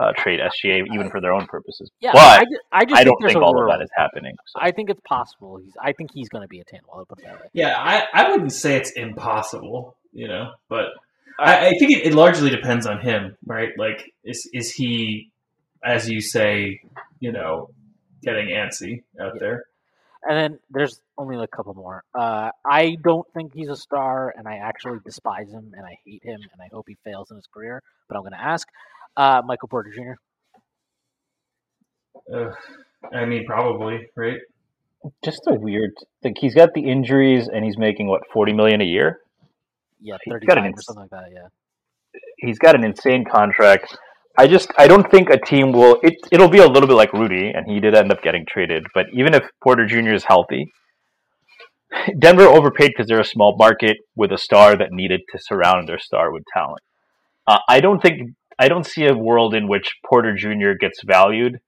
uh, 0.00 0.12
trade 0.18 0.40
SGA 0.40 0.82
even 0.92 1.08
for 1.10 1.20
their 1.20 1.32
own 1.32 1.46
purposes. 1.46 1.90
yeah, 2.00 2.10
but 2.12 2.20
I, 2.20 2.44
ju- 2.44 2.58
I 2.72 2.84
just 2.84 3.00
I 3.00 3.04
don't 3.04 3.16
there's 3.20 3.32
think 3.32 3.42
a 3.42 3.46
all 3.46 3.60
of 3.62 3.68
that 3.70 3.82
is 3.82 3.90
happening. 3.96 4.34
So. 4.46 4.58
I 4.60 4.70
think 4.72 4.90
it's 4.90 5.00
possible. 5.06 5.56
He's. 5.58 5.72
I 5.80 5.92
think 5.92 6.10
he's 6.12 6.28
going 6.28 6.42
to 6.42 6.48
be 6.48 6.60
attainable. 6.60 6.94
I'll 6.96 7.04
put 7.06 7.18
that 7.22 7.40
way. 7.40 7.46
Yeah, 7.52 7.74
I, 7.78 8.04
I 8.12 8.30
wouldn't 8.30 8.52
say 8.52 8.76
it's 8.76 8.90
impossible, 8.92 9.96
you 10.12 10.28
know, 10.28 10.52
but 10.68 10.86
I, 11.38 11.68
I 11.68 11.70
think 11.78 11.92
it, 11.92 12.06
it 12.06 12.14
largely 12.14 12.50
depends 12.50 12.86
on 12.86 13.00
him, 13.00 13.36
right? 13.46 13.70
Like, 13.78 14.12
is 14.24 14.48
is 14.52 14.72
he, 14.72 15.30
as 15.84 16.08
you 16.08 16.20
say, 16.20 16.80
you 17.20 17.32
know, 17.32 17.70
getting 18.24 18.48
antsy 18.48 19.02
out 19.20 19.32
there? 19.38 19.64
And 20.26 20.36
then 20.38 20.58
there's 20.70 21.00
only 21.18 21.36
a 21.36 21.46
couple 21.46 21.74
more. 21.74 22.02
Uh, 22.14 22.50
I 22.64 22.96
don't 23.04 23.26
think 23.34 23.52
he's 23.54 23.68
a 23.68 23.76
star, 23.76 24.32
and 24.36 24.48
I 24.48 24.56
actually 24.56 24.98
despise 25.04 25.50
him, 25.50 25.72
and 25.76 25.84
I 25.84 25.98
hate 26.06 26.22
him, 26.24 26.40
and 26.52 26.62
I 26.62 26.68
hope 26.72 26.86
he 26.88 26.96
fails 27.04 27.30
in 27.30 27.36
his 27.36 27.46
career. 27.46 27.82
But 28.08 28.16
I'm 28.16 28.22
going 28.22 28.32
to 28.32 28.40
ask 28.40 28.66
uh, 29.18 29.42
Michael 29.44 29.68
Porter 29.68 29.90
Jr. 29.94 30.12
Uh, 32.34 32.50
I 33.12 33.24
mean, 33.26 33.44
probably, 33.44 34.06
right? 34.16 34.38
Just 35.22 35.42
a 35.46 35.52
weird 35.54 35.90
like 36.22 36.32
he's 36.40 36.54
got 36.54 36.72
the 36.72 36.80
injuries 36.80 37.48
and 37.48 37.62
he's 37.62 37.76
making 37.76 38.06
what 38.08 38.22
forty 38.32 38.54
million 38.54 38.80
a 38.80 38.84
year. 38.84 39.20
Yeah, 40.00 40.16
He's 40.24 40.32
35 40.32 40.48
got 40.48 40.58
an 40.58 40.64
or 40.64 40.66
ins- 40.68 40.84
something 40.86 41.02
like 41.02 41.10
that. 41.10 41.30
Yeah. 41.34 42.20
he's 42.38 42.58
got 42.58 42.74
an 42.74 42.84
insane 42.84 43.26
contract. 43.26 43.98
I 44.36 44.46
just 44.46 44.70
I 44.76 44.88
don't 44.88 45.08
think 45.10 45.30
a 45.30 45.38
team 45.38 45.72
will 45.72 45.98
it 46.02 46.14
it'll 46.32 46.48
be 46.48 46.58
a 46.58 46.66
little 46.66 46.88
bit 46.88 46.94
like 46.94 47.12
Rudy 47.12 47.50
and 47.54 47.70
he 47.70 47.80
did 47.80 47.94
end 47.94 48.10
up 48.10 48.22
getting 48.22 48.44
traded, 48.48 48.84
but 48.94 49.06
even 49.12 49.34
if 49.34 49.44
Porter 49.62 49.86
Jr. 49.86 50.14
is 50.14 50.24
healthy, 50.24 50.72
Denver 52.18 52.44
overpaid 52.44 52.92
because 52.94 53.06
they're 53.06 53.20
a 53.20 53.24
small 53.24 53.56
market 53.56 53.96
with 54.16 54.32
a 54.32 54.38
star 54.38 54.76
that 54.76 54.90
needed 54.90 55.20
to 55.30 55.38
surround 55.40 55.88
their 55.88 55.98
star 55.98 56.32
with 56.32 56.42
talent. 56.52 56.80
Uh, 57.46 57.58
I 57.68 57.80
don't 57.80 58.00
think 58.00 58.32
I 58.58 58.68
don't 58.68 58.86
see 58.86 59.06
a 59.06 59.14
world 59.14 59.54
in 59.54 59.68
which 59.68 59.94
Porter 60.04 60.34
Jr. 60.34 60.72
gets 60.78 61.02
valued 61.04 61.60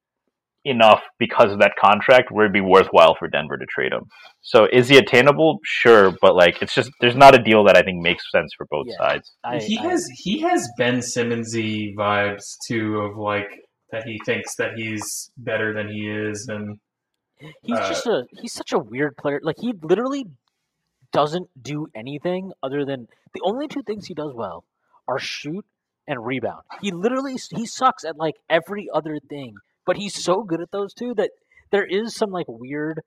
enough 0.67 1.01
because 1.19 1.53
of 1.53 1.59
that 1.61 1.73
contract 1.83 2.31
where 2.31 2.45
it'd 2.47 2.53
be 2.53 2.61
worthwhile 2.61 3.15
for 3.19 3.29
Denver 3.29 3.57
to 3.57 3.67
trade 3.67 3.93
him. 3.93 4.03
So 4.43 4.67
is 4.73 4.89
he 4.89 4.99
attainable? 4.99 5.59
Sure, 5.65 6.13
but 6.21 6.35
like 6.35 6.61
it's 6.63 6.75
just 6.75 6.91
there's 7.01 7.17
not 7.17 7.35
a 7.35 7.43
deal 7.43 7.65
that 7.65 7.77
I 7.77 7.83
think 7.83 8.03
makes 8.03 8.25
sense 8.31 8.53
for 8.57 8.67
both 8.71 8.87
Yeah. 8.89 8.97
sides. 8.99 9.33
I, 9.45 9.59
he 9.59 9.79
I- 9.79 9.83
has 9.91 10.07
he 10.17 10.41
has 10.43 10.69
Ben 10.77 10.99
Simmonsy 10.99 11.95
vibes 11.97 12.57
too, 12.67 12.99
of 12.99 13.17
like 13.17 13.49
that 13.93 14.05
he 14.05 14.21
thinks 14.27 14.57
that 14.57 14.75
he's 14.77 15.31
better 15.39 15.73
than 15.73 15.89
he 15.89 16.09
is, 16.09 16.49
and 16.49 16.79
He's 17.63 17.77
uh, 17.77 17.89
just 17.89 18.07
a. 18.07 18.25
He's 18.41 18.53
such 18.55 18.73
a 18.73 18.79
weird 18.79 19.17
player. 19.19 19.41
Like 19.43 19.57
he 19.61 19.75
literally 19.83 20.25
doesn't 21.13 21.49
do 21.63 21.87
anything 21.95 22.53
other 22.63 22.85
than 22.85 23.09
the 23.35 23.41
only 23.45 23.69
two 23.69 23.83
things 23.83 24.07
he 24.07 24.15
does 24.15 24.33
well 24.35 24.65
are 25.07 25.19
shoot 25.19 25.65
and 26.09 26.25
rebound. 26.25 26.63
He 26.81 26.91
literally 26.93 27.37
he 27.51 27.67
sucks 27.67 28.05
at 28.05 28.17
like 28.17 28.37
every 28.49 28.89
other 28.93 29.19
thing 29.29 29.55
but 29.87 29.97
he's 29.97 30.15
so 30.15 30.43
good 30.43 30.61
at 30.61 30.71
those 30.71 30.93
two 30.93 31.15
that 31.15 31.31
there 31.71 31.85
is 31.85 32.15
some 32.15 32.31
like 32.31 32.47
weird. 32.49 33.01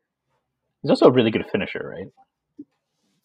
He's 0.82 0.90
also 0.90 1.06
a 1.08 1.12
really 1.12 1.30
good 1.32 1.46
finisher, 1.52 1.94
right? 1.96 2.08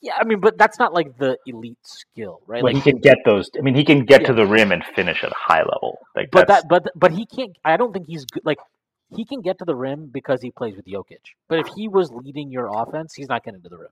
Yeah, 0.02 0.12
I 0.18 0.24
mean, 0.24 0.40
but 0.40 0.58
that's 0.58 0.78
not 0.78 0.92
like 0.92 1.16
the 1.16 1.38
elite 1.46 1.78
skill, 1.82 2.42
right? 2.46 2.60
But 2.60 2.74
like, 2.74 2.84
he 2.84 2.90
can 2.90 3.00
get 3.00 3.18
those. 3.24 3.48
I 3.56 3.62
mean, 3.62 3.74
he 3.74 3.84
can 3.84 4.04
get 4.04 4.26
to 4.26 4.34
the 4.34 4.44
rim 4.44 4.70
and 4.70 4.84
finish 4.84 5.24
at 5.24 5.30
a 5.30 5.34
high 5.34 5.62
level. 5.62 5.98
Like, 6.14 6.30
but 6.30 6.46
that's, 6.46 6.62
that, 6.64 6.68
but 6.68 6.88
but 6.94 7.12
he 7.12 7.24
can't. 7.24 7.56
I 7.64 7.78
don't 7.78 7.92
think 7.94 8.06
he's 8.06 8.26
good. 8.26 8.44
Like 8.44 8.58
he 9.16 9.24
can 9.24 9.40
get 9.40 9.58
to 9.60 9.64
the 9.64 9.74
rim 9.74 10.10
because 10.12 10.42
he 10.42 10.50
plays 10.50 10.76
with 10.76 10.84
Jokic. 10.84 11.20
But 11.48 11.60
if 11.60 11.68
he 11.74 11.88
was 11.88 12.10
leading 12.10 12.50
your 12.50 12.68
offense, 12.70 13.14
he's 13.14 13.28
not 13.28 13.44
getting 13.44 13.62
to 13.62 13.68
the 13.70 13.78
rim. 13.78 13.88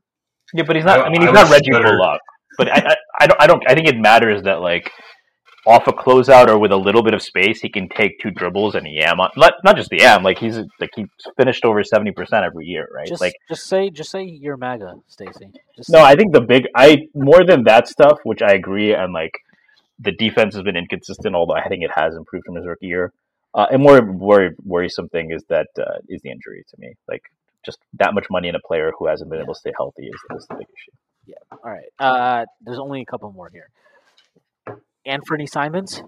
yeah, 0.52 0.64
but 0.64 0.76
he's 0.76 0.84
not. 0.84 1.00
I- 1.00 1.04
I 1.04 1.08
mean, 1.08 1.22
he's 1.22 1.28
would 1.30 1.34
not 1.34 1.50
Reggie 1.50 1.72
shudder. 1.72 1.96
Bullock. 1.96 2.20
But 2.58 2.68
I, 2.68 2.74
I, 2.90 2.96
I 3.20 3.26
don't. 3.26 3.40
I 3.40 3.46
don't. 3.46 3.62
I 3.70 3.74
think 3.74 3.88
it 3.88 3.96
matters 3.96 4.42
that 4.42 4.60
like 4.60 4.90
off 5.66 5.86
a 5.86 5.92
closeout 5.92 6.48
or 6.48 6.58
with 6.58 6.72
a 6.72 6.76
little 6.76 7.02
bit 7.02 7.14
of 7.14 7.22
space, 7.22 7.60
he 7.60 7.68
can 7.68 7.88
take 7.88 8.18
two 8.20 8.30
dribbles 8.30 8.74
and 8.74 8.86
yam 8.86 9.20
on. 9.20 9.30
Not, 9.36 9.54
not 9.64 9.76
just 9.76 9.90
the 9.90 9.98
yam. 9.98 10.22
Like 10.22 10.38
he's 10.38 10.56
like 10.80 10.90
he's 10.94 11.06
finished 11.36 11.64
over 11.64 11.82
seventy 11.84 12.10
percent 12.10 12.44
every 12.44 12.66
year, 12.66 12.88
right? 12.94 13.06
Just 13.06 13.20
like 13.20 13.34
just 13.48 13.66
say 13.66 13.90
just 13.90 14.10
say 14.10 14.24
you're 14.24 14.56
MAGA, 14.56 14.94
Stacy. 15.08 15.50
No, 15.88 16.02
I 16.02 16.16
think 16.16 16.32
the 16.32 16.40
big 16.40 16.66
I 16.74 17.08
more 17.14 17.44
than 17.44 17.64
that 17.64 17.88
stuff, 17.88 18.18
which 18.24 18.42
I 18.42 18.52
agree, 18.52 18.94
and 18.94 19.12
like 19.12 19.32
the 19.98 20.12
defense 20.12 20.54
has 20.54 20.64
been 20.64 20.76
inconsistent, 20.76 21.34
although 21.34 21.54
I 21.54 21.68
think 21.68 21.84
it 21.84 21.90
has 21.94 22.14
improved 22.16 22.46
from 22.46 22.56
his 22.56 22.66
rookie 22.66 22.86
year. 22.86 23.12
Uh, 23.54 23.66
and 23.70 23.82
more 23.82 24.00
worry, 24.00 24.50
worrisome 24.64 25.08
thing 25.10 25.30
is 25.30 25.44
that 25.48 25.66
uh, 25.78 25.98
is 26.08 26.22
the 26.22 26.30
injury 26.30 26.64
to 26.70 26.76
me. 26.78 26.94
Like 27.06 27.22
just 27.64 27.78
that 27.98 28.14
much 28.14 28.26
money 28.30 28.48
in 28.48 28.54
a 28.54 28.60
player 28.66 28.92
who 28.98 29.06
hasn't 29.06 29.30
been 29.30 29.40
able 29.40 29.54
to 29.54 29.60
stay 29.60 29.72
healthy 29.76 30.06
is, 30.06 30.20
is 30.36 30.46
the 30.48 30.54
big 30.56 30.66
issue. 30.66 30.96
Yeah. 31.26 31.56
All 31.62 31.70
right. 31.70 31.84
Uh, 31.98 32.46
there's 32.62 32.78
only 32.78 33.02
a 33.02 33.04
couple 33.04 33.30
more 33.32 33.50
here. 33.52 33.68
Anthony 35.06 35.46
Simons. 35.46 36.02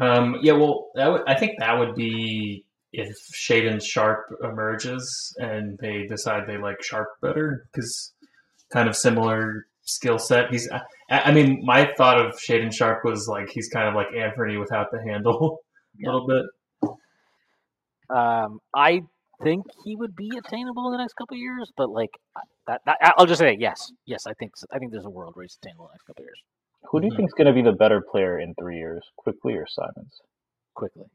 Um, 0.00 0.36
yeah, 0.42 0.52
well, 0.54 0.88
would, 0.96 1.22
I 1.26 1.34
think 1.38 1.52
that 1.58 1.78
would 1.78 1.94
be 1.94 2.64
if 2.92 3.16
Shaedon 3.34 3.82
Sharpe 3.82 4.26
emerges 4.42 5.34
and 5.38 5.78
they 5.80 6.06
decide 6.06 6.44
they 6.46 6.58
like 6.58 6.82
Sharpe 6.82 7.08
better 7.20 7.66
because 7.72 8.12
kind 8.72 8.88
of 8.88 8.96
similar 8.96 9.66
skill 9.84 10.18
set. 10.18 10.50
He's, 10.50 10.68
I, 10.72 10.80
I 11.10 11.32
mean, 11.32 11.62
my 11.64 11.92
thought 11.96 12.18
of 12.18 12.34
Shaedon 12.36 12.72
Sharpe 12.72 13.04
was 13.04 13.28
like 13.28 13.48
he's 13.50 13.68
kind 13.68 13.88
of 13.88 13.94
like 13.94 14.08
Anthony 14.16 14.56
without 14.56 14.88
the 14.90 15.02
handle 15.02 15.58
a 16.04 16.10
little 16.10 16.26
bit. 16.26 16.90
Um, 18.14 18.58
I 18.74 19.02
think 19.42 19.66
he 19.84 19.96
would 19.96 20.14
be 20.16 20.30
attainable 20.38 20.86
in 20.86 20.92
the 20.92 20.98
next 20.98 21.14
couple 21.14 21.34
of 21.36 21.40
years, 21.40 21.70
but 21.76 21.90
like 21.90 22.10
that, 22.66 22.80
that, 22.86 22.96
I'll 23.18 23.26
just 23.26 23.38
say 23.40 23.56
yes, 23.58 23.92
yes. 24.06 24.26
I 24.26 24.34
think 24.34 24.52
I 24.72 24.78
think 24.78 24.92
there's 24.92 25.04
a 25.04 25.10
world 25.10 25.34
where 25.36 25.44
he's 25.44 25.58
attainable 25.62 25.86
in 25.86 25.88
the 25.90 25.94
next 25.94 26.04
couple 26.06 26.22
of 26.22 26.26
years. 26.26 26.40
Who 26.90 27.00
do 27.00 27.06
you 27.06 27.12
Mhm. 27.12 27.16
think 27.16 27.28
is 27.28 27.34
going 27.34 27.46
to 27.46 27.52
be 27.52 27.62
the 27.62 27.76
better 27.76 28.00
player 28.00 28.38
in 28.38 28.54
three 28.54 28.78
years, 28.78 29.04
Quickley 29.16 29.54
or 29.54 29.66
Simons? 29.66 30.20
Quickley. 30.74 31.06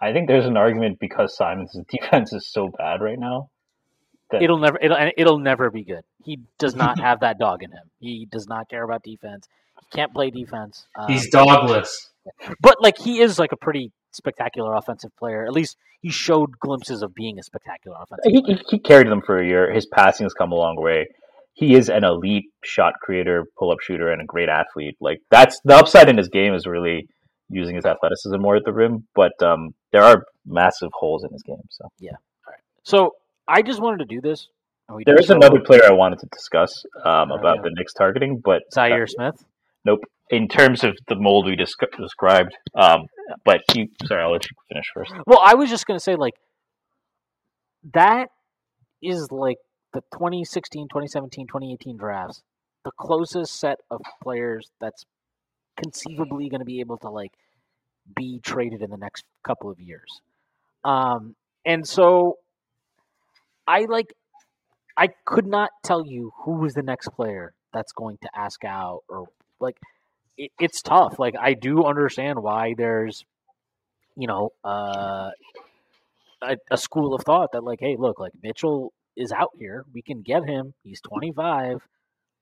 I 0.00 0.12
think 0.12 0.28
there's 0.28 0.46
an 0.46 0.56
argument 0.56 0.98
because 1.00 1.36
Simons' 1.36 1.76
defense 1.90 2.32
is 2.32 2.50
so 2.50 2.68
bad 2.78 3.00
right 3.00 3.18
now. 3.18 3.50
That 4.30 4.42
It'll 4.42 4.58
never 4.58 4.78
it'll 4.80 5.10
it'll 5.16 5.38
never 5.38 5.70
be 5.70 5.84
good. 5.84 6.02
He 6.24 6.40
does 6.58 6.74
not 6.74 6.98
have 7.00 7.20
that 7.20 7.38
dog 7.38 7.62
in 7.62 7.70
him. 7.70 7.90
He 7.98 8.26
does 8.30 8.46
not 8.46 8.68
care 8.68 8.82
about 8.84 9.02
defense. 9.02 9.46
He 9.80 9.86
can't 9.96 10.12
play 10.12 10.30
defense. 10.30 10.86
Um, 10.98 11.06
He's 11.08 11.30
dogless. 11.32 11.88
but 12.60 12.76
like 12.82 12.98
he 12.98 13.20
is 13.20 13.38
like 13.38 13.52
a 13.52 13.56
pretty 13.56 13.90
spectacular 14.12 14.74
offensive 14.74 15.14
player. 15.16 15.44
At 15.44 15.52
least 15.52 15.76
he 16.00 16.10
showed 16.10 16.58
glimpses 16.58 17.02
of 17.02 17.14
being 17.14 17.38
a 17.38 17.42
spectacular 17.42 17.96
offensive 18.00 18.24
he, 18.32 18.42
player. 18.42 18.56
he, 18.56 18.64
he 18.76 18.78
carried 18.78 19.08
them 19.08 19.22
for 19.24 19.38
a 19.38 19.46
year. 19.46 19.72
His 19.72 19.86
passing 19.86 20.24
has 20.24 20.34
come 20.34 20.52
a 20.52 20.54
long 20.54 20.76
way. 20.76 21.08
He 21.54 21.74
is 21.74 21.88
an 21.88 22.04
elite 22.04 22.46
shot 22.62 22.94
creator, 23.02 23.44
pull 23.58 23.72
up 23.72 23.80
shooter, 23.80 24.10
and 24.12 24.22
a 24.22 24.24
great 24.24 24.48
athlete. 24.48 24.96
Like 25.00 25.20
that's 25.30 25.60
the 25.64 25.74
upside 25.74 26.08
in 26.08 26.16
his 26.16 26.28
game 26.28 26.54
is 26.54 26.66
really 26.66 27.08
using 27.50 27.74
his 27.74 27.84
athleticism 27.84 28.40
more 28.40 28.56
at 28.56 28.64
the 28.64 28.72
rim. 28.72 29.06
But 29.14 29.32
um, 29.42 29.74
there 29.90 30.02
are 30.02 30.24
massive 30.46 30.90
holes 30.94 31.24
in 31.24 31.32
his 31.32 31.42
game. 31.42 31.60
So 31.70 31.88
yeah, 31.98 32.12
all 32.46 32.52
right. 32.52 32.60
So 32.84 33.16
I 33.48 33.62
just 33.62 33.80
wanted 33.80 33.98
to 33.98 34.04
do 34.04 34.20
this. 34.20 34.46
there 35.04 35.20
so- 35.22 35.34
another 35.34 35.60
player 35.60 35.82
I 35.84 35.92
wanted 35.92 36.20
to 36.20 36.26
discuss 36.26 36.84
um, 37.04 37.32
Oh, 37.32 37.36
about 37.38 37.56
yeah. 37.56 37.62
the 37.62 37.70
Knicks 37.72 37.92
targeting, 37.92 38.38
but 38.38 38.62
Zhaire 38.72 39.08
Smith. 39.08 39.44
Nope. 39.84 40.00
In 40.30 40.46
terms 40.46 40.84
of 40.84 40.96
the 41.08 41.16
mold 41.16 41.46
we 41.46 41.56
dis- 41.56 41.74
described, 41.98 42.54
um, 42.74 43.06
but 43.44 43.62
you, 43.74 43.88
sorry, 44.06 44.22
I'll 44.22 44.32
let 44.32 44.44
you 44.44 44.56
finish 44.68 44.86
first. 44.92 45.12
Well, 45.26 45.40
I 45.42 45.54
was 45.54 45.70
just 45.70 45.86
gonna 45.86 46.00
say 46.00 46.16
like 46.16 46.34
that 47.94 48.28
is 49.02 49.30
like 49.30 49.58
the 49.92 50.00
2016, 50.12 50.88
2017, 50.88 51.46
2018 51.46 51.96
drafts, 51.96 52.42
the 52.84 52.90
closest 52.98 53.58
set 53.58 53.78
of 53.90 54.00
players 54.22 54.70
that's 54.80 55.04
conceivably 55.76 56.48
going 56.48 56.60
to 56.60 56.64
be 56.64 56.80
able 56.80 56.98
to 56.98 57.08
like 57.08 57.32
be 58.14 58.40
traded 58.40 58.82
in 58.82 58.90
the 58.90 58.96
next 58.96 59.24
couple 59.44 59.70
of 59.70 59.80
years. 59.80 60.20
Um, 60.84 61.34
and 61.64 61.86
so 61.86 62.38
I 63.66 63.84
like 63.84 64.14
I 64.96 65.08
could 65.24 65.46
not 65.46 65.70
tell 65.84 66.04
you 66.04 66.32
who 66.42 66.64
is 66.64 66.74
the 66.74 66.82
next 66.82 67.08
player 67.10 67.54
that's 67.72 67.92
going 67.92 68.18
to 68.22 68.28
ask 68.34 68.64
out 68.64 69.02
or 69.08 69.28
like 69.60 69.76
it, 70.36 70.50
it's 70.58 70.82
tough. 70.82 71.18
Like 71.18 71.34
I 71.40 71.54
do 71.54 71.84
understand 71.84 72.42
why 72.42 72.74
there's 72.76 73.24
you 74.16 74.26
know 74.26 74.50
uh 74.64 75.30
a, 76.42 76.56
a 76.70 76.76
school 76.76 77.14
of 77.14 77.22
thought 77.22 77.52
that 77.52 77.64
like 77.64 77.80
hey 77.80 77.96
look 77.98 78.20
like 78.20 78.32
Mitchell 78.42 78.92
is 79.16 79.32
out 79.32 79.50
here. 79.58 79.84
We 79.92 80.02
can 80.02 80.22
get 80.22 80.44
him. 80.44 80.74
He's 80.84 81.00
25 81.00 81.78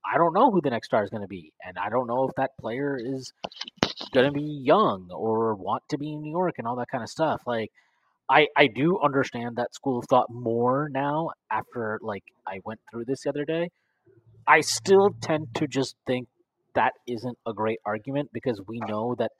I 0.09 0.19
don't 0.19 0.35
know 0.35 0.53
who 0.53 0.61
the 0.61 0.71
next 0.71 0.87
star 0.87 1.03
is 1.03 1.11
going 1.11 1.23
to 1.23 1.29
be 1.29 1.53
and 1.65 1.79
I 1.79 1.89
don't 1.89 2.07
know 2.07 2.29
if 2.29 2.35
that 2.37 2.51
player 2.61 2.99
is 3.03 3.33
going 4.13 4.27
to 4.27 4.33
be 4.33 4.43
young 4.43 5.09
or 5.11 5.55
want 5.55 5.83
to 5.91 5.99
be 5.99 6.13
in 6.13 6.23
New 6.23 6.31
York 6.31 6.55
and 6.59 6.67
all 6.67 6.77
that 6.77 6.89
kind 6.89 7.03
of 7.03 7.11
stuff. 7.11 7.43
Like 7.47 7.71
I 8.29 8.49
I 8.57 8.67
do 8.69 8.99
understand 9.01 9.57
that 9.57 9.75
school 9.75 9.99
of 9.99 10.07
thought 10.09 10.31
more 10.31 10.89
now 10.91 11.31
after 11.51 11.99
like 12.03 12.25
I 12.47 12.61
went 12.65 12.81
through 12.91 13.05
this 13.07 13.23
the 13.23 13.31
other 13.31 13.45
day. 13.45 13.71
I 14.47 14.61
still 14.61 15.11
tend 15.21 15.49
to 15.57 15.67
just 15.67 15.97
think 16.07 16.29
that 16.77 16.93
isn't 17.07 17.36
a 17.47 17.53
great 17.53 17.81
argument 17.85 18.31
because 18.32 18.61
we 18.66 18.78
uh-huh. 18.78 18.90
know 18.90 19.15
that 19.19 19.32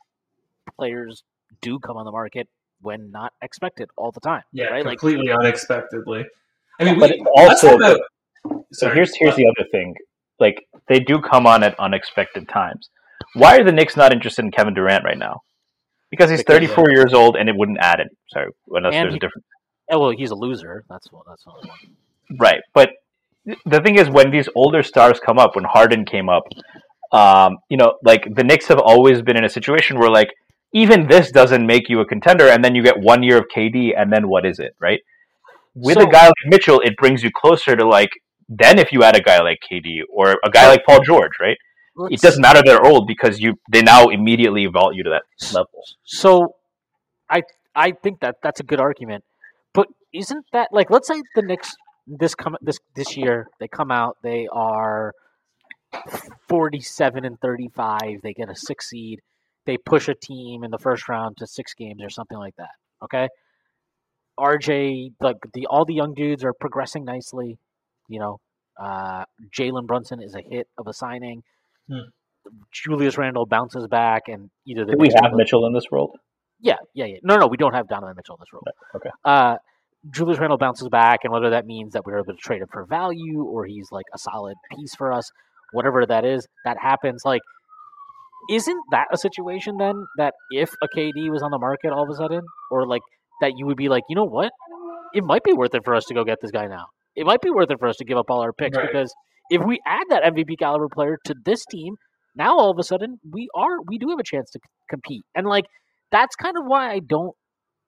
players 0.76 1.22
do 1.60 1.78
come 1.78 1.96
on 1.96 2.04
the 2.04 2.10
market 2.10 2.48
when 2.80 3.10
not 3.10 3.32
expected 3.40 3.88
all 3.96 4.10
the 4.10 4.20
time. 4.20 4.42
Yeah, 4.52 4.66
right? 4.66 4.84
Like 4.84 4.98
completely 4.98 5.30
unexpectedly. 5.30 6.26
I 6.80 6.84
mean, 6.84 6.98
But 6.98 7.12
we, 7.12 7.24
also- 7.36 7.76
let's 7.76 7.84
have 7.84 7.96
a- 7.96 8.64
So 8.72 8.90
here's 8.90 9.14
here's 9.16 9.36
the 9.36 9.46
other 9.46 9.68
thing. 9.70 9.94
Like 10.38 10.66
they 10.88 11.00
do 11.00 11.20
come 11.20 11.46
on 11.46 11.62
at 11.62 11.78
unexpected 11.78 12.48
times. 12.48 12.90
Why 13.34 13.56
are 13.56 13.64
the 13.64 13.72
Knicks 13.72 13.96
not 13.96 14.12
interested 14.12 14.44
in 14.44 14.50
Kevin 14.50 14.74
Durant 14.74 15.04
right 15.04 15.18
now? 15.18 15.40
Because 16.10 16.30
he's 16.30 16.40
Because, 16.40 16.58
34 16.58 16.84
uh, 16.84 16.92
years 16.92 17.14
old 17.14 17.36
and 17.36 17.48
it 17.48 17.56
wouldn't 17.56 17.78
add 17.80 18.00
it. 18.00 18.08
Sorry, 18.28 18.50
unless 18.68 18.92
there's 18.92 19.14
a 19.14 19.18
different. 19.18 19.44
oh, 19.90 19.98
well, 19.98 20.10
he's 20.10 20.30
a 20.30 20.34
loser. 20.34 20.84
That's 20.88 21.10
what. 21.10 21.24
That's 21.26 21.44
what. 21.46 21.64
Right, 22.38 22.60
but 22.74 22.90
the 23.64 23.80
thing 23.80 23.96
is, 23.98 24.10
when 24.10 24.30
these 24.30 24.48
older 24.54 24.82
stars 24.82 25.20
come 25.20 25.38
up, 25.38 25.54
when 25.54 25.64
Harden 25.64 26.04
came 26.04 26.28
up, 26.28 26.44
um, 27.12 27.58
you 27.68 27.76
know, 27.76 27.94
like 28.02 28.26
the 28.34 28.44
Knicks 28.44 28.66
have 28.68 28.78
always 28.78 29.22
been 29.22 29.36
in 29.36 29.44
a 29.44 29.48
situation 29.48 29.98
where 29.98 30.10
like 30.10 30.28
even 30.72 31.06
this 31.06 31.30
doesn't 31.30 31.66
make 31.66 31.88
you 31.88 32.00
a 32.00 32.06
contender, 32.06 32.48
and 32.48 32.64
then 32.64 32.74
you 32.74 32.82
get 32.82 32.98
one 32.98 33.22
year 33.22 33.38
of 33.38 33.44
KD, 33.54 33.92
and 33.96 34.12
then 34.12 34.28
what 34.28 34.44
is 34.44 34.58
it, 34.58 34.74
right? 34.80 35.00
With 35.74 35.94
So- 35.98 36.02
a 36.02 36.10
guy 36.10 36.26
like 36.26 36.34
Mitchell, 36.46 36.80
it 36.80 36.96
brings 36.96 37.22
you 37.22 37.30
closer 37.34 37.76
to 37.76 37.86
like 37.86 38.10
then 38.48 38.78
if 38.78 38.92
you 38.92 39.02
add 39.02 39.16
a 39.16 39.20
guy 39.20 39.40
like 39.42 39.58
KD 39.68 40.02
or 40.08 40.36
a 40.44 40.50
guy 40.50 40.68
like 40.68 40.84
Paul 40.86 41.00
George, 41.02 41.32
right? 41.40 41.56
It 42.10 42.20
doesn't 42.20 42.42
matter 42.42 42.62
they're 42.64 42.84
old 42.84 43.06
because 43.06 43.40
you 43.40 43.54
they 43.72 43.80
now 43.82 44.08
immediately 44.08 44.66
vault 44.66 44.94
you 44.94 45.02
to 45.04 45.10
that 45.10 45.22
level. 45.54 45.82
So, 46.04 46.54
I 47.30 47.42
I 47.74 47.92
think 47.92 48.20
that 48.20 48.36
that's 48.42 48.60
a 48.60 48.62
good 48.62 48.80
argument, 48.80 49.24
but 49.72 49.86
isn't 50.12 50.44
that 50.52 50.68
like 50.72 50.90
let's 50.90 51.08
say 51.08 51.22
the 51.34 51.42
Knicks 51.42 51.74
this 52.06 52.34
come 52.34 52.56
this 52.60 52.78
this 52.94 53.16
year 53.16 53.48
they 53.60 53.66
come 53.66 53.90
out 53.90 54.16
they 54.22 54.46
are 54.52 55.12
forty 56.48 56.81
seven 56.81 57.24
and 57.24 57.39
thirty 57.40 57.68
five 57.68 58.20
they 58.23 58.32
get 58.32 58.51
a 58.51 58.56
six 58.56 58.89
seed 58.89 59.20
they 59.66 59.77
push 59.77 60.09
a 60.09 60.14
team 60.14 60.64
in 60.64 60.70
the 60.70 60.78
first 60.78 61.09
round 61.09 61.36
to 61.39 61.47
six 61.47 61.74
games 61.74 62.02
or 62.02 62.09
something 62.09 62.39
like 62.39 62.55
that. 62.56 62.70
Okay, 63.02 63.28
RJ 64.39 65.12
like 65.20 65.36
the 65.52 65.66
all 65.66 65.85
the 65.85 65.94
young 65.94 66.14
dudes 66.14 66.44
are 66.44 66.55
progressing 66.59 67.05
nicely. 67.05 67.59
You 68.09 68.20
know, 68.20 68.40
uh, 68.81 69.24
Jalen 69.56 69.86
Brunson 69.86 70.23
is 70.23 70.35
a 70.35 70.40
hit 70.40 70.68
of 70.78 70.86
a 70.86 70.93
signing. 70.94 71.43
Hmm. 71.90 72.09
Julius 72.73 73.18
Randle 73.18 73.44
bounces 73.44 73.89
back, 73.89 74.23
and 74.28 74.51
either 74.66 74.85
the 74.85 74.93
Do 74.93 74.98
we 74.98 75.09
have 75.20 75.32
Mitchell 75.35 75.66
in 75.66 75.74
this 75.74 75.86
world? 75.90 76.16
yeah, 76.60 76.77
yeah, 76.94 77.06
yeah. 77.06 77.16
No, 77.24 77.36
no, 77.36 77.48
we 77.48 77.56
don't 77.56 77.74
have 77.74 77.89
Donovan 77.89 78.14
Mitchell 78.16 78.36
in 78.36 78.40
this 78.40 78.52
role. 78.52 78.62
Okay. 78.94 79.10
Uh, 79.24 79.56
Julius 80.10 80.39
Randle 80.39 80.56
bounces 80.56 80.89
back, 80.89 81.20
and 81.24 81.32
whether 81.32 81.51
that 81.51 81.66
means 81.66 81.93
that 81.94 82.06
we're 82.06 82.18
able 82.18 82.32
to 82.32 82.35
trade 82.35 82.62
him 82.62 82.68
for 82.73 82.86
value 82.86 83.43
or 83.43 83.66
he's 83.66 83.89
like 83.90 84.06
a 84.14 84.18
solid 84.18 84.55
piece 84.70 84.94
for 84.94 85.12
us, 85.12 85.28
whatever 85.77 86.05
that 86.07 86.24
is, 86.24 86.47
that 86.65 86.77
happens. 86.81 87.23
Like, 87.24 87.43
isn't 88.51 88.81
that 88.90 89.07
a 89.12 89.16
situation 89.19 89.77
then 89.78 89.94
that 90.19 90.35
if 90.51 90.70
a 90.82 90.89
KD 90.97 91.31
was 91.31 91.43
on 91.43 91.51
the 91.51 91.59
market 91.59 91.90
all 91.93 92.05
of 92.05 92.11
a 92.11 92.15
sudden, 92.15 92.43
or 92.70 92.86
like 92.86 93.03
that 93.40 93.53
you 93.57 93.66
would 93.66 93.77
be 93.77 93.89
like, 93.89 94.05
you 94.09 94.16
know 94.16 94.24
what, 94.24 94.51
it 95.15 95.24
might 95.24 95.43
be 95.44 95.53
worth 95.53 95.74
it 95.74 95.82
for 95.85 95.94
us 95.94 96.05
to 96.07 96.15
go 96.15 96.24
get 96.24 96.39
this 96.43 96.51
guy 96.51 96.66
now. 96.66 96.86
It 97.15 97.27
might 97.27 97.40
be 97.40 97.51
worth 97.51 97.70
it 97.70 97.78
for 97.78 97.89
us 97.89 97.97
to 97.97 98.05
give 98.05 98.19
up 98.19 98.27
all 98.31 98.40
our 98.43 98.53
picks 98.53 98.77
Right. 98.77 98.86
because 98.86 99.12
if 99.51 99.62
we 99.65 99.81
add 99.86 100.05
that 100.11 100.23
MVP 100.24 100.59
caliber 100.59 100.89
player 100.93 101.19
to 101.24 101.35
this 101.44 101.65
team, 101.66 101.94
now 102.35 102.57
all 102.59 102.70
of 102.70 102.78
a 102.78 102.82
sudden 102.82 103.19
we 103.32 103.48
are 103.55 103.77
we 103.86 103.98
do 103.98 104.09
have 104.11 104.19
a 104.19 104.24
chance 104.24 104.51
to 104.53 104.59
c- 104.62 104.69
compete, 104.90 105.24
and 105.35 105.47
like 105.47 105.65
that's 106.12 106.36
kind 106.36 106.57
of 106.59 106.65
why 106.66 106.90
I 106.93 107.01
don't 107.01 107.32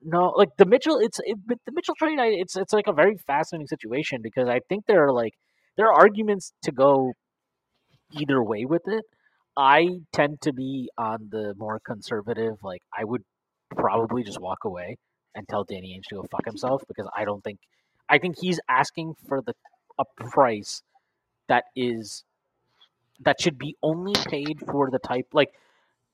know. 0.03 0.33
Like 0.37 0.49
the 0.57 0.65
Mitchell, 0.67 0.99
it's 0.99 1.19
it, 1.25 1.37
the 1.49 1.73
Mitchell 1.73 1.95
trade. 1.99 2.19
I, 2.19 2.29
it's 2.29 2.57
it's 2.57 2.73
like 2.73 2.87
a 2.89 2.93
very 2.93 3.17
fascinating 3.27 3.67
situation 3.67 4.21
because 4.23 4.49
I 4.49 4.61
think 4.69 4.85
there 4.87 5.05
are 5.07 5.13
like 5.13 5.33
there 5.77 5.87
are 5.89 5.95
arguments 5.95 6.53
to 6.63 6.73
go 6.73 7.13
either 8.13 8.43
way 8.43 8.65
with 8.65 8.87
it. 8.87 9.05
I 9.57 10.01
tend 10.13 10.41
to 10.43 10.53
be 10.53 10.91
on 10.97 11.29
the 11.31 11.55
more 11.57 11.81
conservative. 11.81 12.55
Like 12.63 12.83
I 12.97 13.05
would 13.05 13.25
probably 13.71 14.23
just 14.23 14.41
walk 14.41 14.65
away 14.65 14.97
and 15.35 15.49
tell 15.49 15.65
Danny 15.65 15.99
Ainge 15.99 16.09
to 16.09 16.17
go 16.17 16.27
fuck 16.31 16.45
himself 16.47 16.83
because 16.89 17.09
I 17.17 17.25
don't 17.25 17.43
think 17.43 17.59
I 18.09 18.19
think 18.19 18.37
he's 18.41 18.61
asking 18.69 19.15
for 19.27 19.43
the 19.43 19.55
a 19.99 20.05
price 20.17 20.83
that 21.49 21.65
is 21.75 22.25
that 23.21 23.41
should 23.41 23.59
be 23.59 23.77
only 23.83 24.15
paid 24.29 24.61
for 24.61 24.91
the 24.91 24.99
type 24.99 25.27
like 25.33 25.51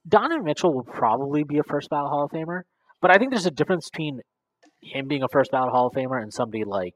Donovan 0.08 0.44
Mitchell 0.44 0.72
will 0.72 0.84
probably 0.84 1.44
be 1.44 1.58
a 1.58 1.62
first 1.62 1.90
ballot 1.90 2.10
Hall 2.10 2.24
of 2.24 2.30
Famer, 2.30 2.62
but 3.00 3.10
I 3.10 3.18
think 3.18 3.30
there's 3.30 3.46
a 3.46 3.50
difference 3.50 3.88
between 3.88 4.20
him 4.82 5.08
being 5.08 5.22
a 5.22 5.28
first 5.28 5.50
ballot 5.50 5.72
Hall 5.72 5.86
of 5.86 5.94
Famer 5.94 6.22
and 6.22 6.32
somebody 6.32 6.64
like 6.64 6.94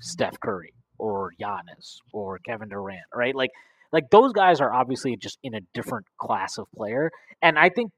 Steph 0.00 0.40
Curry 0.40 0.74
or 0.98 1.32
Giannis 1.40 1.98
or 2.12 2.38
Kevin 2.38 2.68
Durant, 2.68 3.04
right? 3.14 3.34
Like 3.34 3.50
like 3.92 4.10
those 4.10 4.32
guys 4.32 4.60
are 4.60 4.72
obviously 4.72 5.16
just 5.16 5.38
in 5.42 5.54
a 5.54 5.60
different 5.74 6.06
class 6.18 6.58
of 6.58 6.70
player, 6.72 7.10
and 7.42 7.58
I 7.58 7.68
think 7.68 7.92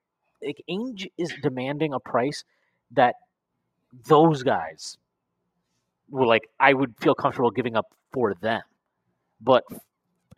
like 0.45 0.63
Ainge 0.71 1.07
is 1.19 1.35
demanding 1.43 1.93
a 1.93 2.01
price 2.01 2.45
that 2.93 3.17
those 4.07 4.43
guys 4.43 4.97
were 6.09 6.27
like 6.27 6.49
I 6.59 6.73
would 6.73 6.95
feel 7.01 7.15
comfortable 7.15 7.51
giving 7.51 7.77
up 7.77 7.87
for 8.13 8.35
them, 8.35 8.63
but 9.41 9.65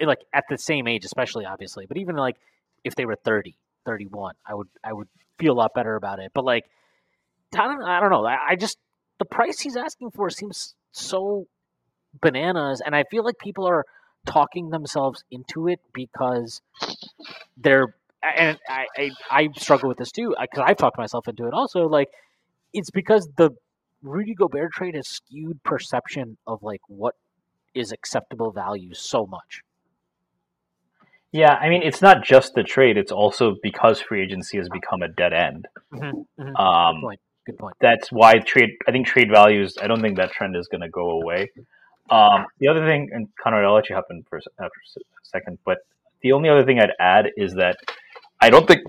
like 0.00 0.20
at 0.32 0.44
the 0.48 0.58
same 0.58 0.86
age, 0.88 1.04
especially 1.04 1.44
obviously, 1.44 1.86
but 1.86 1.96
even 1.96 2.16
like 2.16 2.36
if 2.84 2.94
they 2.94 3.04
were 3.04 3.16
30, 3.16 3.54
31, 3.86 4.34
I 4.46 4.54
would 4.54 4.68
I 4.82 4.92
would 4.92 5.08
feel 5.38 5.52
a 5.52 5.58
lot 5.58 5.74
better 5.74 5.96
about 5.96 6.18
it. 6.18 6.32
But 6.34 6.44
like, 6.44 6.64
I 7.56 8.00
don't 8.00 8.10
know. 8.10 8.24
I 8.24 8.56
just 8.56 8.78
the 9.18 9.24
price 9.24 9.60
he's 9.60 9.76
asking 9.76 10.10
for 10.12 10.30
seems 10.30 10.74
so 10.92 11.46
bananas, 12.20 12.82
and 12.84 12.94
I 12.96 13.04
feel 13.04 13.24
like 13.24 13.38
people 13.38 13.66
are 13.66 13.84
talking 14.26 14.70
themselves 14.70 15.24
into 15.30 15.68
it 15.68 15.80
because 15.92 16.60
they're 17.56 17.94
and 18.22 18.58
I 18.68 18.86
I, 18.96 19.10
I 19.30 19.48
struggle 19.56 19.88
with 19.88 19.98
this 19.98 20.12
too 20.12 20.34
because 20.40 20.64
I've 20.66 20.76
talked 20.76 20.98
myself 20.98 21.26
into 21.28 21.46
it 21.46 21.54
also. 21.54 21.88
Like, 21.88 22.08
it's 22.72 22.90
because 22.90 23.28
the 23.36 23.50
Rudy 24.02 24.34
Gobert 24.34 24.72
trade 24.72 24.94
has 24.94 25.08
skewed 25.08 25.62
perception 25.64 26.36
of 26.46 26.62
like 26.62 26.80
what 26.88 27.14
is 27.74 27.92
acceptable 27.92 28.52
value 28.52 28.94
so 28.94 29.26
much. 29.26 29.62
Yeah, 31.32 31.54
I 31.54 31.70
mean, 31.70 31.82
it's 31.82 32.02
not 32.02 32.22
just 32.22 32.54
the 32.54 32.62
trade; 32.62 32.96
it's 32.98 33.10
also 33.12 33.56
because 33.62 34.00
free 34.00 34.22
agency 34.22 34.58
has 34.58 34.68
become 34.68 35.02
a 35.02 35.08
dead 35.08 35.32
end. 35.32 35.66
Mm-hmm, 35.92 36.42
Good 36.42 36.56
Um, 36.60 37.00
point. 37.02 37.20
Good 37.46 37.58
point. 37.58 37.74
that's 37.80 38.12
why 38.12 38.38
trade. 38.38 38.70
I 38.86 38.92
think 38.92 39.06
trade 39.06 39.30
values. 39.32 39.76
I 39.80 39.86
don't 39.86 40.00
think 40.02 40.16
that 40.18 40.30
trend 40.32 40.56
is 40.56 40.68
going 40.68 40.82
to 40.82 40.90
go 40.90 41.10
away. 41.10 41.50
Um, 42.10 42.46
the 42.58 42.68
other 42.68 42.84
thing, 42.86 43.10
and 43.12 43.28
Conrad, 43.42 43.64
I'll 43.64 43.74
let 43.74 43.88
you 43.88 43.94
hop 43.94 44.06
in 44.10 44.22
for 44.28 44.38
a 44.38 44.42
second, 45.22 45.58
but 45.64 45.78
the 46.22 46.32
only 46.32 46.48
other 46.48 46.64
thing 46.64 46.78
I'd 46.78 46.92
add 47.00 47.26
is 47.36 47.54
that 47.54 47.76
I 48.40 48.50
don't 48.50 48.66
think 48.66 48.82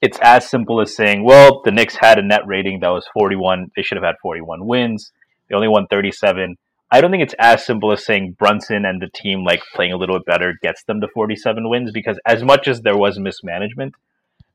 it's 0.00 0.18
as 0.20 0.48
simple 0.48 0.80
as 0.80 0.94
saying, 0.94 1.24
well, 1.24 1.62
the 1.64 1.70
Knicks 1.70 1.96
had 1.96 2.18
a 2.18 2.22
net 2.22 2.46
rating 2.46 2.80
that 2.80 2.88
was 2.88 3.06
41. 3.14 3.70
They 3.76 3.82
should 3.82 3.96
have 3.96 4.04
had 4.04 4.16
41 4.22 4.66
wins. 4.66 5.12
They 5.48 5.54
only 5.54 5.68
won 5.68 5.86
37. 5.86 6.56
I 6.90 7.00
don't 7.00 7.10
think 7.10 7.22
it's 7.22 7.34
as 7.38 7.64
simple 7.64 7.92
as 7.92 8.04
saying 8.04 8.36
Brunson 8.38 8.84
and 8.84 9.00
the 9.00 9.08
team 9.08 9.44
like 9.44 9.62
playing 9.74 9.92
a 9.92 9.96
little 9.96 10.18
bit 10.18 10.26
better 10.26 10.54
gets 10.62 10.84
them 10.84 11.00
to 11.00 11.08
47 11.08 11.68
wins 11.68 11.90
because 11.90 12.18
as 12.26 12.44
much 12.44 12.68
as 12.68 12.82
there 12.82 12.96
was 12.96 13.18
mismanagement, 13.18 13.94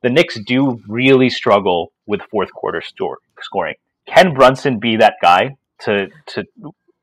the 0.02 0.10
Knicks 0.10 0.40
do 0.46 0.82
really 0.88 1.30
struggle 1.30 1.92
with 2.06 2.22
fourth 2.32 2.52
quarter 2.54 2.82
store, 2.82 3.18
scoring. 3.42 3.76
Can 4.08 4.34
Brunson 4.34 4.80
be 4.80 4.98
that 4.98 5.16
guy 5.22 5.58
to 5.82 6.08
to 6.28 6.46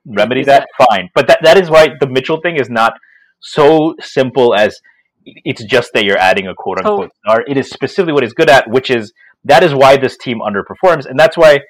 remedy 0.06 0.44
that? 0.44 0.68
Fine, 0.90 1.10
but 1.14 1.26
that 1.28 1.40
that 1.42 1.58
is 1.58 1.70
why 1.70 1.88
the 2.00 2.06
Mitchell 2.06 2.40
thing 2.40 2.56
is 2.56 2.70
not 2.70 2.94
so 3.40 3.94
simple 4.00 4.54
as 4.54 4.80
it's 5.24 5.64
just 5.64 5.90
that 5.94 6.04
you're 6.04 6.18
adding 6.18 6.46
a 6.46 6.54
quote 6.54 6.78
unquote 6.78 7.10
star. 7.24 7.44
It 7.46 7.56
is 7.56 7.68
specifically 7.68 8.12
what 8.12 8.22
he's 8.22 8.32
good 8.32 8.50
at, 8.50 8.68
which 8.70 8.90
is 8.90 9.12
that 9.44 9.62
is 9.62 9.74
why 9.74 9.96
this 9.96 10.16
team 10.16 10.40
underperforms, 10.40 11.06
and 11.06 11.18
that's 11.18 11.36
why. 11.36 11.60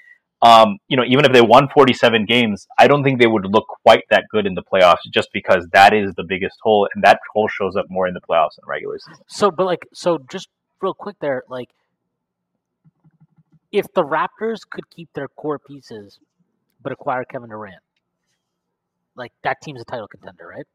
Um, 0.42 0.76
you 0.86 0.98
know, 0.98 1.02
even 1.08 1.24
if 1.24 1.32
they 1.32 1.40
won 1.40 1.66
47 1.72 2.26
games, 2.26 2.66
I 2.78 2.88
don't 2.88 3.02
think 3.02 3.18
they 3.18 3.26
would 3.26 3.46
look 3.46 3.64
quite 3.82 4.02
that 4.10 4.24
good 4.30 4.44
in 4.44 4.52
the 4.52 4.62
playoffs 4.62 4.98
just 5.10 5.30
because 5.32 5.66
that 5.72 5.94
is 5.94 6.12
the 6.14 6.24
biggest 6.28 6.56
hole, 6.62 6.86
and 6.94 7.02
that 7.02 7.20
hole 7.32 7.48
shows 7.48 7.74
up 7.74 7.86
more 7.88 8.06
in 8.06 8.12
the 8.12 8.20
playoffs 8.20 8.56
than 8.56 8.68
regular 8.68 8.98
season. 8.98 9.24
So, 9.28 9.50
but 9.50 9.64
like, 9.64 9.86
so 9.94 10.18
just 10.30 10.48
real 10.82 10.92
quick 10.92 11.16
there, 11.20 11.42
like, 11.48 11.70
if 13.72 13.86
the 13.94 14.02
Raptors 14.02 14.60
could 14.68 14.90
keep 14.90 15.08
their 15.14 15.28
core 15.28 15.58
pieces 15.58 16.18
but 16.82 16.92
acquire 16.92 17.24
Kevin 17.24 17.50
Durant, 17.50 17.82
like 19.16 19.32
that 19.42 19.58
team's 19.62 19.80
a 19.80 19.84
title 19.84 20.08
contender, 20.08 20.46
right? 20.46 20.66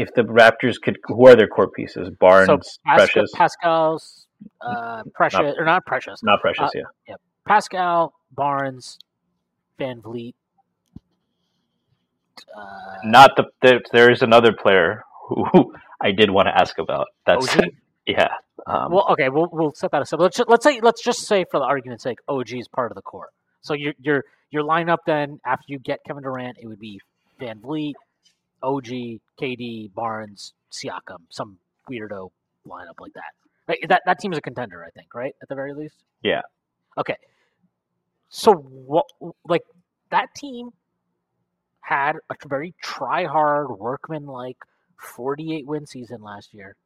if 0.00 0.14
the 0.14 0.22
Raptors 0.22 0.80
could, 0.82 0.98
who 1.04 1.26
are 1.26 1.36
their 1.36 1.46
core 1.46 1.68
pieces? 1.68 2.08
Barnes, 2.18 2.46
so 2.46 2.56
Pascal, 2.86 2.96
Precious, 2.96 3.30
Pascal's 3.34 4.26
uh, 4.62 5.02
Precious 5.14 5.54
or 5.58 5.64
not 5.64 5.84
Precious, 5.84 6.22
not 6.22 6.40
Precious, 6.40 6.70
uh, 6.74 6.88
yeah. 7.06 7.14
Pascal, 7.46 8.14
Barnes, 8.32 8.98
VanVleet. 9.78 10.34
Uh, 12.56 12.62
Not 13.04 13.32
the 13.36 13.44
there, 13.60 13.80
there 13.92 14.10
is 14.10 14.22
another 14.22 14.52
player 14.52 15.02
who 15.28 15.74
I 16.00 16.12
did 16.12 16.30
want 16.30 16.46
to 16.46 16.58
ask 16.58 16.78
about. 16.78 17.08
That's 17.26 17.54
OG? 17.54 17.66
yeah. 18.06 18.28
Um, 18.66 18.92
Well, 18.92 19.06
okay, 19.10 19.28
we'll 19.28 19.48
we'll 19.52 19.74
set 19.74 19.90
that 19.90 20.02
aside. 20.02 20.20
Let's 20.20 20.38
just, 20.38 20.48
let's 20.48 20.64
say 20.64 20.80
let's 20.80 21.02
just 21.02 21.26
say 21.26 21.44
for 21.50 21.60
the 21.60 21.66
argument's 21.66 22.04
sake, 22.04 22.18
OG 22.28 22.52
is 22.52 22.68
part 22.68 22.90
of 22.90 22.94
the 22.94 23.02
core. 23.02 23.28
So 23.62 23.74
your 23.74 23.94
your 24.00 24.24
your 24.50 24.62
lineup 24.64 24.98
then 25.06 25.40
after 25.44 25.64
you 25.68 25.78
get 25.78 26.00
Kevin 26.06 26.22
Durant, 26.22 26.58
it 26.60 26.66
would 26.66 26.80
be 26.80 27.00
VanVleet, 27.40 27.94
OG, 28.62 28.86
KD, 29.40 29.92
Barnes, 29.94 30.52
Siakam, 30.72 31.20
some 31.28 31.58
weirdo 31.90 32.30
lineup 32.66 33.00
like 33.00 33.12
that. 33.14 33.32
Right? 33.68 33.78
That 33.88 34.02
that 34.06 34.18
team 34.18 34.32
is 34.32 34.38
a 34.38 34.42
contender, 34.42 34.84
I 34.84 34.90
think, 34.90 35.14
right? 35.14 35.34
At 35.42 35.48
the 35.48 35.54
very 35.54 35.74
least. 35.74 35.96
Yeah. 36.22 36.42
Okay. 36.98 37.16
So 38.28 38.52
what? 38.52 39.06
Like 39.48 39.62
that 40.10 40.34
team 40.34 40.70
had 41.80 42.16
a 42.30 42.34
very 42.48 42.74
try 42.82 43.24
hard, 43.24 43.70
workman 43.70 44.26
like 44.26 44.58
48 45.00 45.66
win 45.66 45.86
season 45.86 46.22
last 46.22 46.54
year. 46.54 46.76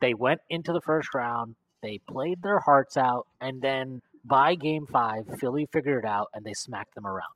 They 0.00 0.14
went 0.14 0.40
into 0.50 0.72
the 0.72 0.80
first 0.80 1.14
round, 1.14 1.54
they 1.82 2.00
played 2.08 2.42
their 2.42 2.58
hearts 2.58 2.96
out, 2.96 3.26
and 3.40 3.62
then 3.62 4.02
by 4.26 4.54
game 4.54 4.86
five, 4.86 5.24
Philly 5.38 5.68
figured 5.72 6.04
it 6.04 6.08
out 6.08 6.28
and 6.34 6.44
they 6.44 6.54
smacked 6.54 6.94
them 6.94 7.06
around. 7.06 7.34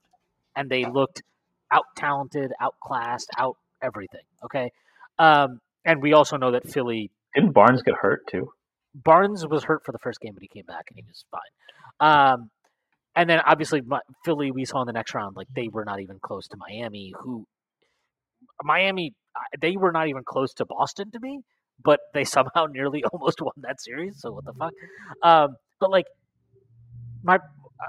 And 0.56 0.68
they 0.68 0.84
looked 0.84 1.22
out 1.70 1.84
talented, 1.96 2.52
outclassed, 2.60 3.30
out 3.38 3.56
everything. 3.82 4.22
Okay. 4.44 4.70
Um, 5.18 5.60
and 5.84 6.02
we 6.02 6.12
also 6.12 6.36
know 6.36 6.50
that 6.52 6.68
Philly 6.68 7.10
didn't 7.34 7.52
Barnes 7.52 7.82
get 7.82 7.94
hurt 7.94 8.26
too? 8.26 8.52
Barnes 8.94 9.46
was 9.46 9.64
hurt 9.64 9.84
for 9.84 9.92
the 9.92 9.98
first 9.98 10.20
game, 10.20 10.32
but 10.34 10.42
he 10.42 10.48
came 10.48 10.64
back 10.66 10.86
and 10.88 10.96
he 10.96 11.04
was 11.06 11.24
fine. 11.30 11.40
Um, 12.00 12.50
and 13.14 13.28
then 13.28 13.40
obviously 13.40 13.80
my, 13.82 14.00
Philly, 14.24 14.50
we 14.50 14.64
saw 14.64 14.80
in 14.82 14.86
the 14.86 14.92
next 14.92 15.14
round, 15.14 15.36
like 15.36 15.48
they 15.54 15.68
were 15.68 15.84
not 15.84 16.00
even 16.00 16.18
close 16.20 16.48
to 16.48 16.56
Miami, 16.56 17.12
who 17.20 17.46
Miami, 18.62 19.14
they 19.60 19.76
were 19.76 19.92
not 19.92 20.08
even 20.08 20.22
close 20.24 20.52
to 20.54 20.64
Boston 20.64 21.10
to 21.12 21.20
me, 21.20 21.40
but 21.82 22.00
they 22.14 22.24
somehow 22.36 22.66
nearly 22.66 23.04
almost 23.12 23.40
won 23.40 23.54
that 23.58 23.80
series. 23.80 24.20
So 24.20 24.32
what 24.32 24.44
the 24.44 24.52
fuck? 24.52 24.72
Um, 25.22 25.56
but 25.78 25.90
like 25.90 26.06
my, 27.22 27.38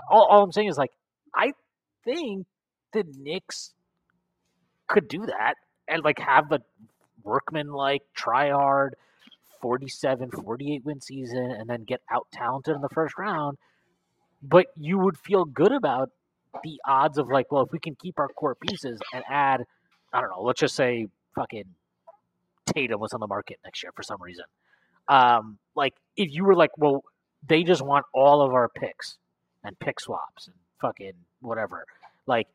all, 0.09 0.25
all 0.25 0.43
I'm 0.43 0.51
saying 0.51 0.69
is 0.69 0.77
like, 0.77 0.91
I 1.35 1.51
think 2.03 2.45
the 2.93 3.03
Knicks 3.17 3.73
could 4.87 5.07
do 5.07 5.25
that 5.25 5.55
and 5.87 6.03
like 6.03 6.19
have 6.19 6.51
a 6.51 6.59
workman 7.23 7.67
like 7.67 8.01
try 8.15 8.49
hard 8.49 8.95
47 9.61 10.31
48 10.31 10.83
win 10.83 10.99
season 10.99 11.51
and 11.51 11.69
then 11.69 11.83
get 11.83 12.01
out 12.11 12.27
talented 12.33 12.75
in 12.75 12.81
the 12.81 12.89
first 12.89 13.17
round 13.17 13.57
but 14.41 14.65
you 14.75 14.97
would 14.97 15.17
feel 15.17 15.45
good 15.45 15.71
about 15.71 16.09
the 16.63 16.81
odds 16.85 17.17
of 17.17 17.29
like 17.29 17.51
well 17.51 17.63
if 17.63 17.71
we 17.71 17.79
can 17.79 17.95
keep 17.95 18.19
our 18.19 18.27
core 18.27 18.55
pieces 18.55 18.99
and 19.13 19.23
add 19.29 19.63
i 20.11 20.19
don't 20.19 20.31
know 20.31 20.41
let's 20.41 20.59
just 20.59 20.75
say 20.75 21.07
fucking 21.35 21.65
tatum 22.65 22.99
was 22.99 23.13
on 23.13 23.19
the 23.19 23.27
market 23.27 23.57
next 23.63 23.83
year 23.83 23.91
for 23.95 24.03
some 24.03 24.21
reason. 24.21 24.45
Um 25.07 25.57
like 25.75 25.93
if 26.15 26.33
you 26.33 26.43
were 26.43 26.55
like 26.55 26.71
well 26.77 27.03
they 27.47 27.63
just 27.63 27.81
want 27.81 28.05
all 28.13 28.41
of 28.41 28.53
our 28.53 28.69
picks 28.69 29.17
and 29.63 29.77
pick 29.79 29.99
swaps 29.99 30.47
and 30.47 30.55
fucking 30.79 31.13
whatever 31.41 31.85
like 32.27 32.47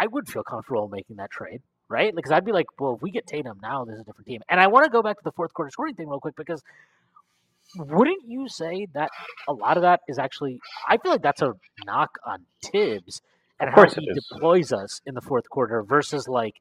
i 0.00 0.06
would 0.06 0.28
feel 0.28 0.42
comfortable 0.42 0.88
making 0.88 1.16
that 1.16 1.30
trade 1.30 1.60
right? 1.88 2.14
Because 2.14 2.32
I'd 2.32 2.44
be 2.44 2.52
like, 2.52 2.66
well, 2.80 2.94
if 2.94 3.02
we 3.02 3.10
get 3.10 3.26
Tatum 3.26 3.58
now, 3.62 3.84
there's 3.84 4.00
a 4.00 4.04
different 4.04 4.26
team. 4.26 4.42
And 4.48 4.60
I 4.60 4.66
want 4.66 4.84
to 4.84 4.90
go 4.90 5.02
back 5.02 5.18
to 5.18 5.24
the 5.24 5.32
fourth 5.32 5.52
quarter 5.54 5.70
scoring 5.70 5.94
thing 5.94 6.08
real 6.08 6.20
quick 6.20 6.36
because 6.36 6.62
wouldn't 7.76 8.26
you 8.26 8.48
say 8.48 8.86
that 8.94 9.10
a 9.48 9.52
lot 9.52 9.76
of 9.76 9.82
that 9.82 10.00
is 10.08 10.18
actually? 10.18 10.60
I 10.88 10.96
feel 10.98 11.12
like 11.12 11.22
that's 11.22 11.42
a 11.42 11.54
knock 11.84 12.18
on 12.24 12.44
Thibs 12.64 13.22
and 13.58 13.70
how 13.70 13.88
he 13.88 14.08
deploys 14.12 14.72
us 14.72 15.00
in 15.06 15.14
the 15.14 15.20
fourth 15.20 15.48
quarter 15.48 15.82
versus 15.82 16.28
like 16.28 16.54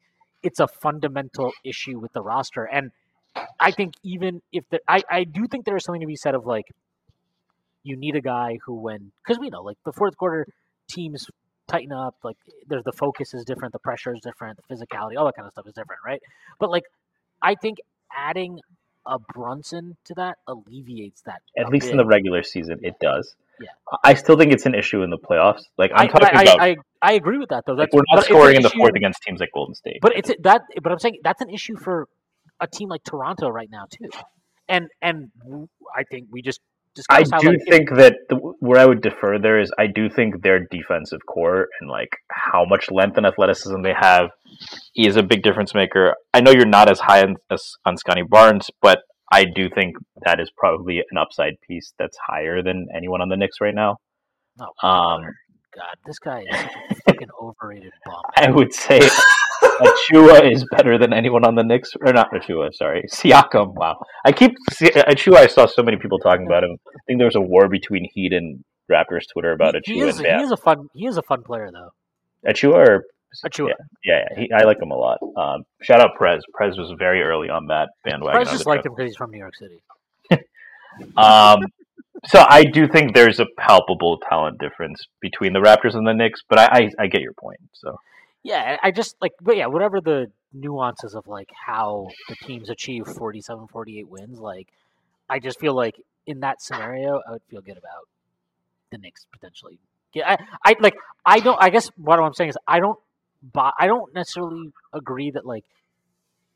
it's 0.43 0.59
a 0.59 0.67
fundamental 0.67 1.51
issue 1.63 1.99
with 1.99 2.13
the 2.13 2.21
roster. 2.21 2.65
And 2.65 2.91
I 3.59 3.71
think 3.71 3.95
even 4.03 4.41
if 4.51 4.63
the, 4.69 4.79
I 4.87 5.03
I 5.09 5.23
do 5.23 5.47
think 5.47 5.65
there 5.65 5.75
is 5.75 5.83
something 5.83 6.01
to 6.01 6.07
be 6.07 6.15
said 6.15 6.35
of 6.35 6.45
like 6.45 6.65
you 7.85 7.95
need 7.95 8.15
a 8.15 8.21
guy 8.21 8.57
who 8.65 8.73
when 8.73 9.11
because 9.23 9.39
we 9.39 9.49
know 9.49 9.61
like 9.61 9.77
the 9.85 9.93
fourth 9.93 10.17
quarter 10.17 10.47
teams 10.89 11.27
tighten 11.67 11.91
up 11.91 12.15
like 12.23 12.37
there's 12.67 12.83
the 12.83 12.91
focus 12.91 13.33
is 13.33 13.43
different 13.45 13.71
the 13.71 13.79
pressure 13.79 14.13
is 14.13 14.19
different 14.21 14.57
the 14.57 14.75
physicality 14.75 15.17
all 15.17 15.25
that 15.25 15.35
kind 15.35 15.45
of 15.45 15.51
stuff 15.51 15.65
is 15.67 15.73
different 15.73 15.99
right 16.05 16.21
but 16.59 16.69
like 16.69 16.83
i 17.41 17.55
think 17.55 17.79
adding 18.15 18.59
a 19.05 19.19
brunson 19.19 19.95
to 20.05 20.13
that 20.15 20.37
alleviates 20.47 21.21
that 21.21 21.41
At 21.57 21.69
least 21.69 21.89
in 21.89 21.97
the 21.97 22.05
regular 22.05 22.43
season, 22.43 22.79
it 22.81 22.95
does. 22.99 23.35
Yeah. 23.59 23.67
I 24.03 24.15
still 24.15 24.37
think 24.37 24.51
it's 24.51 24.65
an 24.65 24.75
issue 24.75 25.03
in 25.03 25.09
the 25.09 25.17
playoffs. 25.17 25.63
Like 25.77 25.91
I'm 25.93 26.05
I, 26.05 26.07
talking 26.07 26.27
I, 26.27 26.41
about, 26.41 26.59
I, 26.59 26.69
I, 26.69 26.75
I 27.01 27.11
agree 27.13 27.37
with 27.37 27.49
that 27.49 27.65
though 27.65 27.73
like 27.73 27.93
we're 27.93 28.01
not 28.11 28.25
scoring 28.25 28.55
in 28.57 28.61
the 28.63 28.69
issue- 28.69 28.79
fourth 28.79 28.95
against 28.95 29.21
teams 29.21 29.39
like 29.39 29.51
Golden 29.53 29.75
State. 29.75 29.99
But 30.01 30.17
it's 30.17 30.31
that. 30.41 30.63
But 30.81 30.91
I'm 30.91 30.99
saying 30.99 31.19
that's 31.23 31.41
an 31.41 31.49
issue 31.49 31.77
for 31.77 32.07
a 32.59 32.67
team 32.67 32.89
like 32.89 33.03
Toronto 33.03 33.47
right 33.47 33.69
now 33.69 33.85
too, 33.89 34.09
and 34.67 34.89
and 35.01 35.31
I 35.95 36.03
think 36.03 36.27
we 36.31 36.41
just 36.41 36.59
I 37.09 37.23
how 37.31 37.39
do 37.39 37.49
like, 37.49 37.59
think 37.69 37.89
that 37.97 38.15
the, 38.29 38.35
where 38.59 38.79
I 38.79 38.85
would 38.85 39.01
defer 39.01 39.37
there 39.37 39.59
is 39.59 39.71
I 39.77 39.87
do 39.87 40.09
think 40.09 40.41
their 40.41 40.59
defensive 40.71 41.19
core 41.27 41.67
and 41.79 41.89
like 41.89 42.09
how 42.31 42.65
much 42.65 42.89
length 42.89 43.17
and 43.17 43.25
athleticism 43.25 43.81
they 43.81 43.93
have 43.99 44.29
is 44.95 45.17
a 45.17 45.23
big 45.23 45.43
difference 45.43 45.73
maker. 45.73 46.15
I 46.33 46.41
know 46.41 46.51
you're 46.51 46.65
not 46.65 46.89
as 46.89 46.99
high 46.99 47.21
on, 47.21 47.35
as, 47.51 47.61
on 47.85 47.97
Scottie 47.97 48.23
Barnes, 48.27 48.69
but 48.81 48.99
I 49.31 49.45
do 49.45 49.69
think 49.73 49.95
that 50.25 50.39
is 50.39 50.51
probably 50.57 50.99
an 50.99 51.17
upside 51.17 51.53
piece 51.67 51.93
that's 51.99 52.17
higher 52.25 52.61
than 52.63 52.87
anyone 52.95 53.21
on 53.21 53.29
the 53.29 53.37
Knicks 53.37 53.57
right 53.59 53.75
now. 53.75 53.97
oh, 54.59 54.87
Um, 54.87 55.23
God, 55.75 55.97
this 56.05 56.19
guy 56.19 56.41
is 56.49 56.57
such 56.57 56.71
a 56.91 56.95
fucking 57.11 57.27
overrated 57.41 57.91
bum. 58.05 58.21
I 58.37 58.49
would 58.49 58.73
say 58.73 58.99
Achiuwa 59.63 60.49
is 60.49 60.65
better 60.71 60.97
than 60.97 61.11
anyone 61.11 61.43
on 61.43 61.55
the 61.55 61.63
Knicks, 61.63 61.91
or 61.99 62.13
not 62.13 62.31
Achiuwa, 62.31 62.73
sorry, 62.73 63.03
Siakam. 63.11 63.73
Wow, 63.73 63.97
I 64.23 64.31
keep 64.31 64.53
Achiuwa. 64.71 65.37
I 65.37 65.47
saw 65.47 65.65
so 65.65 65.83
many 65.83 65.97
people 65.97 66.17
talking 66.19 66.45
about 66.45 66.63
him. 66.63 66.77
I 66.87 66.99
think 67.07 67.19
there 67.19 67.27
was 67.27 67.35
a 67.35 67.41
war 67.41 67.67
between 67.67 68.07
Heat 68.13 68.31
and 68.31 68.63
Raptors 68.89 69.23
Twitter 69.33 69.51
about 69.51 69.75
he, 69.83 69.95
he 69.95 69.99
is, 70.01 70.19
and 70.19 70.27
he 70.39 70.43
is 70.43 70.51
a 70.51 70.57
fun. 70.57 70.87
He 70.93 71.07
is 71.07 71.17
a 71.17 71.23
fun 71.23 71.43
player 71.43 71.69
though. 71.71 71.91
Achiuwa 72.49 72.75
or 72.75 73.05
Achiuwa. 73.45 73.73
Yeah, 74.05 74.23
yeah, 74.31 74.39
he, 74.39 74.51
I 74.53 74.63
like 74.63 74.81
him 74.81 74.91
a 74.91 74.95
lot. 74.95 75.17
Um, 75.35 75.63
shout 75.81 75.99
out 75.99 76.11
Prez. 76.17 76.41
Prez 76.53 76.77
was 76.77 76.93
very 76.97 77.21
early 77.21 77.49
on 77.49 77.67
that 77.67 77.89
bandwagon. 78.05 78.47
On 78.47 78.53
just 78.53 78.65
liked 78.65 78.85
him 78.85 78.93
because 78.95 79.09
he's 79.09 79.17
from 79.17 79.31
New 79.31 79.39
York 79.39 79.55
City. 79.55 79.81
Um, 81.17 81.59
so 82.27 82.43
I 82.47 82.63
do 82.63 82.87
think 82.87 83.13
there's 83.13 83.39
a 83.39 83.45
palpable 83.57 84.17
talent 84.29 84.59
difference 84.59 85.07
between 85.21 85.53
the 85.53 85.59
Raptors 85.59 85.95
and 85.95 86.07
the 86.07 86.13
Knicks, 86.13 86.41
but 86.47 86.59
I, 86.59 86.65
I, 86.65 86.91
I 87.03 87.07
get 87.07 87.21
your 87.21 87.33
point. 87.33 87.59
So 87.73 87.99
Yeah, 88.43 88.77
I 88.81 88.91
just 88.91 89.15
like, 89.21 89.33
but 89.41 89.57
yeah, 89.57 89.67
whatever 89.67 90.01
the 90.01 90.31
nuances 90.53 91.15
of 91.15 91.27
like 91.27 91.49
how 91.65 92.09
the 92.29 92.35
teams 92.35 92.69
achieve 92.69 93.05
47, 93.05 93.67
48 93.67 94.07
wins, 94.07 94.39
like 94.39 94.67
I 95.29 95.39
just 95.39 95.59
feel 95.59 95.75
like 95.75 95.95
in 96.27 96.39
that 96.41 96.61
scenario, 96.61 97.21
I 97.27 97.31
would 97.33 97.43
feel 97.49 97.61
good 97.61 97.77
about 97.77 98.07
the 98.91 98.97
Knicks 98.97 99.25
potentially. 99.31 99.79
Yeah, 100.13 100.37
I, 100.63 100.71
I 100.71 100.75
like, 100.79 100.95
I 101.25 101.39
don't. 101.39 101.61
I 101.61 101.69
guess 101.69 101.89
what 101.97 102.19
I'm 102.19 102.33
saying 102.33 102.51
is, 102.51 102.57
I 102.67 102.79
don't 102.79 102.97
buy. 103.51 103.71
I 103.77 103.87
don't 103.87 104.13
necessarily 104.13 104.71
agree 104.93 105.31
that 105.31 105.45
like 105.45 105.65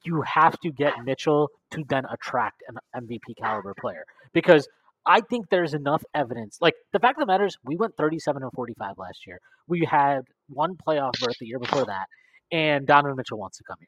you 0.03 0.21
have 0.21 0.57
to 0.61 0.71
get 0.71 0.93
Mitchell 1.03 1.49
to 1.71 1.83
then 1.87 2.05
attract 2.09 2.63
an 2.67 2.77
MVP 2.95 3.35
caliber 3.37 3.73
player 3.73 4.05
because 4.31 4.67
I 5.09 5.21
think 5.21 5.49
there's 5.49 5.73
enough 5.73 6.03
evidence. 6.13 6.59
Like 6.61 6.75
the 6.93 6.99
fact 6.99 7.17
of 7.17 7.25
the 7.25 7.31
matter 7.31 7.47
is, 7.47 7.57
we 7.65 7.75
went 7.75 7.97
37 7.97 8.43
and 8.43 8.51
45 8.53 8.99
last 8.99 9.25
year. 9.25 9.39
We 9.67 9.83
had 9.89 10.21
one 10.47 10.75
playoff 10.75 11.19
berth 11.19 11.39
the 11.39 11.47
year 11.47 11.57
before 11.57 11.83
that, 11.83 12.05
and 12.51 12.85
Donovan 12.85 13.15
Mitchell 13.17 13.39
wants 13.39 13.57
to 13.57 13.63
come 13.63 13.77
here. 13.79 13.87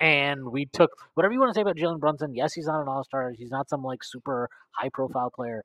And 0.00 0.50
we 0.50 0.66
took 0.66 0.90
whatever 1.14 1.32
you 1.32 1.38
want 1.38 1.54
to 1.54 1.56
say 1.56 1.62
about 1.62 1.76
Jalen 1.76 2.00
Brunson. 2.00 2.34
Yes, 2.34 2.52
he's 2.52 2.66
not 2.66 2.82
an 2.82 2.88
all 2.88 3.04
star. 3.04 3.30
He's 3.30 3.52
not 3.52 3.68
some 3.68 3.84
like 3.84 4.02
super 4.02 4.48
high 4.72 4.88
profile 4.92 5.30
player. 5.30 5.62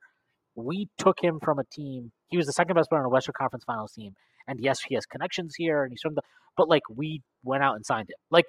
We 0.53 0.87
took 0.99 1.19
him 1.19 1.39
from 1.43 1.57
a 1.57 1.63
team. 1.63 2.11
He 2.29 2.37
was 2.37 2.45
the 2.45 2.53
second 2.53 2.75
best 2.75 2.89
player 2.89 3.01
on 3.01 3.07
a 3.07 3.09
Western 3.09 3.33
Conference 3.35 3.63
Finals 3.65 3.93
team. 3.93 4.13
And 4.47 4.59
yes, 4.59 4.81
he 4.87 4.93
has 4.93 5.07
connections 5.07 5.55
here, 5.57 5.81
and 5.83 5.91
he's 5.91 6.01
from 6.01 6.13
the. 6.13 6.21
But 6.55 6.69
like 6.69 6.83
we 6.95 7.23
went 7.43 7.63
out 7.63 7.75
and 7.75 7.83
signed 7.83 8.09
him. 8.09 8.17
Like 8.29 8.45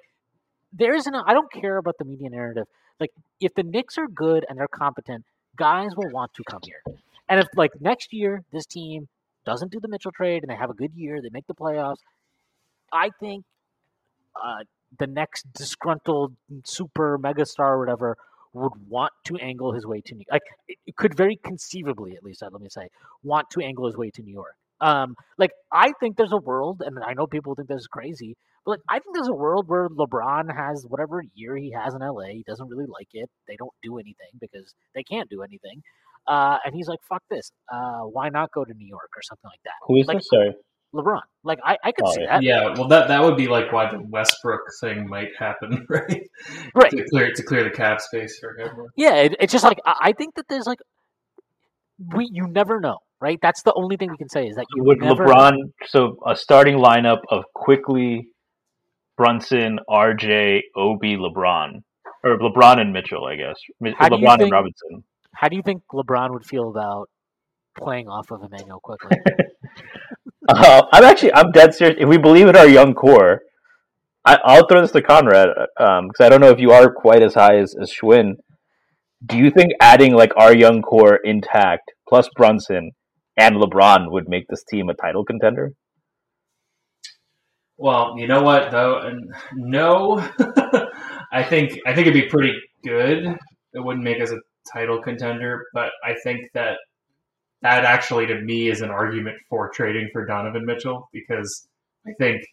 there 0.71 0.93
isn't. 0.93 1.15
I 1.15 1.33
don't 1.33 1.51
care 1.51 1.77
about 1.77 1.95
the 1.97 2.05
media 2.05 2.29
narrative. 2.29 2.67
Like 2.99 3.09
if 3.41 3.55
the 3.55 3.63
Knicks 3.63 3.97
are 3.97 4.07
good 4.07 4.45
and 4.47 4.59
they're 4.59 4.67
competent, 4.67 5.25
guys 5.55 5.91
will 5.95 6.09
want 6.11 6.33
to 6.35 6.43
come 6.49 6.61
here. 6.63 6.81
And 7.29 7.39
if 7.39 7.47
like 7.55 7.71
next 7.79 8.13
year 8.13 8.43
this 8.51 8.65
team 8.65 9.07
doesn't 9.45 9.71
do 9.71 9.79
the 9.79 9.87
Mitchell 9.87 10.11
trade 10.11 10.43
and 10.43 10.49
they 10.49 10.55
have 10.55 10.69
a 10.69 10.73
good 10.73 10.93
year, 10.93 11.21
they 11.21 11.29
make 11.31 11.47
the 11.47 11.53
playoffs, 11.55 11.97
I 12.91 13.09
think 13.19 13.45
uh, 14.35 14.63
the 14.97 15.07
next 15.07 15.45
disgruntled 15.53 16.33
super 16.63 17.17
megastar 17.17 17.59
or 17.59 17.79
whatever 17.79 18.17
would 18.53 18.73
want 18.87 19.11
to 19.25 19.35
angle 19.37 19.73
his 19.73 19.85
way 19.85 19.99
to 19.99 20.15
New 20.15 20.23
like 20.31 20.41
it 20.67 20.77
it 20.85 20.95
could 20.95 21.13
very 21.13 21.37
conceivably 21.43 22.15
at 22.15 22.23
least 22.23 22.41
uh, 22.41 22.49
let 22.51 22.61
me 22.61 22.69
say 22.69 22.87
want 23.23 23.49
to 23.49 23.59
angle 23.61 23.85
his 23.85 23.97
way 23.97 24.09
to 24.11 24.21
New 24.21 24.31
York. 24.31 24.55
Um, 24.79 25.15
like 25.37 25.51
I 25.71 25.91
think 25.99 26.15
there's 26.17 26.31
a 26.31 26.37
world, 26.37 26.81
and 26.85 26.99
I 27.03 27.13
know 27.13 27.27
people 27.27 27.55
think 27.55 27.67
this 27.67 27.81
is 27.81 27.87
crazy, 27.87 28.37
but 28.65 28.71
like 28.71 28.79
I 28.89 28.99
think 28.99 29.15
there's 29.15 29.27
a 29.27 29.33
world 29.33 29.67
where 29.67 29.87
LeBron 29.89 30.55
has 30.55 30.85
whatever 30.87 31.23
year 31.33 31.55
he 31.55 31.71
has 31.71 31.93
in 31.93 32.01
LA. 32.01 32.27
He 32.33 32.43
doesn't 32.47 32.67
really 32.67 32.87
like 32.87 33.09
it. 33.13 33.29
They 33.47 33.55
don't 33.57 33.73
do 33.83 33.97
anything 33.97 34.31
because 34.39 34.73
they 34.93 35.03
can't 35.03 35.29
do 35.29 35.43
anything. 35.43 35.81
Uh, 36.27 36.57
and 36.65 36.73
he's 36.73 36.87
like, 36.87 36.99
"Fuck 37.07 37.21
this! 37.29 37.51
Uh, 37.71 37.99
why 38.01 38.29
not 38.29 38.51
go 38.51 38.65
to 38.65 38.73
New 38.73 38.87
York 38.87 39.09
or 39.15 39.21
something 39.21 39.47
like 39.49 39.59
that?" 39.65 39.73
who 39.87 39.97
is 39.97 40.07
Like- 40.07 40.17
this? 40.17 40.27
Sorry. 40.29 40.53
LeBron, 40.93 41.19
like 41.43 41.59
I, 41.61 41.77
I 41.83 41.91
could 41.91 42.05
Oh, 42.07 42.11
see 42.13 42.21
yeah. 42.21 42.27
that. 42.35 42.43
Yeah, 42.43 42.73
well, 42.77 42.87
that 42.87 43.09
that 43.09 43.21
would 43.21 43.35
be 43.35 43.47
like 43.47 43.73
why 43.73 43.91
the 43.91 44.01
Westbrook 44.01 44.61
thing 44.79 45.09
might 45.09 45.27
happen, 45.37 45.85
right? 45.89 46.23
Right. 46.73 46.89
To 46.91 47.05
clear 47.09 47.31
to 47.33 47.43
clear 47.43 47.63
the 47.65 47.69
cap 47.69 47.99
space 47.99 48.39
for 48.39 48.57
him. 48.57 48.87
Yeah, 48.95 49.15
it, 49.15 49.35
it's 49.41 49.51
just 49.51 49.65
like 49.65 49.77
I, 49.85 49.95
I 50.03 50.11
think 50.13 50.35
that 50.35 50.45
there's 50.47 50.65
like 50.65 50.79
we 52.13 52.29
you 52.31 52.47
never 52.47 52.79
know, 52.79 52.99
right? 53.21 53.37
That's 53.41 53.61
the 53.63 53.73
only 53.75 53.97
thing 53.97 54.09
we 54.09 54.17
can 54.17 54.29
say 54.29 54.47
is 54.47 54.55
that 54.55 54.65
you 54.75 54.83
Would 54.85 55.01
never 55.01 55.25
LeBron 55.25 55.57
so 55.87 56.17
a 56.25 56.35
starting 56.35 56.77
lineup 56.77 57.21
of 57.29 57.43
Quickley 57.53 58.27
Brunson, 59.17 59.79
RJ, 59.89 60.61
Obi, 60.75 61.17
LeBron, 61.17 61.83
or 62.23 62.37
LeBron 62.39 62.79
and 62.79 62.91
Mitchell, 62.93 63.25
I 63.25 63.35
guess. 63.35 63.55
How 63.97 64.09
do 64.09 64.17
you 64.17 64.21
LeBron 64.25 64.31
and 64.33 64.41
think- 64.41 64.53
Robinson. 64.53 65.03
How 65.33 65.49
do 65.49 65.57
you 65.57 65.61
think 65.61 65.83
LeBron 65.93 66.31
would 66.31 66.45
feel 66.45 66.69
about 66.69 67.09
playing 67.77 68.07
off 68.07 68.31
of 68.31 68.41
Immanuel 68.43 68.79
Quickley? 68.81 69.17
Uh, 70.47 70.83
I'm 70.91 71.03
actually 71.03 71.33
I'm 71.33 71.51
dead 71.51 71.73
serious. 71.73 71.97
If 71.99 72.07
we 72.07 72.17
believe 72.19 72.47
in 72.47 72.55
our 72.55 72.67
young 72.67 72.93
core, 72.93 73.41
I, 74.23 74.37
I'll 74.43 74.67
throw 74.67 74.81
this 74.81 74.91
to 74.91 75.01
Conrad 75.01 75.49
because 75.75 76.19
I 76.19 76.29
don't 76.29 76.39
know 76.39 76.51
if 76.51 76.59
you 76.59 76.71
are 76.71 76.93
quite 76.93 77.23
as 77.23 77.33
high 77.33 77.57
as, 77.57 77.73
as 77.81 77.91
Schwinn. 77.91 78.33
Do 79.25 79.37
you 79.37 79.49
think 79.49 79.71
adding 79.81 80.13
like 80.13 80.31
our 80.37 80.55
young 80.55 80.83
core 80.83 81.15
intact 81.23 81.91
plus 82.07 82.29
Brunson 82.35 82.91
and 83.37 83.55
LeBron 83.55 84.11
would 84.11 84.29
make 84.29 84.47
this 84.47 84.63
team 84.63 84.87
a 84.89 84.93
title 84.93 85.25
contender? 85.25 85.73
Well, 87.77 88.15
you 88.17 88.27
know 88.27 88.41
what 88.41 88.71
though, 88.71 89.11
no, 89.53 90.17
I 91.31 91.43
think 91.43 91.79
I 91.85 91.93
think 91.93 92.07
it'd 92.07 92.13
be 92.13 92.29
pretty 92.29 92.53
good. 92.83 93.25
It 93.73 93.79
wouldn't 93.83 94.03
make 94.03 94.21
us 94.21 94.31
a 94.31 94.39
title 94.73 95.01
contender, 95.01 95.65
but 95.73 95.91
I 96.03 96.15
think 96.23 96.39
that 96.53 96.77
that 97.61 97.85
actually 97.85 98.27
to 98.27 98.41
me 98.41 98.69
is 98.69 98.81
an 98.81 98.91
argument 98.91 99.37
for 99.49 99.69
trading 99.71 100.09
for 100.13 100.25
Donovan 100.25 100.65
Mitchell 100.65 101.09
because 101.13 101.67
I 102.07 102.11
think 102.19 102.43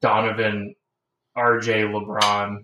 Donovan, 0.00 0.74
RJ, 1.36 1.84
LeBron 1.92 2.58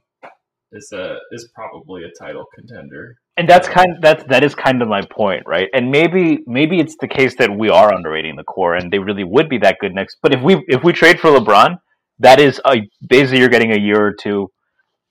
is 0.72 0.92
a 0.92 1.18
is 1.32 1.50
probably 1.54 2.04
a 2.04 2.10
title 2.24 2.46
contender. 2.54 3.16
And 3.36 3.48
that's 3.48 3.66
kind 3.66 3.96
of, 3.96 4.02
that's 4.02 4.24
that 4.24 4.44
is 4.44 4.54
kind 4.54 4.82
of 4.82 4.88
my 4.88 5.02
point, 5.10 5.44
right? 5.46 5.68
And 5.72 5.90
maybe 5.90 6.40
maybe 6.46 6.80
it's 6.80 6.96
the 7.00 7.08
case 7.08 7.34
that 7.36 7.50
we 7.50 7.70
are 7.70 7.94
underrating 7.94 8.36
the 8.36 8.44
core, 8.44 8.74
and 8.74 8.92
they 8.92 8.98
really 8.98 9.24
would 9.24 9.48
be 9.48 9.58
that 9.58 9.78
good 9.80 9.94
next. 9.94 10.18
But 10.22 10.34
if 10.34 10.42
we 10.42 10.62
if 10.68 10.84
we 10.84 10.92
trade 10.92 11.18
for 11.18 11.30
LeBron, 11.30 11.78
that 12.18 12.40
is 12.40 12.60
a 12.66 12.82
basically 13.08 13.38
you're 13.38 13.48
getting 13.48 13.72
a 13.72 13.78
year 13.78 14.04
or 14.04 14.12
two. 14.12 14.50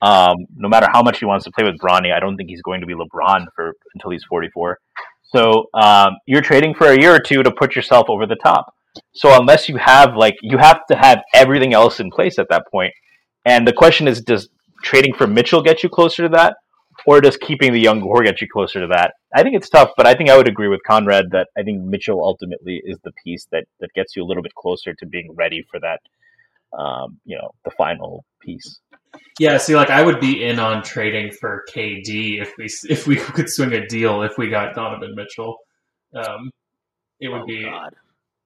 Um, 0.04 0.36
no 0.56 0.68
matter 0.68 0.88
how 0.92 1.04
much 1.04 1.20
he 1.20 1.26
wants 1.26 1.46
to 1.46 1.52
play 1.52 1.64
with 1.64 1.80
Bronny, 1.80 2.12
I 2.12 2.20
don't 2.20 2.36
think 2.36 2.50
he's 2.50 2.62
going 2.62 2.82
to 2.82 2.88
be 2.88 2.94
LeBron 2.94 3.46
for 3.56 3.74
until 3.94 4.12
he's 4.12 4.24
44. 4.24 4.80
So 5.24 5.70
um, 5.74 6.18
you're 6.26 6.42
trading 6.42 6.74
for 6.74 6.88
a 6.88 7.00
year 7.00 7.14
or 7.14 7.20
two 7.20 7.44
to 7.44 7.52
put 7.52 7.76
yourself 7.76 8.10
over 8.10 8.26
the 8.26 8.36
top. 8.36 8.74
So 9.14 9.40
unless 9.40 9.70
you 9.70 9.78
have 9.78 10.16
like 10.16 10.36
you 10.42 10.58
have 10.58 10.86
to 10.88 10.96
have 10.96 11.22
everything 11.34 11.74
else 11.74 12.00
in 12.00 12.12
place 12.12 12.38
at 12.38 12.50
that 12.50 12.64
point. 12.72 12.94
And 13.46 13.68
the 13.68 13.74
question 13.74 14.08
is, 14.08 14.22
does 14.22 14.50
trading 14.84 15.14
for 15.14 15.28
Mitchell 15.28 15.62
get 15.62 15.84
you 15.84 15.90
closer 15.90 16.24
to 16.24 16.30
that? 16.30 16.58
Or 17.06 17.22
does 17.22 17.38
keeping 17.38 17.74
the 17.74 17.80
young 17.80 18.02
core 18.02 18.24
get 18.24 18.42
you 18.42 18.48
closer 18.48 18.80
to 18.80 18.88
that? 18.88 19.14
I 19.34 19.44
think 19.44 19.56
it's 19.56 19.70
tough, 19.70 19.92
but 19.98 20.06
I 20.06 20.14
think 20.14 20.30
I 20.30 20.38
would 20.38 20.48
agree 20.48 20.68
with 20.68 20.82
Conrad 20.86 21.32
that 21.32 21.48
I 21.58 21.64
think 21.64 21.84
Mitchell 21.84 22.24
ultimately 22.24 22.82
is 22.84 22.98
the 23.04 23.12
piece 23.24 23.48
that 23.52 23.66
that 23.80 23.94
gets 23.94 24.16
you 24.16 24.24
a 24.24 24.26
little 24.26 24.44
bit 24.44 24.56
closer 24.56 24.94
to 24.94 25.06
being 25.06 25.34
ready 25.36 25.64
for 25.70 25.80
that. 25.80 26.00
Um, 26.78 27.20
you 27.26 27.38
know, 27.38 27.52
the 27.66 27.72
final 27.72 28.24
piece. 28.42 28.80
Yeah, 29.40 29.58
see, 29.58 29.76
like 29.76 29.90
I 29.90 30.02
would 30.02 30.20
be 30.20 30.44
in 30.44 30.60
on 30.60 30.84
trading 30.84 31.32
for 31.32 31.64
KD 31.74 32.42
if 32.42 32.54
we 32.58 32.66
if 32.90 33.08
we 33.08 33.16
could 33.18 33.50
swing 33.50 33.74
a 33.74 33.86
deal 33.88 34.22
if 34.24 34.38
we 34.38 34.50
got 34.50 34.76
Donovan 34.76 35.14
Mitchell. 35.16 35.58
Um, 36.16 36.52
it 37.20 37.30
would 37.30 37.42
oh 37.42 37.46
be 37.46 37.64
God. 37.64 37.94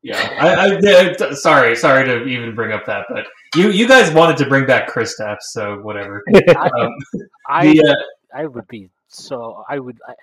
Yeah, 0.06 0.22
I, 0.40 0.54
I, 0.54 0.80
yeah, 0.84 1.34
sorry, 1.34 1.76
sorry 1.76 2.06
to 2.06 2.26
even 2.26 2.54
bring 2.54 2.72
up 2.72 2.86
that, 2.86 3.08
but 3.10 3.26
you 3.56 3.72
you 3.72 3.88
guys 3.88 4.12
wanted 4.12 4.38
to 4.38 4.46
bring 4.48 4.68
back 4.68 4.88
Kristaps, 4.88 5.46
so 5.50 5.80
whatever. 5.82 6.24
Um, 6.56 6.92
I 7.50 7.68
the, 7.74 7.90
uh, 7.90 8.04
I 8.36 8.46
would 8.46 8.68
be 8.68 8.90
so 9.08 9.64
I 9.70 9.80
would 9.80 9.98
I, 10.08 10.14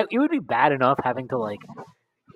I 0.00 0.04
it 0.10 0.18
would 0.18 0.30
be 0.30 0.38
bad 0.40 0.72
enough 0.72 0.98
having 1.02 1.28
to 1.28 1.38
like 1.38 1.60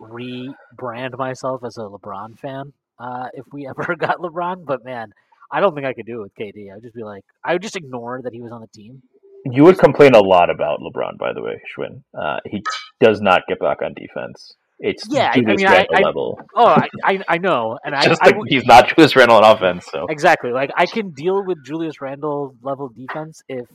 rebrand 0.01 1.17
myself 1.19 1.65
as 1.65 1.77
a 1.77 1.83
LeBron 1.83 2.39
fan 2.39 2.73
uh, 2.99 3.29
if 3.35 3.45
we 3.53 3.67
ever 3.79 3.95
got 3.97 4.19
LeBron, 4.19 4.65
but 4.65 4.85
man, 4.85 5.13
I 5.51 5.61
don't 5.61 5.75
think 5.75 5.87
I 5.87 5.93
could 5.93 6.07
do 6.07 6.21
it 6.21 6.23
with 6.23 6.35
KD. 6.35 6.75
I'd 6.75 6.83
just 6.83 6.95
be 6.95 7.05
like 7.05 7.25
I 7.45 7.53
would 7.53 7.63
just 7.63 7.77
ignore 7.77 8.23
that 8.23 8.33
he 8.33 8.41
was 8.41 8.53
on 8.53 8.61
the 8.61 8.67
team. 8.69 9.03
You 9.45 9.65
would 9.65 9.79
complain 9.79 10.15
a 10.15 10.21
lot 10.21 10.51
about 10.51 10.81
LeBron, 10.81 11.17
by 11.17 11.33
the 11.33 11.41
way, 11.43 11.61
Shwin. 11.77 12.03
Uh, 12.13 12.39
he 12.45 12.63
does 13.01 13.21
not 13.21 13.43
get 13.49 13.61
back 13.61 13.83
on 13.83 13.95
defense. 13.95 14.55
It's 14.81 15.07
Yeah, 15.09 15.27
I- 15.27 15.31
I 15.31 15.35
Julius 15.35 15.59
mean, 15.59 15.67
I- 15.69 15.73
Randle 15.77 15.97
I- 15.97 16.01
level. 16.03 16.41
Oh, 16.55 16.67
I, 16.67 16.89
I, 17.05 17.21
I 17.29 17.39
know, 17.39 17.79
and 17.85 17.95
I, 17.95 18.05
Just 18.05 18.21
I 18.23 18.27
like 18.27 18.37
would- 18.37 18.49
he's 18.49 18.65
not 18.67 18.89
Julius 18.89 19.15
Randle 19.17 19.37
on 19.39 19.45
offense. 19.57 19.87
So 19.91 20.07
exactly 20.09 20.51
like 20.53 20.71
I 20.77 20.87
can 20.87 21.11
deal 21.11 21.45
with 21.45 21.65
Julius 21.65 22.01
Randle 22.01 22.55
level 22.63 22.89
defense 22.89 23.43
if 23.49 23.67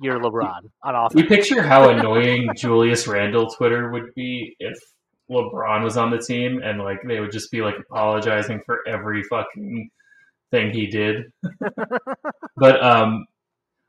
you're 0.00 0.18
LeBron 0.18 0.70
on 0.82 0.94
offense. 0.94 1.20
you 1.20 1.28
picture 1.28 1.62
how 1.62 1.90
annoying 1.90 2.48
Julius 2.56 3.06
Randle 3.06 3.50
Twitter 3.50 3.90
would 3.90 4.14
be 4.14 4.56
if 4.58 4.78
LeBron 5.30 5.84
was 5.84 5.96
on 5.96 6.10
the 6.10 6.18
team, 6.18 6.60
and 6.62 6.80
like 6.80 6.98
they 7.06 7.20
would 7.20 7.32
just 7.32 7.50
be 7.50 7.60
like 7.60 7.76
apologizing 7.78 8.60
for 8.66 8.80
every 8.86 9.22
fucking 9.24 9.90
thing 10.50 10.72
he 10.72 10.86
did. 10.86 11.32
but 12.56 12.82
um, 12.82 13.26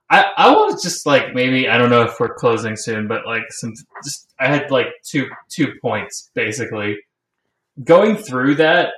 I 0.09 0.25
I 0.37 0.51
was 0.51 0.83
just 0.83 1.05
like 1.05 1.33
maybe 1.33 1.67
I 1.67 1.77
don't 1.77 1.89
know 1.89 2.03
if 2.03 2.19
we're 2.19 2.35
closing 2.35 2.75
soon, 2.75 3.07
but 3.07 3.25
like 3.25 3.43
some 3.49 3.73
just 4.03 4.33
I 4.39 4.47
had 4.47 4.69
like 4.69 4.87
two 5.03 5.27
two 5.49 5.73
points 5.81 6.29
basically 6.35 6.97
going 7.83 8.17
through 8.17 8.55
that. 8.55 8.89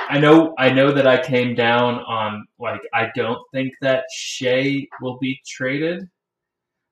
I 0.00 0.18
know 0.18 0.54
I 0.58 0.70
know 0.70 0.92
that 0.92 1.06
I 1.06 1.22
came 1.22 1.54
down 1.54 2.00
on 2.00 2.46
like 2.58 2.80
I 2.92 3.08
don't 3.14 3.40
think 3.52 3.72
that 3.80 4.04
Shai 4.12 4.86
will 5.00 5.18
be 5.18 5.40
traded. 5.46 6.08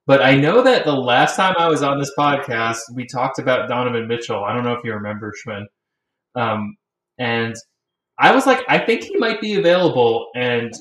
But 0.08 0.22
I 0.22 0.36
know 0.36 0.62
that 0.62 0.86
the 0.86 0.94
last 0.94 1.36
time 1.36 1.54
I 1.58 1.68
was 1.68 1.82
on 1.82 1.98
this 1.98 2.12
podcast, 2.18 2.78
we 2.94 3.06
talked 3.06 3.38
about 3.38 3.68
Donovan 3.68 4.08
Mitchell. 4.08 4.42
I 4.42 4.54
don't 4.54 4.64
know 4.64 4.72
if 4.72 4.82
you 4.82 4.94
remember, 4.94 5.34
Shwin. 5.34 5.66
Um, 6.34 6.78
and 7.18 7.54
I 8.18 8.34
was 8.34 8.46
like, 8.46 8.64
I 8.70 8.78
think 8.78 9.02
he 9.02 9.18
might 9.18 9.38
be 9.42 9.56
available. 9.56 10.28
And 10.34 10.72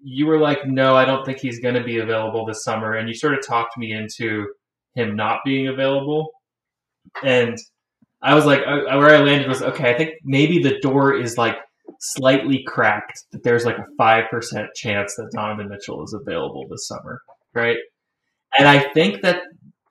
you 0.00 0.26
were 0.26 0.38
like, 0.38 0.66
no, 0.66 0.94
I 0.94 1.06
don't 1.06 1.24
think 1.24 1.38
he's 1.38 1.60
going 1.60 1.76
to 1.76 1.82
be 1.82 2.00
available 2.00 2.44
this 2.44 2.62
summer. 2.62 2.92
And 2.92 3.08
you 3.08 3.14
sort 3.14 3.32
of 3.32 3.46
talked 3.46 3.78
me 3.78 3.92
into 3.92 4.48
him 4.94 5.16
not 5.16 5.38
being 5.46 5.68
available. 5.68 6.28
And 7.22 7.56
I 8.20 8.34
was 8.34 8.44
like, 8.44 8.60
uh, 8.66 8.98
where 8.98 9.16
I 9.16 9.20
landed 9.20 9.48
was, 9.48 9.62
okay, 9.62 9.94
I 9.94 9.96
think 9.96 10.10
maybe 10.24 10.62
the 10.62 10.78
door 10.80 11.14
is 11.14 11.38
like 11.38 11.56
slightly 12.00 12.62
cracked, 12.66 13.18
that 13.32 13.44
there's 13.44 13.64
like 13.64 13.78
a 13.78 13.86
5% 13.98 14.66
chance 14.74 15.14
that 15.16 15.30
Donovan 15.32 15.70
Mitchell 15.70 16.04
is 16.04 16.12
available 16.12 16.66
this 16.68 16.86
summer, 16.86 17.22
right? 17.54 17.78
And 18.58 18.68
I 18.68 18.78
think 18.92 19.22
that 19.22 19.42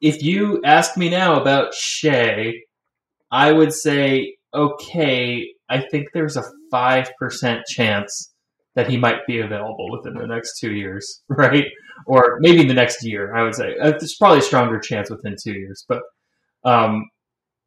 if 0.02 0.22
you 0.22 0.62
ask 0.66 0.98
me 0.98 1.10
now 1.10 1.40
about 1.40 1.74
Shai, 1.74 2.54
I 3.32 3.52
would 3.52 3.74
say, 3.74 4.36
okay, 4.54 5.48
I 5.70 5.82
think 5.90 6.08
there's 6.14 6.38
a 6.38 6.44
5% 6.72 7.62
chance 7.68 8.34
that 8.76 8.90
he 8.90 8.98
might 8.98 9.26
be 9.28 9.40
available 9.40 9.92
within 9.92 10.16
the 10.16 10.28
next 10.28 10.60
two 10.60 10.74
years, 10.74 11.22
right? 11.30 11.66
Or 12.06 12.38
maybe 12.42 12.64
the 12.68 12.74
next 12.74 13.06
year, 13.06 13.36
I 13.36 13.44
would 13.44 13.56
say. 13.56 13.76
Uh, 13.80 13.92
There's 13.92 14.16
probably 14.16 14.40
a 14.40 14.44
stronger 14.44 14.80
chance 14.80 15.10
within 15.10 15.36
two 15.42 15.54
years. 15.54 15.86
But, 15.88 16.02
um, 16.66 17.10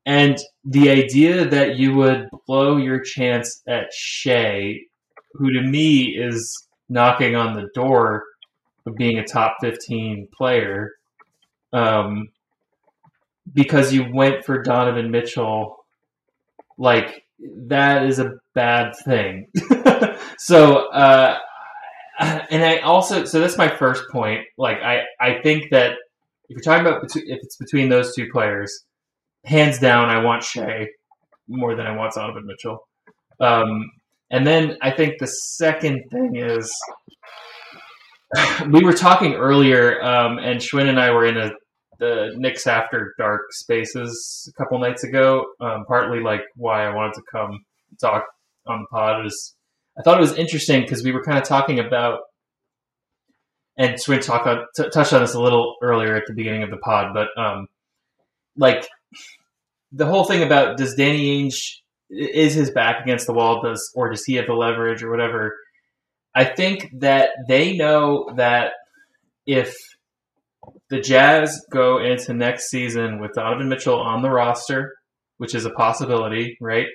and 0.05 0.39
the 0.65 0.91
idea 0.91 1.49
that 1.49 1.77
you 1.77 1.95
would 1.95 2.29
blow 2.47 2.77
your 2.77 3.01
chance 3.01 3.63
at 3.69 3.87
Shai, 3.93 4.77
who 5.35 5.53
to 5.53 5.63
me 5.63 6.17
is 6.17 6.69
knocking 6.89 7.35
on 7.35 7.55
the 7.55 7.69
door 7.75 8.23
of 8.87 8.97
being 8.97 9.19
a 9.19 9.25
top 9.25 9.57
15 9.61 10.29
player 10.37 10.93
um, 11.73 12.29
because 13.53 13.93
you 13.93 14.07
went 14.13 14.45
for 14.45 14.63
Donovan 14.63 15.11
Mitchell, 15.11 15.77
like 16.79 17.25
that 17.67 18.05
is 18.05 18.19
a 18.19 18.33
bad 18.55 18.95
thing. 19.05 19.49
so, 20.39 20.91
uh, 20.91 21.39
and 22.19 22.65
I 22.65 22.79
also, 22.79 23.25
so 23.25 23.41
that's 23.41 23.59
my 23.59 23.69
first 23.69 24.05
point. 24.11 24.43
Like, 24.57 24.79
I, 24.79 25.03
I 25.21 25.41
think 25.43 25.71
that 25.71 25.93
if 26.49 26.57
you're 26.57 26.61
talking 26.61 26.87
about 26.87 27.05
if 27.05 27.39
it's 27.43 27.57
between 27.57 27.89
those 27.89 28.15
two 28.15 28.29
players, 28.33 28.85
hands 29.45 29.79
down, 29.79 30.09
I 30.09 30.23
want 30.23 30.43
Shai 30.43 30.87
more 31.49 31.77
than 31.77 31.87
I 31.87 31.97
want 31.97 32.15
Donovan 32.15 32.47
Mitchell. 32.47 32.87
Um, 33.41 33.91
and 34.31 34.47
then 34.47 34.77
I 34.83 34.91
think 34.91 35.19
the 35.19 35.27
second 35.27 36.05
thing 36.11 36.37
is 36.37 36.73
we 38.71 38.85
were 38.85 38.93
talking 38.93 39.35
earlier, 39.35 40.03
um, 40.03 40.39
and 40.39 40.61
Shwin 40.61 40.89
and 40.89 40.99
I 40.99 41.11
were 41.11 41.27
in 41.27 41.37
a 41.37 41.51
the 41.99 42.35
Knicks 42.37 42.67
After 42.67 43.15
Dark 43.19 43.53
spaces 43.53 44.53
a 44.53 44.63
couple 44.63 44.79
nights 44.79 45.05
ago. 45.05 45.47
Um, 45.61 45.85
partly 45.87 46.21
like 46.21 46.43
why 46.55 46.85
I 46.85 46.95
wanted 46.95 47.15
to 47.15 47.23
come 47.31 47.65
talk 48.01 48.25
on 48.67 48.81
the 48.81 48.87
pod 48.91 49.25
is 49.25 49.55
I 49.99 50.03
thought 50.03 50.19
it 50.19 50.21
was 50.21 50.35
interesting 50.35 50.83
because 50.83 51.03
we 51.03 51.13
were 51.13 51.25
kind 51.25 51.39
of 51.39 51.45
talking 51.45 51.79
about, 51.79 52.21
and 53.79 53.95
Shwin 53.95 54.21
talked 54.21 54.47
on, 54.47 54.65
t- 54.77 54.91
touched 54.91 55.13
on 55.13 55.23
this 55.23 55.35
a 55.35 55.41
little 55.41 55.77
earlier 55.83 56.15
at 56.15 56.25
the 56.27 56.35
beginning 56.35 56.63
of 56.63 56.71
the 56.71 56.77
pod, 56.77 57.15
but 57.15 57.29
um, 57.41 57.67
like 58.57 58.87
the 59.93 60.07
whole 60.07 60.25
thing 60.25 60.43
about 60.43 60.77
does 60.77 60.95
Danny 60.95 61.45
Ainge 61.45 61.77
is 62.11 62.55
his 62.55 62.71
back 62.71 63.03
against 63.03 63.27
the 63.27 63.33
wall 63.33 63.63
does 63.63 63.91
or 63.95 64.11
does 64.11 64.25
he 64.25 64.35
have 64.35 64.47
the 64.47 64.53
leverage 64.53 65.03
or 65.03 65.11
whatever 65.11 65.57
I 66.37 66.45
think 66.45 66.91
that 66.99 67.31
they 67.49 67.75
know 67.79 68.31
that 68.37 68.73
if 69.47 69.75
the 70.91 71.01
Jazz 71.01 71.65
go 71.73 71.99
into 71.99 72.35
next 72.35 72.69
season 72.69 73.21
with 73.21 73.33
Donovan 73.33 73.71
Mitchell 73.71 73.99
on 73.99 74.21
the 74.21 74.29
roster, 74.29 74.93
which 75.39 75.55
is 75.55 75.65
a 75.65 75.71
possibility, 75.71 76.59
right? 76.61 76.89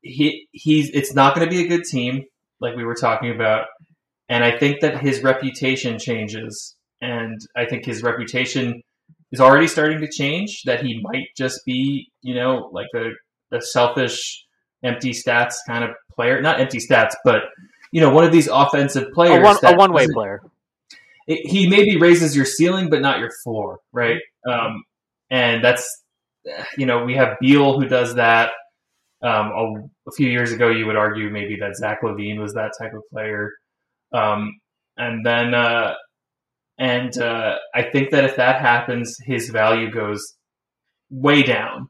He 0.00 0.48
he's 0.52 0.88
it's 0.90 1.14
not 1.14 1.34
going 1.34 1.46
to 1.46 1.54
be 1.54 1.64
a 1.64 1.68
good 1.68 1.84
team 1.84 2.24
like 2.60 2.76
we 2.76 2.84
were 2.84 2.94
talking 2.94 3.30
about, 3.30 3.66
and 4.30 4.42
I 4.42 4.58
think 4.58 4.80
that 4.80 5.02
his 5.02 5.22
reputation 5.22 5.98
changes, 5.98 6.76
and 7.02 7.38
I 7.54 7.66
think 7.66 7.84
his 7.84 8.02
reputation 8.02 8.80
is 9.32 9.40
already 9.40 9.66
starting 9.66 10.00
to 10.00 10.10
change. 10.10 10.62
That 10.64 10.82
he 10.82 10.98
might 11.02 11.26
just 11.36 11.60
be, 11.66 12.08
you 12.22 12.34
know, 12.34 12.70
like 12.72 12.88
a, 12.94 13.10
a 13.54 13.60
selfish, 13.60 14.44
empty 14.82 15.10
stats 15.10 15.56
kind 15.66 15.84
of 15.84 15.90
player. 16.14 16.40
Not 16.40 16.60
empty 16.60 16.78
stats, 16.78 17.14
but 17.22 17.42
you 17.94 18.00
know, 18.00 18.10
one 18.10 18.24
of 18.24 18.32
these 18.32 18.48
offensive 18.48 19.12
players. 19.12 19.38
a 19.38 19.40
one, 19.40 19.56
a 19.62 19.76
one-way 19.76 20.08
player. 20.12 20.42
it, 21.28 21.48
he 21.48 21.68
maybe 21.68 21.96
raises 21.96 22.34
your 22.34 22.44
ceiling, 22.44 22.90
but 22.90 23.00
not 23.00 23.20
your 23.20 23.30
floor, 23.44 23.78
right? 23.92 24.18
Um, 24.50 24.82
and 25.30 25.62
that's, 25.64 26.02
you 26.76 26.86
know, 26.86 27.04
we 27.04 27.14
have 27.14 27.36
Beal 27.40 27.78
who 27.78 27.86
does 27.86 28.16
that. 28.16 28.50
Um, 29.22 29.46
a, 29.46 30.08
a 30.08 30.12
few 30.16 30.28
years 30.28 30.50
ago, 30.50 30.70
you 30.70 30.86
would 30.86 30.96
argue 30.96 31.30
maybe 31.30 31.56
that 31.60 31.76
Zach 31.76 32.02
LaVine 32.02 32.40
was 32.40 32.52
that 32.54 32.72
type 32.76 32.92
of 32.94 33.02
player. 33.12 33.52
Um, 34.12 34.58
and 34.96 35.24
then, 35.24 35.54
uh, 35.54 35.94
and 36.78 37.16
uh, 37.16 37.58
I 37.76 37.84
think 37.84 38.10
that 38.10 38.24
if 38.24 38.34
that 38.36 38.60
happens, 38.60 39.16
his 39.22 39.50
value 39.50 39.88
goes 39.88 40.34
way 41.10 41.44
down. 41.44 41.88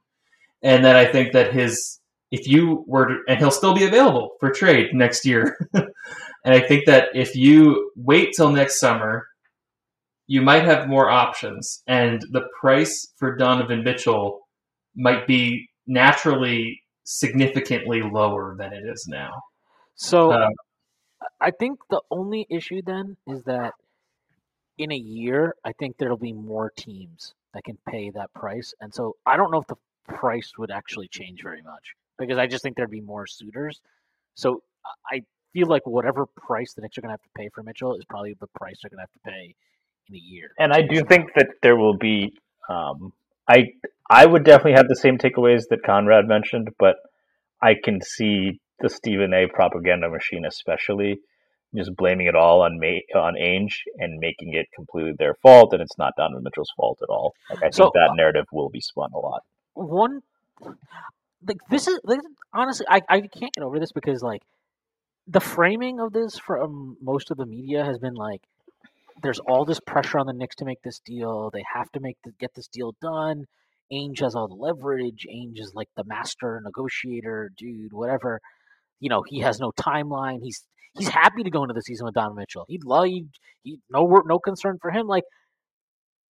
And 0.63 0.85
then 0.85 0.97
I 0.97 1.07
think 1.07 1.33
that 1.33 1.55
his, 1.55 1.99
if 2.31 2.47
you 2.47 2.85
were 2.87 3.07
to, 3.07 3.19
and 3.27 3.39
he'll 3.39 3.51
still 3.51 3.75
be 3.75 3.85
available 3.85 4.33
for 4.39 4.51
trade 4.51 4.89
next 4.93 5.25
year. 5.25 5.57
and 6.45 6.55
I 6.55 6.61
think 6.61 6.87
that 6.87 7.09
if 7.15 7.35
you 7.35 7.91
wait 7.97 8.35
till 8.37 8.51
next 8.51 8.79
summer, 8.79 9.27
you 10.27 10.43
might 10.43 10.65
have 10.65 10.89
more 10.89 11.11
options, 11.11 11.83
and 11.87 12.21
the 12.31 12.47
price 12.61 13.13
for 13.17 13.37
Donovan 13.37 13.83
Mitchell 13.85 14.41
might 14.95 15.27
be 15.27 15.69
naturally 15.87 16.81
significantly 17.05 18.01
lower 18.03 18.57
than 18.57 18.73
it 18.73 18.85
is 18.87 19.07
now. 19.09 19.33
So 19.97 20.33
Um, 20.33 20.53
I 21.41 21.51
think 21.51 21.79
the 21.91 22.01
only 22.11 22.47
issue 22.51 22.83
then 22.83 23.17
is 23.27 23.43
that 23.45 23.75
in 24.79 24.93
a 24.93 24.97
year, 24.97 25.55
I 25.65 25.73
think 25.73 25.97
there'll 25.97 26.17
be 26.17 26.33
more 26.33 26.71
teams 26.77 27.35
that 27.53 27.65
can 27.65 27.79
pay 27.89 28.11
that 28.11 28.33
price, 28.35 28.75
and 28.81 28.93
so 28.93 29.17
I 29.25 29.37
don't 29.37 29.51
know 29.51 29.61
if 29.61 29.67
the 29.67 29.77
price 30.09 30.53
would 30.59 30.71
actually 30.71 31.09
change 31.09 31.43
very 31.43 31.63
much 31.63 31.95
because 32.19 32.39
I 32.39 32.47
just 32.47 32.63
think 32.63 32.77
there'd 32.77 32.91
be 32.91 33.01
more 33.01 33.27
suitors. 33.27 33.81
So 34.35 34.63
I 35.11 35.23
feel 35.55 35.69
like 35.69 35.87
whatever 35.87 36.27
price 36.27 36.75
the 36.75 36.83
Knicks 36.83 36.99
are 36.99 37.01
going 37.01 37.09
to 37.09 37.13
have 37.15 37.23
to 37.23 37.29
pay 37.39 37.49
for 37.55 37.63
Mitchell 37.63 37.95
is 37.97 38.05
probably 38.05 38.35
the 38.39 38.47
price 38.49 38.77
they're 38.83 38.91
going 38.91 38.99
to 38.99 39.03
have 39.09 39.13
to 39.13 39.21
pay 39.31 39.55
in 40.11 40.15
a 40.17 40.19
year. 40.19 40.51
And 40.59 40.73
I 40.73 40.83
do 40.83 41.03
think 41.05 41.31
that 41.37 41.47
there 41.63 41.77
will 41.77 41.97
be. 41.97 42.35
Um, 42.69 43.13
I 43.49 43.69
I 44.11 44.27
would 44.27 44.45
definitely 44.45 44.75
have 44.75 44.89
the 44.89 44.97
same 44.97 45.17
takeaways 45.17 45.63
that 45.71 45.83
Conrad 45.85 46.27
mentioned, 46.29 46.69
but 46.79 46.97
I 47.63 47.75
can 47.83 48.01
see 48.03 48.61
the 48.81 48.91
Stephen 48.91 49.33
A. 49.33 49.47
propaganda 49.47 50.11
machine, 50.11 50.45
especially 50.45 51.19
just 51.75 51.95
blaming 51.97 52.27
it 52.27 52.35
all 52.37 52.63
on 52.63 52.79
Ma- 52.79 53.19
on 53.21 53.35
Ainge 53.35 53.75
and 53.99 54.19
making 54.21 54.55
it 54.55 54.67
completely 54.75 55.13
their 55.19 55.35
fault, 55.43 55.73
and 55.73 55.81
it's 55.83 55.97
not 55.99 56.13
Donovan 56.17 56.43
Mitchell's 56.45 56.73
fault 56.77 56.99
at 57.03 57.09
all. 57.09 57.35
Like 57.51 57.59
I 57.59 57.63
think 57.63 57.75
So- 57.75 57.91
that 57.95 58.11
narrative 58.17 58.47
will 58.53 58.69
be 58.71 58.81
spun 58.81 59.11
a 59.15 59.19
lot. 59.19 59.43
one 59.75 60.23
like 61.47 61.59
this 61.71 61.87
is 61.89 62.01
like, 62.05 62.21
honestly, 62.53 62.87
I 62.89 63.03
I 63.09 63.21
can't 63.23 63.53
get 63.53 63.63
over 63.65 63.79
this 63.79 63.93
because 63.93 64.23
like 64.23 64.43
the 65.27 65.41
framing 65.41 66.01
of 66.01 66.13
this 66.13 66.39
from 66.39 66.97
most 67.01 67.31
of 67.31 67.37
the 67.37 67.47
media 67.47 67.85
has 67.85 67.99
been 67.99 68.15
like 68.15 68.43
there's 69.23 69.39
all 69.39 69.65
this 69.65 69.81
pressure 69.81 70.19
on 70.19 70.27
the 70.27 70.33
Knicks 70.33 70.57
to 70.57 70.65
make 70.65 70.83
this 70.83 71.01
deal. 71.01 71.51
They 71.51 71.65
have 71.73 71.91
to 71.93 72.01
make 72.01 72.19
the, 72.25 72.33
get 72.39 72.55
this 72.55 72.69
deal 72.69 72.95
done. 73.01 73.45
Ainge 73.93 74.21
has 74.21 74.35
all 74.35 74.49
the 74.49 74.55
leverage. 74.55 75.27
Ainge 75.31 75.61
is 75.61 75.73
like 75.75 75.89
the 75.97 76.05
master 76.05 76.61
negotiator, 76.65 77.51
dude. 77.57 77.93
Whatever, 77.93 78.41
you 79.01 79.09
know, 79.09 79.23
he 79.27 79.41
has 79.41 79.61
no 79.61 79.73
timeline. 79.73 80.41
He's 80.43 80.63
he's 80.99 81.09
happy 81.09 81.43
to 81.43 81.51
go 81.51 81.63
into 81.63 81.75
the 81.75 81.83
season 81.83 82.07
with 82.07 82.15
Donovan 82.15 82.37
Mitchell. 82.37 82.65
He'd 82.69 82.85
love 82.85 83.07
he, 83.07 83.27
he 83.63 83.79
no 83.91 84.05
work, 84.05 84.25
no 84.27 84.39
concern 84.39 84.79
for 84.81 84.91
him. 84.91 85.07
Like, 85.07 85.25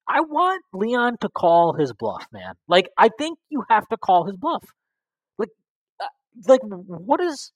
I 0.09 0.21
want 0.21 0.62
Leon 0.73 1.16
to 1.21 1.29
call 1.29 1.75
his 1.75 1.93
bluff, 1.93 2.27
man. 2.33 2.55
Like, 2.69 2.89
I 2.99 3.09
think 3.19 3.39
you 3.49 3.65
have 3.71 3.89
to 3.89 3.97
call 3.97 4.27
his 4.27 4.37
bluff. 4.37 4.65
Like, 5.39 5.51
uh, 6.01 6.07
like 6.49 6.61
what 6.62 7.21
is 7.21 7.53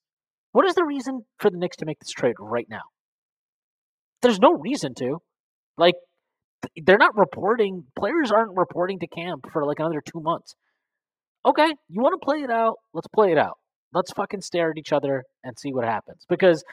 what 0.51 0.65
is 0.65 0.75
the 0.75 0.83
reason 0.83 1.25
for 1.37 1.49
the 1.49 1.57
Knicks 1.57 1.77
to 1.77 1.85
make 1.85 1.99
this 1.99 2.11
trade 2.11 2.35
right 2.39 2.67
now? 2.69 2.81
There's 4.21 4.39
no 4.39 4.53
reason 4.53 4.93
to. 4.95 5.21
Like, 5.77 5.95
they're 6.75 6.97
not 6.97 7.17
reporting. 7.17 7.85
Players 7.97 8.31
aren't 8.31 8.57
reporting 8.57 8.99
to 8.99 9.07
camp 9.07 9.45
for 9.51 9.65
like 9.65 9.79
another 9.79 10.01
two 10.01 10.19
months. 10.19 10.55
Okay, 11.45 11.73
you 11.87 12.01
want 12.01 12.19
to 12.19 12.25
play 12.25 12.39
it 12.39 12.51
out? 12.51 12.75
Let's 12.93 13.07
play 13.07 13.31
it 13.31 13.37
out. 13.37 13.57
Let's 13.93 14.11
fucking 14.11 14.41
stare 14.41 14.71
at 14.71 14.77
each 14.77 14.91
other 14.91 15.23
and 15.43 15.57
see 15.57 15.73
what 15.73 15.85
happens. 15.85 16.25
Because, 16.27 16.63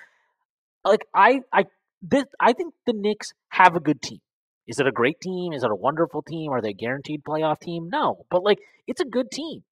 like, 0.84 1.06
I, 1.14 1.40
I, 1.52 1.64
this, 2.02 2.24
I 2.40 2.52
think 2.52 2.74
the 2.84 2.92
Knicks 2.92 3.32
have 3.50 3.76
a 3.76 3.80
good 3.80 4.02
team. 4.02 4.18
Is 4.66 4.80
it 4.80 4.86
a 4.86 4.92
great 4.92 5.20
team? 5.20 5.52
Is 5.52 5.62
it 5.62 5.70
a 5.70 5.76
wonderful 5.76 6.22
team? 6.22 6.50
Are 6.50 6.60
they 6.60 6.70
a 6.70 6.74
guaranteed 6.74 7.22
playoff 7.22 7.60
team? 7.60 7.88
No, 7.90 8.26
but 8.30 8.42
like, 8.42 8.58
it's 8.86 9.00
a 9.00 9.04
good 9.04 9.30
team. 9.30 9.62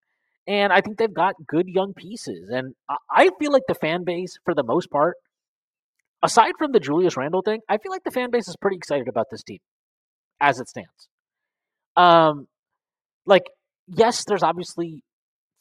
And 0.46 0.72
I 0.72 0.80
think 0.80 0.98
they've 0.98 1.12
got 1.12 1.34
good 1.46 1.68
young 1.68 1.94
pieces. 1.94 2.50
And 2.50 2.74
I 3.10 3.30
feel 3.38 3.50
like 3.50 3.62
the 3.66 3.74
fan 3.74 4.04
base, 4.04 4.38
for 4.44 4.54
the 4.54 4.62
most 4.62 4.90
part, 4.90 5.16
aside 6.22 6.52
from 6.58 6.72
the 6.72 6.80
Julius 6.80 7.16
Randle 7.16 7.42
thing, 7.42 7.60
I 7.68 7.78
feel 7.78 7.92
like 7.92 8.04
the 8.04 8.10
fan 8.10 8.30
base 8.30 8.48
is 8.48 8.56
pretty 8.56 8.76
excited 8.76 9.08
about 9.08 9.26
this 9.30 9.42
team 9.42 9.60
as 10.40 10.60
it 10.60 10.68
stands. 10.68 11.08
Um, 11.96 12.48
like 13.26 13.44
yes, 13.88 14.24
there's 14.24 14.42
obviously 14.42 15.02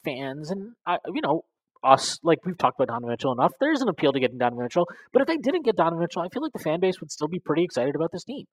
fans, 0.04 0.50
and 0.50 0.72
I, 0.86 0.98
you 1.06 1.20
know 1.22 1.44
us. 1.82 2.18
Like 2.22 2.44
we've 2.44 2.58
talked 2.58 2.78
about 2.78 2.92
Donovan 2.92 3.10
Mitchell 3.10 3.32
enough. 3.32 3.52
There's 3.60 3.82
an 3.82 3.88
appeal 3.88 4.12
to 4.12 4.20
getting 4.20 4.38
Donovan 4.38 4.64
Mitchell, 4.64 4.88
but 5.12 5.22
if 5.22 5.28
they 5.28 5.36
didn't 5.36 5.64
get 5.64 5.76
Donovan 5.76 6.00
Mitchell, 6.00 6.22
I 6.22 6.28
feel 6.28 6.42
like 6.42 6.52
the 6.52 6.58
fan 6.58 6.80
base 6.80 7.00
would 7.00 7.10
still 7.10 7.28
be 7.28 7.38
pretty 7.38 7.64
excited 7.64 7.94
about 7.94 8.12
this 8.12 8.24
team, 8.24 8.46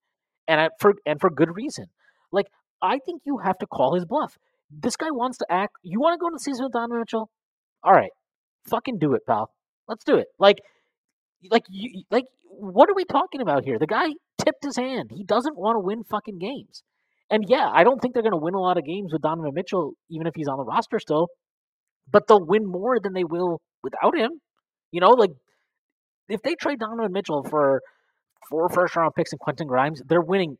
and 0.48 0.62
I, 0.62 0.70
for 0.80 0.94
and 1.06 1.20
for 1.20 1.30
good 1.30 1.56
reason. 1.56 1.88
Like 2.32 2.48
I 2.82 2.99
think 3.06 3.22
you 3.26 3.40
have 3.40 3.58
to 3.60 3.68
call 3.68 3.95
his 3.95 4.06
bluff. 4.06 4.38
This 4.72 4.95
guy 4.95 5.11
wants 5.11 5.38
to 5.39 5.45
act. 5.49 5.73
You 5.84 5.99
want 5.99 6.14
to 6.14 6.18
go 6.18 6.27
into 6.27 6.35
the 6.35 6.43
season 6.43 6.65
with 6.65 6.73
Donovan 6.73 6.99
Mitchell? 6.99 7.30
All 7.84 7.93
right, 7.93 8.11
fucking 8.69 8.99
do 8.99 9.14
it, 9.14 9.22
pal. 9.27 9.52
Let's 9.88 10.03
do 10.03 10.15
it. 10.18 10.27
Like, 10.39 10.60
like 11.49 11.64
you, 11.69 12.03
like 12.10 12.26
what 12.45 12.89
are 12.89 12.95
we 12.95 13.06
talking 13.06 13.41
about 13.41 13.65
here? 13.65 13.80
The 13.80 13.88
guy 13.88 14.10
tipped 14.43 14.64
his 14.64 14.77
hand. 14.77 15.11
He 15.14 15.23
doesn't 15.23 15.57
want 15.57 15.76
to 15.76 15.80
win 15.80 16.03
fucking 16.03 16.38
games. 16.38 16.84
And 17.30 17.45
yeah, 17.48 17.69
I 17.73 17.84
don't 17.84 17.99
think 18.02 18.14
they're 18.14 18.23
going 18.23 18.31
to 18.34 18.38
win 18.38 18.53
a 18.53 18.60
lot 18.60 18.77
of 18.77 18.85
games 18.85 19.14
with 19.14 19.22
Donovan 19.22 19.53
Mitchell, 19.53 19.93
even 20.10 20.27
if 20.27 20.34
he's 20.35 20.48
on 20.48 20.57
the 20.57 20.65
roster 20.65 20.99
still. 20.99 21.30
But 22.11 22.27
they'll 22.27 22.45
win 22.45 22.65
more 22.65 22.99
than 22.99 23.14
they 23.14 23.23
will 23.23 23.61
without 23.84 24.18
him. 24.18 24.31
You 24.91 24.99
know, 24.99 25.11
like 25.11 25.31
if 26.27 26.41
they 26.41 26.56
trade 26.56 26.80
Donovan 26.80 27.14
Mitchell 27.14 27.43
for 27.49 27.81
four 28.49 28.69
first 28.69 28.95
round 28.95 29.14
picks 29.15 29.31
and 29.31 29.39
Quentin 29.39 29.68
Grimes, 29.68 30.02
they're 30.06 30.22
winning 30.22 30.57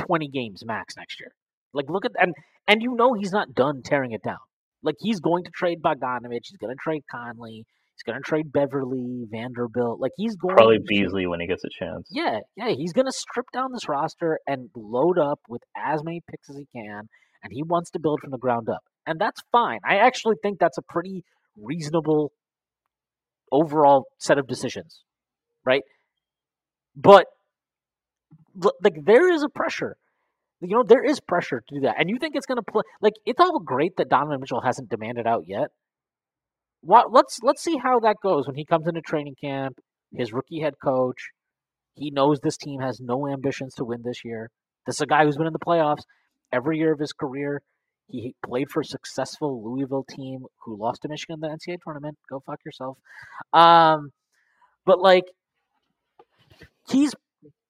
twenty 0.00 0.28
games 0.28 0.62
max 0.64 0.96
next 0.96 1.18
year. 1.18 1.32
Like 1.72 1.86
look 1.88 2.04
at 2.04 2.12
and 2.18 2.34
and 2.66 2.82
you 2.82 2.94
know 2.94 3.14
he's 3.14 3.32
not 3.32 3.54
done 3.54 3.82
tearing 3.82 4.12
it 4.12 4.22
down. 4.22 4.38
Like 4.82 4.96
he's 5.00 5.20
going 5.20 5.44
to 5.44 5.50
trade 5.50 5.82
Bogdanovich, 5.82 6.46
he's 6.48 6.58
going 6.58 6.74
to 6.74 6.80
trade 6.80 7.02
Conley, 7.10 7.66
He's 7.98 8.12
going 8.12 8.22
to 8.22 8.24
trade 8.24 8.52
Beverley, 8.52 9.24
Vanderbilt. 9.28 9.98
Like 9.98 10.12
he's 10.16 10.36
going 10.36 10.54
probably 10.54 10.78
Beasley 10.86 11.26
when 11.26 11.40
he 11.40 11.48
gets 11.48 11.64
a 11.64 11.68
chance. 11.68 12.06
Yeah, 12.12 12.38
yeah, 12.56 12.68
he's 12.68 12.92
going 12.92 13.06
to 13.06 13.12
strip 13.12 13.46
down 13.52 13.72
this 13.72 13.88
roster 13.88 14.38
and 14.46 14.70
load 14.76 15.18
up 15.18 15.40
with 15.48 15.62
as 15.76 16.04
many 16.04 16.22
picks 16.30 16.48
as 16.48 16.56
he 16.56 16.68
can, 16.72 17.08
and 17.42 17.52
he 17.52 17.64
wants 17.64 17.90
to 17.90 17.98
build 17.98 18.20
from 18.20 18.30
the 18.30 18.38
ground 18.38 18.68
up, 18.68 18.84
and 19.04 19.20
that's 19.20 19.42
fine. 19.50 19.80
I 19.84 19.96
actually 19.96 20.36
think 20.40 20.60
that's 20.60 20.78
a 20.78 20.82
pretty 20.82 21.24
reasonable 21.56 22.30
overall 23.50 24.04
set 24.18 24.38
of 24.38 24.46
decisions, 24.46 25.02
right? 25.64 25.82
But 26.94 27.26
like 28.80 29.04
there 29.04 29.28
is 29.32 29.42
a 29.42 29.48
pressure. 29.48 29.96
You 30.60 30.76
know, 30.76 30.84
there 30.86 31.04
is 31.04 31.20
pressure 31.20 31.62
to 31.68 31.74
do 31.76 31.80
that. 31.82 31.96
And 31.98 32.10
you 32.10 32.18
think 32.18 32.34
it's 32.34 32.46
going 32.46 32.56
to 32.56 32.62
play 32.62 32.82
like 33.00 33.14
it's 33.24 33.40
all 33.40 33.60
great 33.60 33.96
that 33.96 34.08
Donovan 34.08 34.40
Mitchell 34.40 34.60
hasn't 34.60 34.88
demanded 34.88 35.26
out 35.26 35.44
yet 35.46 35.68
what 36.80 37.12
let's 37.12 37.38
let's 37.42 37.62
see 37.62 37.76
how 37.76 38.00
that 38.00 38.16
goes 38.22 38.46
when 38.46 38.56
he 38.56 38.64
comes 38.64 38.86
into 38.86 39.00
training 39.00 39.36
camp. 39.40 39.78
His 40.14 40.32
rookie 40.32 40.60
head 40.60 40.74
coach, 40.82 41.28
he 41.94 42.10
knows 42.10 42.40
this 42.40 42.56
team 42.56 42.80
has 42.80 42.98
no 43.00 43.28
ambitions 43.28 43.74
to 43.74 43.84
win 43.84 44.02
this 44.02 44.24
year. 44.24 44.50
This 44.86 44.96
is 44.96 45.00
a 45.02 45.06
guy 45.06 45.24
who's 45.24 45.36
been 45.36 45.46
in 45.46 45.52
the 45.52 45.58
playoffs 45.58 46.04
every 46.52 46.78
year 46.78 46.92
of 46.92 46.98
his 46.98 47.12
career. 47.12 47.60
He 48.10 48.34
played 48.42 48.70
for 48.70 48.80
a 48.80 48.86
successful 48.86 49.62
Louisville 49.62 50.06
team 50.08 50.46
who 50.64 50.80
lost 50.80 51.02
to 51.02 51.08
Michigan 51.08 51.34
in 51.34 51.40
the 51.40 51.48
NCAA 51.48 51.76
tournament. 51.84 52.16
Go 52.30 52.40
fuck 52.40 52.60
yourself. 52.64 52.96
Um, 53.52 54.12
but 54.86 54.98
like, 54.98 55.24
he's 56.88 57.14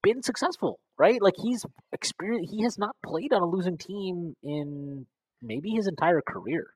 been 0.03 0.23
successful, 0.23 0.79
right? 0.97 1.21
Like 1.21 1.35
he's 1.37 1.65
experienced. 1.93 2.53
He 2.53 2.63
has 2.63 2.79
not 2.79 2.97
played 3.05 3.33
on 3.33 3.43
a 3.43 3.47
losing 3.47 3.79
team 3.79 4.37
in 4.43 5.07
maybe 5.43 5.71
his 5.71 5.87
entire 5.87 6.21
career. 6.21 6.69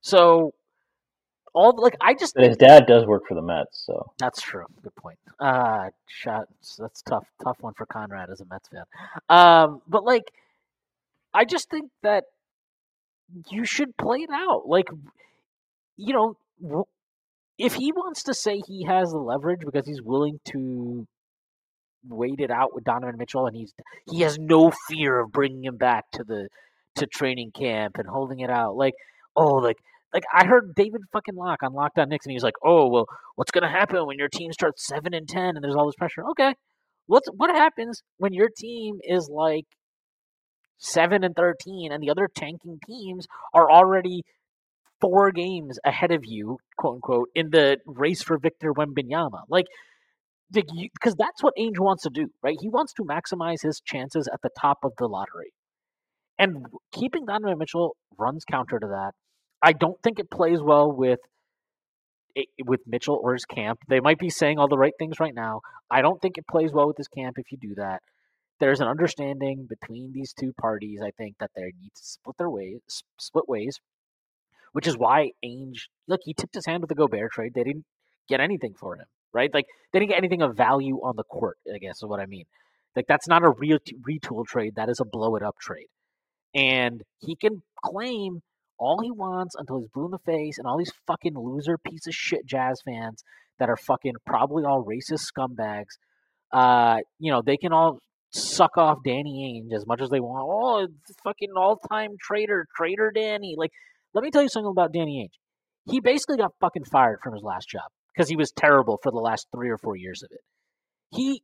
So 0.00 0.54
all 1.54 1.74
like 1.80 1.96
I 2.00 2.14
just 2.14 2.34
but 2.34 2.44
his 2.44 2.56
dad 2.56 2.86
does 2.86 3.06
work 3.06 3.22
for 3.28 3.34
the 3.34 3.42
Mets, 3.42 3.84
so 3.86 4.12
that's 4.18 4.42
true. 4.42 4.66
Good 4.82 4.94
point. 4.96 5.18
Uh 5.38 5.90
shot 6.06 6.48
that's 6.78 7.02
tough, 7.02 7.26
tough 7.42 7.56
one 7.60 7.74
for 7.74 7.86
Conrad 7.86 8.28
as 8.30 8.40
a 8.40 8.44
Mets 8.44 8.68
fan. 8.68 8.84
Um, 9.28 9.80
but 9.86 10.04
like 10.04 10.24
I 11.32 11.44
just 11.44 11.70
think 11.70 11.90
that 12.02 12.24
you 13.50 13.64
should 13.64 13.96
play 13.96 14.18
it 14.18 14.30
out. 14.30 14.66
Like 14.66 14.88
you 15.96 16.12
know, 16.60 16.86
if 17.56 17.74
he 17.74 17.92
wants 17.92 18.24
to 18.24 18.34
say 18.34 18.58
he 18.58 18.84
has 18.84 19.10
the 19.10 19.18
leverage 19.18 19.60
because 19.64 19.86
he's 19.86 20.02
willing 20.02 20.40
to 20.46 21.06
wait 22.08 22.40
it 22.40 22.50
out 22.50 22.74
with 22.74 22.84
Donovan 22.84 23.16
Mitchell 23.18 23.46
and 23.46 23.56
he's 23.56 23.72
he 24.06 24.16
mm-hmm. 24.16 24.22
has 24.24 24.38
no 24.38 24.72
fear 24.88 25.20
of 25.20 25.32
bringing 25.32 25.64
him 25.64 25.76
back 25.76 26.04
to 26.12 26.24
the 26.24 26.48
to 26.96 27.06
training 27.06 27.50
camp 27.52 27.96
and 27.98 28.08
holding 28.08 28.40
it 28.40 28.50
out. 28.50 28.76
Like, 28.76 28.94
oh, 29.36 29.54
like 29.54 29.76
like 30.12 30.24
I 30.32 30.46
heard 30.46 30.74
David 30.76 31.02
fucking 31.12 31.34
Locke 31.34 31.62
on 31.62 31.72
Locked 31.72 31.98
On 31.98 32.08
Knicks, 32.08 32.24
and 32.24 32.30
he 32.30 32.36
was 32.36 32.44
like, 32.44 32.54
"Oh, 32.64 32.88
well, 32.88 33.06
what's 33.34 33.50
gonna 33.50 33.70
happen 33.70 34.06
when 34.06 34.18
your 34.18 34.28
team 34.28 34.52
starts 34.52 34.86
seven 34.86 35.12
and 35.12 35.28
ten, 35.28 35.56
and 35.56 35.62
there's 35.62 35.74
all 35.74 35.86
this 35.86 35.96
pressure?" 35.96 36.24
Okay, 36.30 36.54
what's 37.06 37.28
what 37.36 37.50
happens 37.50 38.02
when 38.18 38.32
your 38.32 38.48
team 38.56 38.98
is 39.02 39.28
like 39.28 39.66
seven 40.78 41.24
and 41.24 41.34
thirteen, 41.34 41.90
and 41.90 42.02
the 42.02 42.10
other 42.10 42.28
tanking 42.32 42.78
teams 42.86 43.26
are 43.52 43.70
already 43.70 44.22
four 45.00 45.32
games 45.32 45.78
ahead 45.84 46.12
of 46.12 46.22
you, 46.24 46.58
quote 46.78 46.94
unquote, 46.94 47.28
in 47.34 47.50
the 47.50 47.78
race 47.84 48.22
for 48.22 48.38
Victor 48.38 48.72
Wembanyama? 48.72 49.42
Like, 49.48 49.66
because 50.54 51.14
that's 51.16 51.42
what 51.42 51.54
Ainge 51.58 51.78
wants 51.78 52.04
to 52.04 52.10
do, 52.10 52.28
right? 52.42 52.56
He 52.60 52.68
wants 52.68 52.92
to 52.94 53.02
maximize 53.02 53.62
his 53.62 53.80
chances 53.80 54.28
at 54.32 54.40
the 54.42 54.50
top 54.60 54.78
of 54.84 54.92
the 54.98 55.06
lottery. 55.06 55.52
And 56.38 56.66
keeping 56.92 57.26
Donovan 57.26 57.58
Mitchell 57.58 57.96
runs 58.18 58.44
counter 58.44 58.78
to 58.78 58.86
that. 58.86 59.12
I 59.62 59.72
don't 59.72 60.00
think 60.02 60.18
it 60.18 60.30
plays 60.30 60.60
well 60.60 60.90
with 60.90 61.20
eh, 62.36 62.42
with 62.64 62.80
Mitchell 62.86 63.18
or 63.22 63.34
his 63.34 63.44
camp. 63.44 63.80
They 63.88 64.00
might 64.00 64.18
be 64.18 64.30
saying 64.30 64.58
all 64.58 64.68
the 64.68 64.78
right 64.78 64.92
things 64.98 65.20
right 65.20 65.34
now. 65.34 65.60
I 65.90 66.02
don't 66.02 66.20
think 66.20 66.38
it 66.38 66.46
plays 66.46 66.72
well 66.72 66.88
with 66.88 66.96
his 66.96 67.08
camp 67.08 67.38
if 67.38 67.50
you 67.50 67.58
do 67.58 67.74
that. 67.76 68.00
There's 68.60 68.80
an 68.80 68.88
understanding 68.88 69.66
between 69.68 70.12
these 70.12 70.32
two 70.32 70.52
parties. 70.60 71.00
I 71.02 71.10
think 71.16 71.36
that 71.40 71.50
they 71.56 71.62
need 71.62 71.92
to 71.94 72.02
split 72.02 72.36
their 72.38 72.50
ways, 72.50 72.80
split 73.18 73.48
ways, 73.48 73.78
which 74.72 74.86
is 74.86 74.98
why 74.98 75.30
Ainge 75.44 75.88
look 76.08 76.20
he 76.24 76.34
tipped 76.34 76.54
his 76.54 76.66
hand 76.66 76.82
with 76.82 76.88
the 76.88 76.94
Gobert 76.94 77.32
trade. 77.32 77.52
They 77.54 77.64
didn't 77.64 77.84
get 78.28 78.40
anything 78.40 78.74
for 78.78 78.96
him, 78.96 79.06
right? 79.34 79.52
Like 79.52 79.66
they 79.92 79.98
didn't 79.98 80.10
get 80.10 80.18
anything 80.18 80.42
of 80.42 80.56
value 80.56 80.96
on 81.02 81.16
the 81.16 81.24
court. 81.24 81.58
I 81.72 81.78
guess 81.78 81.96
is 81.96 82.04
what 82.04 82.20
I 82.20 82.26
mean. 82.26 82.44
Like 82.96 83.06
that's 83.06 83.28
not 83.28 83.42
a 83.42 83.50
real 83.50 83.78
retool 84.08 84.46
trade. 84.46 84.74
That 84.76 84.88
is 84.88 85.00
a 85.00 85.04
blow 85.04 85.36
it 85.36 85.42
up 85.42 85.56
trade, 85.60 85.88
and 86.54 87.02
he 87.18 87.36
can 87.36 87.62
claim 87.84 88.40
all 88.78 89.00
he 89.02 89.10
wants 89.10 89.54
until 89.56 89.80
he's 89.80 89.88
blue 89.88 90.06
in 90.06 90.10
the 90.10 90.18
face 90.18 90.58
and 90.58 90.66
all 90.66 90.78
these 90.78 90.92
fucking 91.06 91.34
loser 91.36 91.78
piece 91.78 92.06
of 92.06 92.14
shit 92.14 92.44
jazz 92.46 92.80
fans 92.84 93.22
that 93.58 93.68
are 93.68 93.76
fucking 93.76 94.14
probably 94.26 94.64
all 94.64 94.84
racist 94.84 95.30
scumbags 95.30 95.96
uh 96.52 96.98
you 97.18 97.30
know 97.30 97.40
they 97.40 97.56
can 97.56 97.72
all 97.72 97.98
suck 98.30 98.76
off 98.76 98.98
danny 99.04 99.62
ainge 99.64 99.74
as 99.74 99.86
much 99.86 100.00
as 100.00 100.10
they 100.10 100.20
want 100.20 100.44
oh 100.44 100.88
fucking 101.22 101.50
all-time 101.56 102.16
traitor 102.20 102.66
traitor 102.76 103.12
danny 103.14 103.54
like 103.56 103.70
let 104.12 104.24
me 104.24 104.30
tell 104.30 104.42
you 104.42 104.48
something 104.48 104.70
about 104.70 104.92
danny 104.92 105.24
ainge 105.24 105.92
he 105.92 106.00
basically 106.00 106.36
got 106.36 106.52
fucking 106.60 106.84
fired 106.84 107.18
from 107.22 107.32
his 107.32 107.42
last 107.42 107.68
job 107.68 107.84
because 108.14 108.28
he 108.28 108.36
was 108.36 108.52
terrible 108.52 108.98
for 109.02 109.10
the 109.10 109.18
last 109.18 109.48
three 109.54 109.70
or 109.70 109.78
four 109.78 109.96
years 109.96 110.22
of 110.22 110.30
it 110.32 110.40
he 111.10 111.42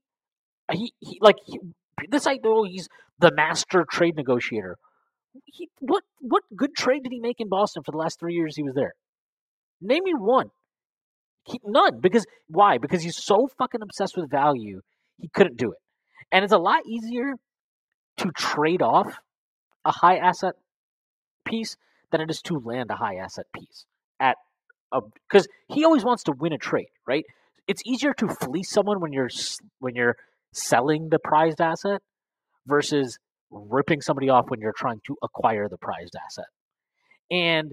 he, 0.73 0.93
he 1.01 1.19
like 1.21 1.37
he, 1.47 1.59
this 2.09 2.27
i 2.27 2.39
know 2.43 2.65
he's 2.65 2.89
the 3.19 3.33
master 3.35 3.85
trade 3.91 4.17
negotiator 4.17 4.77
he, 5.45 5.69
what 5.79 6.03
what 6.21 6.43
good 6.57 6.75
trade 6.75 7.03
did 7.03 7.13
he 7.13 7.21
make 7.21 7.41
in 7.41 7.49
Boston 7.49 7.83
for 7.83 7.93
the 7.93 7.99
last 7.99 8.19
three 8.19 8.35
years 8.35 8.57
he 8.57 8.63
was 8.63 8.75
there? 8.75 8.95
Name 9.81 10.05
me 10.05 10.15
one. 10.15 10.51
He, 11.47 11.61
none. 11.65 12.01
Because 12.01 12.27
why? 12.49 12.79
Because 12.79 13.03
he's 13.03 13.17
so 13.17 13.49
fucking 13.59 13.83
obsessed 13.83 14.17
with 14.17 14.31
value, 14.31 14.81
he 15.19 15.29
couldn't 15.29 15.57
do 15.57 15.73
it. 15.73 15.79
And 16.33 16.45
it's 16.45 16.53
a 16.53 16.59
lot 16.59 16.87
easier 16.87 17.35
to 18.19 18.31
trade 18.37 18.83
off 18.83 19.19
a 19.85 19.91
high 19.91 20.17
asset 20.17 20.55
piece 21.45 21.77
than 22.13 22.21
it 22.21 22.31
is 22.31 22.43
to 22.43 22.59
land 22.59 22.91
a 22.91 22.97
high 22.97 23.17
asset 23.17 23.47
piece 23.55 23.87
at 24.19 24.37
because 25.29 25.47
he 25.69 25.85
always 25.85 26.05
wants 26.05 26.25
to 26.25 26.33
win 26.33 26.53
a 26.53 26.59
trade, 26.59 26.89
right? 27.07 27.25
It's 27.67 27.83
easier 27.87 28.13
to 28.15 28.29
fleece 28.29 28.71
someone 28.71 29.01
when 29.01 29.13
you're 29.13 29.31
when 29.79 29.95
you're 29.95 30.17
selling 30.53 31.09
the 31.09 31.19
prized 31.19 31.61
asset 31.61 32.03
versus 32.67 33.19
ripping 33.51 34.01
somebody 34.01 34.29
off 34.29 34.49
when 34.49 34.61
you're 34.61 34.73
trying 34.73 35.01
to 35.07 35.17
acquire 35.23 35.69
the 35.69 35.79
prized 35.79 36.17
asset. 36.25 36.47
And 37.31 37.73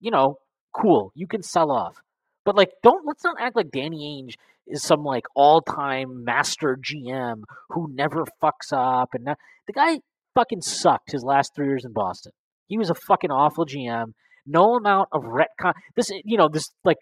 you 0.00 0.10
know, 0.10 0.38
cool, 0.74 1.12
you 1.14 1.26
can 1.26 1.42
sell 1.42 1.70
off. 1.70 1.96
But 2.44 2.56
like 2.56 2.72
don't 2.82 3.06
let's 3.06 3.24
not 3.24 3.40
act 3.40 3.56
like 3.56 3.70
Danny 3.70 4.22
Ainge 4.22 4.34
is 4.66 4.82
some 4.82 5.02
like 5.02 5.24
all-time 5.34 6.24
master 6.24 6.78
GM 6.78 7.44
who 7.70 7.90
never 7.90 8.26
fucks 8.42 8.72
up 8.72 9.14
and 9.14 9.24
not, 9.24 9.38
the 9.66 9.72
guy 9.72 10.00
fucking 10.34 10.60
sucked 10.60 11.10
his 11.10 11.24
last 11.24 11.54
3 11.54 11.66
years 11.66 11.86
in 11.86 11.92
Boston. 11.92 12.32
He 12.66 12.76
was 12.76 12.90
a 12.90 12.94
fucking 12.94 13.30
awful 13.30 13.64
GM. 13.64 14.12
No 14.48 14.76
amount 14.76 15.10
of 15.12 15.24
retcon 15.24 15.74
this 15.94 16.10
you 16.24 16.36
know 16.38 16.48
this 16.48 16.70
like 16.84 16.98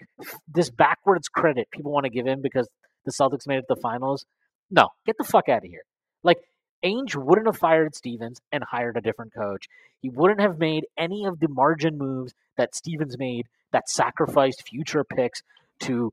this 0.52 0.70
backwards 0.70 1.28
credit 1.28 1.68
people 1.70 1.92
want 1.92 2.04
to 2.04 2.10
give 2.10 2.26
him 2.26 2.40
because 2.42 2.68
the 3.04 3.12
Celtics 3.12 3.46
made 3.46 3.58
it 3.58 3.66
to 3.68 3.74
the 3.74 3.80
finals. 3.80 4.24
No, 4.70 4.88
get 5.06 5.16
the 5.16 5.24
fuck 5.24 5.48
out 5.48 5.64
of 5.64 5.70
here. 5.70 5.84
Like 6.22 6.38
Ainge 6.84 7.14
wouldn't 7.14 7.46
have 7.46 7.56
fired 7.56 7.94
Stevens 7.94 8.40
and 8.52 8.64
hired 8.64 8.96
a 8.96 9.00
different 9.00 9.32
coach. 9.32 9.66
He 10.00 10.10
wouldn't 10.10 10.40
have 10.40 10.58
made 10.58 10.84
any 10.98 11.24
of 11.24 11.40
the 11.40 11.48
margin 11.48 11.96
moves 11.96 12.34
that 12.56 12.74
Stevens 12.74 13.18
made 13.18 13.46
that 13.72 13.88
sacrificed 13.88 14.66
future 14.68 15.04
picks 15.04 15.42
to 15.80 16.12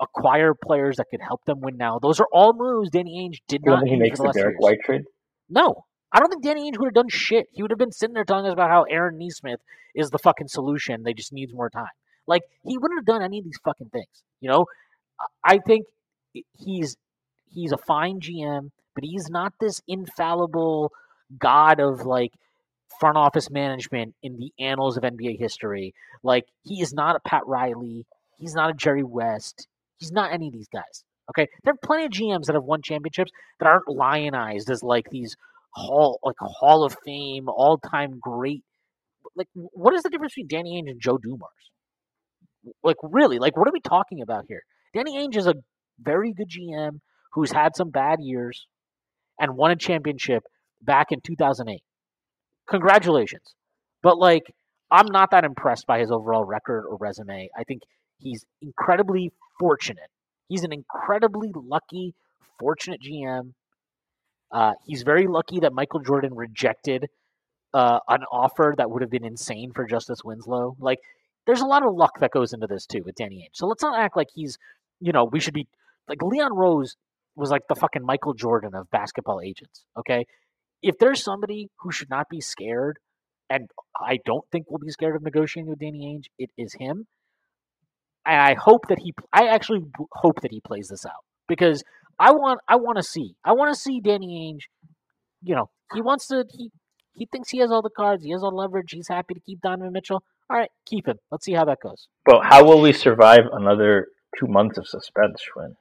acquire 0.00 0.54
players 0.54 0.96
that 0.96 1.06
could 1.10 1.20
help 1.20 1.44
them 1.44 1.60
win 1.60 1.76
now. 1.76 1.98
Those 1.98 2.20
are 2.20 2.28
all 2.32 2.52
moves 2.54 2.90
Danny 2.90 3.18
Ainge 3.20 3.38
did 3.48 3.62
You 3.64 3.72
not 3.72 3.80
think 3.80 3.92
he 3.92 3.96
makes 3.96 4.18
the 4.18 4.24
last 4.24 4.34
Derrick. 4.34 4.58
White 4.58 4.80
trade? 4.84 5.02
No, 5.48 5.84
I 6.12 6.18
don't 6.18 6.28
think 6.30 6.42
Danny 6.42 6.70
Ainge 6.70 6.78
would 6.78 6.86
have 6.86 6.94
done 6.94 7.08
shit. 7.08 7.48
He 7.52 7.62
would 7.62 7.70
have 7.70 7.78
been 7.78 7.92
sitting 7.92 8.14
there 8.14 8.24
telling 8.24 8.46
us 8.46 8.52
about 8.52 8.70
how 8.70 8.82
Aaron 8.84 9.18
Nesmith 9.18 9.60
is 9.94 10.10
the 10.10 10.18
fucking 10.18 10.48
solution. 10.48 11.02
They 11.02 11.14
just 11.14 11.32
needs 11.32 11.52
more 11.52 11.70
time. 11.70 11.86
Like 12.26 12.42
he 12.64 12.78
wouldn't 12.78 12.98
have 12.98 13.06
done 13.06 13.22
any 13.22 13.38
of 13.38 13.44
these 13.44 13.58
fucking 13.64 13.90
things. 13.90 14.22
You 14.40 14.50
know, 14.50 14.66
I- 15.44 15.58
think 15.58 15.86
he's 16.58 16.96
he's 17.52 17.72
a 17.72 17.76
fine 17.76 18.20
GM, 18.20 18.70
but 18.94 19.04
he's 19.04 19.28
not 19.28 19.52
this 19.60 19.82
infallible 19.88 20.92
god 21.38 21.80
of 21.80 22.02
like 22.06 22.32
front 23.00 23.16
office 23.16 23.50
management 23.50 24.14
in 24.22 24.36
the 24.36 24.52
annals 24.58 24.96
of 24.96 25.04
NBA 25.04 25.38
history. 25.38 25.94
Like 26.22 26.46
he 26.64 26.80
is 26.82 26.92
not 26.92 27.16
a 27.16 27.20
Pat 27.20 27.46
Riley. 27.46 28.04
He's 28.38 28.54
not 28.54 28.70
a 28.70 28.74
Jerry 28.74 29.02
West. 29.04 29.68
He's 29.98 30.12
not 30.12 30.32
any 30.32 30.48
of 30.48 30.52
these 30.52 30.68
guys. 30.72 31.04
Okay, 31.30 31.48
there 31.62 31.74
are 31.74 31.78
plenty 31.84 32.04
of 32.06 32.10
GMs 32.10 32.46
that 32.46 32.54
have 32.54 32.64
won 32.64 32.82
championships 32.82 33.30
that 33.60 33.66
aren't 33.68 33.88
lionized 33.88 34.70
as 34.70 34.82
like 34.82 35.08
these 35.10 35.36
hall 35.72 36.18
like 36.22 36.36
Hall 36.40 36.84
of 36.84 36.96
Fame, 37.04 37.48
all 37.48 37.78
time 37.78 38.18
great. 38.20 38.62
Like, 39.36 39.48
what 39.54 39.94
is 39.94 40.02
the 40.02 40.10
difference 40.10 40.34
between 40.34 40.48
Danny 40.48 40.82
Ainge 40.82 40.90
and 40.90 41.00
Joe 41.00 41.18
Dumars? 41.18 41.50
Like, 42.82 42.96
really? 43.02 43.38
Like, 43.38 43.56
what 43.56 43.68
are 43.68 43.72
we 43.72 43.80
talking 43.80 44.22
about 44.22 44.44
here? 44.48 44.62
Danny 44.94 45.16
Ainge 45.16 45.36
is 45.36 45.46
a 45.46 45.54
very 46.00 46.32
good 46.32 46.48
GM 46.48 47.00
who's 47.32 47.52
had 47.52 47.76
some 47.76 47.90
bad 47.90 48.18
years 48.20 48.66
and 49.38 49.56
won 49.56 49.70
a 49.70 49.76
championship 49.76 50.42
back 50.82 51.12
in 51.12 51.20
2008. 51.20 51.82
Congratulations. 52.68 53.54
But 54.02 54.18
like 54.18 54.44
I'm 54.90 55.06
not 55.06 55.30
that 55.30 55.44
impressed 55.44 55.86
by 55.86 56.00
his 56.00 56.10
overall 56.10 56.44
record 56.44 56.84
or 56.88 56.96
resume. 56.96 57.48
I 57.56 57.64
think 57.64 57.82
he's 58.18 58.44
incredibly 58.60 59.32
fortunate. 59.58 60.10
He's 60.48 60.64
an 60.64 60.72
incredibly 60.72 61.52
lucky, 61.54 62.14
fortunate 62.58 63.00
GM. 63.00 63.52
Uh, 64.52 64.72
he's 64.84 65.02
very 65.02 65.26
lucky 65.26 65.60
that 65.60 65.72
Michael 65.72 66.00
Jordan 66.00 66.34
rejected 66.34 67.08
uh, 67.72 68.00
an 68.08 68.24
offer 68.32 68.74
that 68.76 68.90
would 68.90 69.02
have 69.02 69.10
been 69.10 69.24
insane 69.24 69.72
for 69.72 69.84
Justice 69.84 70.24
Winslow. 70.24 70.76
Like, 70.80 70.98
there's 71.46 71.60
a 71.60 71.66
lot 71.66 71.84
of 71.84 71.94
luck 71.94 72.20
that 72.20 72.32
goes 72.32 72.52
into 72.52 72.66
this 72.66 72.86
too 72.86 73.02
with 73.04 73.14
Danny 73.14 73.46
Ainge. 73.48 73.56
So 73.56 73.66
let's 73.66 73.82
not 73.82 73.98
act 73.98 74.16
like 74.16 74.28
he's, 74.34 74.58
you 75.00 75.12
know, 75.12 75.24
we 75.24 75.40
should 75.40 75.54
be 75.54 75.66
like 76.08 76.22
Leon 76.22 76.54
Rose 76.54 76.96
was 77.36 77.50
like 77.50 77.62
the 77.68 77.74
fucking 77.74 78.04
Michael 78.04 78.34
Jordan 78.34 78.74
of 78.74 78.90
basketball 78.90 79.40
agents. 79.40 79.84
Okay, 79.98 80.26
if 80.82 80.98
there's 80.98 81.22
somebody 81.22 81.70
who 81.80 81.92
should 81.92 82.10
not 82.10 82.28
be 82.28 82.40
scared, 82.40 82.98
and 83.48 83.70
I 83.98 84.18
don't 84.24 84.44
think 84.52 84.66
we'll 84.68 84.78
be 84.78 84.90
scared 84.90 85.16
of 85.16 85.22
negotiating 85.22 85.70
with 85.70 85.78
Danny 85.78 86.06
Ainge, 86.06 86.26
it 86.38 86.50
is 86.56 86.74
him. 86.74 87.06
And 88.26 88.40
I 88.40 88.54
hope 88.54 88.88
that 88.88 88.98
he, 88.98 89.14
I 89.32 89.48
actually 89.48 89.84
hope 90.12 90.42
that 90.42 90.52
he 90.52 90.60
plays 90.60 90.88
this 90.88 91.06
out 91.06 91.24
because 91.48 91.82
I 92.20 92.32
want, 92.32 92.60
I 92.68 92.76
want 92.76 92.98
to 92.98 93.02
see, 93.02 93.34
I 93.42 93.52
want 93.52 93.74
to 93.74 93.80
see 93.80 94.00
Danny 94.00 94.54
Ainge. 94.54 94.64
You 95.42 95.54
know, 95.54 95.70
he 95.94 96.02
wants 96.02 96.26
to, 96.28 96.44
he, 96.50 96.70
he 97.14 97.26
thinks 97.26 97.48
he 97.48 97.58
has 97.58 97.70
all 97.70 97.80
the 97.80 97.88
cards, 97.90 98.22
he 98.22 98.30
has 98.32 98.42
all 98.42 98.54
leverage, 98.54 98.92
he's 98.92 99.08
happy 99.08 99.32
to 99.32 99.40
keep 99.40 99.62
Donovan 99.62 99.92
Mitchell. 99.92 100.22
All 100.50 100.56
right, 100.56 100.70
keep 100.84 101.08
him. 101.08 101.16
Let's 101.30 101.46
see 101.46 101.54
how 101.54 101.64
that 101.64 101.78
goes. 101.82 102.08
But 102.26 102.42
how 102.44 102.64
will 102.64 102.82
we 102.82 102.92
survive 102.92 103.46
another 103.52 104.08
two 104.38 104.46
months 104.46 104.76
of 104.76 104.86
suspense, 104.86 105.40
Shwin? 105.40 105.76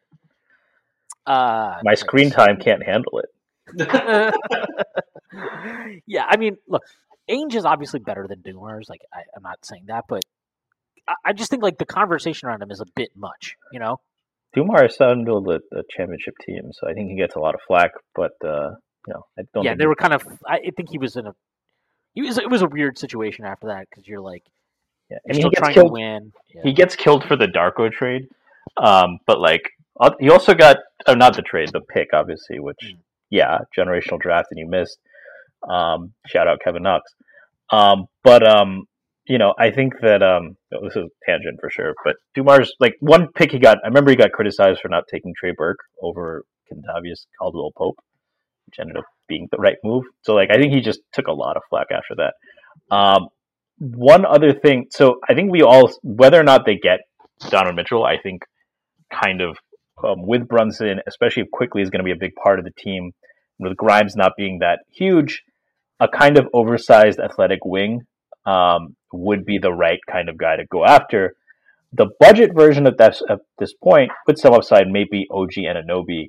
Uh, 1.27 1.75
My 1.83 1.95
screen 1.95 2.29
time 2.29 2.57
can't 2.57 2.83
handle 2.83 3.19
it. 3.19 3.29
yeah, 6.07 6.23
I 6.27 6.37
mean, 6.37 6.55
look, 6.67 6.83
Ainge 7.29 7.55
is 7.55 7.65
obviously 7.65 7.99
better 7.99 8.27
than 8.27 8.41
Dumars. 8.41 8.87
Like, 8.89 9.01
I, 9.13 9.19
I'm 9.35 9.43
not 9.43 9.65
saying 9.65 9.83
that, 9.87 10.05
but 10.07 10.23
I, 11.07 11.15
I 11.25 11.33
just 11.33 11.51
think 11.51 11.63
like 11.63 11.77
the 11.77 11.85
conversation 11.85 12.47
around 12.47 12.61
him 12.61 12.71
is 12.71 12.79
a 12.79 12.87
bit 12.95 13.09
much. 13.15 13.57
You 13.73 13.79
know? 13.79 13.99
Dumars 14.53 14.97
handled 14.99 15.45
the, 15.45 15.59
the 15.71 15.83
championship 15.89 16.33
team, 16.45 16.71
so 16.73 16.87
I 16.89 16.93
think 16.93 17.09
he 17.11 17.15
gets 17.17 17.35
a 17.35 17.39
lot 17.39 17.55
of 17.55 17.61
flack. 17.67 17.91
But 18.15 18.31
uh, 18.43 18.71
you 19.07 19.13
know, 19.13 19.25
I 19.37 19.43
don't. 19.53 19.63
yeah, 19.63 19.75
they 19.75 19.85
were 19.85 19.95
kind 19.95 20.13
of. 20.13 20.23
I 20.47 20.71
think 20.75 20.89
he 20.89 20.97
was 20.97 21.15
in 21.15 21.27
a. 21.27 21.35
He 22.13 22.21
was. 22.21 22.37
It 22.37 22.49
was 22.49 22.61
a 22.61 22.67
weird 22.67 22.97
situation 22.97 23.45
after 23.45 23.67
that 23.67 23.87
because 23.89 24.07
you're 24.07 24.21
like, 24.21 24.43
Yeah, 25.09 25.17
still 25.31 25.35
he 25.35 25.49
gets 25.51 25.59
trying 25.59 25.73
killed. 25.73 25.87
to 25.89 25.93
win. 25.93 26.31
Yeah. 26.53 26.61
He 26.63 26.73
gets 26.73 26.95
killed 26.95 27.23
for 27.25 27.35
the 27.35 27.45
Darko 27.47 27.91
trade, 27.91 28.27
um, 28.77 29.19
but 29.27 29.39
like 29.39 29.69
he 30.19 30.29
also 30.29 30.53
got 30.55 30.77
oh, 31.07 31.13
not 31.13 31.35
the 31.35 31.41
trade, 31.41 31.69
the 31.73 31.81
pick, 31.81 32.09
obviously, 32.13 32.59
which 32.59 32.77
Mm. 32.83 32.97
yeah, 33.29 33.59
generational 33.77 34.19
draft, 34.19 34.47
and 34.51 34.59
you 34.59 34.65
missed. 34.67 34.97
Um, 35.69 36.13
shout 36.25 36.47
out 36.47 36.59
Kevin 36.63 36.83
Knox. 36.83 37.13
Um, 37.69 38.07
but 38.23 38.41
um, 38.47 38.85
you 39.29 39.37
know, 39.37 39.53
I 39.59 39.69
think 39.69 39.93
that 40.01 40.23
um, 40.23 40.57
oh, 40.73 40.83
this 40.83 40.95
is 40.95 41.03
a 41.03 41.31
tangent 41.31 41.59
for 41.61 41.69
sure. 41.69 41.93
But 42.03 42.15
Dumars, 42.33 42.73
like 42.79 42.95
one 42.99 43.27
pick 43.35 43.51
he 43.51 43.59
got, 43.59 43.77
I 43.83 43.87
remember 43.87 44.09
he 44.09 44.17
got 44.17 44.31
criticized 44.31 44.79
for 44.81 44.89
not 44.89 45.03
taking 45.09 45.33
Trey 45.39 45.53
Burke 45.55 45.77
over 46.01 46.43
Kentavious 46.69 47.27
Caldwell 47.39 47.71
Pope, 47.77 47.97
which 48.65 48.79
ended 48.79 48.97
up 48.97 49.05
being 49.27 49.47
the 49.51 49.57
right 49.57 49.77
move. 49.83 50.05
So 50.23 50.33
like, 50.33 50.49
I 50.51 50.57
think 50.57 50.73
he 50.73 50.81
just 50.81 51.01
took 51.13 51.27
a 51.27 51.31
lot 51.31 51.57
of 51.57 51.63
flack 51.69 51.87
after 51.91 52.15
that. 52.17 52.95
Um, 52.95 53.27
one 53.77 54.25
other 54.25 54.51
thing, 54.51 54.87
so 54.89 55.19
I 55.29 55.35
think 55.35 55.51
we 55.51 55.61
all, 55.61 55.91
whether 56.01 56.39
or 56.39 56.43
not 56.43 56.65
they 56.65 56.77
get 56.81 57.01
Donovan 57.49 57.75
Mitchell, 57.75 58.03
I 58.03 58.17
think 58.21 58.41
kind 59.13 59.41
of 59.41 59.57
um, 60.03 60.25
with 60.25 60.47
Brunson, 60.47 61.01
especially 61.07 61.43
if 61.43 61.51
Quickley 61.51 61.83
is 61.83 61.91
going 61.91 61.99
to 61.99 62.03
be 62.03 62.11
a 62.11 62.19
big 62.19 62.33
part 62.43 62.57
of 62.57 62.65
the 62.65 62.71
team, 62.71 63.11
with 63.59 63.77
Grimes 63.77 64.15
not 64.15 64.31
being 64.37 64.59
that 64.59 64.79
huge, 64.91 65.43
a 65.99 66.07
kind 66.07 66.37
of 66.37 66.47
oversized 66.53 67.19
athletic 67.19 67.59
wing 67.63 68.01
um, 68.45 68.95
would 69.13 69.45
be 69.45 69.57
the 69.57 69.73
right 69.73 69.99
kind 70.09 70.29
of 70.29 70.37
guy 70.37 70.55
to 70.55 70.65
go 70.65 70.85
after. 70.85 71.33
The 71.93 72.07
budget 72.19 72.51
version 72.53 72.85
of 72.85 72.97
this 72.97 73.21
at 73.29 73.39
this 73.57 73.73
point, 73.73 74.11
with 74.27 74.37
some 74.37 74.53
upside, 74.53 74.87
may 74.87 75.05
be 75.09 75.27
OG 75.31 75.53
Anunoby. 75.59 76.27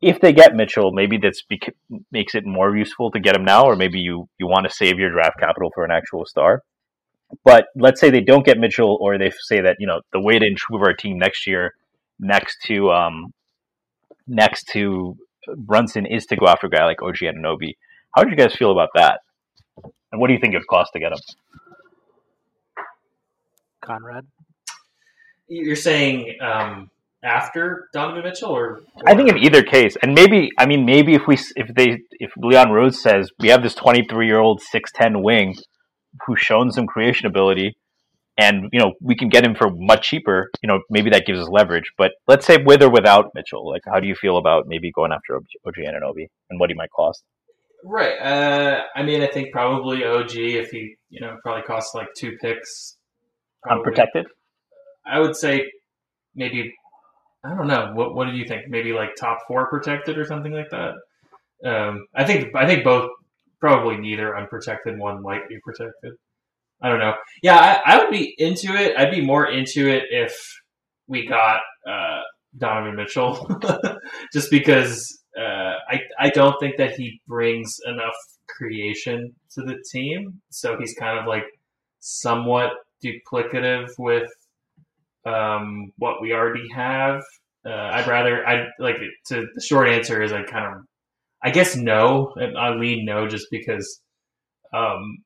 If 0.00 0.20
they 0.20 0.32
get 0.32 0.54
Mitchell, 0.54 0.92
maybe 0.92 1.18
that's 1.18 1.42
bec- 1.42 1.74
makes 2.10 2.34
it 2.34 2.46
more 2.46 2.76
useful 2.76 3.10
to 3.10 3.20
get 3.20 3.36
him 3.36 3.44
now, 3.44 3.64
or 3.64 3.76
maybe 3.76 3.98
you 3.98 4.28
you 4.38 4.46
want 4.46 4.66
to 4.66 4.74
save 4.74 4.98
your 4.98 5.10
draft 5.10 5.38
capital 5.38 5.70
for 5.74 5.84
an 5.84 5.90
actual 5.90 6.24
star. 6.24 6.62
But 7.44 7.66
let's 7.76 8.00
say 8.00 8.10
they 8.10 8.20
don't 8.20 8.46
get 8.46 8.58
Mitchell, 8.58 8.98
or 9.00 9.18
they 9.18 9.32
say 9.42 9.60
that 9.60 9.76
you 9.78 9.86
know 9.86 10.00
the 10.12 10.20
way 10.20 10.38
to 10.38 10.46
improve 10.46 10.82
our 10.82 10.94
team 10.94 11.18
next 11.18 11.46
year, 11.46 11.74
next 12.18 12.58
to 12.66 12.90
um, 12.90 13.34
next 14.26 14.68
to 14.72 15.16
Brunson, 15.56 16.06
is 16.06 16.24
to 16.26 16.36
go 16.36 16.46
after 16.46 16.68
a 16.68 16.70
guy 16.70 16.84
like 16.84 17.02
OG 17.02 17.16
Anunoby. 17.16 17.74
How 18.14 18.22
do 18.22 18.30
you 18.30 18.36
guys 18.36 18.54
feel 18.54 18.72
about 18.72 18.90
that? 18.94 19.20
And 20.12 20.20
what 20.20 20.28
do 20.28 20.34
you 20.34 20.40
think 20.40 20.54
it 20.54 20.58
would 20.58 20.66
cost 20.66 20.92
to 20.94 21.00
get 21.00 21.12
him? 21.12 21.18
Conrad. 23.80 24.26
You're 25.48 25.76
saying 25.76 26.36
um, 26.40 26.90
after 27.22 27.88
Donovan 27.92 28.22
Mitchell, 28.22 28.50
or, 28.50 28.80
I 29.06 29.14
think 29.14 29.28
in 29.28 29.38
either 29.38 29.62
case, 29.62 29.96
and 30.02 30.14
maybe 30.14 30.50
I 30.58 30.66
mean 30.66 30.84
maybe 30.84 31.14
if 31.14 31.26
we 31.26 31.38
if 31.56 31.74
they 31.74 31.98
if 32.12 32.30
Leon 32.36 32.70
Rose 32.70 33.00
says 33.00 33.30
we 33.40 33.48
have 33.48 33.62
this 33.62 33.74
23 33.74 34.26
year 34.26 34.38
old 34.38 34.62
6'10 34.74 35.22
wing 35.22 35.56
who's 36.26 36.40
shown 36.40 36.70
some 36.70 36.86
creation 36.86 37.26
ability, 37.26 37.76
and 38.38 38.68
you 38.72 38.78
know 38.80 38.92
we 39.00 39.16
can 39.16 39.28
get 39.28 39.44
him 39.44 39.54
for 39.54 39.70
much 39.70 40.08
cheaper, 40.08 40.50
you 40.62 40.68
know 40.68 40.80
maybe 40.88 41.10
that 41.10 41.26
gives 41.26 41.40
us 41.40 41.48
leverage. 41.50 41.90
But 41.98 42.12
let's 42.28 42.46
say 42.46 42.58
with 42.64 42.82
or 42.82 42.90
without 42.90 43.32
Mitchell, 43.34 43.68
like 43.68 43.82
how 43.92 44.00
do 44.00 44.06
you 44.06 44.14
feel 44.14 44.36
about 44.36 44.64
maybe 44.66 44.92
going 44.92 45.12
after 45.12 45.36
OG 45.36 45.74
Anunoby 45.78 46.28
and 46.48 46.60
what 46.60 46.70
he 46.70 46.74
might 46.74 46.90
cost? 46.90 47.24
Right. 47.84 48.18
Uh, 48.18 48.82
I 48.94 49.02
mean, 49.02 49.22
I 49.22 49.26
think 49.26 49.52
probably 49.52 50.04
OG 50.04 50.36
if 50.36 50.70
he, 50.70 50.96
you 51.08 51.20
know, 51.20 51.36
probably 51.42 51.62
costs 51.62 51.94
like 51.94 52.08
two 52.16 52.36
picks. 52.40 52.96
Probably. 53.62 53.80
Unprotected. 53.80 54.26
I 55.06 55.20
would 55.20 55.36
say 55.36 55.70
maybe 56.34 56.72
I 57.44 57.54
don't 57.54 57.66
know. 57.66 57.92
What 57.94 58.14
what 58.14 58.26
do 58.26 58.32
you 58.32 58.46
think? 58.46 58.68
Maybe 58.68 58.92
like 58.92 59.10
top 59.18 59.38
four 59.48 59.68
protected 59.70 60.18
or 60.18 60.26
something 60.26 60.52
like 60.52 60.70
that. 60.70 60.94
Um, 61.64 62.06
I 62.14 62.24
think 62.24 62.54
I 62.54 62.66
think 62.66 62.84
both 62.84 63.10
probably 63.60 63.96
neither 63.96 64.36
unprotected. 64.36 64.98
One 64.98 65.22
might 65.22 65.48
be 65.48 65.58
protected. 65.64 66.12
I 66.82 66.88
don't 66.88 66.98
know. 66.98 67.14
Yeah, 67.42 67.56
I, 67.56 67.94
I 67.94 67.98
would 67.98 68.10
be 68.10 68.34
into 68.38 68.74
it. 68.74 68.96
I'd 68.96 69.10
be 69.10 69.20
more 69.20 69.46
into 69.46 69.88
it 69.88 70.04
if 70.10 70.34
we 71.08 71.26
got 71.26 71.60
uh, 71.86 72.20
Donovan 72.56 72.96
Mitchell, 72.96 73.60
just 74.32 74.50
because 74.50 75.19
uh, 75.38 75.74
I 75.88 76.00
I 76.18 76.30
don't 76.30 76.58
think 76.60 76.76
that 76.78 76.92
he 76.94 77.20
brings 77.26 77.78
enough 77.86 78.14
creation 78.48 79.34
to 79.54 79.62
the 79.62 79.82
team. 79.90 80.40
So 80.50 80.76
he's 80.78 80.94
kind 80.94 81.18
of 81.18 81.26
like 81.26 81.44
somewhat 82.00 82.72
duplicative 83.04 83.88
with 83.98 84.30
um, 85.24 85.92
what 85.96 86.20
we 86.20 86.32
already 86.32 86.68
have. 86.74 87.22
Uh, 87.64 87.90
I'd 87.92 88.06
rather 88.08 88.46
I 88.46 88.66
like 88.78 88.96
to 89.26 89.46
the 89.54 89.60
short 89.60 89.88
answer 89.88 90.22
is 90.22 90.32
I 90.32 90.42
kind 90.42 90.74
of 90.74 90.82
I 91.42 91.50
guess 91.50 91.76
no. 91.76 92.34
I 92.58 92.70
lean 92.70 93.04
no 93.04 93.28
just 93.28 93.46
because 93.50 94.00
um, 94.72 95.18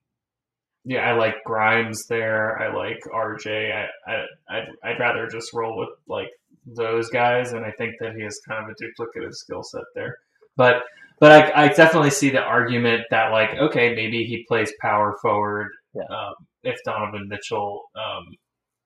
yeah, 0.85 1.01
I 1.01 1.17
like 1.17 1.43
Grimes 1.45 2.07
there. 2.07 2.61
I 2.61 2.75
like 2.75 3.01
RJ. 3.13 3.73
I, 3.73 4.11
I 4.11 4.25
I'd, 4.49 4.69
I'd 4.83 5.01
rather 5.01 5.27
just 5.29 5.53
roll 5.55 5.79
with 5.79 5.91
like 6.09 6.29
those 6.67 7.09
guys, 7.11 7.53
and 7.53 7.65
I 7.65 7.73
think 7.73 7.95
that 8.01 8.15
he 8.17 8.23
has 8.23 8.39
kind 8.49 8.65
of 8.65 8.71
a 8.71 8.75
duplicative 8.83 9.33
skill 9.35 9.63
set 9.63 9.83
there. 9.95 10.17
But 10.57 10.83
but 11.21 11.33
I, 11.33 11.65
I 11.65 11.69
definitely 11.69 12.11
see 12.11 12.31
the 12.31 12.41
argument 12.43 13.03
that 13.11 13.31
like 13.33 13.51
okay 13.59 13.95
maybe 13.95 14.25
he 14.25 14.45
plays 14.49 14.73
power 14.81 15.17
forward 15.23 15.69
Yeah. 15.95 16.03
um, 16.11 16.35
if 16.63 16.77
Donovan 16.85 17.29
Mitchell 17.29 17.83
um, 17.97 18.25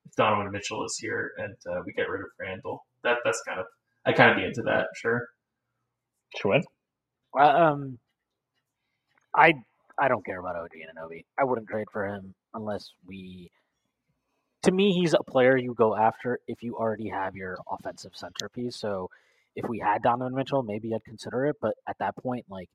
if 0.07 0.15
Donovan 0.17 0.51
Mitchell 0.53 0.85
is 0.85 0.97
here 1.01 1.33
and 1.39 1.55
uh, 1.71 1.81
we 1.87 1.93
get 1.93 2.09
rid 2.09 2.21
of 2.23 2.29
Randle. 2.41 2.85
That 3.05 3.19
that's 3.25 3.43
kind 3.47 3.61
of 3.61 3.67
I 4.07 4.13
kind 4.13 4.31
of 4.31 4.37
be 4.37 4.45
into 4.45 4.63
that. 4.63 4.87
Sure. 4.97 5.27
Sure. 6.41 6.61
Uh, 7.39 7.43
um, 7.45 7.99
I 9.35 9.53
I 9.99 10.09
don't 10.09 10.25
care 10.25 10.41
about 10.41 10.57
OG 10.57 10.71
Anunoby. 10.73 11.25
I 11.39 11.45
wouldn't 11.45 11.69
trade 11.69 11.89
for 11.93 12.07
him 12.07 12.35
unless 12.55 12.91
we. 13.07 13.51
To 14.65 14.73
me, 14.73 14.93
he's 14.93 15.15
a 15.15 15.23
player 15.23 15.57
you 15.57 15.75
go 15.75 15.97
after 15.97 16.41
if 16.47 16.63
you 16.63 16.77
already 16.77 17.09
have 17.09 17.37
your 17.37 17.59
offensive 17.71 18.13
centerpiece. 18.15 18.77
So, 18.77 19.09
if 19.57 19.69
we 19.69 19.79
had 19.79 20.03
Donovan 20.03 20.35
Mitchell, 20.35 20.63
maybe 20.63 20.95
I'd 20.95 21.05
consider 21.05 21.47
it. 21.47 21.57
But 21.61 21.75
at 21.89 21.99
that 21.99 22.17
point, 22.17 22.47
like 22.49 22.69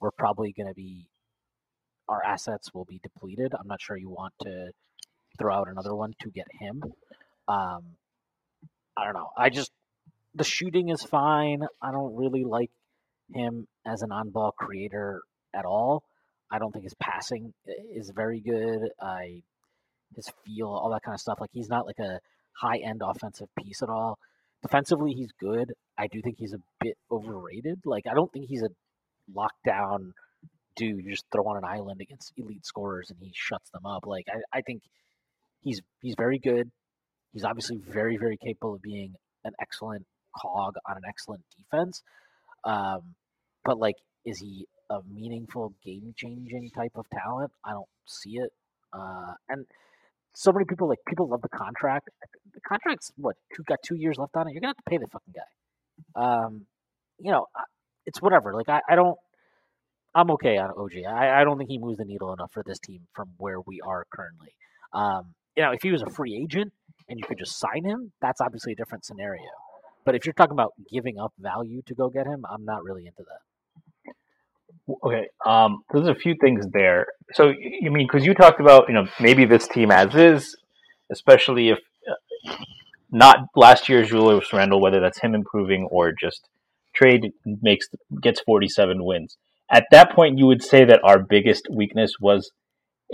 we're 0.00 0.10
probably 0.10 0.52
going 0.52 0.68
to 0.68 0.74
be, 0.74 1.06
our 2.08 2.22
assets 2.24 2.72
will 2.72 2.84
be 2.84 3.00
depleted. 3.02 3.52
I'm 3.58 3.66
not 3.66 3.80
sure 3.80 3.96
you 3.96 4.10
want 4.10 4.32
to 4.42 4.70
throw 5.38 5.54
out 5.54 5.68
another 5.68 5.94
one 5.94 6.14
to 6.20 6.30
get 6.30 6.46
him. 6.58 6.82
Um, 7.48 7.96
I 8.96 9.04
don't 9.04 9.14
know. 9.14 9.30
I 9.36 9.50
just 9.50 9.72
the 10.34 10.44
shooting 10.44 10.88
is 10.88 11.02
fine. 11.02 11.62
I 11.80 11.92
don't 11.92 12.16
really 12.16 12.44
like 12.44 12.70
him 13.34 13.66
as 13.86 14.02
an 14.02 14.12
on-ball 14.12 14.52
creator 14.52 15.22
at 15.54 15.64
all. 15.64 16.04
I 16.50 16.58
don't 16.58 16.72
think 16.72 16.84
his 16.84 16.94
passing 16.94 17.52
is 17.94 18.10
very 18.10 18.40
good. 18.40 18.90
I 19.00 19.42
his 20.16 20.30
feel, 20.44 20.68
all 20.68 20.90
that 20.90 21.02
kind 21.02 21.14
of 21.14 21.20
stuff. 21.20 21.38
Like 21.40 21.50
he's 21.52 21.68
not 21.68 21.86
like 21.86 21.98
a 21.98 22.20
high-end 22.60 23.02
offensive 23.04 23.48
piece 23.58 23.82
at 23.82 23.88
all. 23.88 24.18
Defensively, 24.62 25.12
he's 25.12 25.32
good. 25.40 25.72
I 25.98 26.06
do 26.06 26.20
think 26.22 26.36
he's 26.38 26.54
a 26.54 26.60
bit 26.80 26.96
overrated. 27.10 27.80
Like 27.84 28.06
I 28.10 28.14
don't 28.14 28.32
think 28.32 28.46
he's 28.48 28.62
a 28.62 28.70
lockdown 29.34 30.12
dude. 30.76 31.04
You 31.04 31.10
just 31.10 31.24
throw 31.32 31.44
on 31.44 31.56
an 31.56 31.64
island 31.64 32.00
against 32.00 32.32
elite 32.36 32.64
scorers 32.64 33.10
and 33.10 33.18
he 33.20 33.32
shuts 33.34 33.70
them 33.70 33.86
up. 33.86 34.06
Like 34.06 34.26
I, 34.28 34.58
I 34.58 34.60
think 34.62 34.82
he's 35.62 35.80
he's 36.00 36.14
very 36.16 36.38
good. 36.38 36.70
He's 37.32 37.44
obviously 37.44 37.78
very 37.78 38.16
very 38.16 38.36
capable 38.36 38.74
of 38.74 38.82
being 38.82 39.14
an 39.44 39.52
excellent 39.60 40.06
cog 40.36 40.74
on 40.88 40.96
an 40.96 41.02
excellent 41.08 41.42
defense. 41.56 42.02
Um, 42.64 43.14
but 43.64 43.78
like, 43.78 43.96
is 44.24 44.38
he 44.38 44.66
a 44.90 45.00
meaningful 45.12 45.74
game 45.84 46.14
changing 46.16 46.70
type 46.74 46.92
of 46.94 47.06
talent? 47.10 47.50
I 47.64 47.72
don't 47.72 47.88
see 48.06 48.36
it. 48.36 48.52
Uh, 48.92 49.32
and 49.48 49.66
so 50.34 50.52
many 50.52 50.64
people 50.64 50.88
like 50.88 50.98
people 51.06 51.28
love 51.28 51.42
the 51.42 51.48
contract. 51.48 52.08
The 52.54 52.60
contract's 52.60 53.12
what 53.16 53.36
two 53.54 53.62
got 53.64 53.78
two 53.84 53.96
years 53.96 54.18
left 54.18 54.36
on 54.36 54.48
it. 54.48 54.52
You're 54.52 54.60
gonna 54.60 54.70
have 54.70 54.84
to 54.84 54.90
pay 54.90 54.98
the 54.98 55.06
fucking 55.06 55.34
guy. 55.34 56.44
Um, 56.44 56.66
you 57.18 57.30
know, 57.30 57.46
it's 58.06 58.20
whatever. 58.20 58.54
Like 58.54 58.68
I, 58.68 58.80
I 58.88 58.96
don't. 58.96 59.18
I'm 60.14 60.30
okay 60.32 60.58
on 60.58 60.70
OG. 60.76 61.04
I, 61.08 61.40
I 61.40 61.44
don't 61.44 61.56
think 61.56 61.70
he 61.70 61.78
moves 61.78 61.96
the 61.96 62.04
needle 62.04 62.34
enough 62.34 62.52
for 62.52 62.62
this 62.66 62.78
team 62.78 63.00
from 63.14 63.30
where 63.38 63.60
we 63.60 63.80
are 63.80 64.04
currently. 64.14 64.54
Um, 64.92 65.34
you 65.56 65.62
know, 65.62 65.72
if 65.72 65.82
he 65.82 65.90
was 65.90 66.02
a 66.02 66.10
free 66.10 66.38
agent 66.42 66.72
and 67.08 67.18
you 67.18 67.24
could 67.26 67.38
just 67.38 67.58
sign 67.58 67.84
him, 67.84 68.12
that's 68.20 68.40
obviously 68.40 68.72
a 68.72 68.76
different 68.76 69.06
scenario. 69.06 69.48
But 70.04 70.14
if 70.14 70.26
you're 70.26 70.34
talking 70.34 70.52
about 70.52 70.74
giving 70.92 71.18
up 71.18 71.32
value 71.38 71.80
to 71.86 71.94
go 71.94 72.10
get 72.10 72.26
him, 72.26 72.44
I'm 72.50 72.64
not 72.64 72.84
really 72.84 73.06
into 73.06 73.22
that. 73.22 73.40
Okay. 75.02 75.28
Um, 75.44 75.82
there's 75.92 76.08
a 76.08 76.14
few 76.14 76.34
things 76.40 76.66
there. 76.72 77.06
So 77.34 77.52
you 77.58 77.90
mean 77.90 78.06
because 78.10 78.26
you 78.26 78.34
talked 78.34 78.60
about 78.60 78.88
you 78.88 78.94
know 78.94 79.06
maybe 79.20 79.44
this 79.44 79.68
team 79.68 79.90
as 79.90 80.14
is, 80.14 80.56
especially 81.10 81.70
if 81.70 81.78
uh, 82.08 82.54
not 83.10 83.38
last 83.54 83.88
year's 83.88 84.08
Julius 84.08 84.52
Randle, 84.52 84.80
whether 84.80 85.00
that's 85.00 85.20
him 85.20 85.34
improving 85.34 85.88
or 85.90 86.12
just 86.12 86.48
trade 86.94 87.32
makes 87.44 87.86
gets 88.22 88.40
47 88.40 89.04
wins. 89.04 89.36
At 89.70 89.84
that 89.90 90.12
point, 90.14 90.38
you 90.38 90.46
would 90.46 90.62
say 90.62 90.84
that 90.84 91.00
our 91.02 91.18
biggest 91.18 91.66
weakness 91.70 92.14
was 92.20 92.50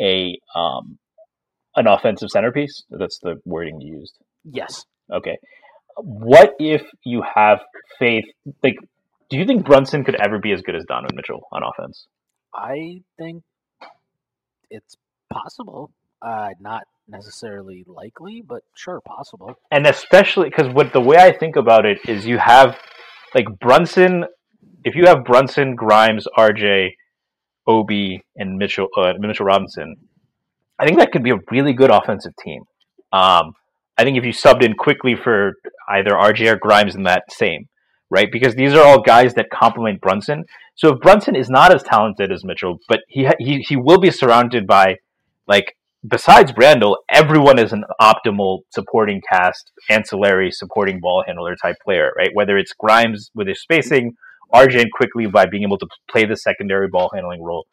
a 0.00 0.38
um, 0.54 0.98
an 1.76 1.86
offensive 1.86 2.30
centerpiece. 2.30 2.82
That's 2.90 3.18
the 3.20 3.36
wording 3.44 3.80
you 3.80 3.98
used. 3.98 4.14
Yes. 4.44 4.84
Okay. 5.12 5.38
What 5.96 6.54
if 6.58 6.82
you 7.04 7.22
have 7.34 7.60
faith? 7.98 8.24
Like, 8.62 8.76
do 9.30 9.36
you 9.36 9.44
think 9.46 9.64
Brunson 9.64 10.04
could 10.04 10.16
ever 10.16 10.38
be 10.38 10.52
as 10.52 10.62
good 10.62 10.74
as 10.74 10.84
Donovan 10.86 11.16
Mitchell 11.16 11.46
on 11.52 11.62
offense? 11.62 12.06
I 12.54 13.02
think 13.18 13.42
it's 14.70 14.96
possible. 15.32 15.90
Uh, 16.20 16.50
not 16.60 16.82
necessarily 17.06 17.84
likely, 17.86 18.42
but 18.46 18.62
sure, 18.74 19.00
possible. 19.00 19.54
and 19.70 19.86
especially 19.86 20.48
because 20.48 20.72
what 20.72 20.92
the 20.92 21.00
way 21.00 21.16
I 21.16 21.32
think 21.32 21.56
about 21.56 21.86
it 21.86 21.98
is 22.08 22.26
you 22.26 22.38
have 22.38 22.76
like 23.34 23.46
Brunson. 23.60 24.24
If 24.84 24.94
you 24.94 25.06
have 25.06 25.24
Brunson, 25.24 25.74
Grimes, 25.74 26.26
RJ, 26.36 26.90
Obi, 27.66 28.22
and 28.36 28.56
Mitchell 28.58 28.88
uh, 28.96 29.12
Mitchell 29.18 29.46
Robinson, 29.46 29.96
I 30.78 30.86
think 30.86 30.98
that 30.98 31.12
could 31.12 31.22
be 31.22 31.30
a 31.30 31.38
really 31.50 31.72
good 31.72 31.90
offensive 31.90 32.32
team. 32.42 32.62
Um, 33.12 33.52
I 33.96 34.04
think 34.04 34.18
if 34.18 34.24
you 34.24 34.32
subbed 34.32 34.64
in 34.64 34.74
Quickley 34.74 35.14
for 35.16 35.52
either 35.88 36.10
RJ 36.10 36.52
or 36.52 36.56
Grimes, 36.56 36.94
in 36.94 37.04
that 37.04 37.24
same 37.30 37.68
right 38.10 38.28
because 38.30 38.54
these 38.54 38.74
are 38.74 38.84
all 38.84 39.00
guys 39.00 39.34
that 39.34 39.50
complement 39.50 40.00
Brunson. 40.00 40.44
So 40.74 40.94
if 40.94 41.00
Brunson 41.00 41.36
is 41.36 41.50
not 41.50 41.74
as 41.74 41.82
talented 41.82 42.32
as 42.32 42.44
Mitchell, 42.44 42.78
but 42.88 43.00
he 43.08 43.28
he 43.38 43.64
he 43.68 43.76
will 43.76 43.98
be 43.98 44.10
surrounded 44.10 44.66
by 44.66 44.96
like 45.46 45.74
besides 46.06 46.52
Randle, 46.56 46.98
everyone 47.10 47.58
is 47.58 47.72
an 47.72 47.84
optimal 48.00 48.60
supporting 48.70 49.20
cast, 49.30 49.72
ancillary 49.90 50.50
supporting 50.50 51.00
ball 51.00 51.24
handler 51.26 51.56
type 51.56 51.76
player, 51.84 52.12
right? 52.16 52.30
Whether 52.32 52.56
it's 52.58 52.72
Grimes 52.72 53.30
with 53.34 53.48
his 53.48 53.60
spacing, 53.60 54.14
RJ 54.54 54.82
and 54.82 54.92
Quickley 54.92 55.26
by 55.26 55.46
being 55.46 55.62
able 55.62 55.78
to 55.78 55.86
play 56.10 56.24
the 56.24 56.36
secondary 56.36 56.88
ball 56.88 57.10
handling 57.14 57.42
role. 57.42 57.66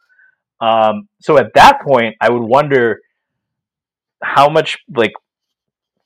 Um, 0.61 1.07
so 1.21 1.37
at 1.37 1.53
that 1.55 1.81
point, 1.81 2.15
I 2.21 2.29
would 2.29 2.43
wonder 2.43 2.99
how 4.23 4.49
much 4.49 4.77
like 4.95 5.11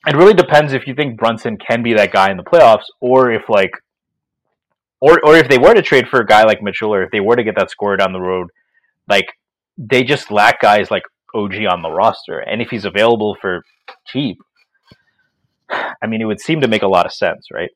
it 0.08 0.16
really 0.16 0.34
depends 0.34 0.74
if 0.74 0.88
you 0.88 0.96
think 0.96 1.18
Brunson 1.18 1.58
can 1.58 1.84
be 1.84 1.94
that 1.94 2.12
guy 2.12 2.32
in 2.32 2.38
the 2.38 2.44
playoffs, 2.44 2.86
or 3.02 3.32
if 3.32 3.44
like, 3.50 3.72
or 5.02 5.20
or 5.26 5.36
if 5.36 5.48
they 5.48 5.58
were 5.58 5.74
to 5.74 5.82
trade 5.82 6.08
for 6.08 6.20
a 6.20 6.26
guy 6.26 6.44
like 6.44 6.62
Mitchell, 6.62 6.94
or 6.94 7.04
if 7.04 7.12
they 7.12 7.20
were 7.20 7.36
to 7.36 7.44
get 7.44 7.56
that 7.56 7.72
scorer 7.72 7.98
down 7.98 8.14
the 8.14 8.22
road, 8.22 8.48
like 9.08 9.28
they 9.78 10.04
just 10.04 10.32
lack 10.32 10.62
guys 10.62 10.92
like 10.92 11.04
OG 11.34 11.66
on 11.70 11.82
the 11.82 11.92
roster, 11.92 12.40
and 12.40 12.62
if 12.62 12.70
he's 12.70 12.86
available 12.86 13.38
for 13.42 13.64
cheap, 14.08 14.38
I 15.70 16.08
mean, 16.08 16.22
it 16.22 16.26
would 16.26 16.42
seem 16.42 16.62
to 16.62 16.68
make 16.68 16.84
a 16.84 16.88
lot 16.88 17.06
of 17.06 17.14
sense, 17.14 17.48
right? 17.54 17.70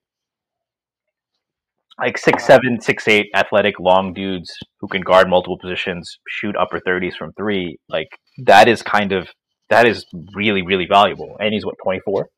Like 2.00 2.18
six 2.18 2.46
seven, 2.46 2.82
six 2.82 3.08
eight, 3.08 3.28
athletic, 3.36 3.80
long 3.80 4.14
dudes 4.14 4.52
who 4.80 4.88
can 4.88 5.02
guard 5.02 5.30
multiple 5.30 5.60
positions, 5.60 6.18
shoot 6.28 6.56
upper 6.58 6.80
thirties 6.80 7.16
from 7.16 7.34
three. 7.34 7.78
Like 7.88 8.10
that 8.46 8.68
is 8.68 8.82
kind 8.82 9.12
of 9.12 9.30
that 9.70 9.86
is 9.86 10.06
really 10.36 10.64
really 10.64 10.88
valuable. 10.88 11.38
And 11.40 11.54
he's 11.54 11.66
what 11.66 11.76
twenty 11.84 12.02
four. 12.04 12.30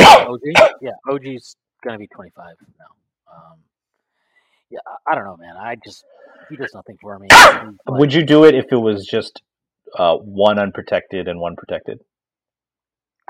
OG, 0.00 0.40
yeah, 0.80 0.90
OG's 1.08 1.56
gonna 1.84 1.98
be 1.98 2.08
25 2.08 2.54
now. 2.78 2.86
Um, 3.32 3.58
yeah, 4.70 4.78
I- 5.06 5.14
don't 5.14 5.24
know, 5.24 5.36
man. 5.36 5.56
I 5.56 5.76
just 5.76 6.04
he 6.48 6.56
does 6.56 6.72
nothing 6.74 6.96
for 7.00 7.18
me. 7.18 7.28
Like- 7.86 7.98
Would 8.00 8.12
you 8.14 8.24
do 8.24 8.44
it 8.44 8.54
if 8.54 8.66
it 8.72 8.76
was 8.76 9.06
just 9.06 9.42
uh, 9.98 10.16
one 10.16 10.58
unprotected 10.58 11.28
and 11.28 11.40
one 11.40 11.56
protected? 11.56 12.00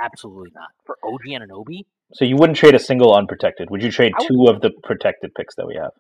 Absolutely 0.01 0.51
not 0.55 0.69
for 0.85 0.97
OG 1.05 1.23
Anunoby. 1.27 1.85
So 2.15 2.25
you 2.25 2.37
wouldn't 2.37 2.57
trade 2.57 2.75
a 2.75 2.79
single 2.79 3.15
unprotected. 3.15 3.69
Would 3.71 3.83
you 3.83 3.91
trade 3.91 4.13
would- 4.19 4.29
two 4.29 4.47
of 4.49 4.61
the 4.61 4.71
protected 4.83 5.35
picks 5.35 5.55
that 5.57 5.67
we 5.67 5.75
have? 5.77 5.91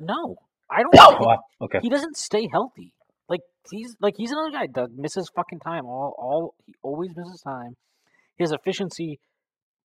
No, 0.00 0.36
I 0.70 0.82
don't. 0.82 0.94
Oh. 0.98 1.36
Okay. 1.62 1.78
He 1.80 1.88
doesn't 1.88 2.16
stay 2.16 2.48
healthy. 2.50 2.92
Like 3.28 3.40
he's 3.70 3.96
like 4.00 4.14
he's 4.16 4.30
another 4.32 4.50
guy 4.50 4.66
that 4.74 4.92
misses 4.92 5.30
fucking 5.34 5.60
time. 5.60 5.86
All 5.86 6.14
all 6.18 6.54
he 6.66 6.74
always 6.82 7.10
misses 7.16 7.40
time. 7.40 7.76
His 8.36 8.52
efficiency 8.52 9.18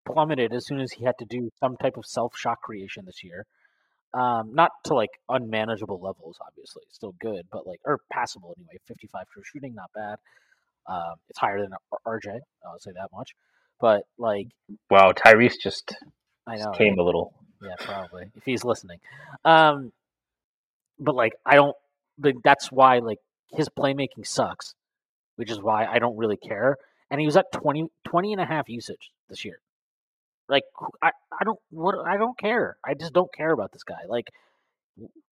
plummeted 0.05 0.53
as 0.53 0.67
soon 0.67 0.81
as 0.81 0.93
he 0.93 1.05
had 1.05 1.19
to 1.19 1.25
do 1.25 1.51
some 1.61 1.77
type 1.77 1.97
of 1.97 2.07
self 2.07 2.37
shot 2.37 2.61
creation 2.61 3.05
this 3.07 3.23
year. 3.23 3.47
Um, 4.13 4.55
not 4.55 4.73
to 4.85 4.95
like 4.95 5.11
unmanageable 5.29 6.01
levels, 6.01 6.37
obviously, 6.45 6.83
still 6.91 7.15
good, 7.21 7.47
but 7.53 7.67
like 7.67 7.81
or 7.85 8.01
passable 8.13 8.55
anyway. 8.57 8.79
Fifty 8.87 9.07
five 9.07 9.27
true 9.33 9.43
shooting, 9.45 9.75
not 9.75 9.91
bad. 9.95 10.19
Um, 10.87 11.15
it's 11.29 11.39
higher 11.39 11.61
than 11.61 11.71
RJ. 12.07 12.41
I'll 12.67 12.79
say 12.81 12.91
that 12.93 13.11
much. 13.13 13.35
But 13.81 14.03
like 14.19 14.49
Wow, 14.91 15.13
Tyrese 15.13 15.59
just 15.61 15.95
I 16.47 16.57
know 16.57 16.73
came 16.73 16.99
a 16.99 17.03
little. 17.03 17.33
yeah, 17.63 17.75
probably 17.79 18.25
if 18.37 18.45
he's 18.45 18.65
listening. 18.65 18.99
Um, 19.45 19.93
but 20.99 21.15
like 21.15 21.35
I 21.47 21.55
don't. 21.55 21.77
Like, 22.23 22.37
that's 22.43 22.71
why 22.71 22.99
like 22.99 23.19
his 23.53 23.69
playmaking 23.69 24.27
sucks, 24.27 24.75
which 25.37 25.51
is 25.51 25.61
why 25.61 25.87
I 25.87 25.99
don't 25.99 26.17
really 26.17 26.37
care. 26.37 26.77
And 27.11 27.19
he 27.19 27.27
was 27.27 27.37
at 27.37 27.51
20, 27.53 27.89
20 28.05 28.33
and 28.33 28.41
a 28.41 28.45
half 28.45 28.69
usage 28.69 29.11
this 29.29 29.45
year. 29.45 29.59
Like 30.51 30.65
I, 31.01 31.11
I 31.33 31.45
don't 31.45 31.59
what 31.71 31.95
I 32.07 32.17
don't 32.17 32.37
care. 32.39 32.77
I 32.85 32.95
just 32.95 33.13
don't 33.13 33.33
care 33.33 33.53
about 33.53 33.73
this 33.73 33.85
guy. 33.85 34.01
Like 34.09 34.29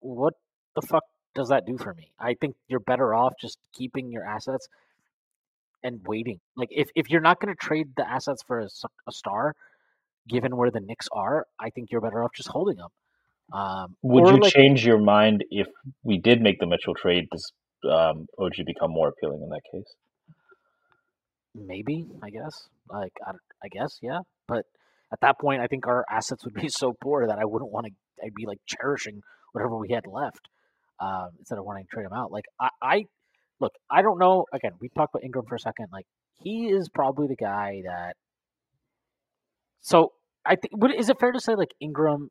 what 0.01 0.35
the 0.75 0.83
fuck 0.83 1.05
does 1.35 1.49
that 1.49 1.67
do 1.67 1.77
for 1.77 1.93
me? 1.95 2.11
I 2.19 2.35
think 2.35 2.55
you're 2.69 2.81
better 2.81 3.15
off 3.15 3.35
just 3.41 3.59
keeping 3.73 4.11
your 4.11 4.25
assets 4.25 4.69
and 5.83 6.01
waiting. 6.07 6.41
Like 6.57 6.69
if, 6.71 6.89
if 6.95 7.11
you're 7.11 7.21
not 7.21 7.41
going 7.41 7.55
to 7.55 7.59
trade 7.59 7.89
the 7.97 8.09
assets 8.09 8.43
for 8.47 8.61
a 8.61 9.13
star, 9.13 9.55
given 10.29 10.57
where 10.57 10.71
the 10.71 10.81
Knicks 10.81 11.09
are, 11.13 11.47
I 11.59 11.71
think 11.71 11.91
you're 11.91 12.01
better 12.01 12.23
off 12.23 12.33
just 12.35 12.49
holding 12.49 12.77
them. 12.77 12.89
Um, 13.53 13.97
Would 14.03 14.35
you 14.35 14.41
like, 14.41 14.53
change 14.53 14.85
your 14.85 14.99
mind 14.99 15.45
if 15.51 15.69
we 16.03 16.19
did 16.19 16.43
make 16.43 16.61
the 16.61 16.67
Mitchell 16.67 16.95
trade? 16.95 17.29
Does 17.31 17.53
um, 17.91 18.27
OG 18.39 18.55
become 18.67 18.91
more 18.91 19.09
appealing 19.09 19.43
in 19.43 19.49
that 19.49 19.63
case? 19.73 19.95
Maybe, 21.55 22.07
I 22.23 22.31
guess. 22.31 22.69
Like, 22.91 23.13
I, 23.27 23.33
I 23.65 23.69
guess, 23.69 23.99
yeah. 24.03 24.21
But 24.47 24.67
at 25.13 25.21
that 25.21 25.39
point, 25.41 25.61
I 25.61 25.67
think 25.67 25.87
our 25.87 26.05
assets 26.11 26.45
would 26.45 26.55
be 26.55 26.69
so 26.69 26.95
poor 27.01 27.27
that 27.27 27.39
I 27.39 27.45
wouldn't 27.45 27.71
want 27.71 27.87
to. 27.87 27.93
I'd 28.25 28.35
be 28.35 28.47
like 28.47 28.59
cherishing 28.67 29.23
whatever 29.53 29.77
we 29.77 29.91
had 29.91 30.05
left 30.07 30.49
um, 31.01 31.29
instead 31.39 31.59
of 31.59 31.65
wanting 31.65 31.85
to 31.85 31.91
trade 31.91 32.05
him 32.05 32.13
out. 32.13 32.33
Like, 32.33 32.47
I, 32.61 32.69
I 32.83 33.05
look, 33.61 33.73
I 33.91 34.03
don't 34.03 34.19
know. 34.19 34.47
Again, 34.53 34.73
we 34.81 34.89
talked 34.89 35.15
about 35.15 35.25
Ingram 35.25 35.47
for 35.47 35.55
a 35.55 35.61
second. 35.61 35.87
Like, 35.93 36.07
he 36.43 36.67
is 36.67 36.89
probably 36.89 37.29
the 37.29 37.37
guy 37.37 37.83
that. 37.85 38.17
So 39.81 40.13
I 40.45 40.57
think, 40.57 40.77
would 40.77 40.95
is 40.95 41.09
it 41.09 41.19
fair 41.21 41.33
to 41.33 41.41
say 41.41 41.55
like 41.55 41.73
Ingram 41.81 42.31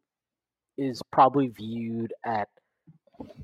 is 0.77 1.01
probably 1.11 1.47
viewed 1.47 2.13
at 2.25 2.47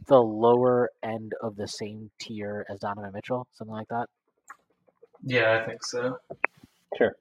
the 0.07 0.19
lower 0.19 0.89
end 1.01 1.33
of 1.41 1.55
the 1.55 1.67
same 1.67 2.11
tier 2.19 2.65
as 2.69 2.79
Donovan 2.79 3.11
Mitchell, 3.13 3.47
something 3.53 3.73
like 3.73 3.87
that? 3.89 4.07
Yeah, 5.23 5.59
I 5.61 5.65
think 5.65 5.83
so. 5.83 6.17
Sure. 6.97 7.15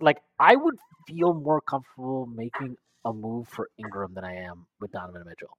Like 0.00 0.18
I 0.38 0.56
would 0.56 0.76
feel 1.06 1.34
more 1.34 1.60
comfortable 1.60 2.26
making 2.26 2.76
a 3.04 3.12
move 3.12 3.48
for 3.48 3.68
Ingram 3.78 4.14
than 4.14 4.24
I 4.24 4.36
am 4.44 4.66
with 4.80 4.92
Donovan 4.92 5.22
Mitchell. 5.26 5.56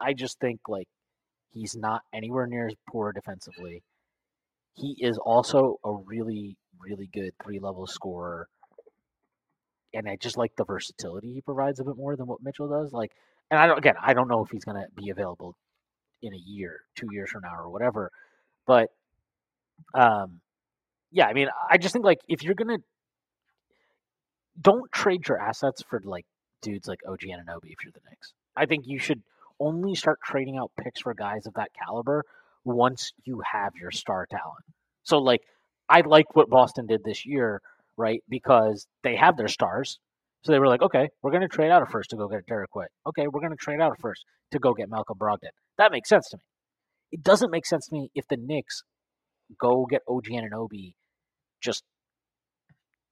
I 0.00 0.12
just 0.12 0.38
think 0.40 0.60
like 0.68 0.88
he's 1.52 1.76
not 1.76 2.02
anywhere 2.12 2.46
near 2.46 2.68
as 2.68 2.74
poor 2.88 3.12
defensively. 3.12 3.82
He 4.74 4.96
is 5.00 5.18
also 5.18 5.78
a 5.84 5.92
really, 5.92 6.56
really 6.80 7.08
good 7.12 7.32
three 7.42 7.58
level 7.58 7.86
scorer. 7.86 8.48
And 9.94 10.08
I 10.08 10.16
just 10.16 10.36
like 10.36 10.54
the 10.56 10.64
versatility 10.64 11.32
he 11.32 11.40
provides 11.40 11.80
a 11.80 11.84
bit 11.84 11.96
more 11.96 12.16
than 12.16 12.26
what 12.26 12.42
Mitchell 12.42 12.68
does. 12.68 12.92
Like 12.92 13.12
and 13.50 13.58
I 13.58 13.66
don't 13.66 13.78
again, 13.78 13.94
I 14.00 14.14
don't 14.14 14.28
know 14.28 14.44
if 14.44 14.50
he's 14.50 14.64
gonna 14.64 14.86
be 14.94 15.10
available 15.10 15.56
in 16.22 16.34
a 16.34 16.38
year, 16.38 16.80
two 16.94 17.08
years 17.12 17.30
from 17.30 17.42
now 17.42 17.54
or 17.56 17.70
whatever. 17.70 18.10
But 18.66 18.90
um 19.94 20.40
yeah, 21.10 21.26
I 21.26 21.32
mean 21.32 21.48
I 21.68 21.78
just 21.78 21.92
think 21.92 22.04
like 22.04 22.20
if 22.28 22.42
you're 22.42 22.54
gonna 22.54 22.78
don't 24.60 24.90
trade 24.92 25.26
your 25.28 25.40
assets 25.40 25.82
for 25.88 26.00
like 26.04 26.26
dudes 26.62 26.88
like 26.88 27.00
OG 27.06 27.20
Anunoby 27.20 27.70
if 27.70 27.84
you're 27.84 27.92
the 27.92 28.00
Knicks. 28.08 28.32
I 28.56 28.66
think 28.66 28.84
you 28.86 28.98
should 28.98 29.22
only 29.60 29.94
start 29.94 30.18
trading 30.24 30.56
out 30.56 30.72
picks 30.82 31.00
for 31.00 31.14
guys 31.14 31.46
of 31.46 31.54
that 31.54 31.70
caliber 31.84 32.24
once 32.64 33.12
you 33.24 33.42
have 33.52 33.74
your 33.76 33.90
star 33.90 34.26
talent. 34.30 34.64
So 35.04 35.18
like 35.18 35.42
I 35.88 36.02
like 36.02 36.34
what 36.34 36.50
Boston 36.50 36.86
did 36.86 37.02
this 37.04 37.24
year, 37.24 37.60
right? 37.96 38.22
Because 38.28 38.86
they 39.02 39.16
have 39.16 39.36
their 39.36 39.48
stars. 39.48 39.98
So 40.42 40.52
they 40.52 40.58
were 40.58 40.68
like, 40.68 40.82
okay, 40.82 41.08
we're 41.22 41.30
going 41.30 41.42
to 41.42 41.48
trade 41.48 41.70
out 41.70 41.82
a 41.82 41.86
first 41.86 42.10
to 42.10 42.16
go 42.16 42.28
get 42.28 42.46
Derrick 42.46 42.74
White. 42.74 42.90
Okay, 43.06 43.26
we're 43.26 43.40
going 43.40 43.50
to 43.50 43.56
trade 43.56 43.80
out 43.80 43.92
a 43.92 44.00
first 44.00 44.24
to 44.52 44.58
go 44.58 44.72
get 44.72 44.88
Malcolm 44.88 45.18
Brogdon. 45.18 45.50
That 45.78 45.92
makes 45.92 46.08
sense 46.08 46.28
to 46.30 46.36
me. 46.36 46.42
It 47.10 47.22
doesn't 47.22 47.50
make 47.50 47.66
sense 47.66 47.86
to 47.88 47.94
me 47.94 48.10
if 48.14 48.28
the 48.28 48.36
Knicks 48.36 48.82
go 49.58 49.86
get 49.88 50.02
OG 50.06 50.26
Anunoby 50.26 50.94
just 51.60 51.82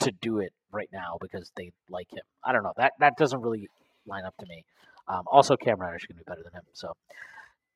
to 0.00 0.12
do 0.20 0.38
it 0.38 0.52
right 0.72 0.88
now 0.92 1.18
because 1.20 1.50
they 1.56 1.72
like 1.88 2.10
him. 2.12 2.22
I 2.44 2.52
don't 2.52 2.62
know. 2.62 2.72
That 2.76 2.92
that 3.00 3.16
doesn't 3.16 3.40
really 3.40 3.68
line 4.06 4.24
up 4.24 4.36
to 4.38 4.46
me. 4.46 4.64
Um, 5.08 5.22
also, 5.30 5.56
Cam 5.56 5.80
Reddish 5.80 6.02
is 6.02 6.06
going 6.06 6.18
to 6.18 6.24
be 6.24 6.28
better 6.28 6.42
than 6.42 6.52
him, 6.52 6.64
so 6.72 6.92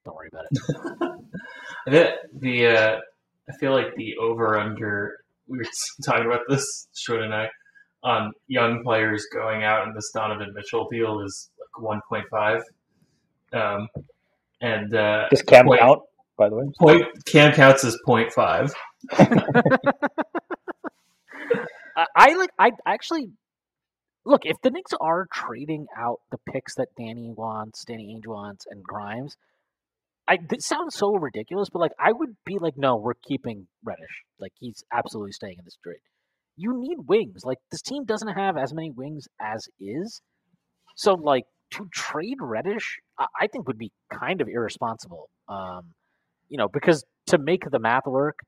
don't 0.05 0.17
worry 0.17 0.29
about 0.33 0.47
it. 0.51 1.21
the 1.87 2.15
the 2.39 2.67
uh, 2.67 2.99
I 3.49 3.57
feel 3.59 3.73
like 3.73 3.95
the 3.97 4.17
over 4.17 4.59
under 4.59 5.19
we 5.49 5.59
were 5.59 5.65
talking 6.05 6.27
about 6.27 6.43
this 6.49 6.89
Sean 6.95 7.23
and 7.23 7.35
I 7.35 7.49
on 8.03 8.33
young 8.49 8.83
players 8.83 9.27
going 9.33 9.63
out 9.63 9.87
in 9.87 9.95
this 9.95 10.11
Donovan 10.15 10.53
Mitchell 10.55 10.89
deal 10.91 11.21
is 11.21 11.51
like 11.59 11.83
one 11.83 12.01
point 12.09 12.25
five. 12.31 12.63
Um, 13.53 13.89
and 14.61 14.95
uh, 14.95 15.29
Does 15.29 15.43
Cam 15.43 15.67
point, 15.67 15.81
count, 15.81 16.01
by 16.37 16.49
the 16.49 16.57
way? 16.57 16.65
Point 16.79 17.05
Cam 17.27 17.53
counts 17.53 17.85
as 17.85 17.97
0.5. 18.07 18.73
I, 22.15 22.35
like. 22.35 22.51
I 22.59 22.71
actually 22.87 23.31
look 24.25 24.43
if 24.45 24.57
the 24.63 24.71
Knicks 24.71 24.93
are 25.01 25.27
trading 25.33 25.87
out 25.97 26.21
the 26.31 26.39
picks 26.53 26.75
that 26.77 26.89
Danny 26.97 27.33
wants, 27.37 27.85
Danny 27.85 28.15
Ainge 28.17 28.29
wants, 28.29 28.67
and 28.71 28.83
Grimes. 28.83 29.37
I 30.29 30.39
this 30.49 30.67
sounds 30.67 30.95
so 30.95 31.13
ridiculous, 31.17 31.69
but 31.73 31.81
like 31.81 31.93
I 31.99 32.13
would 32.13 32.37
be 32.45 32.59
like, 32.61 32.75
no, 32.77 32.97
we're 32.97 33.15
keeping 33.27 33.67
Reddish. 33.85 34.25
Like 34.39 34.53
he's 34.61 34.85
absolutely 34.93 35.33
staying 35.33 35.57
in 35.59 35.65
this 35.65 35.77
trade. 35.83 35.99
You 36.57 36.79
need 36.79 36.99
wings. 37.09 37.45
Like 37.45 37.59
this 37.73 37.83
team 37.83 38.05
doesn't 38.05 38.29
have 38.29 38.57
as 38.57 38.73
many 38.73 38.91
wings 38.91 39.27
as 39.41 39.67
is. 39.81 40.21
So 40.97 41.15
like 41.15 41.45
to 41.73 41.89
trade 41.93 42.37
Reddish, 42.41 42.99
I, 43.19 43.27
I 43.41 43.47
think 43.49 43.67
would 43.67 43.79
be 43.79 43.91
kind 44.13 44.41
of 44.41 44.49
irresponsible. 44.49 45.29
Um, 45.49 45.95
you 46.49 46.59
know, 46.59 46.69
because 46.69 47.05
to 47.29 47.39
make 47.39 47.63
the 47.71 47.79
math 47.79 48.07
work, 48.07 48.39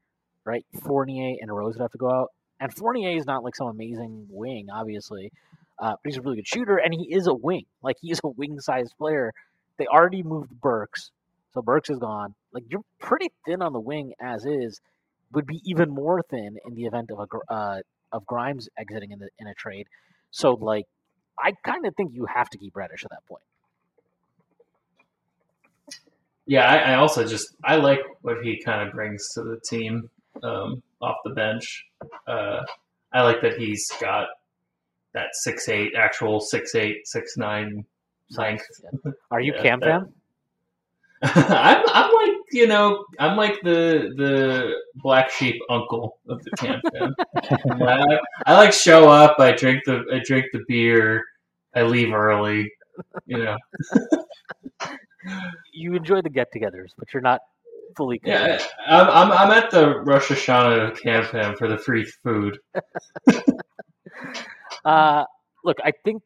right? 0.44 0.64
Fournier 0.84 1.36
and 1.40 1.50
Rose 1.54 1.74
would 1.74 1.82
have 1.82 1.92
to 1.92 1.98
go 1.98 2.10
out, 2.10 2.28
and 2.62 2.72
Fournier 2.72 3.10
is 3.16 3.26
not 3.26 3.42
like 3.42 3.56
some 3.56 3.66
amazing 3.66 4.28
wing, 4.30 4.68
obviously, 4.72 5.32
uh, 5.80 5.90
but 5.90 6.00
he's 6.04 6.16
a 6.16 6.22
really 6.22 6.36
good 6.36 6.46
shooter, 6.46 6.76
and 6.76 6.94
he 6.94 7.12
is 7.12 7.26
a 7.26 7.34
wing. 7.34 7.66
Like 7.82 7.96
he 8.00 8.12
is 8.12 8.20
a 8.22 8.28
wing-sized 8.28 8.94
player. 8.96 9.32
They 9.78 9.86
already 9.86 10.22
moved 10.22 10.60
Burks, 10.60 11.10
so 11.52 11.60
Burks 11.60 11.90
is 11.90 11.98
gone. 11.98 12.36
Like 12.52 12.62
you're 12.68 12.84
pretty 13.00 13.32
thin 13.44 13.62
on 13.62 13.72
the 13.72 13.80
wing 13.80 14.14
as 14.20 14.46
is. 14.46 14.80
Would 15.32 15.46
be 15.46 15.60
even 15.64 15.90
more 15.90 16.22
thin 16.30 16.58
in 16.66 16.74
the 16.74 16.84
event 16.84 17.10
of 17.10 17.18
a 17.18 17.52
uh, 17.52 17.80
of 18.12 18.26
Grimes 18.26 18.68
exiting 18.78 19.10
in 19.10 19.18
the 19.18 19.28
in 19.40 19.48
a 19.48 19.54
trade. 19.54 19.88
So 20.30 20.52
like, 20.52 20.84
I 21.36 21.52
kind 21.64 21.84
of 21.86 21.96
think 21.96 22.12
you 22.14 22.26
have 22.32 22.48
to 22.50 22.58
keep 22.58 22.76
Reddish 22.76 23.04
at 23.04 23.10
that 23.10 23.26
point. 23.26 23.42
Yeah, 26.46 26.66
I, 26.66 26.92
I 26.92 26.94
also 26.96 27.26
just 27.26 27.48
I 27.64 27.76
like 27.76 28.00
what 28.20 28.36
he 28.44 28.62
kind 28.62 28.86
of 28.86 28.94
brings 28.94 29.30
to 29.30 29.42
the 29.42 29.58
team 29.68 30.10
um, 30.42 30.82
off 31.00 31.16
the 31.24 31.30
bench. 31.30 31.84
Uh, 32.26 32.60
I 33.12 33.22
like 33.22 33.40
that 33.42 33.58
he's 33.58 33.90
got 34.00 34.28
that 35.12 35.28
six 35.34 35.68
eight 35.68 35.94
actual 35.96 36.40
six 36.40 36.74
eight 36.74 37.06
six 37.06 37.36
nine 37.36 37.84
length. 38.30 38.66
Yeah. 39.04 39.12
Are 39.30 39.40
you 39.40 39.52
Yeah, 39.56 39.62
Cam 39.62 39.80
that- 39.80 39.86
fan? 39.88 40.12
I'm 41.24 41.84
I'm 41.88 42.12
like 42.12 42.36
you 42.50 42.66
know 42.66 43.04
I'm 43.20 43.36
like 43.36 43.54
the 43.62 44.12
the 44.16 44.72
black 44.96 45.30
sheep 45.30 45.54
uncle 45.70 46.18
of 46.28 46.42
the 46.42 46.50
Cam 46.56 46.80
fan. 46.92 47.14
I, 47.80 48.18
I 48.46 48.54
like 48.54 48.72
show 48.72 49.08
up. 49.08 49.36
I 49.38 49.52
drink 49.52 49.82
the 49.86 50.02
I 50.12 50.20
drink 50.24 50.46
the 50.52 50.64
beer. 50.66 51.22
I 51.76 51.82
leave 51.82 52.12
early. 52.12 52.72
You 53.26 53.38
know. 53.44 53.56
You 55.72 55.94
enjoy 55.94 56.20
the 56.20 56.30
get-togethers, 56.30 56.90
but 56.98 57.12
you're 57.14 57.20
not 57.22 57.40
fully. 57.96 58.20
Yeah, 58.24 58.58
I'm, 58.86 59.08
I'm, 59.08 59.32
I'm 59.32 59.50
at 59.50 59.70
the 59.70 60.00
Rosh 60.00 60.30
Hashanah 60.30 61.00
campaign 61.00 61.56
for 61.56 61.68
the 61.68 61.78
free 61.78 62.04
food. 62.04 62.58
Uh, 64.84 65.24
look, 65.64 65.76
I 65.84 65.92
think 66.04 66.22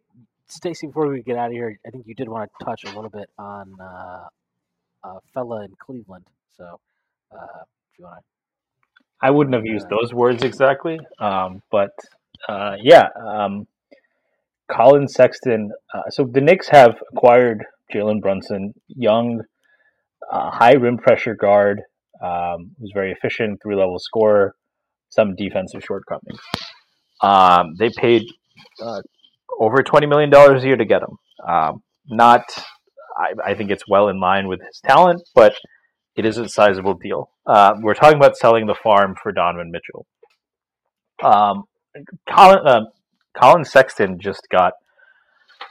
Stacy. 0.48 0.86
Before 0.86 1.08
we 1.08 1.22
get 1.22 1.36
out 1.36 1.46
of 1.46 1.52
here, 1.52 1.78
I 1.86 1.90
think 1.90 2.06
you 2.06 2.14
did 2.14 2.28
want 2.28 2.50
to 2.58 2.64
touch 2.64 2.84
a 2.84 2.88
little 2.88 3.10
bit 3.10 3.28
on 3.38 3.74
uh, 3.80 4.28
a 5.04 5.20
fella 5.34 5.64
in 5.64 5.72
Cleveland. 5.78 6.24
So, 6.56 6.80
uh, 7.32 7.62
if 7.92 7.98
you 7.98 8.04
want 8.04 8.18
to, 8.18 9.04
I 9.20 9.30
wouldn't 9.30 9.54
have 9.54 9.66
used 9.66 9.88
those 9.88 10.12
words 10.12 10.42
exactly, 10.42 10.98
um, 11.18 11.62
but 11.70 11.90
uh, 12.48 12.76
yeah, 12.80 13.08
um, 13.26 13.66
Collin 14.70 15.08
Sexton. 15.08 15.72
Uh, 15.92 16.08
so 16.10 16.24
the 16.24 16.40
Knicks 16.40 16.68
have 16.68 16.96
acquired 17.12 17.64
Jalen 17.92 18.20
Brunson, 18.20 18.74
young, 18.88 19.42
uh, 20.30 20.50
high 20.50 20.74
rim 20.74 20.98
pressure 20.98 21.34
guard, 21.34 21.82
um, 22.22 22.72
who's 22.78 22.92
very 22.94 23.12
efficient, 23.12 23.60
three 23.62 23.76
level 23.76 23.98
scorer, 23.98 24.54
some 25.10 25.34
defensive 25.36 25.82
shortcomings. 25.84 26.40
Um, 27.22 27.74
they 27.78 27.90
paid 27.96 28.24
uh, 28.82 29.02
over 29.58 29.82
twenty 29.82 30.06
million 30.06 30.30
dollars 30.30 30.62
a 30.62 30.66
year 30.66 30.76
to 30.76 30.84
get 30.84 31.02
him. 31.02 31.16
Um, 31.46 31.82
not, 32.08 32.42
I, 33.16 33.50
I, 33.50 33.54
think 33.54 33.70
it's 33.70 33.84
well 33.88 34.08
in 34.08 34.20
line 34.20 34.48
with 34.48 34.60
his 34.60 34.80
talent, 34.84 35.22
but 35.34 35.54
it 36.16 36.24
is 36.24 36.38
a 36.38 36.48
sizable 36.48 36.94
deal. 36.94 37.30
Uh, 37.46 37.74
we're 37.80 37.94
talking 37.94 38.16
about 38.16 38.36
selling 38.36 38.66
the 38.66 38.74
farm 38.74 39.14
for 39.22 39.32
Donovan 39.32 39.70
Mitchell. 39.70 40.06
Um, 41.22 41.64
Collin, 42.28 42.66
uh, 42.66 42.80
Collin 43.36 43.64
Sexton 43.64 44.18
just 44.18 44.46
got 44.50 44.72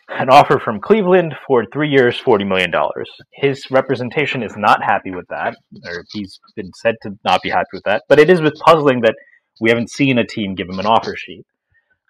an 0.09 0.29
offer 0.29 0.59
from 0.59 0.79
Cleveland 0.79 1.35
for 1.47 1.65
three 1.73 1.89
years, 1.89 2.19
$40 2.19 2.47
million. 2.47 2.71
His 3.33 3.69
representation 3.71 4.43
is 4.43 4.55
not 4.55 4.83
happy 4.83 5.11
with 5.11 5.27
that, 5.29 5.55
or 5.85 6.05
he's 6.11 6.39
been 6.55 6.71
said 6.75 6.95
to 7.03 7.17
not 7.23 7.41
be 7.41 7.49
happy 7.49 7.69
with 7.73 7.83
that, 7.83 8.03
but 8.07 8.19
it 8.19 8.29
is 8.29 8.41
with 8.41 8.53
puzzling 8.59 9.01
that 9.01 9.15
we 9.59 9.69
haven't 9.69 9.89
seen 9.89 10.17
a 10.17 10.25
team 10.25 10.55
give 10.55 10.69
him 10.69 10.79
an 10.79 10.85
offer 10.85 11.15
sheet. 11.15 11.45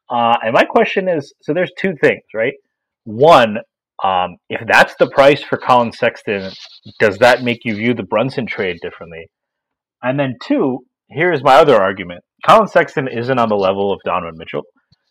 Uh, 0.09 0.38
and 0.43 0.53
my 0.53 0.63
question 0.65 1.07
is 1.07 1.34
so 1.41 1.53
there's 1.53 1.72
two 1.80 1.95
things, 2.01 2.23
right? 2.34 2.53
One, 3.05 3.57
um, 4.03 4.38
if 4.49 4.61
that's 4.67 4.95
the 4.99 5.09
price 5.09 5.41
for 5.41 5.57
Collin 5.57 5.91
Sexton, 5.91 6.51
does 6.99 7.17
that 7.19 7.43
make 7.43 7.63
you 7.63 7.76
view 7.76 7.93
the 7.93 8.03
Brunson 8.03 8.45
trade 8.45 8.77
differently? 8.81 9.27
And 10.03 10.19
then 10.19 10.35
two, 10.43 10.80
here's 11.09 11.43
my 11.43 11.55
other 11.55 11.81
argument. 11.81 12.23
Collin 12.45 12.67
Sexton 12.67 13.07
isn't 13.07 13.39
on 13.39 13.49
the 13.49 13.55
level 13.55 13.91
of 13.91 13.99
Donovan 14.05 14.38
Mitchell. 14.38 14.63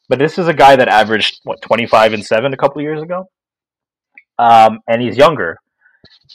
But 0.09 0.19
this 0.19 0.39
is 0.39 0.49
a 0.49 0.55
guy 0.55 0.77
that 0.77 0.89
averaged 0.89 1.41
what 1.45 1.63
twenty 1.63 1.87
five 1.87 2.13
and 2.13 2.25
seven 2.25 2.53
a 2.53 2.57
couple 2.57 2.83
years 2.83 3.03
ago, 3.03 3.29
um, 4.39 4.81
and 4.89 5.01
he's 5.03 5.17
younger. 5.17 5.57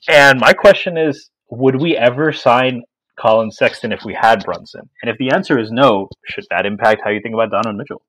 And 0.07 0.39
my 0.39 0.53
question 0.53 0.97
is, 0.97 1.29
would 1.49 1.79
we 1.79 1.95
ever 1.95 2.31
sign 2.33 2.83
Collin 3.19 3.51
Sexton 3.51 3.91
if 3.91 4.03
we 4.03 4.13
had 4.13 4.43
Brunson? 4.43 4.89
And 5.01 5.09
if 5.09 5.17
the 5.17 5.31
answer 5.31 5.59
is 5.59 5.71
no, 5.71 6.09
should 6.25 6.45
that 6.49 6.65
impact 6.65 7.01
how 7.03 7.11
you 7.11 7.21
think 7.21 7.33
about 7.33 7.51
Donovan 7.51 7.77
Mitchell? 7.77 8.01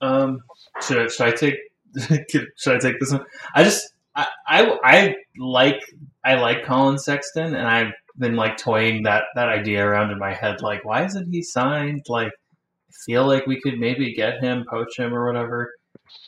Um, 0.00 0.40
should, 0.84 1.12
should 1.12 1.26
I 1.26 1.30
take 1.30 1.54
should 2.56 2.76
I 2.76 2.78
take 2.78 2.98
this 2.98 3.12
one? 3.12 3.24
I 3.54 3.62
just 3.62 3.92
I, 4.14 4.26
I, 4.46 4.78
I 4.84 5.14
like 5.38 5.80
I 6.24 6.34
like 6.34 6.64
Collin 6.64 6.98
Sexton, 6.98 7.54
and 7.54 7.66
I've 7.66 7.92
been 8.18 8.36
like 8.36 8.56
toying 8.56 9.04
that 9.04 9.24
that 9.34 9.48
idea 9.48 9.84
around 9.84 10.10
in 10.10 10.18
my 10.18 10.34
head. 10.34 10.60
Like, 10.60 10.84
why 10.84 11.04
isn't 11.04 11.30
he 11.30 11.42
signed? 11.42 12.04
Like, 12.08 12.28
I 12.28 12.92
feel 13.06 13.26
like 13.26 13.46
we 13.46 13.60
could 13.60 13.78
maybe 13.78 14.14
get 14.14 14.40
him, 14.42 14.64
poach 14.68 14.98
him, 14.98 15.14
or 15.14 15.26
whatever. 15.26 15.70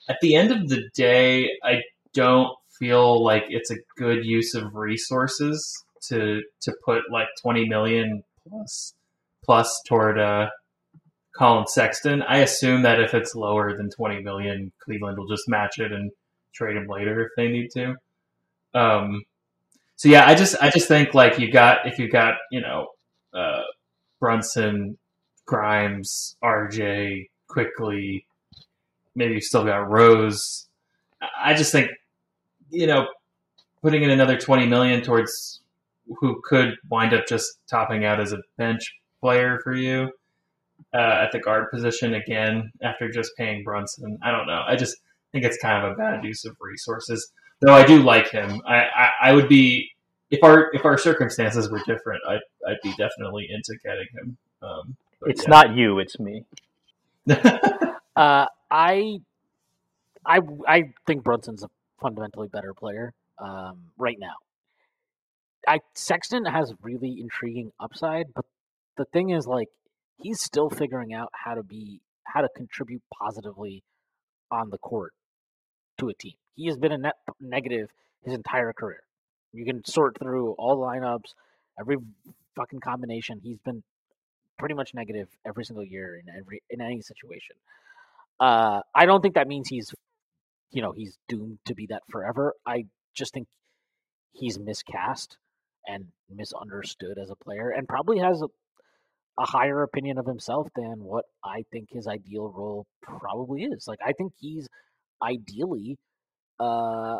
At 0.09 0.19
the 0.20 0.35
end 0.36 0.51
of 0.51 0.69
the 0.69 0.89
day, 0.94 1.51
I 1.62 1.82
don't 2.15 2.56
feel 2.78 3.23
like 3.23 3.44
it's 3.48 3.70
a 3.70 3.77
good 3.97 4.24
use 4.24 4.55
of 4.55 4.74
resources 4.74 5.85
to 6.09 6.43
to 6.62 6.74
put 6.85 7.02
like 7.11 7.28
twenty 7.43 7.69
million 7.69 8.23
plus 8.48 8.94
plus 9.44 9.81
toward 9.86 10.19
uh, 10.19 10.48
Collin 11.36 11.66
Sexton. 11.66 12.23
I 12.23 12.39
assume 12.39 12.82
that 12.82 13.01
if 13.01 13.15
it's 13.15 13.35
lower 13.35 13.77
than 13.77 13.90
twenty 13.90 14.23
million, 14.23 14.73
Cleveland 14.82 15.19
will 15.19 15.28
just 15.28 15.48
match 15.48 15.78
it 15.78 15.93
and 15.93 16.11
trade 16.55 16.77
him 16.77 16.86
later 16.86 17.23
if 17.23 17.31
they 17.36 17.48
need 17.48 17.69
to. 17.74 17.94
Um, 18.74 19.23
so 19.97 20.09
yeah, 20.09 20.27
I 20.27 20.35
just 20.35 20.57
I 20.61 20.71
just 20.71 20.89
think 20.89 21.15
like 21.15 21.39
you 21.39 21.51
got 21.51 21.87
if 21.87 21.99
you 21.99 22.09
got 22.11 22.35
you 22.51 22.61
know 22.61 22.89
uh, 23.33 23.62
Brunson, 24.21 24.99
Grimes, 25.47 26.37
RJ, 26.43 27.29
Quickley, 27.49 28.27
maybe 29.15 29.35
you 29.35 29.41
still 29.41 29.65
got 29.65 29.91
Rose. 29.91 30.66
I 31.39 31.55
just 31.55 31.73
think 31.73 31.91
you 32.71 32.87
know 32.87 33.07
putting 33.83 34.03
in 34.03 34.11
another 34.11 34.37
twenty 34.39 34.66
million 34.66 35.03
towards 35.03 35.61
who 36.21 36.41
could 36.45 36.75
wind 36.91 37.15
up 37.15 37.27
just 37.27 37.47
topping 37.69 38.05
out 38.05 38.21
as 38.21 38.33
a 38.33 38.39
bench 38.59 38.83
player 39.21 39.59
for 39.65 39.75
you 39.75 40.11
uh, 40.93 41.23
at 41.25 41.33
the 41.33 41.39
guard 41.39 41.71
position 41.71 42.15
again 42.15 42.71
after 42.83 43.11
just 43.11 43.33
paying 43.37 43.65
Brunson. 43.65 44.19
I 44.23 44.31
don't 44.31 44.47
know. 44.47 44.62
I 44.66 44.77
just 44.77 44.97
think 45.33 45.45
it's 45.45 45.59
kind 45.59 45.85
of 45.85 45.93
a 45.93 45.95
bad 45.95 46.25
use 46.25 46.45
of 46.45 46.57
resources. 46.61 47.33
Though 47.60 47.72
I 47.72 47.85
do 47.85 48.02
like 48.02 48.31
him. 48.31 48.60
I, 48.66 48.76
I, 48.76 49.10
I 49.22 49.32
would 49.32 49.48
be 49.48 49.90
if 50.31 50.43
our 50.43 50.70
if 50.74 50.85
our 50.85 50.98
circumstances 50.98 51.70
were 51.70 51.81
different, 51.86 52.22
I'd 52.28 52.40
I'd 52.66 52.78
be 52.82 52.90
definitely 52.97 53.48
into 53.51 53.76
getting 53.82 54.06
him. 54.12 54.36
Um, 54.62 54.97
it's 55.26 55.43
yeah. 55.43 55.51
not 55.51 55.76
you, 55.76 55.98
it's 55.98 56.18
me. 56.18 56.44
uh, 57.31 58.47
I 58.70 59.18
I 60.26 60.40
I 60.66 60.93
think 61.06 61.22
Brunson's 61.24 61.62
a 61.62 61.70
fundamentally 62.01 62.48
better 62.48 62.74
player 62.74 63.12
um, 63.39 63.78
right 63.97 64.18
now. 64.18 64.35
I 65.66 65.81
Sexton 65.94 66.44
has 66.44 66.72
really 66.82 67.20
intriguing 67.20 67.72
upside, 67.81 68.35
but 68.35 68.44
the 68.97 69.05
thing 69.06 69.31
is, 69.31 69.47
like, 69.47 69.68
he's 70.18 70.40
still 70.40 70.70
figuring 70.70 71.12
out 71.14 71.31
how 71.32 71.55
to 71.55 71.62
be 71.62 72.01
how 72.24 72.40
to 72.40 72.48
contribute 72.55 73.02
positively 73.12 73.82
on 74.51 74.70
the 74.70 74.78
court 74.78 75.12
to 75.98 76.09
a 76.09 76.14
team. 76.14 76.35
He 76.55 76.66
has 76.66 76.76
been 76.76 76.93
a 76.93 76.98
net 76.98 77.16
negative 77.40 77.90
his 78.24 78.35
entire 78.35 78.72
career. 78.72 79.01
You 79.52 79.64
can 79.64 79.85
sort 79.85 80.18
through 80.18 80.52
all 80.52 80.78
lineups, 80.78 81.35
every 81.78 81.97
fucking 82.56 82.81
combination. 82.81 83.40
He's 83.43 83.59
been 83.59 83.82
pretty 84.59 84.74
much 84.74 84.94
negative 84.94 85.28
every 85.44 85.64
single 85.64 85.85
year 85.85 86.16
in 86.16 86.35
every 86.35 86.62
in 86.70 86.81
any 86.81 87.01
situation. 87.01 87.56
Uh, 88.40 88.81
I 88.94 89.06
don't 89.06 89.20
think 89.20 89.35
that 89.35 89.47
means 89.47 89.68
he's, 89.68 89.94
you 90.72 90.82
know, 90.82 90.93
he's 90.93 91.16
doomed 91.28 91.59
to 91.66 91.74
be 91.74 91.86
that 91.86 92.02
forever. 92.10 92.55
I 92.66 92.86
just 93.14 93.32
think 93.32 93.47
he's 94.32 94.59
miscast 94.59 95.36
and 95.86 96.06
misunderstood 96.35 97.18
as 97.18 97.31
a 97.31 97.36
player, 97.36 97.70
and 97.70 97.86
probably 97.89 98.18
has 98.18 98.43
a, 98.43 98.47
a 99.39 99.47
higher 99.47 99.82
opinion 99.82 100.18
of 100.18 100.26
himself 100.26 100.68
than 100.74 101.05
what 101.05 101.26
I 101.44 101.64
think 101.70 101.90
his 101.90 102.06
ideal 102.06 102.52
role 102.56 102.86
probably 103.02 103.64
is. 103.64 103.86
Like 103.86 104.01
I 104.05 104.12
think 104.12 104.32
he's 104.40 104.68
ideally 105.22 105.98
uh 106.60 107.18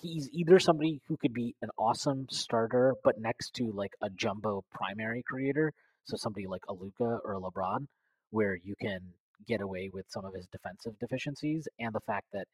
he's 0.00 0.28
either 0.32 0.58
somebody 0.58 1.00
who 1.08 1.16
could 1.16 1.32
be 1.32 1.54
an 1.62 1.68
awesome 1.78 2.26
starter, 2.30 2.94
but 3.04 3.20
next 3.20 3.54
to 3.54 3.70
like 3.72 3.92
a 4.02 4.10
jumbo 4.10 4.64
primary 4.72 5.22
creator, 5.22 5.72
so 6.04 6.16
somebody 6.16 6.46
like 6.46 6.62
a 6.68 6.72
Luka 6.72 7.18
or 7.24 7.34
a 7.34 7.40
LeBron, 7.40 7.86
where 8.30 8.56
you 8.64 8.74
can 8.80 9.00
get 9.46 9.60
away 9.60 9.90
with 9.92 10.06
some 10.08 10.24
of 10.24 10.34
his 10.34 10.46
defensive 10.46 10.98
deficiencies 10.98 11.68
and 11.78 11.92
the 11.92 12.00
fact 12.00 12.26
that 12.32 12.46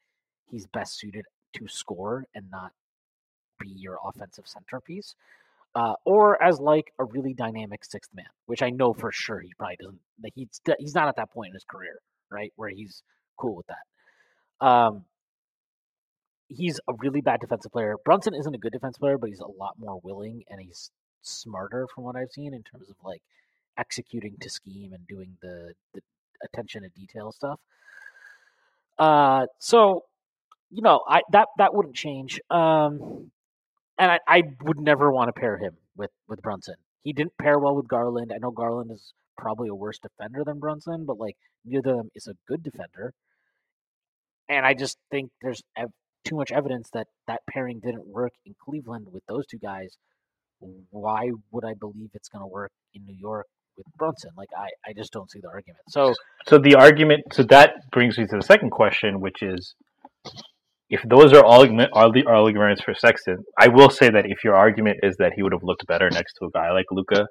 he's 0.51 0.67
best 0.67 0.99
suited 0.99 1.25
to 1.55 1.69
score 1.69 2.25
and 2.35 2.51
not 2.51 2.73
be 3.61 3.69
your 3.69 3.99
offensive 4.05 4.47
centerpiece. 4.47 5.15
Uh, 5.75 5.93
or 6.05 6.43
as 6.43 6.59
like 6.59 6.93
a 6.99 7.05
really 7.05 7.35
dynamic 7.35 7.85
sixth 7.85 8.11
man, 8.15 8.25
which 8.47 8.63
I 8.63 8.71
know 8.71 8.95
for 8.95 9.13
sure 9.13 9.41
he 9.41 9.53
probably 9.59 9.77
doesn't. 9.77 10.01
He's 10.35 10.61
he's 10.79 10.95
not 10.95 11.09
at 11.09 11.17
that 11.17 11.31
point 11.33 11.49
in 11.49 11.55
his 11.55 11.65
career, 11.65 11.99
right, 12.31 12.51
where 12.57 12.71
he's 12.71 13.03
cool 13.37 13.55
with 13.57 13.67
that. 13.67 14.67
Um, 14.67 15.05
he's 16.49 16.81
a 16.89 16.93
really 16.99 17.21
bad 17.21 17.41
defensive 17.41 17.73
player. 17.73 17.97
Brunson 18.05 18.35
isn't 18.35 18.55
a 18.55 18.59
good 18.59 18.73
defensive 18.73 19.01
player, 19.01 19.19
but 19.19 19.29
he's 19.29 19.41
a 19.41 19.47
lot 19.47 19.75
more 19.79 20.01
willing 20.03 20.45
and 20.49 20.61
he's 20.61 20.91
smarter 21.23 21.87
from 21.95 22.05
what 22.05 22.17
I've 22.17 22.31
seen 22.31 22.55
in 22.55 22.63
terms 22.63 22.89
of 22.89 22.97
like 23.05 23.23
executing 23.79 24.37
to 24.41 24.49
scheme 24.49 24.93
and 24.93 25.07
doing 25.07 25.37
the, 25.43 25.75
the 25.95 26.01
attention 26.45 26.83
to 26.83 26.89
detail 26.89 27.33
stuff. 27.33 27.59
Uh, 28.99 29.47
so 29.59 30.05
you 30.71 30.83
know, 30.83 31.01
I 31.07 31.23
that 31.33 31.49
that 31.59 31.75
wouldn't 31.75 31.95
change. 31.95 32.41
Um, 32.51 33.31
and 33.99 34.13
I, 34.13 34.21
I 34.27 34.43
would 34.63 34.81
never 34.81 35.11
want 35.11 35.29
to 35.29 35.33
pair 35.33 35.57
him 35.57 35.77
with 35.97 36.11
with 36.29 36.43
Brunson. 36.43 36.77
He 37.03 37.13
didn't 37.13 37.39
pair 37.39 37.59
well 37.59 37.77
with 37.77 37.89
Garland. 37.89 38.33
I 38.35 38.39
know 38.39 38.51
Garland 38.51 38.91
is 38.91 39.13
probably 39.39 39.69
a 39.69 39.75
worse 39.75 39.99
defender 39.99 40.43
than 40.45 40.59
Brunson, 40.59 41.05
but 41.05 41.19
like 41.19 41.37
neither 41.65 41.91
of 41.91 41.97
them 41.99 42.11
is 42.15 42.27
a 42.27 42.35
good 42.49 42.63
defender. 42.63 43.13
And 44.49 44.65
I 44.65 44.75
just 44.75 44.99
think 45.11 45.31
there's 45.43 45.63
too 46.27 46.37
much 46.37 46.53
evidence 46.53 46.89
that 46.93 47.07
that 47.27 47.41
pairing 47.49 47.81
didn't 47.81 48.07
work 48.07 48.33
in 48.45 48.55
Cleveland 48.65 49.07
with 49.13 49.25
those 49.27 49.47
two 49.47 49.59
guys. 49.59 49.97
Why 50.91 51.31
would 51.53 51.65
I 51.65 51.75
believe 51.79 52.11
it's 52.15 52.29
going 52.29 52.43
to 52.43 52.47
work 52.47 52.73
in 52.95 53.05
New 53.05 53.17
York 53.19 53.47
with 53.77 53.87
Brunson? 53.99 54.31
Like 54.37 54.49
I, 54.57 54.69
I 54.89 54.93
just 54.95 55.13
don't 55.13 55.31
see 55.31 55.41
the 55.41 55.49
argument. 55.49 55.83
So, 55.89 56.15
so 56.47 56.59
the 56.59 56.75
argument, 56.75 57.23
so 57.33 57.43
that 57.45 57.75
brings 57.93 58.19
me 58.19 58.27
to 58.27 58.37
the 58.37 58.43
second 58.43 58.71
question, 58.71 59.21
which 59.21 59.43
is, 59.43 59.75
if 60.89 61.03
those 61.09 61.33
are 61.33 61.45
all 61.45 61.63
are 61.93 62.13
the 62.13 62.25
arguments 62.27 62.83
for 62.83 62.95
Sexton, 62.95 63.39
I 63.59 63.69
will 63.69 63.91
say 63.91 64.09
that 64.09 64.25
if 64.27 64.45
your 64.45 64.55
argument 64.55 64.99
is 65.03 65.17
that 65.19 65.33
he 65.35 65.43
would 65.43 65.53
have 65.53 65.63
looked 65.63 65.87
better 65.87 66.09
next 66.11 66.35
to 66.35 66.47
a 66.47 66.51
guy 66.51 66.71
like 66.73 66.87
Luka, 66.91 67.27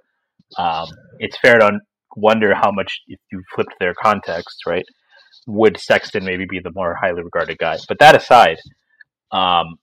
um, 0.58 0.88
it's 1.20 1.38
fair 1.40 1.58
to 1.60 1.80
wonder 2.16 2.54
how 2.54 2.72
much 2.72 3.00
if 3.08 3.20
you 3.32 3.42
flipped 3.54 3.74
their 3.80 3.94
context, 3.94 4.58
right? 4.68 4.86
Would 5.48 5.80
Sexton 5.80 6.26
maybe 6.26 6.46
be 6.50 6.60
the 6.60 6.72
more 6.74 6.96
highly 7.02 7.24
regarded 7.24 7.58
guy? 7.58 7.78
But 7.88 8.00
that 8.00 8.16
aside, 8.16 8.58
um, 9.32 9.76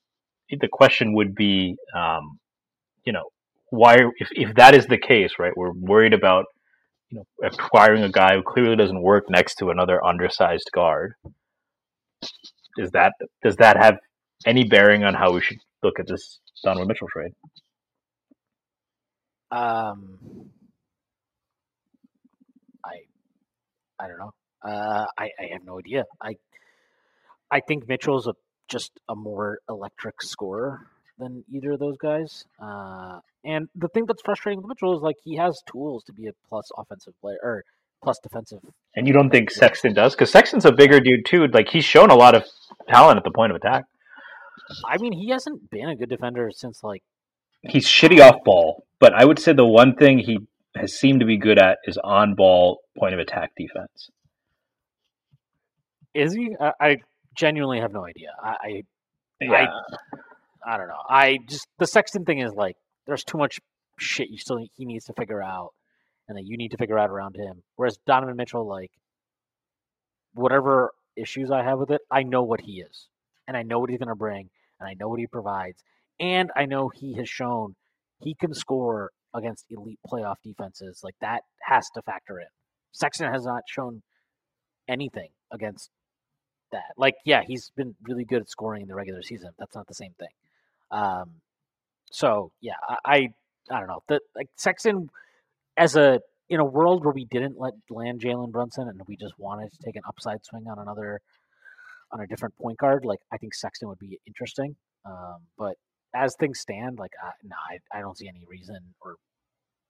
the 0.49 0.67
question 0.71 1.13
would 1.13 1.35
be, 1.35 1.75
um, 1.95 2.39
you 3.05 3.13
know, 3.13 3.25
why 3.69 3.97
if 4.17 4.29
if 4.31 4.55
that 4.55 4.75
is 4.75 4.85
the 4.85 4.97
case, 4.97 5.33
right? 5.39 5.53
We're 5.55 5.71
worried 5.71 6.13
about 6.13 6.45
you 7.09 7.19
know 7.19 7.47
acquiring 7.47 8.03
a 8.03 8.11
guy 8.11 8.35
who 8.35 8.43
clearly 8.43 8.75
doesn't 8.75 9.01
work 9.01 9.25
next 9.29 9.55
to 9.55 9.69
another 9.69 10.03
undersized 10.03 10.69
guard. 10.73 11.13
is 12.77 12.91
that 12.91 13.13
does 13.43 13.55
that 13.57 13.77
have 13.77 13.97
any 14.45 14.63
bearing 14.63 15.03
on 15.03 15.13
how 15.13 15.31
we 15.31 15.41
should 15.41 15.57
look 15.81 15.99
at 15.99 16.07
this 16.07 16.39
Donovan 16.63 16.87
Mitchell 16.87 17.07
trade? 17.07 17.31
Um, 19.51 20.17
I, 22.83 23.01
I 23.99 24.07
don't 24.07 24.17
know. 24.17 24.31
Uh, 24.63 25.05
I, 25.17 25.29
I 25.39 25.45
have 25.51 25.63
no 25.63 25.77
idea. 25.77 26.05
I, 26.19 26.37
I 27.51 27.59
think 27.59 27.87
Mitchell's 27.87 28.25
a 28.25 28.33
just 28.73 28.91
a 29.07 29.15
more 29.15 29.59
electric 29.69 30.21
scorer 30.21 30.87
than 31.19 31.43
either 31.53 31.73
of 31.73 31.79
those 31.79 31.97
guys. 31.97 32.43
Uh, 32.59 33.19
and 33.45 33.69
the 33.75 33.87
thing 33.89 34.05
that's 34.07 34.21
frustrating 34.23 34.57
with 34.59 34.67
Mitchell 34.67 34.97
is 34.97 35.01
like 35.03 35.15
he 35.23 35.37
has 35.37 35.61
tools 35.71 36.03
to 36.05 36.13
be 36.13 36.27
a 36.27 36.31
plus 36.49 36.69
offensive 36.77 37.13
player 37.21 37.37
or 37.41 37.63
plus 38.03 38.17
defensive. 38.21 38.59
And 38.95 39.07
you 39.07 39.13
don't 39.13 39.29
think 39.29 39.51
Sexton 39.51 39.93
does? 39.93 40.15
Because 40.15 40.31
Sexton's 40.31 40.65
a 40.65 40.71
bigger 40.71 40.99
dude 40.99 41.25
too. 41.25 41.47
Like 41.47 41.69
he's 41.69 41.85
shown 41.85 42.09
a 42.09 42.15
lot 42.15 42.35
of 42.35 42.43
talent 42.89 43.17
at 43.17 43.23
the 43.23 43.31
point 43.31 43.51
of 43.51 43.55
attack. 43.55 43.85
I 44.89 44.97
mean, 44.97 45.13
he 45.13 45.29
hasn't 45.29 45.69
been 45.69 45.89
a 45.89 45.95
good 45.95 46.09
defender 46.09 46.49
since 46.51 46.83
like 46.83 47.03
He's 47.69 47.87
shitty 47.87 48.19
off 48.19 48.43
ball, 48.43 48.83
but 48.99 49.13
I 49.13 49.23
would 49.23 49.39
say 49.39 49.53
the 49.53 49.65
one 49.65 49.95
thing 49.95 50.19
he 50.19 50.39
has 50.75 50.93
seemed 50.93 51.21
to 51.21 51.25
be 51.25 51.37
good 51.37 51.57
at 51.57 51.77
is 51.85 51.97
on 52.03 52.35
ball 52.35 52.79
point 52.97 53.13
of 53.13 53.19
attack 53.21 53.51
defense. 53.55 54.09
is 56.13 56.33
he? 56.33 56.55
I, 56.59 56.71
I 56.79 56.97
genuinely 57.35 57.79
have 57.79 57.91
no 57.91 58.05
idea. 58.05 58.29
I, 58.41 58.49
I 58.49 58.83
Yeah. 59.41 59.67
I 60.65 60.77
don't 60.77 60.87
know. 60.87 61.01
I 61.09 61.39
just 61.49 61.67
the 61.79 61.87
Sexton 61.87 62.25
thing 62.25 62.39
is 62.39 62.53
like 62.53 62.77
there's 63.05 63.23
too 63.23 63.37
much 63.37 63.59
shit 63.99 64.29
you 64.29 64.37
still 64.37 64.57
he 64.75 64.85
needs 64.85 65.05
to 65.05 65.13
figure 65.13 65.41
out, 65.41 65.71
and 66.27 66.37
that 66.37 66.45
you 66.45 66.57
need 66.57 66.71
to 66.71 66.77
figure 66.77 66.97
out 66.97 67.09
around 67.09 67.35
him. 67.35 67.63
Whereas 67.75 67.97
Donovan 68.07 68.35
Mitchell, 68.35 68.67
like 68.67 68.91
whatever 70.33 70.91
issues 71.15 71.51
I 71.51 71.63
have 71.63 71.79
with 71.79 71.91
it, 71.91 72.01
I 72.09 72.23
know 72.23 72.43
what 72.43 72.61
he 72.61 72.81
is, 72.81 73.07
and 73.47 73.57
I 73.57 73.63
know 73.63 73.79
what 73.79 73.89
he's 73.89 73.99
going 73.99 74.07
to 74.09 74.15
bring, 74.15 74.49
and 74.79 74.89
I 74.89 74.93
know 74.93 75.09
what 75.09 75.19
he 75.19 75.27
provides, 75.27 75.83
and 76.19 76.49
I 76.55 76.65
know 76.65 76.89
he 76.89 77.15
has 77.15 77.29
shown 77.29 77.75
he 78.19 78.33
can 78.33 78.53
score 78.53 79.11
against 79.33 79.65
elite 79.69 79.99
playoff 80.09 80.35
defenses. 80.43 81.01
Like 81.03 81.15
that 81.21 81.41
has 81.63 81.89
to 81.95 82.01
factor 82.01 82.39
in. 82.39 82.47
Sexton 82.91 83.31
has 83.31 83.45
not 83.45 83.63
shown 83.67 84.01
anything 84.87 85.29
against 85.51 85.89
that. 86.73 86.93
Like, 86.97 87.15
yeah, 87.25 87.41
he's 87.47 87.71
been 87.75 87.95
really 88.03 88.25
good 88.25 88.41
at 88.41 88.49
scoring 88.49 88.83
in 88.83 88.87
the 88.87 88.95
regular 88.95 89.23
season. 89.23 89.51
That's 89.57 89.75
not 89.75 89.87
the 89.87 89.93
same 89.95 90.13
thing. 90.19 90.29
Um, 90.91 91.31
so 92.11 92.51
yeah, 92.61 92.75
I, 92.87 92.97
I 93.05 93.15
I 93.71 93.79
don't 93.79 93.87
know. 93.87 94.03
The 94.07 94.19
like 94.35 94.49
Sexton 94.57 95.09
as 95.77 95.95
a 95.95 96.19
in 96.49 96.59
a 96.59 96.65
world 96.65 97.03
where 97.03 97.13
we 97.13 97.25
didn't 97.25 97.59
let 97.59 97.73
land 97.89 98.21
Jalen 98.21 98.51
Brunson 98.51 98.87
and 98.87 99.01
we 99.07 99.17
just 99.17 99.33
wanted 99.39 99.71
to 99.71 99.77
take 99.83 99.95
an 99.95 100.03
upside 100.07 100.45
swing 100.45 100.67
on 100.67 100.77
another 100.77 101.21
on 102.11 102.21
a 102.21 102.27
different 102.27 102.55
point 102.57 102.77
guard, 102.77 103.05
like 103.05 103.19
I 103.31 103.37
think 103.37 103.55
Sexton 103.55 103.89
would 103.89 103.99
be 103.99 104.19
interesting. 104.27 104.75
Um, 105.05 105.37
but 105.57 105.75
as 106.13 106.35
things 106.35 106.59
stand, 106.59 106.99
like 106.99 107.11
I, 107.21 107.31
no, 107.43 107.55
I, 107.55 107.97
I 107.97 108.01
don't 108.01 108.17
see 108.17 108.27
any 108.27 108.45
reason 108.47 108.77
or 109.01 109.15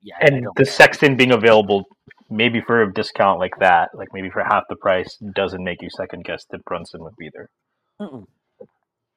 yeah, 0.04 0.16
And 0.22 0.48
the 0.56 0.66
Sexton 0.66 1.16
being 1.16 1.32
available 1.32 1.86
maybe 2.30 2.62
for 2.62 2.82
a 2.82 2.94
discount 2.94 3.40
like 3.40 3.58
that, 3.60 3.90
like 3.94 4.10
maybe 4.14 4.30
for 4.30 4.44
half 4.44 4.64
the 4.70 4.76
price, 4.76 5.18
doesn't 5.34 5.64
make 5.64 5.82
you 5.82 5.90
second 5.90 6.24
guess 6.26 6.46
that 6.52 6.66
Brunson 6.66 7.04
would 7.04 7.16
be 7.16 7.30
there. 7.34 7.50
Mm-mm. 8.02 8.26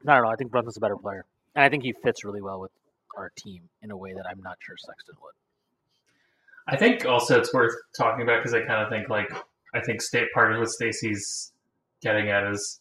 I 0.07 0.15
don't 0.15 0.25
know. 0.25 0.31
I 0.31 0.37
think 0.37 0.51
Brunson's 0.51 0.77
a 0.77 0.81
better 0.81 0.97
player, 0.97 1.25
and 1.55 1.65
I 1.65 1.69
think 1.69 1.83
he 1.83 1.93
fits 2.05 2.25
really 2.25 2.43
well 2.43 2.61
with 2.61 2.71
our 3.17 3.33
team 3.37 3.63
in 3.83 3.91
a 3.91 3.97
way 3.97 4.13
that 4.13 4.27
I'm 4.31 4.41
not 4.43 4.59
sure 4.61 4.77
Sexton 4.79 5.17
would. 5.23 5.33
I 6.69 6.77
think 6.77 7.07
also 7.07 7.39
it's 7.39 7.53
worth 7.53 7.75
talking 7.97 8.23
about 8.23 8.43
because 8.43 8.55
I 8.55 8.61
kind 8.61 8.83
of 8.83 8.89
think 8.89 9.09
like 9.09 9.33
I 9.75 9.81
think 9.81 10.03
state 10.03 10.29
part 10.35 10.53
of 10.53 10.59
what 10.59 10.69
Stacy's 10.69 11.53
getting 12.03 12.29
at 12.29 12.45
is 12.45 12.81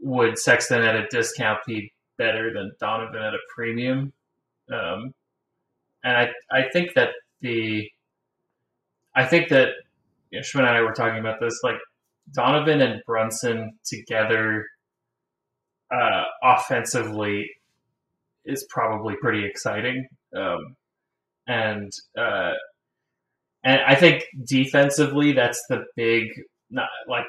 would 0.00 0.38
Sexton 0.38 0.82
at 0.82 0.94
a 0.94 1.06
discount 1.08 1.58
be 1.66 1.92
better 2.16 2.52
than 2.52 2.72
Donovan 2.80 3.22
at 3.22 3.34
a 3.34 3.38
premium? 3.54 4.12
Um, 4.72 5.14
and 6.04 6.16
I 6.16 6.28
I 6.50 6.68
think 6.72 6.94
that 6.94 7.10
the 7.40 7.88
I 9.14 9.24
think 9.24 9.48
that 9.48 9.70
you 10.30 10.40
know, 10.40 10.60
and 10.60 10.66
I 10.68 10.82
were 10.82 10.92
talking 10.92 11.18
about 11.18 11.40
this 11.40 11.60
like 11.62 11.78
Donovan 12.34 12.80
and 12.80 13.02
Brunson 13.06 13.78
together 13.84 14.64
uh, 15.90 16.24
offensively 16.42 17.50
is 18.44 18.66
probably 18.70 19.14
pretty 19.20 19.44
exciting. 19.44 20.06
Um, 20.36 20.76
and 21.46 21.90
uh, 22.18 22.52
and 23.64 23.80
I 23.86 23.94
think 23.94 24.24
defensively, 24.44 25.32
that's 25.32 25.62
the 25.68 25.84
big 25.96 26.28
not 26.70 26.88
like 27.08 27.24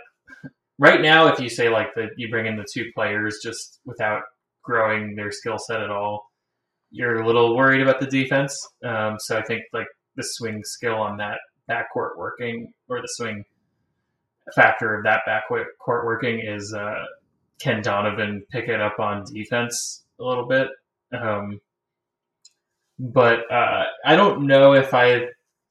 right 0.78 1.02
now. 1.02 1.28
If 1.28 1.40
you 1.40 1.50
say 1.50 1.70
like 1.70 1.94
that, 1.96 2.10
you 2.18 2.30
bring 2.30 2.46
in 2.46 2.58
the 2.58 2.68
two 2.72 2.92
players 2.94 3.40
just 3.44 3.80
without 3.86 4.24
growing 4.64 5.16
their 5.16 5.32
skill 5.32 5.58
set 5.58 5.82
at 5.82 5.90
all, 5.90 6.29
you're 6.92 7.22
a 7.22 7.28
little 7.28 7.56
worried 7.56 7.82
about 7.82 8.00
the 8.00 8.08
defense. 8.08 8.56
Um, 8.84 9.18
so 9.20 9.38
I 9.38 9.44
think 9.44 9.64
like 9.74 9.88
the 10.16 10.24
swing 10.24 10.62
skill 10.64 10.96
on 10.96 11.18
that 11.18 11.38
backcourt 11.70 12.18
working 12.18 12.74
or 12.88 13.02
the 13.02 13.08
swing 13.08 13.44
factor 14.56 14.96
of 14.96 15.04
that 15.04 15.22
backcourt 15.28 16.06
working 16.06 16.40
is 16.40 16.74
uh, 16.74 17.06
can 17.60 17.82
Donovan 17.82 18.44
pick 18.52 18.68
it 18.68 18.82
up 18.82 19.00
on 19.00 19.24
defense 19.32 20.04
a 20.20 20.24
little 20.24 20.48
bit. 20.48 20.68
Um, 21.14 21.60
but 22.98 23.52
uh, 23.52 23.84
I 24.06 24.16
don't 24.16 24.48
know 24.48 24.74
if 24.74 24.94
I 24.94 25.28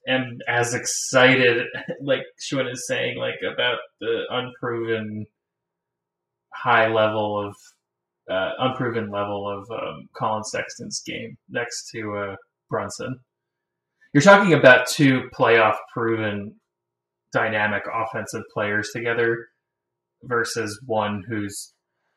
am 0.06 0.38
as 0.48 0.74
excited, 0.74 1.66
like 2.00 2.22
Shwin 2.40 2.70
is 2.70 2.86
saying, 2.86 3.18
like 3.18 3.40
about 3.42 3.78
the 4.00 4.22
unproven 4.30 5.26
high 6.54 6.88
level 6.88 7.46
of 7.46 7.54
uh, 8.30 8.50
unproven 8.58 9.10
level 9.10 9.48
of 9.48 9.70
um, 9.70 10.08
Collin 10.16 10.44
Sexton's 10.44 11.02
game 11.06 11.36
next 11.48 11.90
to 11.90 12.16
uh, 12.16 12.36
Brunson. 12.68 13.18
You're 14.12 14.22
talking 14.22 14.54
about 14.54 14.86
two 14.86 15.28
playoff 15.38 15.76
proven 15.92 16.54
dynamic 17.32 17.82
offensive 17.92 18.42
players 18.52 18.90
together 18.94 19.46
versus 20.22 20.80
one 20.86 21.22
who's 21.28 21.72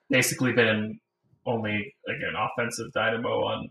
basically 0.09 0.53
been 0.53 0.99
only 1.45 1.93
like 2.07 2.17
an 2.17 2.35
offensive 2.37 2.91
dynamo 2.93 3.45
on 3.45 3.69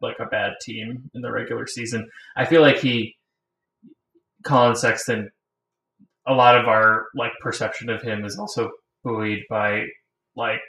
like 0.00 0.16
a 0.20 0.26
bad 0.26 0.52
team 0.62 1.10
in 1.14 1.22
the 1.22 1.30
regular 1.30 1.66
season. 1.66 2.08
I 2.36 2.44
feel 2.44 2.62
like 2.62 2.78
he, 2.78 3.16
Colin 4.44 4.76
Sexton, 4.76 5.30
a 6.26 6.34
lot 6.34 6.56
of 6.56 6.66
our 6.66 7.06
like 7.14 7.32
perception 7.40 7.90
of 7.90 8.02
him 8.02 8.24
is 8.24 8.38
also 8.38 8.70
buoyed 9.02 9.40
by 9.48 9.86
like 10.36 10.60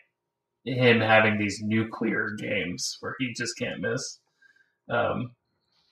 him 0.65 0.99
having 0.99 1.37
these 1.37 1.61
nuclear 1.61 2.31
games 2.37 2.97
where 2.99 3.15
he 3.19 3.33
just 3.33 3.57
can't 3.57 3.79
miss. 3.79 4.19
Um, 4.89 5.31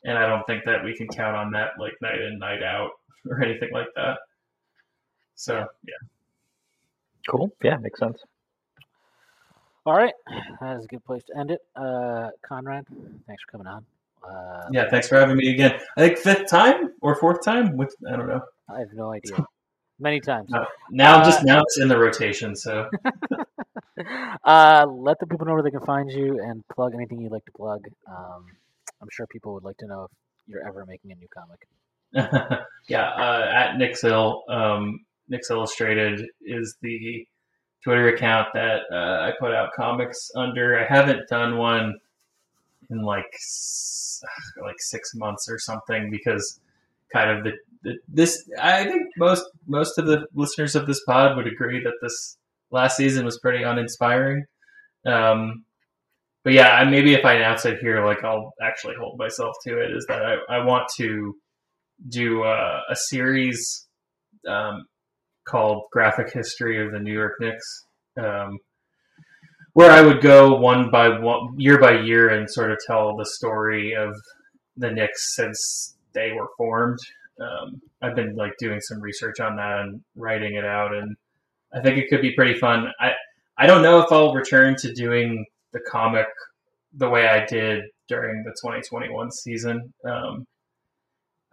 and 0.03 0.17
I 0.17 0.27
don't 0.27 0.45
think 0.45 0.63
that 0.65 0.83
we 0.83 0.95
can 0.95 1.07
count 1.07 1.35
on 1.35 1.51
that 1.51 1.71
like 1.79 1.93
night 2.01 2.19
in 2.21 2.39
night 2.39 2.63
out 2.63 2.91
or 3.29 3.41
anything 3.43 3.69
like 3.73 3.87
that. 3.95 4.17
So 5.35 5.65
yeah, 5.83 6.07
Cool. 7.27 7.51
Yeah, 7.63 7.77
makes 7.77 7.99
sense. 7.99 8.19
All 9.85 9.95
right, 9.95 10.13
that 10.59 10.77
is 10.77 10.83
a 10.83 10.87
good 10.87 11.05
place 11.05 11.23
to 11.25 11.37
end 11.37 11.51
it. 11.51 11.61
Uh, 11.75 12.29
Conrad, 12.41 12.85
thanks 13.25 13.43
for 13.43 13.51
coming 13.51 13.67
on. 13.67 13.85
Uh, 14.21 14.67
yeah. 14.71 14.89
Thanks 14.89 15.07
for 15.07 15.17
having 15.17 15.37
me 15.37 15.49
again. 15.53 15.79
I 15.95 16.01
think 16.01 16.17
fifth 16.17 16.49
time 16.49 16.91
or 17.01 17.15
fourth 17.15 17.43
time. 17.45 17.77
With 17.77 17.95
I 18.11 18.17
don't 18.17 18.27
know. 18.27 18.41
I 18.67 18.79
have 18.79 18.91
no 18.93 19.13
idea. 19.13 19.45
Many 19.99 20.19
times. 20.19 20.49
No. 20.51 20.65
Now 20.91 21.21
Uh, 21.21 21.23
just 21.23 21.45
now 21.45 21.61
it's 21.61 21.79
in 21.79 21.87
the 21.87 21.97
rotation. 21.97 22.55
So 22.55 22.89
uh, 24.43 24.85
let 24.87 25.19
the 25.19 25.27
people 25.27 25.45
know 25.45 25.53
where 25.53 25.63
they 25.63 25.71
can 25.71 25.85
find 25.85 26.11
you 26.11 26.39
and 26.39 26.63
plug 26.73 26.93
anything 26.93 27.21
you'd 27.21 27.31
like 27.31 27.45
to 27.45 27.51
plug. 27.51 27.85
Um, 28.07 28.45
I'm 29.01 29.09
sure 29.11 29.27
people 29.27 29.53
would 29.53 29.63
like 29.63 29.77
to 29.77 29.87
know 29.87 30.03
if 30.03 30.11
you're 30.47 30.67
ever 30.67 30.85
making 30.85 31.11
a 31.11 31.15
new 31.15 31.27
comic. 31.33 31.67
yeah, 32.89 33.09
uh, 33.09 33.51
at 33.53 33.77
Knicks 33.77 34.03
Ill, 34.03 34.43
um, 34.49 34.99
Knicks 35.27 35.49
Illustrated 35.49 36.25
is 36.41 36.75
the 36.81 37.27
Twitter 37.83 38.07
account 38.09 38.47
that 38.53 38.81
uh, 38.91 38.95
I 38.95 39.31
put 39.39 39.53
out 39.53 39.69
comics 39.75 40.29
under. 40.35 40.79
I 40.79 40.85
haven't 40.85 41.27
done 41.29 41.57
one 41.57 41.95
in 42.89 43.01
like 43.01 43.25
like 44.63 44.75
six 44.79 45.13
months 45.15 45.47
or 45.49 45.59
something 45.59 46.09
because 46.09 46.59
kind 47.13 47.29
of 47.29 47.43
the, 47.43 47.51
the 47.83 47.97
this 48.07 48.49
I 48.61 48.83
think 48.85 49.03
most 49.17 49.45
most 49.67 49.97
of 49.97 50.05
the 50.05 50.25
listeners 50.33 50.75
of 50.75 50.87
this 50.87 51.03
pod 51.05 51.37
would 51.37 51.47
agree 51.47 51.83
that 51.83 51.93
this 52.01 52.37
last 52.71 52.97
season 52.97 53.25
was 53.25 53.39
pretty 53.39 53.63
uninspiring. 53.63 54.45
Um, 55.05 55.63
but 56.43 56.53
yeah, 56.53 56.83
maybe 56.89 57.13
if 57.13 57.25
I 57.25 57.33
announce 57.33 57.65
it 57.65 57.79
here, 57.79 58.05
like 58.05 58.23
I'll 58.23 58.53
actually 58.61 58.95
hold 58.99 59.19
myself 59.19 59.53
to 59.65 59.79
it. 59.81 59.91
Is 59.91 60.05
that 60.07 60.21
I, 60.25 60.57
I 60.57 60.63
want 60.63 60.87
to 60.97 61.35
do 62.09 62.43
uh, 62.43 62.79
a 62.89 62.95
series 62.95 63.85
um, 64.47 64.85
called 65.45 65.83
"Graphic 65.91 66.31
History 66.31 66.85
of 66.85 66.93
the 66.93 66.99
New 66.99 67.13
York 67.13 67.33
Knicks," 67.41 67.85
um, 68.17 68.59
where 69.73 69.91
I 69.91 70.01
would 70.01 70.21
go 70.21 70.55
one 70.55 70.89
by 70.89 71.09
one, 71.19 71.55
year 71.57 71.79
by 71.79 71.99
year, 71.99 72.29
and 72.29 72.49
sort 72.49 72.71
of 72.71 72.77
tell 72.87 73.17
the 73.17 73.25
story 73.25 73.93
of 73.93 74.15
the 74.77 74.91
Knicks 74.91 75.35
since 75.35 75.97
they 76.13 76.31
were 76.31 76.47
formed. 76.55 76.99
Um, 77.41 77.81
I've 78.01 78.15
been 78.15 78.35
like 78.35 78.53
doing 78.57 78.79
some 78.79 79.01
research 79.01 79.39
on 79.39 79.57
that 79.57 79.79
and 79.79 80.01
writing 80.15 80.55
it 80.55 80.63
out, 80.63 80.95
and 80.95 81.17
I 81.73 81.81
think 81.81 81.97
it 81.97 82.09
could 82.09 82.21
be 82.21 82.33
pretty 82.33 82.59
fun. 82.59 82.87
I 82.99 83.11
I 83.57 83.65
don't 83.65 83.81
know 83.81 83.99
if 83.99 84.11
I'll 84.11 84.33
return 84.33 84.75
to 84.77 84.93
doing 84.93 85.45
the 85.73 85.79
comic 85.89 86.27
the 86.93 87.09
way 87.09 87.27
I 87.27 87.45
did 87.45 87.83
during 88.07 88.43
the 88.43 88.51
2021 88.51 89.31
season. 89.31 89.93
Um, 90.05 90.45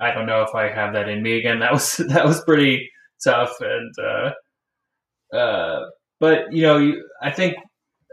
I 0.01 0.13
don't 0.13 0.27
know 0.27 0.43
if 0.43 0.55
I 0.55 0.69
have 0.69 0.93
that 0.95 1.09
in 1.09 1.23
me 1.23 1.39
again. 1.39 1.61
That 1.61 1.73
was 1.73 1.97
that 2.09 2.25
was 2.25 2.43
pretty 2.45 2.89
tough, 3.23 3.53
and 3.61 3.95
uh, 3.99 5.37
uh, 5.37 5.81
but 6.21 6.53
you 6.53 6.63
know, 6.63 6.79
you, 6.79 7.09
I 7.23 7.31
think 7.31 7.57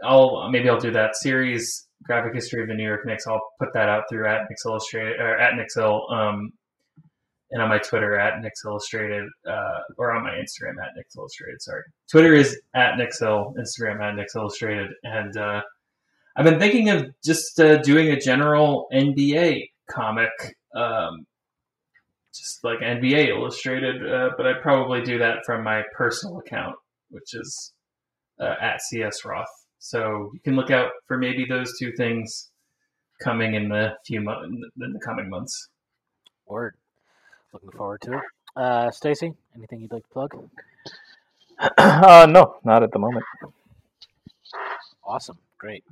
I'll 0.02 0.48
maybe 0.50 0.68
I'll 0.68 0.80
do 0.80 0.92
that 0.92 1.16
series 1.16 1.86
graphic 2.04 2.34
history 2.34 2.62
of 2.62 2.68
the 2.68 2.74
New 2.74 2.86
York 2.86 3.06
Knicks. 3.06 3.26
I'll 3.26 3.42
put 3.60 3.72
that 3.74 3.88
out 3.88 4.04
through 4.08 4.26
at 4.26 4.42
Knicks 4.48 4.64
Illustrated 4.66 5.20
or 5.20 5.38
at 5.38 5.54
Knicks 5.56 5.76
Ill, 5.76 6.06
um, 6.10 6.52
and 7.52 7.62
on 7.62 7.68
my 7.68 7.78
Twitter 7.78 8.18
at 8.18 8.40
Knicks 8.40 8.64
Illustrated, 8.64 9.28
uh, 9.46 9.80
or 9.98 10.12
on 10.12 10.24
my 10.24 10.30
Instagram 10.30 10.82
at 10.82 10.96
Knicks 10.96 11.16
Illustrated. 11.16 11.62
Sorry, 11.62 11.82
Twitter 12.10 12.34
is 12.34 12.60
at 12.74 12.96
Knicks 12.96 13.22
Ill, 13.22 13.54
Instagram 13.58 14.02
at 14.02 14.16
Knicks 14.16 14.34
Illustrated, 14.34 14.90
and 15.04 15.36
uh, 15.36 15.62
I've 16.36 16.44
been 16.44 16.58
thinking 16.58 16.90
of 16.90 17.06
just 17.24 17.60
uh, 17.60 17.76
doing 17.78 18.08
a 18.08 18.18
general 18.18 18.88
NBA 18.92 19.70
comic. 19.90 20.30
Um, 20.74 21.26
just 22.34 22.64
like 22.64 22.78
NBA 22.78 23.28
Illustrated, 23.28 24.10
uh, 24.10 24.30
but 24.38 24.46
I'd 24.46 24.62
probably 24.62 25.02
do 25.02 25.18
that 25.18 25.44
from 25.44 25.62
my 25.62 25.82
personal 25.94 26.38
account, 26.38 26.76
which 27.10 27.34
is 27.34 27.74
uh, 28.40 28.54
at 28.60 28.80
CS 28.80 29.24
Roth. 29.24 29.46
So 29.78 30.30
you 30.32 30.40
can 30.42 30.56
look 30.56 30.70
out 30.70 30.92
for 31.06 31.18
maybe 31.18 31.44
those 31.44 31.78
two 31.78 31.92
things 31.92 32.50
coming 33.22 33.54
in 33.54 33.68
the 33.68 33.94
few 34.06 34.20
mo- 34.20 34.42
in 34.42 34.62
the 34.76 35.00
coming 35.04 35.28
months. 35.28 35.68
Word. 36.46 36.74
Looking 37.52 37.70
forward 37.72 38.00
to 38.02 38.14
it. 38.14 38.20
Uh, 38.56 38.90
Stacy, 38.90 39.32
anything 39.56 39.80
you'd 39.80 39.92
like 39.92 40.04
to 40.04 40.08
plug? 40.10 40.48
uh, 41.78 42.26
no, 42.28 42.56
not 42.64 42.82
at 42.82 42.90
the 42.92 42.98
moment. 42.98 43.24
Awesome. 45.04 45.38
Great. 45.58 45.84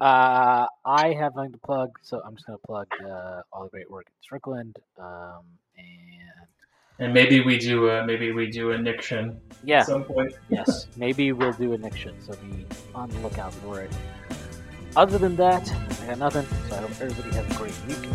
Uh, 0.00 0.66
I 0.84 1.12
have 1.12 1.36
nothing 1.36 1.52
to 1.52 1.58
plug, 1.58 1.90
so 2.02 2.20
I'm 2.24 2.34
just 2.34 2.46
going 2.46 2.58
to 2.58 2.66
plug 2.66 2.86
uh, 3.04 3.42
all 3.52 3.64
the 3.64 3.70
great 3.70 3.90
work 3.90 4.06
at 4.06 4.12
Strickland. 4.22 4.76
Um, 4.98 5.42
and 5.78 6.48
And 6.98 7.14
maybe 7.14 7.40
we 7.40 7.58
do 7.58 7.88
a 7.90 8.04
maybe 8.04 8.32
we 8.32 8.50
do 8.50 8.72
a 8.72 8.78
Niction 8.78 9.40
yeah, 9.62 9.80
at 9.80 9.86
some 9.86 10.04
point. 10.04 10.32
yes, 10.48 10.88
maybe 10.96 11.32
we'll 11.32 11.52
do 11.52 11.72
a 11.74 11.78
Niction, 11.78 12.14
so 12.24 12.32
be 12.36 12.66
on 12.94 13.08
the 13.10 13.18
lookout 13.20 13.54
for 13.54 13.80
it. 13.80 13.92
Other 14.96 15.18
than 15.18 15.36
that, 15.36 15.70
I 16.02 16.06
got 16.06 16.18
nothing, 16.18 16.46
so 16.68 16.76
I 16.76 16.80
hope 16.80 16.90
everybody 17.00 17.30
has 17.36 17.46
a 17.50 17.58
great 17.58 17.74
week. 17.86 18.08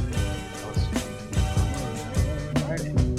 You 2.69 3.18